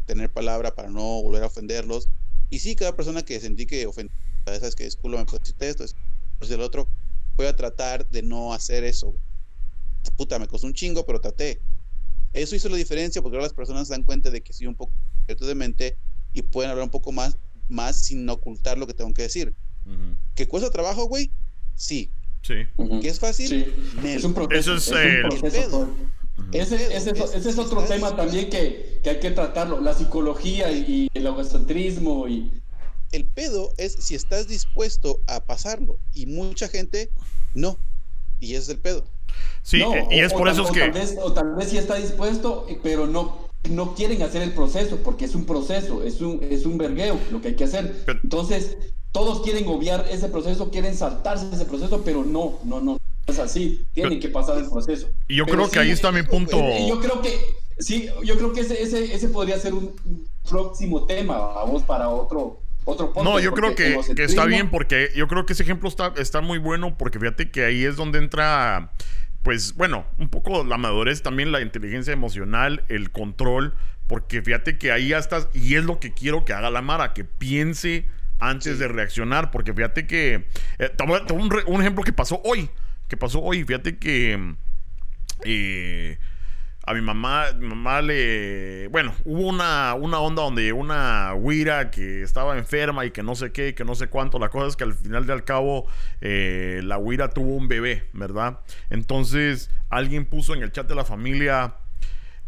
tener 0.07 0.33
palabra 0.33 0.73
para 0.73 0.89
no 0.89 1.21
volver 1.21 1.43
a 1.43 1.45
ofenderlos. 1.45 2.09
Y 2.49 2.57
sí, 2.57 2.75
cada 2.75 2.95
persona 2.95 3.21
que 3.21 3.39
sentí 3.39 3.67
que 3.67 3.85
ofendí, 3.85 4.11
sabes 4.45 4.73
que 4.73 4.85
disculpa, 4.85 5.19
me 5.19 5.25
pusiste 5.25 5.69
esto, 5.69 5.83
es 5.83 5.93
el 6.49 6.59
otro, 6.59 6.89
voy 7.35 7.45
a 7.45 7.55
tratar 7.55 8.09
de 8.09 8.23
no 8.23 8.51
hacer 8.51 8.83
eso. 8.83 9.13
Puta, 10.15 10.39
me 10.39 10.47
costó 10.47 10.65
un 10.65 10.73
chingo, 10.73 11.05
pero 11.05 11.21
traté. 11.21 11.61
Eso 12.33 12.55
hizo 12.55 12.67
la 12.67 12.77
diferencia 12.77 13.21
porque 13.21 13.35
ahora 13.35 13.45
las 13.45 13.53
personas 13.53 13.89
se 13.89 13.93
dan 13.93 14.05
cuenta 14.05 14.31
de 14.31 14.41
que 14.41 14.53
soy 14.53 14.65
un 14.65 14.75
poco 14.75 14.91
de 15.27 15.53
mente 15.53 15.99
y 16.33 16.41
pueden 16.41 16.71
hablar 16.71 16.85
un 16.85 16.89
poco 16.89 17.11
más, 17.11 17.37
más 17.69 18.01
sin 18.05 18.27
ocultar 18.27 18.79
lo 18.79 18.87
que 18.87 18.95
tengo 18.95 19.13
que 19.13 19.21
decir. 19.21 19.53
¿Que 20.33 20.47
cuesta 20.47 20.71
trabajo, 20.71 21.05
güey? 21.05 21.31
Sí. 21.75 22.11
Sí. 22.47 22.65
¿Que 23.01 23.09
es 23.09 23.19
fácil? 23.19 23.47
Sí. 24.01 24.07
Es 24.07 24.23
un 24.23 24.33
proceso. 24.33 24.75
Eso 24.75 24.97
es, 24.97 25.05
es 25.05 25.33
un 25.33 25.39
proceso. 25.39 25.89
Ese, 26.53 26.95
ese, 26.95 27.11
ese, 27.11 27.49
es 27.49 27.57
otro 27.57 27.83
tema 27.83 28.15
también 28.15 28.49
que, 28.49 29.01
que, 29.03 29.09
hay 29.09 29.19
que 29.19 29.31
tratarlo, 29.31 29.81
la 29.81 29.93
psicología 29.93 30.71
y, 30.71 31.09
el 31.13 31.25
egocentrismo 31.25 32.27
y... 32.27 32.53
El 33.11 33.25
pedo 33.25 33.73
es 33.77 33.93
si 33.93 34.15
estás 34.15 34.47
dispuesto 34.47 35.19
a 35.27 35.41
pasarlo 35.41 35.99
y 36.13 36.25
mucha 36.25 36.69
gente 36.69 37.09
no, 37.53 37.77
y 38.39 38.53
ese 38.53 38.63
es 38.63 38.69
el 38.69 38.79
pedo. 38.79 39.03
Sí, 39.61 39.83
y 40.11 40.19
es 40.19 40.31
por 40.31 40.47
eso 40.47 40.63
es 40.63 40.71
que... 40.71 40.79
Tal 40.79 40.91
vez, 40.91 41.17
o 41.21 41.33
tal 41.33 41.55
vez 41.55 41.69
sí 41.69 41.77
está 41.77 41.95
dispuesto, 41.95 42.65
pero 42.81 43.07
no, 43.07 43.49
no 43.69 43.93
quieren 43.95 44.21
hacer 44.21 44.41
el 44.41 44.53
proceso, 44.53 44.97
porque 45.03 45.25
es 45.25 45.35
un 45.35 45.45
proceso, 45.45 46.03
es 46.03 46.21
un, 46.21 46.41
es 46.49 46.65
un 46.65 46.77
vergueo 46.77 47.19
lo 47.31 47.41
que 47.41 47.49
hay 47.49 47.55
que 47.55 47.65
hacer. 47.65 48.05
Entonces, 48.23 48.77
todos 49.17 49.41
quieren 49.41 49.67
obviar 49.67 50.05
ese 50.11 50.29
proceso, 50.29 50.69
quieren 50.69 50.95
saltarse 50.95 51.47
ese 51.51 51.65
proceso, 51.65 52.03
pero 52.05 52.23
no, 52.23 52.59
no, 52.63 52.79
no 52.79 52.97
es 53.25 53.39
así, 53.39 53.83
tienen 53.91 54.19
que 54.19 54.29
pasar 54.29 54.59
el 54.59 54.69
proceso. 54.69 55.07
Y 55.27 55.37
yo 55.37 55.47
creo 55.47 55.67
que 55.71 55.79
ahí 55.79 55.89
está 55.89 56.11
mi 56.11 56.21
punto. 56.21 56.55
Y 56.59 56.87
yo 56.87 56.99
creo 56.99 57.19
que, 57.23 57.35
sí, 57.79 58.09
yo 58.23 58.37
creo 58.37 58.53
que 58.53 58.61
ese, 58.61 58.79
ese, 58.79 59.15
ese 59.15 59.29
podría 59.29 59.57
ser 59.57 59.73
un 59.73 59.91
próximo 60.47 61.07
tema, 61.07 61.35
vamos, 61.35 61.81
para 61.81 62.09
otro, 62.09 62.59
otro 62.85 63.11
punto. 63.11 63.27
No, 63.27 63.39
yo 63.39 63.53
creo 63.53 63.73
que, 63.73 63.99
que, 64.15 64.23
está 64.23 64.45
bien 64.45 64.69
porque 64.69 65.09
yo 65.15 65.27
creo 65.27 65.47
que 65.47 65.53
ese 65.53 65.63
ejemplo 65.63 65.89
está, 65.89 66.13
está 66.17 66.41
muy 66.41 66.59
bueno 66.59 66.95
porque 66.95 67.19
fíjate 67.19 67.49
que 67.49 67.65
ahí 67.65 67.85
es 67.85 67.95
donde 67.95 68.19
entra, 68.19 68.91
pues 69.41 69.73
bueno, 69.73 70.05
un 70.19 70.29
poco 70.29 70.63
la 70.63 70.77
madurez, 70.77 71.23
también 71.23 71.51
la 71.51 71.61
inteligencia 71.61 72.13
emocional, 72.13 72.83
el 72.87 73.09
control, 73.09 73.73
porque 74.05 74.43
fíjate 74.43 74.77
que 74.77 74.91
ahí 74.91 75.07
ya 75.07 75.17
estás, 75.17 75.47
y 75.55 75.73
es 75.73 75.83
lo 75.83 75.99
que 75.99 76.13
quiero 76.13 76.45
que 76.45 76.53
haga 76.53 76.69
la 76.69 76.83
Mara, 76.83 77.13
que 77.13 77.23
piense 77.23 78.05
antes 78.39 78.79
de 78.79 78.87
reaccionar, 78.87 79.51
porque 79.51 79.73
fíjate 79.73 80.07
que, 80.07 80.47
eh, 80.79 80.91
un, 81.33 81.51
un 81.67 81.81
ejemplo 81.81 82.03
que 82.03 82.13
pasó 82.13 82.41
hoy 82.43 82.69
que 83.07 83.17
pasó 83.17 83.41
hoy. 83.41 83.63
Fíjate 83.63 83.97
que. 83.97 84.55
Eh, 85.43 86.17
a 86.83 86.93
mi 86.93 87.01
mamá, 87.01 87.51
mi 87.51 87.67
mamá 87.67 88.01
le... 88.01 88.87
Bueno, 88.87 89.13
hubo 89.25 89.41
una, 89.41 89.93
una 89.93 90.19
onda 90.19 90.43
donde 90.43 90.71
una 90.71 91.33
que 91.91 92.21
estaba 92.21 92.57
enferma 92.57 93.05
y 93.05 93.11
que 93.11 93.23
no 93.23 93.35
sé 93.35 93.51
qué, 93.51 93.75
que 93.75 93.83
no 93.83 93.93
sé 93.93 94.07
cuánto. 94.07 94.39
La 94.39 94.47
cosa 94.47 94.67
es 94.67 94.77
que 94.77 94.85
al 94.85 94.93
final 94.93 95.25
de 95.25 95.33
al 95.33 95.43
cabo 95.43 95.85
eh, 96.21 96.79
la 96.85 96.95
güira 96.95 97.29
tuvo 97.29 97.57
un 97.57 97.67
bebé, 97.67 98.07
¿verdad? 98.13 98.61
Entonces 98.89 99.69
alguien 99.89 100.23
puso 100.23 100.55
en 100.55 100.63
el 100.63 100.71
chat 100.71 100.87
de 100.87 100.95
la 100.95 101.03
familia, 101.03 101.75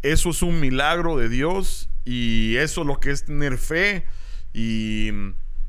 eso 0.00 0.30
es 0.30 0.40
un 0.40 0.58
milagro 0.58 1.18
de 1.18 1.28
Dios 1.28 1.90
y 2.06 2.56
eso 2.56 2.80
es 2.80 2.86
lo 2.86 2.98
que 2.98 3.10
es 3.10 3.26
tener 3.26 3.58
fe 3.58 4.06
y... 4.54 5.10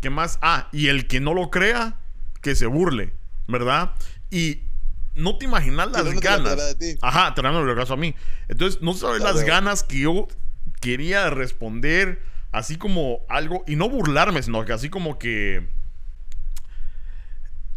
¿Qué 0.01 0.09
más? 0.09 0.39
Ah, 0.41 0.67
y 0.71 0.87
el 0.87 1.07
que 1.07 1.19
no 1.19 1.33
lo 1.33 1.49
crea, 1.49 1.99
que 2.41 2.55
se 2.55 2.65
burle, 2.65 3.13
¿verdad? 3.47 3.91
Y 4.29 4.63
no 5.15 5.37
te 5.37 5.45
imaginas 5.45 5.91
las 5.91 6.19
ganas. 6.19 6.75
Ajá, 7.01 7.33
te 7.33 7.41
el 7.41 7.75
caso 7.75 7.93
a 7.93 7.97
mí. 7.97 8.15
Entonces, 8.47 8.81
no 8.81 8.93
sabes 8.93 9.21
las 9.21 9.43
ganas 9.43 9.83
que 9.83 9.99
yo 9.99 10.27
quería 10.79 11.29
responder 11.29 12.21
así 12.51 12.75
como 12.75 13.19
algo, 13.29 13.63
y 13.67 13.75
no 13.75 13.89
burlarme, 13.89 14.43
sino 14.43 14.65
que 14.65 14.73
así 14.73 14.89
como 14.89 15.17
que 15.17 15.69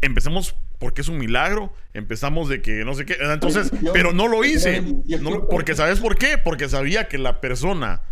empecemos 0.00 0.56
porque 0.78 1.00
es 1.00 1.08
un 1.08 1.18
milagro, 1.18 1.72
empezamos 1.94 2.48
de 2.48 2.60
que 2.60 2.84
no 2.84 2.94
sé 2.94 3.06
qué, 3.06 3.16
entonces, 3.20 3.70
pero 3.92 4.12
no 4.12 4.28
lo 4.28 4.44
hice, 4.44 4.82
porque 5.48 5.74
¿sabes 5.74 6.00
por 6.00 6.18
qué? 6.18 6.36
Porque 6.36 6.68
sabía 6.68 7.08
que 7.08 7.16
la 7.16 7.40
persona, 7.40 8.02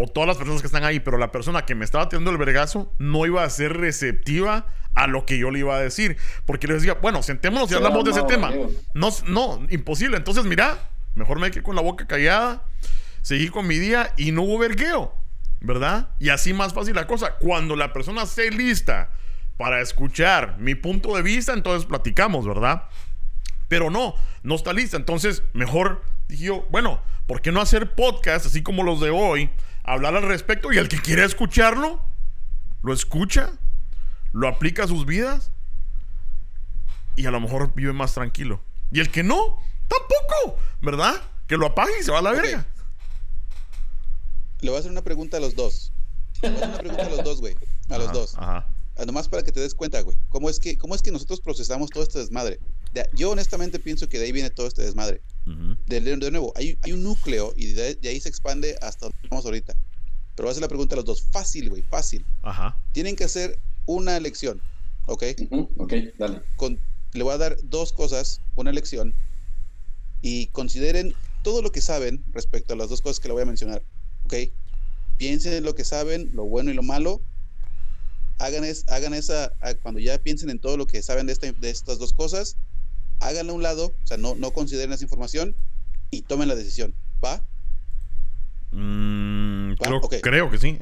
o 0.00 0.06
todas 0.06 0.28
las 0.28 0.36
personas 0.36 0.60
que 0.60 0.68
están 0.68 0.84
ahí, 0.84 1.00
pero 1.00 1.18
la 1.18 1.32
persona 1.32 1.66
que 1.66 1.74
me 1.74 1.84
estaba 1.84 2.08
tirando 2.08 2.30
el 2.30 2.38
vergazo 2.38 2.94
no 2.98 3.26
iba 3.26 3.42
a 3.42 3.50
ser 3.50 3.76
receptiva 3.76 4.66
a 4.94 5.08
lo 5.08 5.26
que 5.26 5.38
yo 5.38 5.50
le 5.50 5.58
iba 5.58 5.74
a 5.74 5.80
decir. 5.80 6.16
Porque 6.46 6.68
le 6.68 6.74
decía, 6.74 6.94
bueno, 6.94 7.20
sentémonos 7.20 7.68
y 7.72 7.74
hablamos 7.74 8.04
de 8.04 8.12
ese 8.12 8.22
tema. 8.22 8.52
No, 8.94 9.08
no, 9.26 9.66
imposible. 9.70 10.16
Entonces, 10.16 10.44
mira, 10.44 10.78
mejor 11.16 11.40
me 11.40 11.50
quedé 11.50 11.64
con 11.64 11.74
la 11.74 11.82
boca 11.82 12.06
callada, 12.06 12.64
seguí 13.22 13.48
con 13.48 13.66
mi 13.66 13.76
día 13.78 14.14
y 14.16 14.30
no 14.30 14.42
hubo 14.42 14.58
vergueo, 14.58 15.16
¿verdad? 15.58 16.10
Y 16.20 16.28
así 16.28 16.52
más 16.52 16.74
fácil 16.74 16.94
la 16.94 17.08
cosa. 17.08 17.34
Cuando 17.34 17.74
la 17.74 17.92
persona 17.92 18.22
esté 18.22 18.52
lista 18.52 19.10
para 19.56 19.80
escuchar 19.80 20.58
mi 20.58 20.76
punto 20.76 21.16
de 21.16 21.22
vista, 21.22 21.54
entonces 21.54 21.86
platicamos, 21.86 22.46
¿verdad? 22.46 22.84
Pero 23.66 23.90
no, 23.90 24.14
no 24.44 24.54
está 24.54 24.72
lista. 24.72 24.96
Entonces, 24.96 25.42
mejor 25.54 26.02
dije 26.28 26.44
yo, 26.44 26.68
bueno, 26.70 27.02
¿por 27.26 27.42
qué 27.42 27.50
no 27.50 27.60
hacer 27.60 27.96
podcast 27.96 28.46
así 28.46 28.62
como 28.62 28.84
los 28.84 29.00
de 29.00 29.10
hoy? 29.10 29.50
Hablar 29.92 30.16
al 30.16 30.22
respecto 30.22 30.72
y 30.72 30.78
el 30.78 30.88
que 30.88 31.00
quiera 31.00 31.24
escucharlo, 31.24 32.02
lo 32.82 32.92
escucha 32.92 33.52
lo 34.32 34.48
aplica 34.48 34.84
a 34.84 34.88
sus 34.88 35.06
vidas 35.06 35.50
y 37.16 37.26
a 37.26 37.30
lo 37.30 37.40
mejor 37.40 37.74
vive 37.74 37.92
más 37.92 38.14
tranquilo. 38.14 38.60
Y 38.90 39.00
el 39.00 39.10
que 39.10 39.22
no, 39.22 39.58
tampoco, 39.88 40.58
¿verdad? 40.80 41.14
Que 41.46 41.56
lo 41.56 41.66
apague 41.66 41.92
y 42.00 42.02
se 42.02 42.12
va 42.12 42.18
a 42.18 42.22
la 42.22 42.32
verga. 42.32 42.66
Le 44.60 44.70
voy 44.70 44.76
a 44.76 44.80
hacer 44.80 44.90
una 44.90 45.02
pregunta 45.02 45.36
a 45.36 45.40
los 45.40 45.54
dos. 45.54 45.92
Le 46.42 46.50
voy 46.50 46.58
a 46.58 46.60
hacer 46.60 46.68
una 46.68 46.78
pregunta 46.78 47.06
a 47.06 47.10
los 47.10 47.24
dos, 47.24 47.40
güey. 47.40 47.56
A 47.88 47.98
los 47.98 48.12
dos. 48.12 48.34
Ajá. 48.36 48.66
Ah, 48.96 49.04
nomás 49.04 49.28
para 49.28 49.42
que 49.42 49.52
te 49.52 49.60
des 49.60 49.74
cuenta, 49.74 50.00
güey. 50.00 50.16
¿Cómo 50.28 50.50
es 50.50 50.58
que, 50.58 50.76
cómo 50.76 50.94
es 50.94 51.02
que 51.02 51.12
nosotros 51.12 51.40
procesamos 51.40 51.90
todo 51.90 52.02
este 52.02 52.18
desmadre? 52.18 52.58
Yo 53.12 53.30
honestamente 53.30 53.78
pienso 53.78 54.08
que 54.08 54.18
de 54.18 54.26
ahí 54.26 54.32
viene 54.32 54.50
todo 54.50 54.66
este 54.66 54.82
desmadre. 54.82 55.20
de, 55.86 56.30
nuevo, 56.30 56.52
hay, 56.56 56.78
hay, 56.82 56.92
un 56.92 57.02
núcleo 57.02 57.52
y 57.56 57.72
de, 57.72 57.98
ahí 58.04 58.20
se 58.20 58.28
expande 58.28 58.76
hasta 58.80 59.06
donde 59.06 59.18
estamos 59.22 59.44
ahorita. 59.44 59.74
Pero 60.34 60.46
voy 60.46 60.48
a 60.48 60.52
hacer 60.52 60.62
la 60.62 60.68
pregunta 60.68 60.94
a 60.94 60.96
los 60.96 61.04
dos. 61.04 61.22
Fácil, 61.22 61.68
güey, 61.70 61.82
fácil. 61.82 62.24
Ajá. 62.42 62.76
Tienen 62.92 63.16
que 63.16 63.24
hacer 63.24 63.58
una 63.86 64.16
elección, 64.16 64.60
¿ok? 65.06 65.24
ok, 65.76 65.92
dale. 66.18 66.42
le 67.12 67.22
voy 67.22 67.32
a 67.32 67.38
dar 67.38 67.56
dos 67.64 67.92
cosas, 67.92 68.40
una 68.54 68.70
elección, 68.70 69.14
y 70.20 70.46
consideren 70.48 71.14
todo 71.42 71.62
lo 71.62 71.72
que 71.72 71.80
saben 71.80 72.22
respecto 72.32 72.74
a 72.74 72.76
las 72.76 72.88
dos 72.88 73.00
cosas 73.00 73.20
que 73.20 73.28
le 73.28 73.34
voy 73.34 73.42
a 73.42 73.46
mencionar, 73.46 73.82
¿ok? 74.24 74.34
Piensen 75.16 75.54
en 75.54 75.64
lo 75.64 75.74
que 75.74 75.84
saben, 75.84 76.30
lo 76.34 76.44
bueno 76.44 76.70
y 76.70 76.74
lo 76.74 76.82
malo. 76.82 77.20
Hagan, 78.38 78.62
es, 78.62 78.84
hagan 78.88 79.14
esa, 79.14 79.52
cuando 79.82 79.98
ya 79.98 80.18
piensen 80.18 80.50
en 80.50 80.60
todo 80.60 80.76
lo 80.76 80.86
que 80.86 81.02
saben 81.02 81.26
de, 81.26 81.34
de 81.34 81.70
estas 81.70 81.98
dos 81.98 82.12
cosas, 82.12 82.56
háganlo 83.20 83.52
a 83.52 83.56
un 83.56 83.62
lado, 83.62 83.94
o 84.02 84.06
sea, 84.06 84.16
no, 84.16 84.34
no 84.34 84.52
consideren 84.52 84.92
esa 84.92 85.04
información 85.04 85.56
y 86.10 86.22
tomen 86.22 86.48
la 86.48 86.54
decisión, 86.54 86.94
¿va? 87.24 87.42
Mm, 88.72 89.74
creo, 89.74 90.00
creo, 90.22 90.50
que 90.50 90.58
sí. 90.58 90.78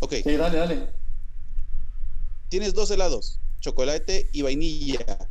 ok. 0.00 0.14
Sí, 0.22 0.36
dale, 0.36 0.58
dale. 0.58 0.88
Tienes 2.48 2.74
dos 2.74 2.90
helados, 2.90 3.40
chocolate 3.60 4.28
y 4.32 4.42
vainilla. 4.42 5.28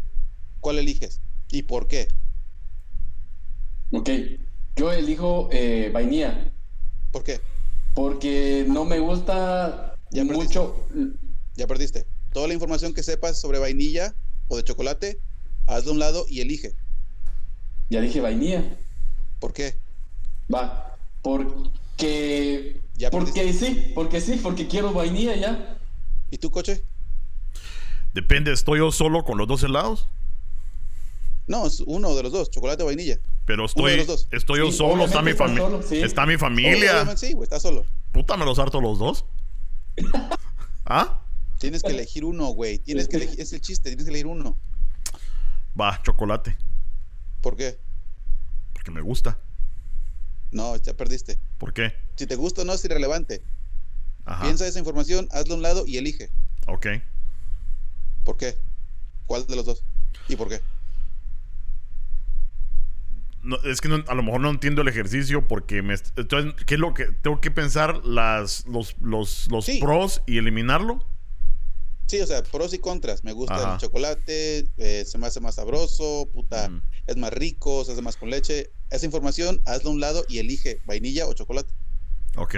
¿Cuál 0.59 0.79
eliges? 0.79 1.21
¿Y 1.51 1.63
por 1.63 1.87
qué? 1.87 2.07
Ok, 3.91 4.09
yo 4.75 4.91
elijo 4.91 5.49
eh, 5.51 5.91
vainilla. 5.93 6.51
¿Por 7.11 7.23
qué? 7.23 7.39
Porque 7.93 8.65
no 8.67 8.85
me 8.85 8.99
gusta 8.99 9.95
ya 10.09 10.23
mucho. 10.23 10.87
Ya 11.55 11.67
perdiste. 11.67 12.05
Toda 12.33 12.47
la 12.47 12.55
información 12.55 12.93
que 12.93 13.03
sepas 13.03 13.39
sobre 13.39 13.59
vainilla 13.59 14.15
o 14.47 14.57
de 14.57 14.63
chocolate, 14.63 15.19
haz 15.67 15.85
de 15.85 15.91
un 15.91 15.99
lado 15.99 16.25
y 16.29 16.41
elige. 16.41 16.73
Ya 17.89 18.01
dije 18.01 18.21
vainilla. 18.21 18.63
¿Por 19.39 19.53
qué? 19.53 19.75
Va, 20.53 20.97
porque... 21.21 22.81
¿Ya 22.95 23.09
porque 23.09 23.53
sí, 23.53 23.91
porque 23.95 24.21
sí, 24.21 24.39
porque 24.41 24.67
quiero 24.67 24.93
vainilla 24.93 25.35
ya. 25.35 25.77
¿Y 26.29 26.37
tú, 26.37 26.51
coche? 26.51 26.83
Depende, 28.13 28.53
¿estoy 28.53 28.79
yo 28.79 28.91
solo 28.91 29.23
con 29.23 29.37
los 29.37 29.47
dos 29.47 29.63
helados? 29.63 30.07
No, 31.47 31.65
es 31.65 31.81
uno 31.81 32.15
de 32.15 32.23
los 32.23 32.31
dos, 32.31 32.49
chocolate 32.51 32.83
o 32.83 32.85
vainilla. 32.85 33.19
Pero 33.45 33.65
estoy, 33.65 34.05
estoy 34.31 34.59
yo 34.59 34.71
solo, 34.71 35.05
está 35.05 35.21
mi, 35.21 35.33
familia 35.33 35.67
está 35.91 36.25
mi 36.25 36.37
familia. 36.37 37.17
sí, 37.17 37.33
güey, 37.33 37.43
está 37.43 37.59
solo. 37.59 37.85
Puta, 38.11 38.37
me 38.37 38.45
los 38.45 38.59
harto 38.59 38.79
los 38.79 38.99
dos. 38.99 39.25
¿Ah? 40.85 41.19
Tienes 41.57 41.81
que 41.83 41.91
elegir 41.91 42.23
uno, 42.23 42.47
güey. 42.49 42.77
Tienes 42.77 43.07
que 43.07 43.17
elegir, 43.17 43.41
es 43.41 43.51
el 43.53 43.61
chiste, 43.61 43.89
tienes 43.89 44.05
que 44.05 44.11
elegir 44.11 44.27
uno. 44.27 44.57
Va, 45.79 46.01
chocolate. 46.03 46.57
¿Por 47.41 47.55
qué? 47.55 47.79
Porque 48.73 48.91
me 48.91 49.01
gusta. 49.01 49.39
No, 50.51 50.75
ya 50.77 50.93
perdiste. 50.93 51.39
¿Por 51.57 51.73
qué? 51.73 51.93
Si 52.15 52.27
te 52.27 52.35
gusta 52.35 52.61
o 52.61 52.65
no 52.65 52.73
es 52.73 52.85
irrelevante. 52.85 53.43
Ajá. 54.25 54.43
Piensa 54.43 54.67
esa 54.67 54.79
información, 54.79 55.27
hazlo 55.31 55.55
a 55.55 55.57
un 55.57 55.63
lado 55.63 55.83
y 55.85 55.97
elige. 55.97 56.29
Ok. 56.67 56.87
¿Por 58.23 58.37
qué? 58.37 58.57
¿Cuál 59.25 59.45
de 59.47 59.55
los 59.55 59.65
dos? 59.65 59.83
¿Y 60.29 60.35
por 60.35 60.47
qué? 60.47 60.61
No, 63.41 63.57
es 63.63 63.81
que 63.81 63.89
a 63.89 64.13
lo 64.13 64.23
mejor 64.23 64.39
no 64.39 64.49
entiendo 64.49 64.81
el 64.83 64.87
ejercicio 64.87 65.47
porque 65.47 65.81
me 65.81 65.95
entonces 66.15 66.53
qué 66.65 66.75
es 66.75 66.79
lo 66.79 66.93
que 66.93 67.07
tengo 67.07 67.41
que 67.41 67.51
pensar 67.51 68.05
las 68.05 68.65
los 68.67 68.95
los, 69.01 69.49
los 69.51 69.69
pros 69.81 70.21
y 70.25 70.37
eliminarlo 70.37 71.05
sí 72.07 72.19
o 72.21 72.27
sea 72.27 72.43
pros 72.43 72.73
y 72.73 72.79
contras 72.79 73.23
me 73.23 73.33
gusta 73.33 73.73
el 73.73 73.79
chocolate 73.79 74.67
eh, 74.77 75.05
se 75.05 75.17
me 75.17 75.27
hace 75.27 75.39
más 75.39 75.55
sabroso 75.55 76.29
puta 76.33 76.69
es 77.07 77.17
más 77.17 77.33
rico 77.33 77.83
se 77.85 77.93
hace 77.93 78.01
más 78.01 78.17
con 78.17 78.29
leche 78.29 78.71
esa 78.89 79.05
información 79.05 79.61
hazlo 79.65 79.89
a 79.89 79.93
un 79.93 79.99
lado 79.99 80.23
y 80.27 80.39
elige 80.39 80.81
vainilla 80.85 81.27
o 81.27 81.33
chocolate 81.33 81.73
ok 82.35 82.55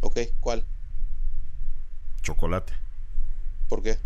ok 0.00 0.18
cuál 0.40 0.66
chocolate 2.22 2.88
¿Por 3.68 3.82
qué? 3.82 3.98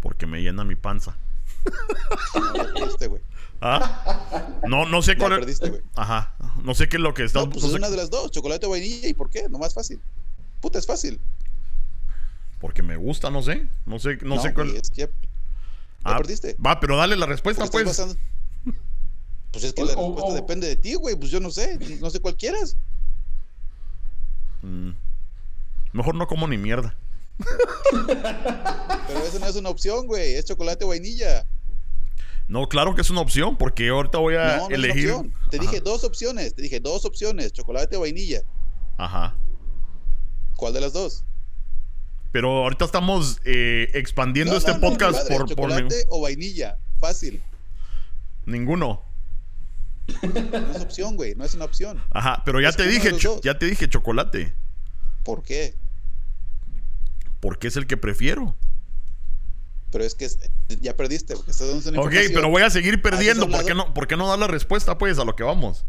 Porque 0.00 0.26
me 0.26 0.40
llena 0.40 0.64
mi 0.64 0.76
panza. 0.76 1.16
No, 2.34 2.52
perdiste, 2.52 3.08
güey. 3.08 3.22
¿Ah? 3.60 4.60
No, 4.68 4.86
no 4.86 5.02
sé 5.02 5.16
cuál 5.16 5.40
perdiste, 5.40 5.70
güey. 5.70 5.82
Ajá. 5.96 6.34
No 6.62 6.74
sé 6.74 6.88
qué 6.88 6.96
es 6.96 7.02
lo 7.02 7.14
que 7.14 7.24
está. 7.24 7.40
No, 7.40 7.50
pues 7.50 7.64
es 7.64 7.72
una 7.72 7.90
de 7.90 7.96
las 7.96 8.10
dos, 8.10 8.30
chocolate 8.30 8.66
o 8.66 8.70
vainilla. 8.70 9.08
¿Y 9.08 9.14
por 9.14 9.28
qué? 9.28 9.48
No 9.48 9.58
más 9.58 9.74
fácil. 9.74 10.00
Puta, 10.60 10.78
es 10.78 10.86
fácil. 10.86 11.20
Porque 12.58 12.82
me 12.82 12.96
gusta, 12.96 13.30
no 13.30 13.42
sé. 13.42 13.68
No 13.86 13.98
sé, 13.98 14.18
no, 14.22 14.40
sé 14.40 14.52
cuál. 14.52 14.76
Es 14.76 14.90
que 14.90 15.02
ya, 15.02 15.08
ah, 16.04 16.16
perdiste. 16.16 16.56
Va, 16.64 16.80
pero 16.80 16.96
dale 16.96 17.16
la 17.16 17.26
respuesta, 17.26 17.66
pues. 17.66 18.02
Pues 19.50 19.64
es 19.64 19.72
que 19.72 19.84
la 19.84 19.94
respuesta 19.94 20.34
depende 20.34 20.66
de 20.66 20.76
ti, 20.76 20.94
güey. 20.94 21.16
Pues 21.16 21.30
yo 21.30 21.40
no 21.40 21.50
sé. 21.50 21.78
No 22.00 22.10
sé 22.10 22.20
cuál 22.20 22.36
quieras. 22.36 22.76
Mm. 24.62 24.90
Mejor 25.92 26.14
no 26.14 26.26
como 26.26 26.46
ni 26.48 26.58
mierda. 26.58 26.96
Pero 27.90 29.20
eso 29.24 29.38
no 29.38 29.46
es 29.46 29.56
una 29.56 29.70
opción, 29.70 30.06
güey. 30.06 30.34
Es 30.34 30.44
chocolate 30.44 30.84
o 30.84 30.88
vainilla. 30.88 31.46
No, 32.48 32.68
claro 32.68 32.94
que 32.94 33.02
es 33.02 33.10
una 33.10 33.20
opción, 33.20 33.56
porque 33.56 33.88
ahorita 33.88 34.18
voy 34.18 34.34
a 34.34 34.66
elegir. 34.66 35.14
Te 35.50 35.58
dije 35.58 35.80
dos 35.80 36.02
opciones. 36.04 36.54
Te 36.54 36.62
dije 36.62 36.80
dos 36.80 37.04
opciones: 37.04 37.52
chocolate 37.52 37.96
o 37.96 38.00
vainilla. 38.00 38.42
Ajá. 38.96 39.36
¿Cuál 40.56 40.72
de 40.72 40.80
las 40.80 40.92
dos? 40.92 41.24
Pero 42.30 42.64
ahorita 42.64 42.84
estamos 42.84 43.40
eh, 43.44 43.90
expandiendo 43.94 44.56
este 44.56 44.74
podcast 44.74 45.28
por. 45.28 45.48
¿Chocolate 45.48 46.04
o 46.08 46.20
vainilla? 46.20 46.78
Fácil. 46.98 47.42
Ninguno. 48.44 49.02
No 50.22 50.74
es 50.74 50.82
opción, 50.82 51.16
güey. 51.16 51.34
No 51.34 51.44
es 51.44 51.54
una 51.54 51.64
opción. 51.66 52.02
Ajá, 52.10 52.42
pero 52.44 52.60
ya 52.60 52.72
te 52.72 52.86
dije, 52.86 53.12
ya 53.42 53.58
te 53.58 53.66
dije 53.66 53.88
chocolate. 53.88 54.54
¿Por 55.24 55.42
qué? 55.42 55.74
porque 57.40 57.68
es 57.68 57.76
el 57.76 57.86
que 57.86 57.96
prefiero. 57.96 58.56
pero 59.90 60.04
es 60.04 60.14
que 60.14 60.24
es- 60.26 60.38
ya 60.80 60.96
perdiste, 60.96 61.34
porque 61.36 61.50
estás 61.52 61.68
dando 61.68 61.90
una 61.90 62.00
Ok, 62.00 62.12
pero 62.34 62.50
voy 62.50 62.62
a 62.62 62.68
seguir 62.70 63.00
perdiendo. 63.00 63.44
a 63.44 63.46
un 63.46 63.52
¿Por 63.52 63.64
qué, 63.64 63.74
no, 63.74 63.94
¿Por 63.94 64.06
qué 64.06 64.16
no 64.16 64.28
dar 64.28 64.38
la 64.38 64.48
respuesta, 64.48 64.98
pues, 64.98 65.18
a 65.18 65.24
lo 65.24 65.34
que 65.36 65.44
vamos? 65.44 65.84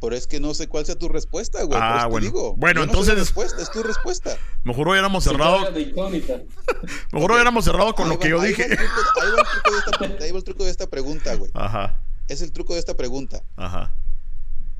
Pero 0.00 0.16
es 0.16 0.26
que 0.26 0.40
no 0.40 0.54
sé 0.54 0.66
cuál 0.66 0.86
sea 0.86 0.94
tu 0.96 1.08
respuesta, 1.08 1.62
güey. 1.64 1.78
Ah, 1.80 2.06
bueno. 2.06 2.24
digo. 2.26 2.54
Bueno, 2.56 2.80
no 2.80 2.86
sé 2.86 2.90
entonces- 2.90 3.18
respuesta, 3.18 3.62
es 3.62 3.70
tu 3.70 3.82
respuesta. 3.82 4.36
Mejor 4.64 4.88
hubiéramos 4.88 5.22
cerrado, 5.24 5.58
mejor 7.12 7.32
hubiéramos 7.32 7.64
cerrado 7.64 7.94
con 7.94 8.06
Ahí 8.06 8.10
lo 8.10 8.16
va- 8.16 8.22
que 8.22 8.28
yo 8.30 8.40
ahí 8.40 8.48
dije. 8.48 8.68
Va 8.68 9.22
ahí, 9.22 9.30
va 9.30 9.42
el 9.42 9.44
truco 9.52 9.70
de 9.72 9.78
esta, 9.78 10.24
ahí 10.24 10.30
va 10.32 10.38
el 10.38 10.44
truco 10.44 10.64
de 10.64 10.70
esta 10.70 10.86
pregunta, 10.86 11.34
güey. 11.34 11.50
Ajá, 11.54 12.02
Es 12.28 12.40
el 12.42 12.52
truco 12.52 12.74
de 12.74 12.80
esta 12.80 12.96
pregunta. 12.96 13.42
ajá. 13.56 13.94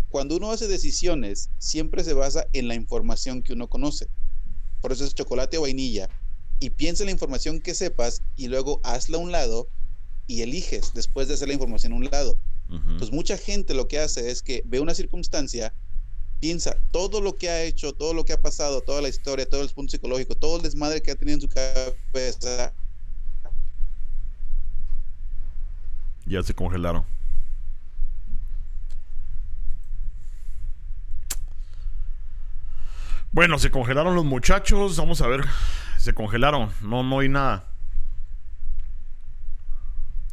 Cuando 0.08 0.36
uno 0.36 0.50
hace 0.50 0.66
decisiones, 0.66 1.50
siempre 1.58 2.02
se 2.02 2.14
basa 2.14 2.44
en 2.52 2.66
la 2.66 2.74
información 2.74 3.42
que 3.42 3.52
uno 3.52 3.68
conoce. 3.68 4.08
Por 4.80 4.90
eso 4.90 5.04
es 5.04 5.14
chocolate 5.14 5.56
o 5.58 5.62
vainilla. 5.62 6.08
Y 6.58 6.70
piensa 6.70 7.04
en 7.04 7.06
la 7.06 7.12
información 7.12 7.60
que 7.60 7.74
sepas 7.76 8.22
y 8.34 8.48
luego 8.48 8.80
hazla 8.82 9.18
a 9.18 9.20
un 9.20 9.30
lado 9.30 9.68
y 10.26 10.42
eliges 10.42 10.92
después 10.94 11.28
de 11.28 11.34
hacer 11.34 11.46
la 11.46 11.54
información 11.54 11.92
a 11.92 11.96
un 11.96 12.06
lado. 12.10 12.38
Pues 12.98 13.10
mucha 13.10 13.36
gente 13.36 13.74
lo 13.74 13.88
que 13.88 13.98
hace 13.98 14.30
es 14.30 14.42
que 14.42 14.62
ve 14.64 14.78
una 14.78 14.94
circunstancia, 14.94 15.74
piensa 16.38 16.76
todo 16.92 17.20
lo 17.20 17.34
que 17.34 17.50
ha 17.50 17.62
hecho, 17.62 17.92
todo 17.92 18.14
lo 18.14 18.24
que 18.24 18.32
ha 18.32 18.40
pasado, 18.40 18.80
toda 18.80 19.02
la 19.02 19.08
historia, 19.08 19.48
todo 19.48 19.62
el 19.62 19.70
punto 19.70 19.90
psicológico, 19.90 20.36
todo 20.36 20.56
el 20.56 20.62
desmadre 20.62 21.02
que 21.02 21.10
ha 21.10 21.16
tenido 21.16 21.36
en 21.36 21.40
su 21.40 21.48
cabeza, 21.48 22.72
Ya 26.26 26.44
se 26.44 26.54
congelaron. 26.54 27.04
Bueno, 33.32 33.58
se 33.58 33.72
congelaron 33.72 34.14
los 34.14 34.24
muchachos. 34.24 34.96
Vamos 34.96 35.20
a 35.22 35.26
ver. 35.26 35.44
Se 35.98 36.14
congelaron. 36.14 36.70
No, 36.82 37.02
no 37.02 37.18
hay 37.18 37.28
nada. 37.28 37.68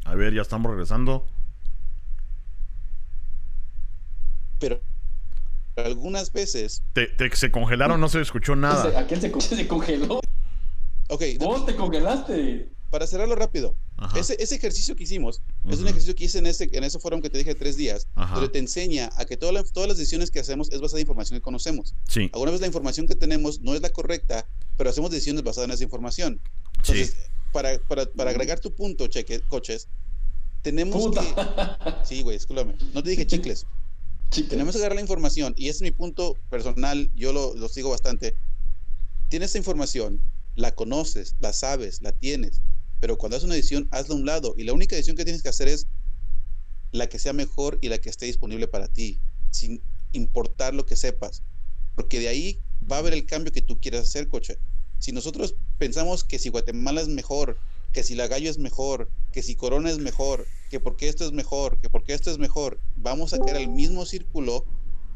A 0.05 0.13
ver, 0.13 0.35
ya 0.35 0.43
estamos 0.43 0.69
regresando. 0.69 1.27
pero 4.59 4.81
algunas 5.87 6.31
veces, 6.31 6.83
Te, 6.93 7.07
te- 7.07 7.35
se 7.35 7.49
congelaron, 7.51 7.99
no 7.99 8.07
se 8.09 8.21
escuchó 8.21 8.55
nada. 8.55 8.99
Aquel 8.99 9.19
se, 9.19 9.31
se 9.41 9.67
congeló. 9.67 10.19
ok, 11.09 11.23
Vos 11.39 11.65
te 11.65 11.75
congelaste. 11.75 12.69
para 12.89 13.05
cerrarlo 13.07 13.35
rápido, 13.35 13.75
ese, 14.15 14.37
ese 14.39 14.55
ejercicio 14.55 14.95
que 14.95 15.03
hicimos 15.03 15.41
es 15.67 15.79
un 15.79 15.87
ejercicio 15.87 16.13
que 16.15 16.25
hice 16.25 16.37
en 16.37 16.45
ese, 16.45 16.69
en 16.71 16.83
ese 16.83 16.99
foro 16.99 17.19
que 17.21 17.29
te 17.29 17.37
dije 17.39 17.55
tres 17.55 17.75
días, 17.75 18.07
Ajá. 18.15 18.35
donde 18.35 18.49
te 18.49 18.59
enseña 18.59 19.09
a 19.17 19.25
que 19.25 19.35
toda 19.37 19.51
la- 19.51 19.63
todas 19.63 19.89
las 19.89 19.97
decisiones 19.97 20.29
que 20.31 20.39
hacemos 20.39 20.69
es 20.71 20.79
basada 20.81 20.99
en 20.99 21.03
información 21.03 21.39
que 21.39 21.43
conocemos. 21.43 21.95
Sí, 22.07 22.29
Alguna 22.33 22.51
vez 22.51 22.61
la 22.61 22.67
información 22.67 23.07
que 23.07 23.15
tenemos 23.15 23.59
no 23.61 23.73
es 23.73 23.81
la 23.81 23.89
correcta, 23.89 24.47
pero 24.77 24.89
hacemos 24.89 25.09
decisiones 25.11 25.43
basadas 25.43 25.69
en 25.69 25.73
esa 25.73 25.83
información. 25.83 26.39
sí. 26.83 26.91
Entonces, 26.93 27.17
para, 27.51 27.79
para, 27.87 28.05
para 28.05 28.29
agregar 28.29 28.59
tu 28.59 28.73
punto, 28.75 29.07
cheque, 29.07 29.41
coches, 29.49 29.87
tenemos 30.61 31.01
Puta. 31.01 31.21
que... 31.21 31.91
Sí, 32.05 32.21
güey, 32.21 32.35
escúchame. 32.37 32.75
No 32.93 33.01
te 33.01 33.09
dije 33.09 33.25
chicles. 33.25 33.65
Chica. 34.29 34.49
Tenemos 34.49 34.73
que 34.73 34.79
agarrar 34.79 34.95
la 34.95 35.01
información, 35.01 35.53
y 35.57 35.69
ese 35.69 35.77
es 35.77 35.81
mi 35.81 35.91
punto 35.91 36.37
personal, 36.49 37.11
yo 37.15 37.33
lo, 37.33 37.55
lo 37.55 37.69
sigo 37.69 37.89
bastante. 37.89 38.35
Tienes 39.29 39.51
esa 39.51 39.57
información, 39.57 40.21
la 40.55 40.73
conoces, 40.73 41.35
la 41.39 41.53
sabes, 41.53 42.01
la 42.01 42.11
tienes, 42.11 42.61
pero 42.99 43.17
cuando 43.17 43.37
haces 43.37 43.45
una 43.45 43.55
decisión, 43.55 43.87
hazla 43.91 44.15
a 44.15 44.17
un 44.17 44.25
lado, 44.25 44.55
y 44.57 44.63
la 44.63 44.73
única 44.73 44.95
decisión 44.95 45.15
que 45.15 45.23
tienes 45.23 45.43
que 45.43 45.49
hacer 45.49 45.67
es 45.67 45.87
la 46.91 47.07
que 47.07 47.19
sea 47.19 47.33
mejor 47.33 47.77
y 47.81 47.89
la 47.89 47.99
que 47.99 48.09
esté 48.09 48.25
disponible 48.25 48.67
para 48.67 48.87
ti, 48.87 49.19
sin 49.51 49.81
importar 50.11 50.73
lo 50.73 50.85
que 50.85 50.95
sepas, 50.95 51.43
porque 51.95 52.19
de 52.19 52.27
ahí 52.27 52.59
va 52.89 52.97
a 52.97 52.99
haber 52.99 53.13
el 53.13 53.25
cambio 53.25 53.51
que 53.51 53.61
tú 53.61 53.79
quieras 53.79 54.03
hacer, 54.03 54.27
coche. 54.27 54.57
Si 54.99 55.11
nosotros 55.11 55.55
pensamos 55.77 56.23
que 56.23 56.39
si 56.39 56.49
Guatemala 56.49 57.01
es 57.01 57.07
mejor, 57.07 57.57
que 57.97 58.03
si 58.03 58.13
la 58.13 58.27
Gallo 58.27 58.47
es 58.47 58.59
mejor, 58.59 59.09
que 59.31 59.41
si 59.41 59.55
Corona 59.55 59.89
es 59.89 59.97
mejor, 59.97 60.45
que 60.69 60.79
porque 60.79 61.09
esto 61.09 61.25
es 61.25 61.31
mejor, 61.31 61.79
que 61.81 61.89
porque 61.89 62.13
esto 62.13 62.29
es 62.29 62.37
mejor, 62.37 62.79
vamos 62.95 63.33
a 63.33 63.39
caer 63.39 63.57
al 63.57 63.69
mismo 63.69 64.05
círculo 64.05 64.65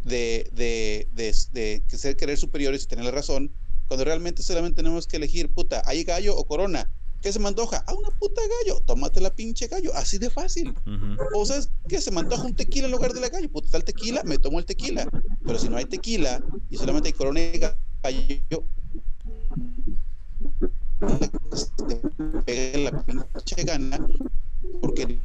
de, 0.04 0.50
de, 0.52 1.08
de, 1.14 1.32
de 1.52 1.84
que 1.88 1.98
ser 2.00 2.18
querer 2.18 2.40
superiores 2.40 2.82
y 2.82 2.88
tener 2.88 3.06
la 3.06 3.12
razón, 3.12 3.52
cuando 3.88 4.04
realmente 4.04 4.42
solamente 4.42 4.78
tenemos 4.78 5.06
que 5.06 5.18
elegir, 5.18 5.54
puta, 5.54 5.84
¿hay 5.86 6.04
gallo 6.04 6.36
o 6.36 6.44
corona? 6.44 6.90
¿Qué 7.22 7.32
se 7.32 7.38
me 7.38 7.50
antoja? 7.50 7.84
Ah, 7.86 7.94
una 7.94 8.10
puta 8.18 8.42
gallo, 8.42 8.82
tómate 8.82 9.22
la 9.22 9.32
pinche 9.32 9.68
gallo, 9.68 9.94
así 9.94 10.18
de 10.18 10.32
fácil. 10.32 10.70
Ujú. 10.88 11.40
O 11.40 11.46
sabes 11.46 11.70
que 11.88 12.02
se 12.02 12.10
me 12.10 12.22
antoja 12.22 12.46
un 12.46 12.56
tequila 12.56 12.88
en 12.88 12.94
lugar 12.94 13.14
de 13.14 13.22
la 13.22 13.30
gallo, 13.30 13.48
puta, 13.52 13.78
el 13.78 13.84
tequila, 13.84 14.24
me 14.24 14.40
tomo 14.40 14.58
el 14.58 14.66
tequila. 14.66 15.08
Pero 15.46 15.60
si 15.60 15.70
no 15.70 15.78
hay 15.78 15.86
tequila 15.86 16.44
y 16.72 16.78
solamente 16.78 17.10
hay 17.10 17.14
corona 17.14 17.42
y 17.42 17.60
gallo, 17.60 18.66
pegue 22.46 22.84
la 22.84 23.04
pinche 23.04 23.64
gana, 23.64 23.98
porque 24.82 25.18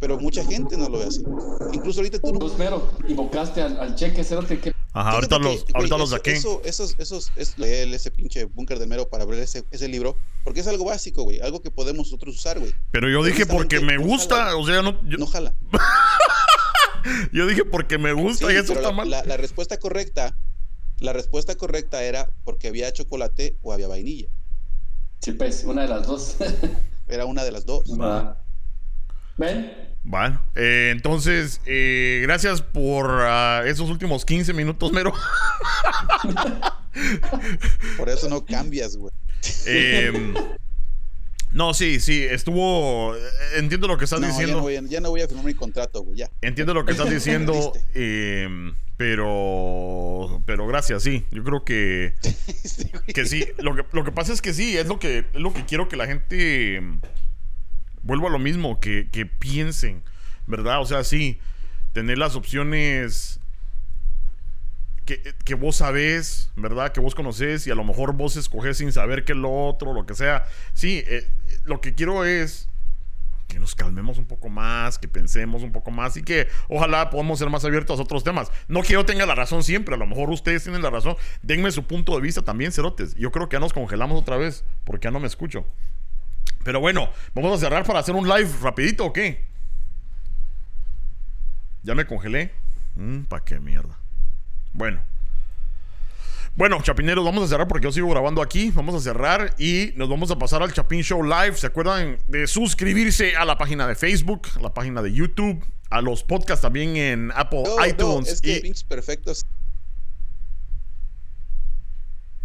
Pero 0.00 0.18
mucha 0.18 0.44
gente 0.44 0.76
no 0.76 0.88
lo 0.88 0.98
ve 0.98 1.04
así. 1.04 1.24
Incluso 1.72 2.00
ahorita 2.00 2.18
tú 2.18 2.32
Mero, 2.58 2.90
invocaste 3.08 3.62
al, 3.62 3.78
al 3.80 3.94
cheque 3.94 4.24
que 4.60 4.73
Ajá, 4.96 5.10
ahorita 5.10 5.38
los, 5.40 5.64
que, 5.64 5.72
ahorita 5.74 5.98
los 5.98 6.08
eso- 6.08 6.16
saqué. 6.16 6.32
Eso, 6.32 6.62
esos, 6.64 6.94
esos, 6.98 7.32
es 7.36 7.58
leer 7.58 7.92
ese 7.92 8.10
pinche 8.12 8.44
búnker 8.44 8.78
de 8.78 8.86
mero 8.86 9.08
para 9.08 9.24
abrir 9.24 9.40
ese, 9.40 9.64
ese 9.72 9.88
libro, 9.88 10.16
porque 10.44 10.60
es 10.60 10.66
algo 10.68 10.84
básico, 10.84 11.24
güey, 11.24 11.40
algo 11.40 11.60
que 11.60 11.70
podemos 11.72 12.06
nosotros 12.06 12.36
usar, 12.36 12.60
güey. 12.60 12.72
Pero 12.92 13.10
yo 13.10 13.22
dije 13.24 13.44
porque 13.44 13.80
me 13.80 13.96
no 13.96 14.04
gusta, 14.04 14.36
jala. 14.36 14.56
o 14.56 14.64
sea, 14.66 14.82
no, 14.82 14.92
yo, 15.08 15.18
No 15.18 15.26
jala. 15.26 15.52
yo 17.32 17.46
dije 17.46 17.64
porque 17.64 17.98
me 17.98 18.12
gusta 18.12 18.46
Sí, 18.48 18.54
y 18.54 18.56
eso 18.56 18.68
pero 18.68 18.80
está 18.80 18.90
la, 18.90 18.96
mal. 18.96 19.10
la- 19.10 19.24
la 19.24 19.36
respuesta 19.36 19.76
correcta, 19.78 20.38
la 21.00 21.12
respuesta 21.12 21.56
correcta 21.56 22.02
era 22.04 22.30
porque 22.44 22.68
había 22.68 22.92
chocolate 22.92 23.56
o 23.62 23.72
había 23.72 23.88
vainilla. 23.88 24.28
Sí, 25.20 25.32
pues, 25.32 25.64
una 25.64 25.82
de 25.82 25.88
las 25.88 26.06
dos. 26.06 26.36
Era 27.08 27.26
una 27.26 27.44
de 27.44 27.52
las 27.52 27.66
dos. 27.66 27.82
Va. 28.00 28.42
¿Ven? 29.36 29.93
Bueno, 30.06 30.40
eh, 30.54 30.90
entonces, 30.92 31.60
eh, 31.64 32.20
gracias 32.22 32.60
por 32.60 33.10
ah, 33.10 33.62
esos 33.66 33.88
últimos 33.88 34.24
15 34.26 34.52
minutos, 34.52 34.92
mero. 34.92 35.12
Por 37.96 38.08
eso 38.08 38.28
no 38.28 38.44
cambias, 38.44 38.96
güey. 38.96 39.10
Em, 39.66 40.34
no, 41.52 41.74
sí, 41.74 42.00
sí, 42.00 42.22
estuvo. 42.22 43.14
eh, 43.16 43.20
Entiendo 43.56 43.88
lo 43.88 43.96
que 43.98 44.04
estás 44.04 44.20
No, 44.20 44.26
ya 44.26 44.32
diciendo. 44.32 44.56
no, 44.58 44.62
voy 44.62 44.76
a, 44.76 44.82
ya 44.82 45.00
no 45.00 45.10
voy 45.10 45.22
a 45.22 45.26
firmar 45.28 45.44
mi 45.44 45.54
contrato, 45.54 46.02
güey, 46.02 46.18
ya. 46.18 46.30
Entiendo 46.40 46.74
lo 46.74 46.84
que 46.84 46.92
estás 46.92 47.10
diciendo. 47.10 47.72
Em, 47.94 48.74
pero. 48.96 50.42
Pero 50.46 50.66
gracias, 50.66 51.02
sí. 51.02 51.24
Yo 51.30 51.42
creo 51.44 51.64
que. 51.64 52.14
Que 53.14 53.26
sí. 53.26 53.44
Lo 53.58 53.74
que, 53.74 53.84
lo 53.92 54.04
que 54.04 54.12
pasa 54.12 54.32
es 54.32 54.40
que 54.42 54.52
sí, 54.54 54.76
es 54.76 54.86
lo 54.86 54.98
que, 54.98 55.18
es 55.18 55.40
lo 55.40 55.52
que 55.52 55.64
quiero 55.64 55.88
que 55.88 55.96
la 55.96 56.06
gente. 56.06 56.80
Vuelvo 58.04 58.28
a 58.28 58.30
lo 58.30 58.38
mismo, 58.38 58.80
que, 58.80 59.08
que 59.10 59.26
piensen, 59.26 60.02
¿verdad? 60.46 60.80
O 60.80 60.86
sea, 60.86 61.04
sí, 61.04 61.40
tener 61.92 62.18
las 62.18 62.36
opciones 62.36 63.40
que, 65.04 65.34
que 65.44 65.54
vos 65.54 65.76
sabés, 65.76 66.50
¿verdad? 66.54 66.92
Que 66.92 67.00
vos 67.00 67.14
conocés 67.14 67.66
y 67.66 67.70
a 67.70 67.74
lo 67.74 67.84
mejor 67.84 68.12
vos 68.14 68.36
escoges 68.36 68.78
sin 68.78 68.92
saber 68.92 69.24
que 69.24 69.34
lo 69.34 69.50
otro, 69.50 69.92
lo 69.92 70.06
que 70.06 70.14
sea. 70.14 70.44
Sí, 70.74 71.02
eh, 71.06 71.28
lo 71.64 71.80
que 71.80 71.94
quiero 71.94 72.24
es 72.24 72.68
que 73.48 73.58
nos 73.58 73.74
calmemos 73.74 74.18
un 74.18 74.26
poco 74.26 74.48
más, 74.48 74.98
que 74.98 75.08
pensemos 75.08 75.62
un 75.62 75.72
poco 75.72 75.90
más 75.90 76.16
y 76.16 76.22
que 76.22 76.48
ojalá 76.68 77.10
podamos 77.10 77.38
ser 77.38 77.50
más 77.50 77.64
abiertos 77.64 77.98
a 77.98 78.02
otros 78.02 78.24
temas. 78.24 78.50
No 78.68 78.82
que 78.82 78.94
yo 78.94 79.04
tenga 79.04 79.26
la 79.26 79.34
razón 79.34 79.62
siempre, 79.62 79.94
a 79.94 79.98
lo 79.98 80.06
mejor 80.06 80.30
ustedes 80.30 80.62
tienen 80.62 80.82
la 80.82 80.90
razón. 80.90 81.16
Denme 81.42 81.70
su 81.70 81.84
punto 81.84 82.14
de 82.16 82.20
vista 82.20 82.42
también, 82.42 82.72
cerotes. 82.72 83.14
Yo 83.14 83.30
creo 83.30 83.48
que 83.48 83.54
ya 83.54 83.60
nos 83.60 83.72
congelamos 83.72 84.20
otra 84.20 84.36
vez 84.36 84.64
porque 84.84 85.06
ya 85.06 85.10
no 85.10 85.20
me 85.20 85.26
escucho. 85.26 85.66
Pero 86.64 86.80
bueno, 86.80 87.08
vamos 87.34 87.56
a 87.56 87.58
cerrar 87.60 87.84
para 87.84 88.00
hacer 88.00 88.14
un 88.14 88.26
live 88.28 88.50
rapidito 88.62 89.04
o 89.06 89.12
qué? 89.12 89.44
Ya 91.82 91.94
me 91.94 92.06
congelé. 92.06 92.52
Mm, 92.96 93.22
¿Para 93.24 93.44
qué 93.44 93.60
mierda? 93.60 93.96
Bueno. 94.72 95.00
Bueno, 96.56 96.80
chapineros, 96.82 97.24
vamos 97.24 97.44
a 97.44 97.48
cerrar 97.48 97.66
porque 97.68 97.84
yo 97.84 97.92
sigo 97.92 98.08
grabando 98.08 98.40
aquí. 98.40 98.70
Vamos 98.70 98.94
a 98.94 99.00
cerrar 99.00 99.54
y 99.58 99.92
nos 99.96 100.08
vamos 100.08 100.30
a 100.30 100.38
pasar 100.38 100.62
al 100.62 100.72
Chapin 100.72 101.02
Show 101.02 101.22
Live. 101.22 101.56
¿Se 101.56 101.66
acuerdan 101.66 102.16
de 102.28 102.46
suscribirse 102.46 103.36
a 103.36 103.44
la 103.44 103.58
página 103.58 103.86
de 103.88 103.94
Facebook, 103.96 104.42
a 104.56 104.60
la 104.60 104.72
página 104.72 105.02
de 105.02 105.12
YouTube, 105.12 105.62
a 105.90 106.00
los 106.00 106.22
podcasts 106.22 106.62
también 106.62 106.96
en 106.96 107.32
Apple 107.34 107.64
No, 107.66 107.76
no, 107.76 107.86
iTunes? 107.86 108.28
es 108.28 108.40
que 108.40 108.62
y 108.64 108.72
perfectos. 108.88 109.44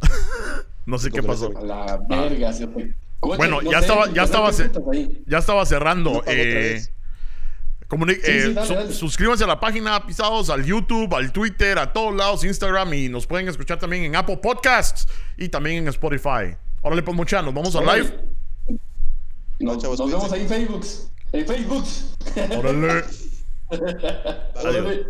no 0.85 0.97
sé 0.97 1.11
qué 1.11 1.21
¿Cómo 1.21 1.33
pasó. 1.33 1.51
la 1.63 1.97
verga. 2.09 2.51
se 2.51 2.67
te- 2.67 2.95
Coche, 3.19 3.37
Bueno, 3.37 3.61
no 3.61 3.71
ya 3.71 3.79
sé, 3.79 3.85
estaba- 3.87 4.13
ya 4.13 4.23
estaba. 4.23 4.51
Ya 5.25 5.37
estaba 5.39 5.65
cerrando. 5.65 6.23
Eh, 6.25 6.33
vez. 6.75 6.93
comuni- 7.89 8.13
Sí, 8.15 8.21
eh, 8.31 8.43
sí, 8.47 8.53
dale, 8.53 8.67
su- 8.67 8.73
dale. 8.75 8.93
Suscríbanse 8.93 9.43
a 9.43 9.47
la 9.47 9.59
página 9.59 10.05
Pisados, 10.05 10.49
al 10.49 10.63
YouTube, 10.63 11.13
al 11.15 11.31
Twitter, 11.31 11.79
a 11.79 11.91
todos 11.91 12.15
lados, 12.15 12.43
Instagram 12.43 12.93
y 12.93 13.09
nos 13.09 13.25
pueden 13.27 13.47
escuchar 13.49 13.77
también 13.79 14.03
en 14.03 14.15
Apple 14.15 14.37
Podcasts 14.37 15.07
y 15.37 15.49
también 15.49 15.77
en 15.77 15.87
Spotify. 15.89 16.55
Órale, 16.81 17.01
pues 17.03 17.17
mucha, 17.17 17.41
nos 17.41 17.53
vamos 17.53 17.75
a 17.75 17.81
live. 17.81 18.09
Nos, 19.59 19.75
No, 19.75 19.77
chavos, 19.81 19.99
nos 19.99 20.09
vemos 20.11 20.31
ahí 20.31 20.41
en 20.43 20.47
Facebook. 20.49 20.85
En 21.33 21.45
Facebook. 21.47 21.85
Órale. 22.57 22.89
Adiós. 23.69 24.55
Órale. 24.55 25.05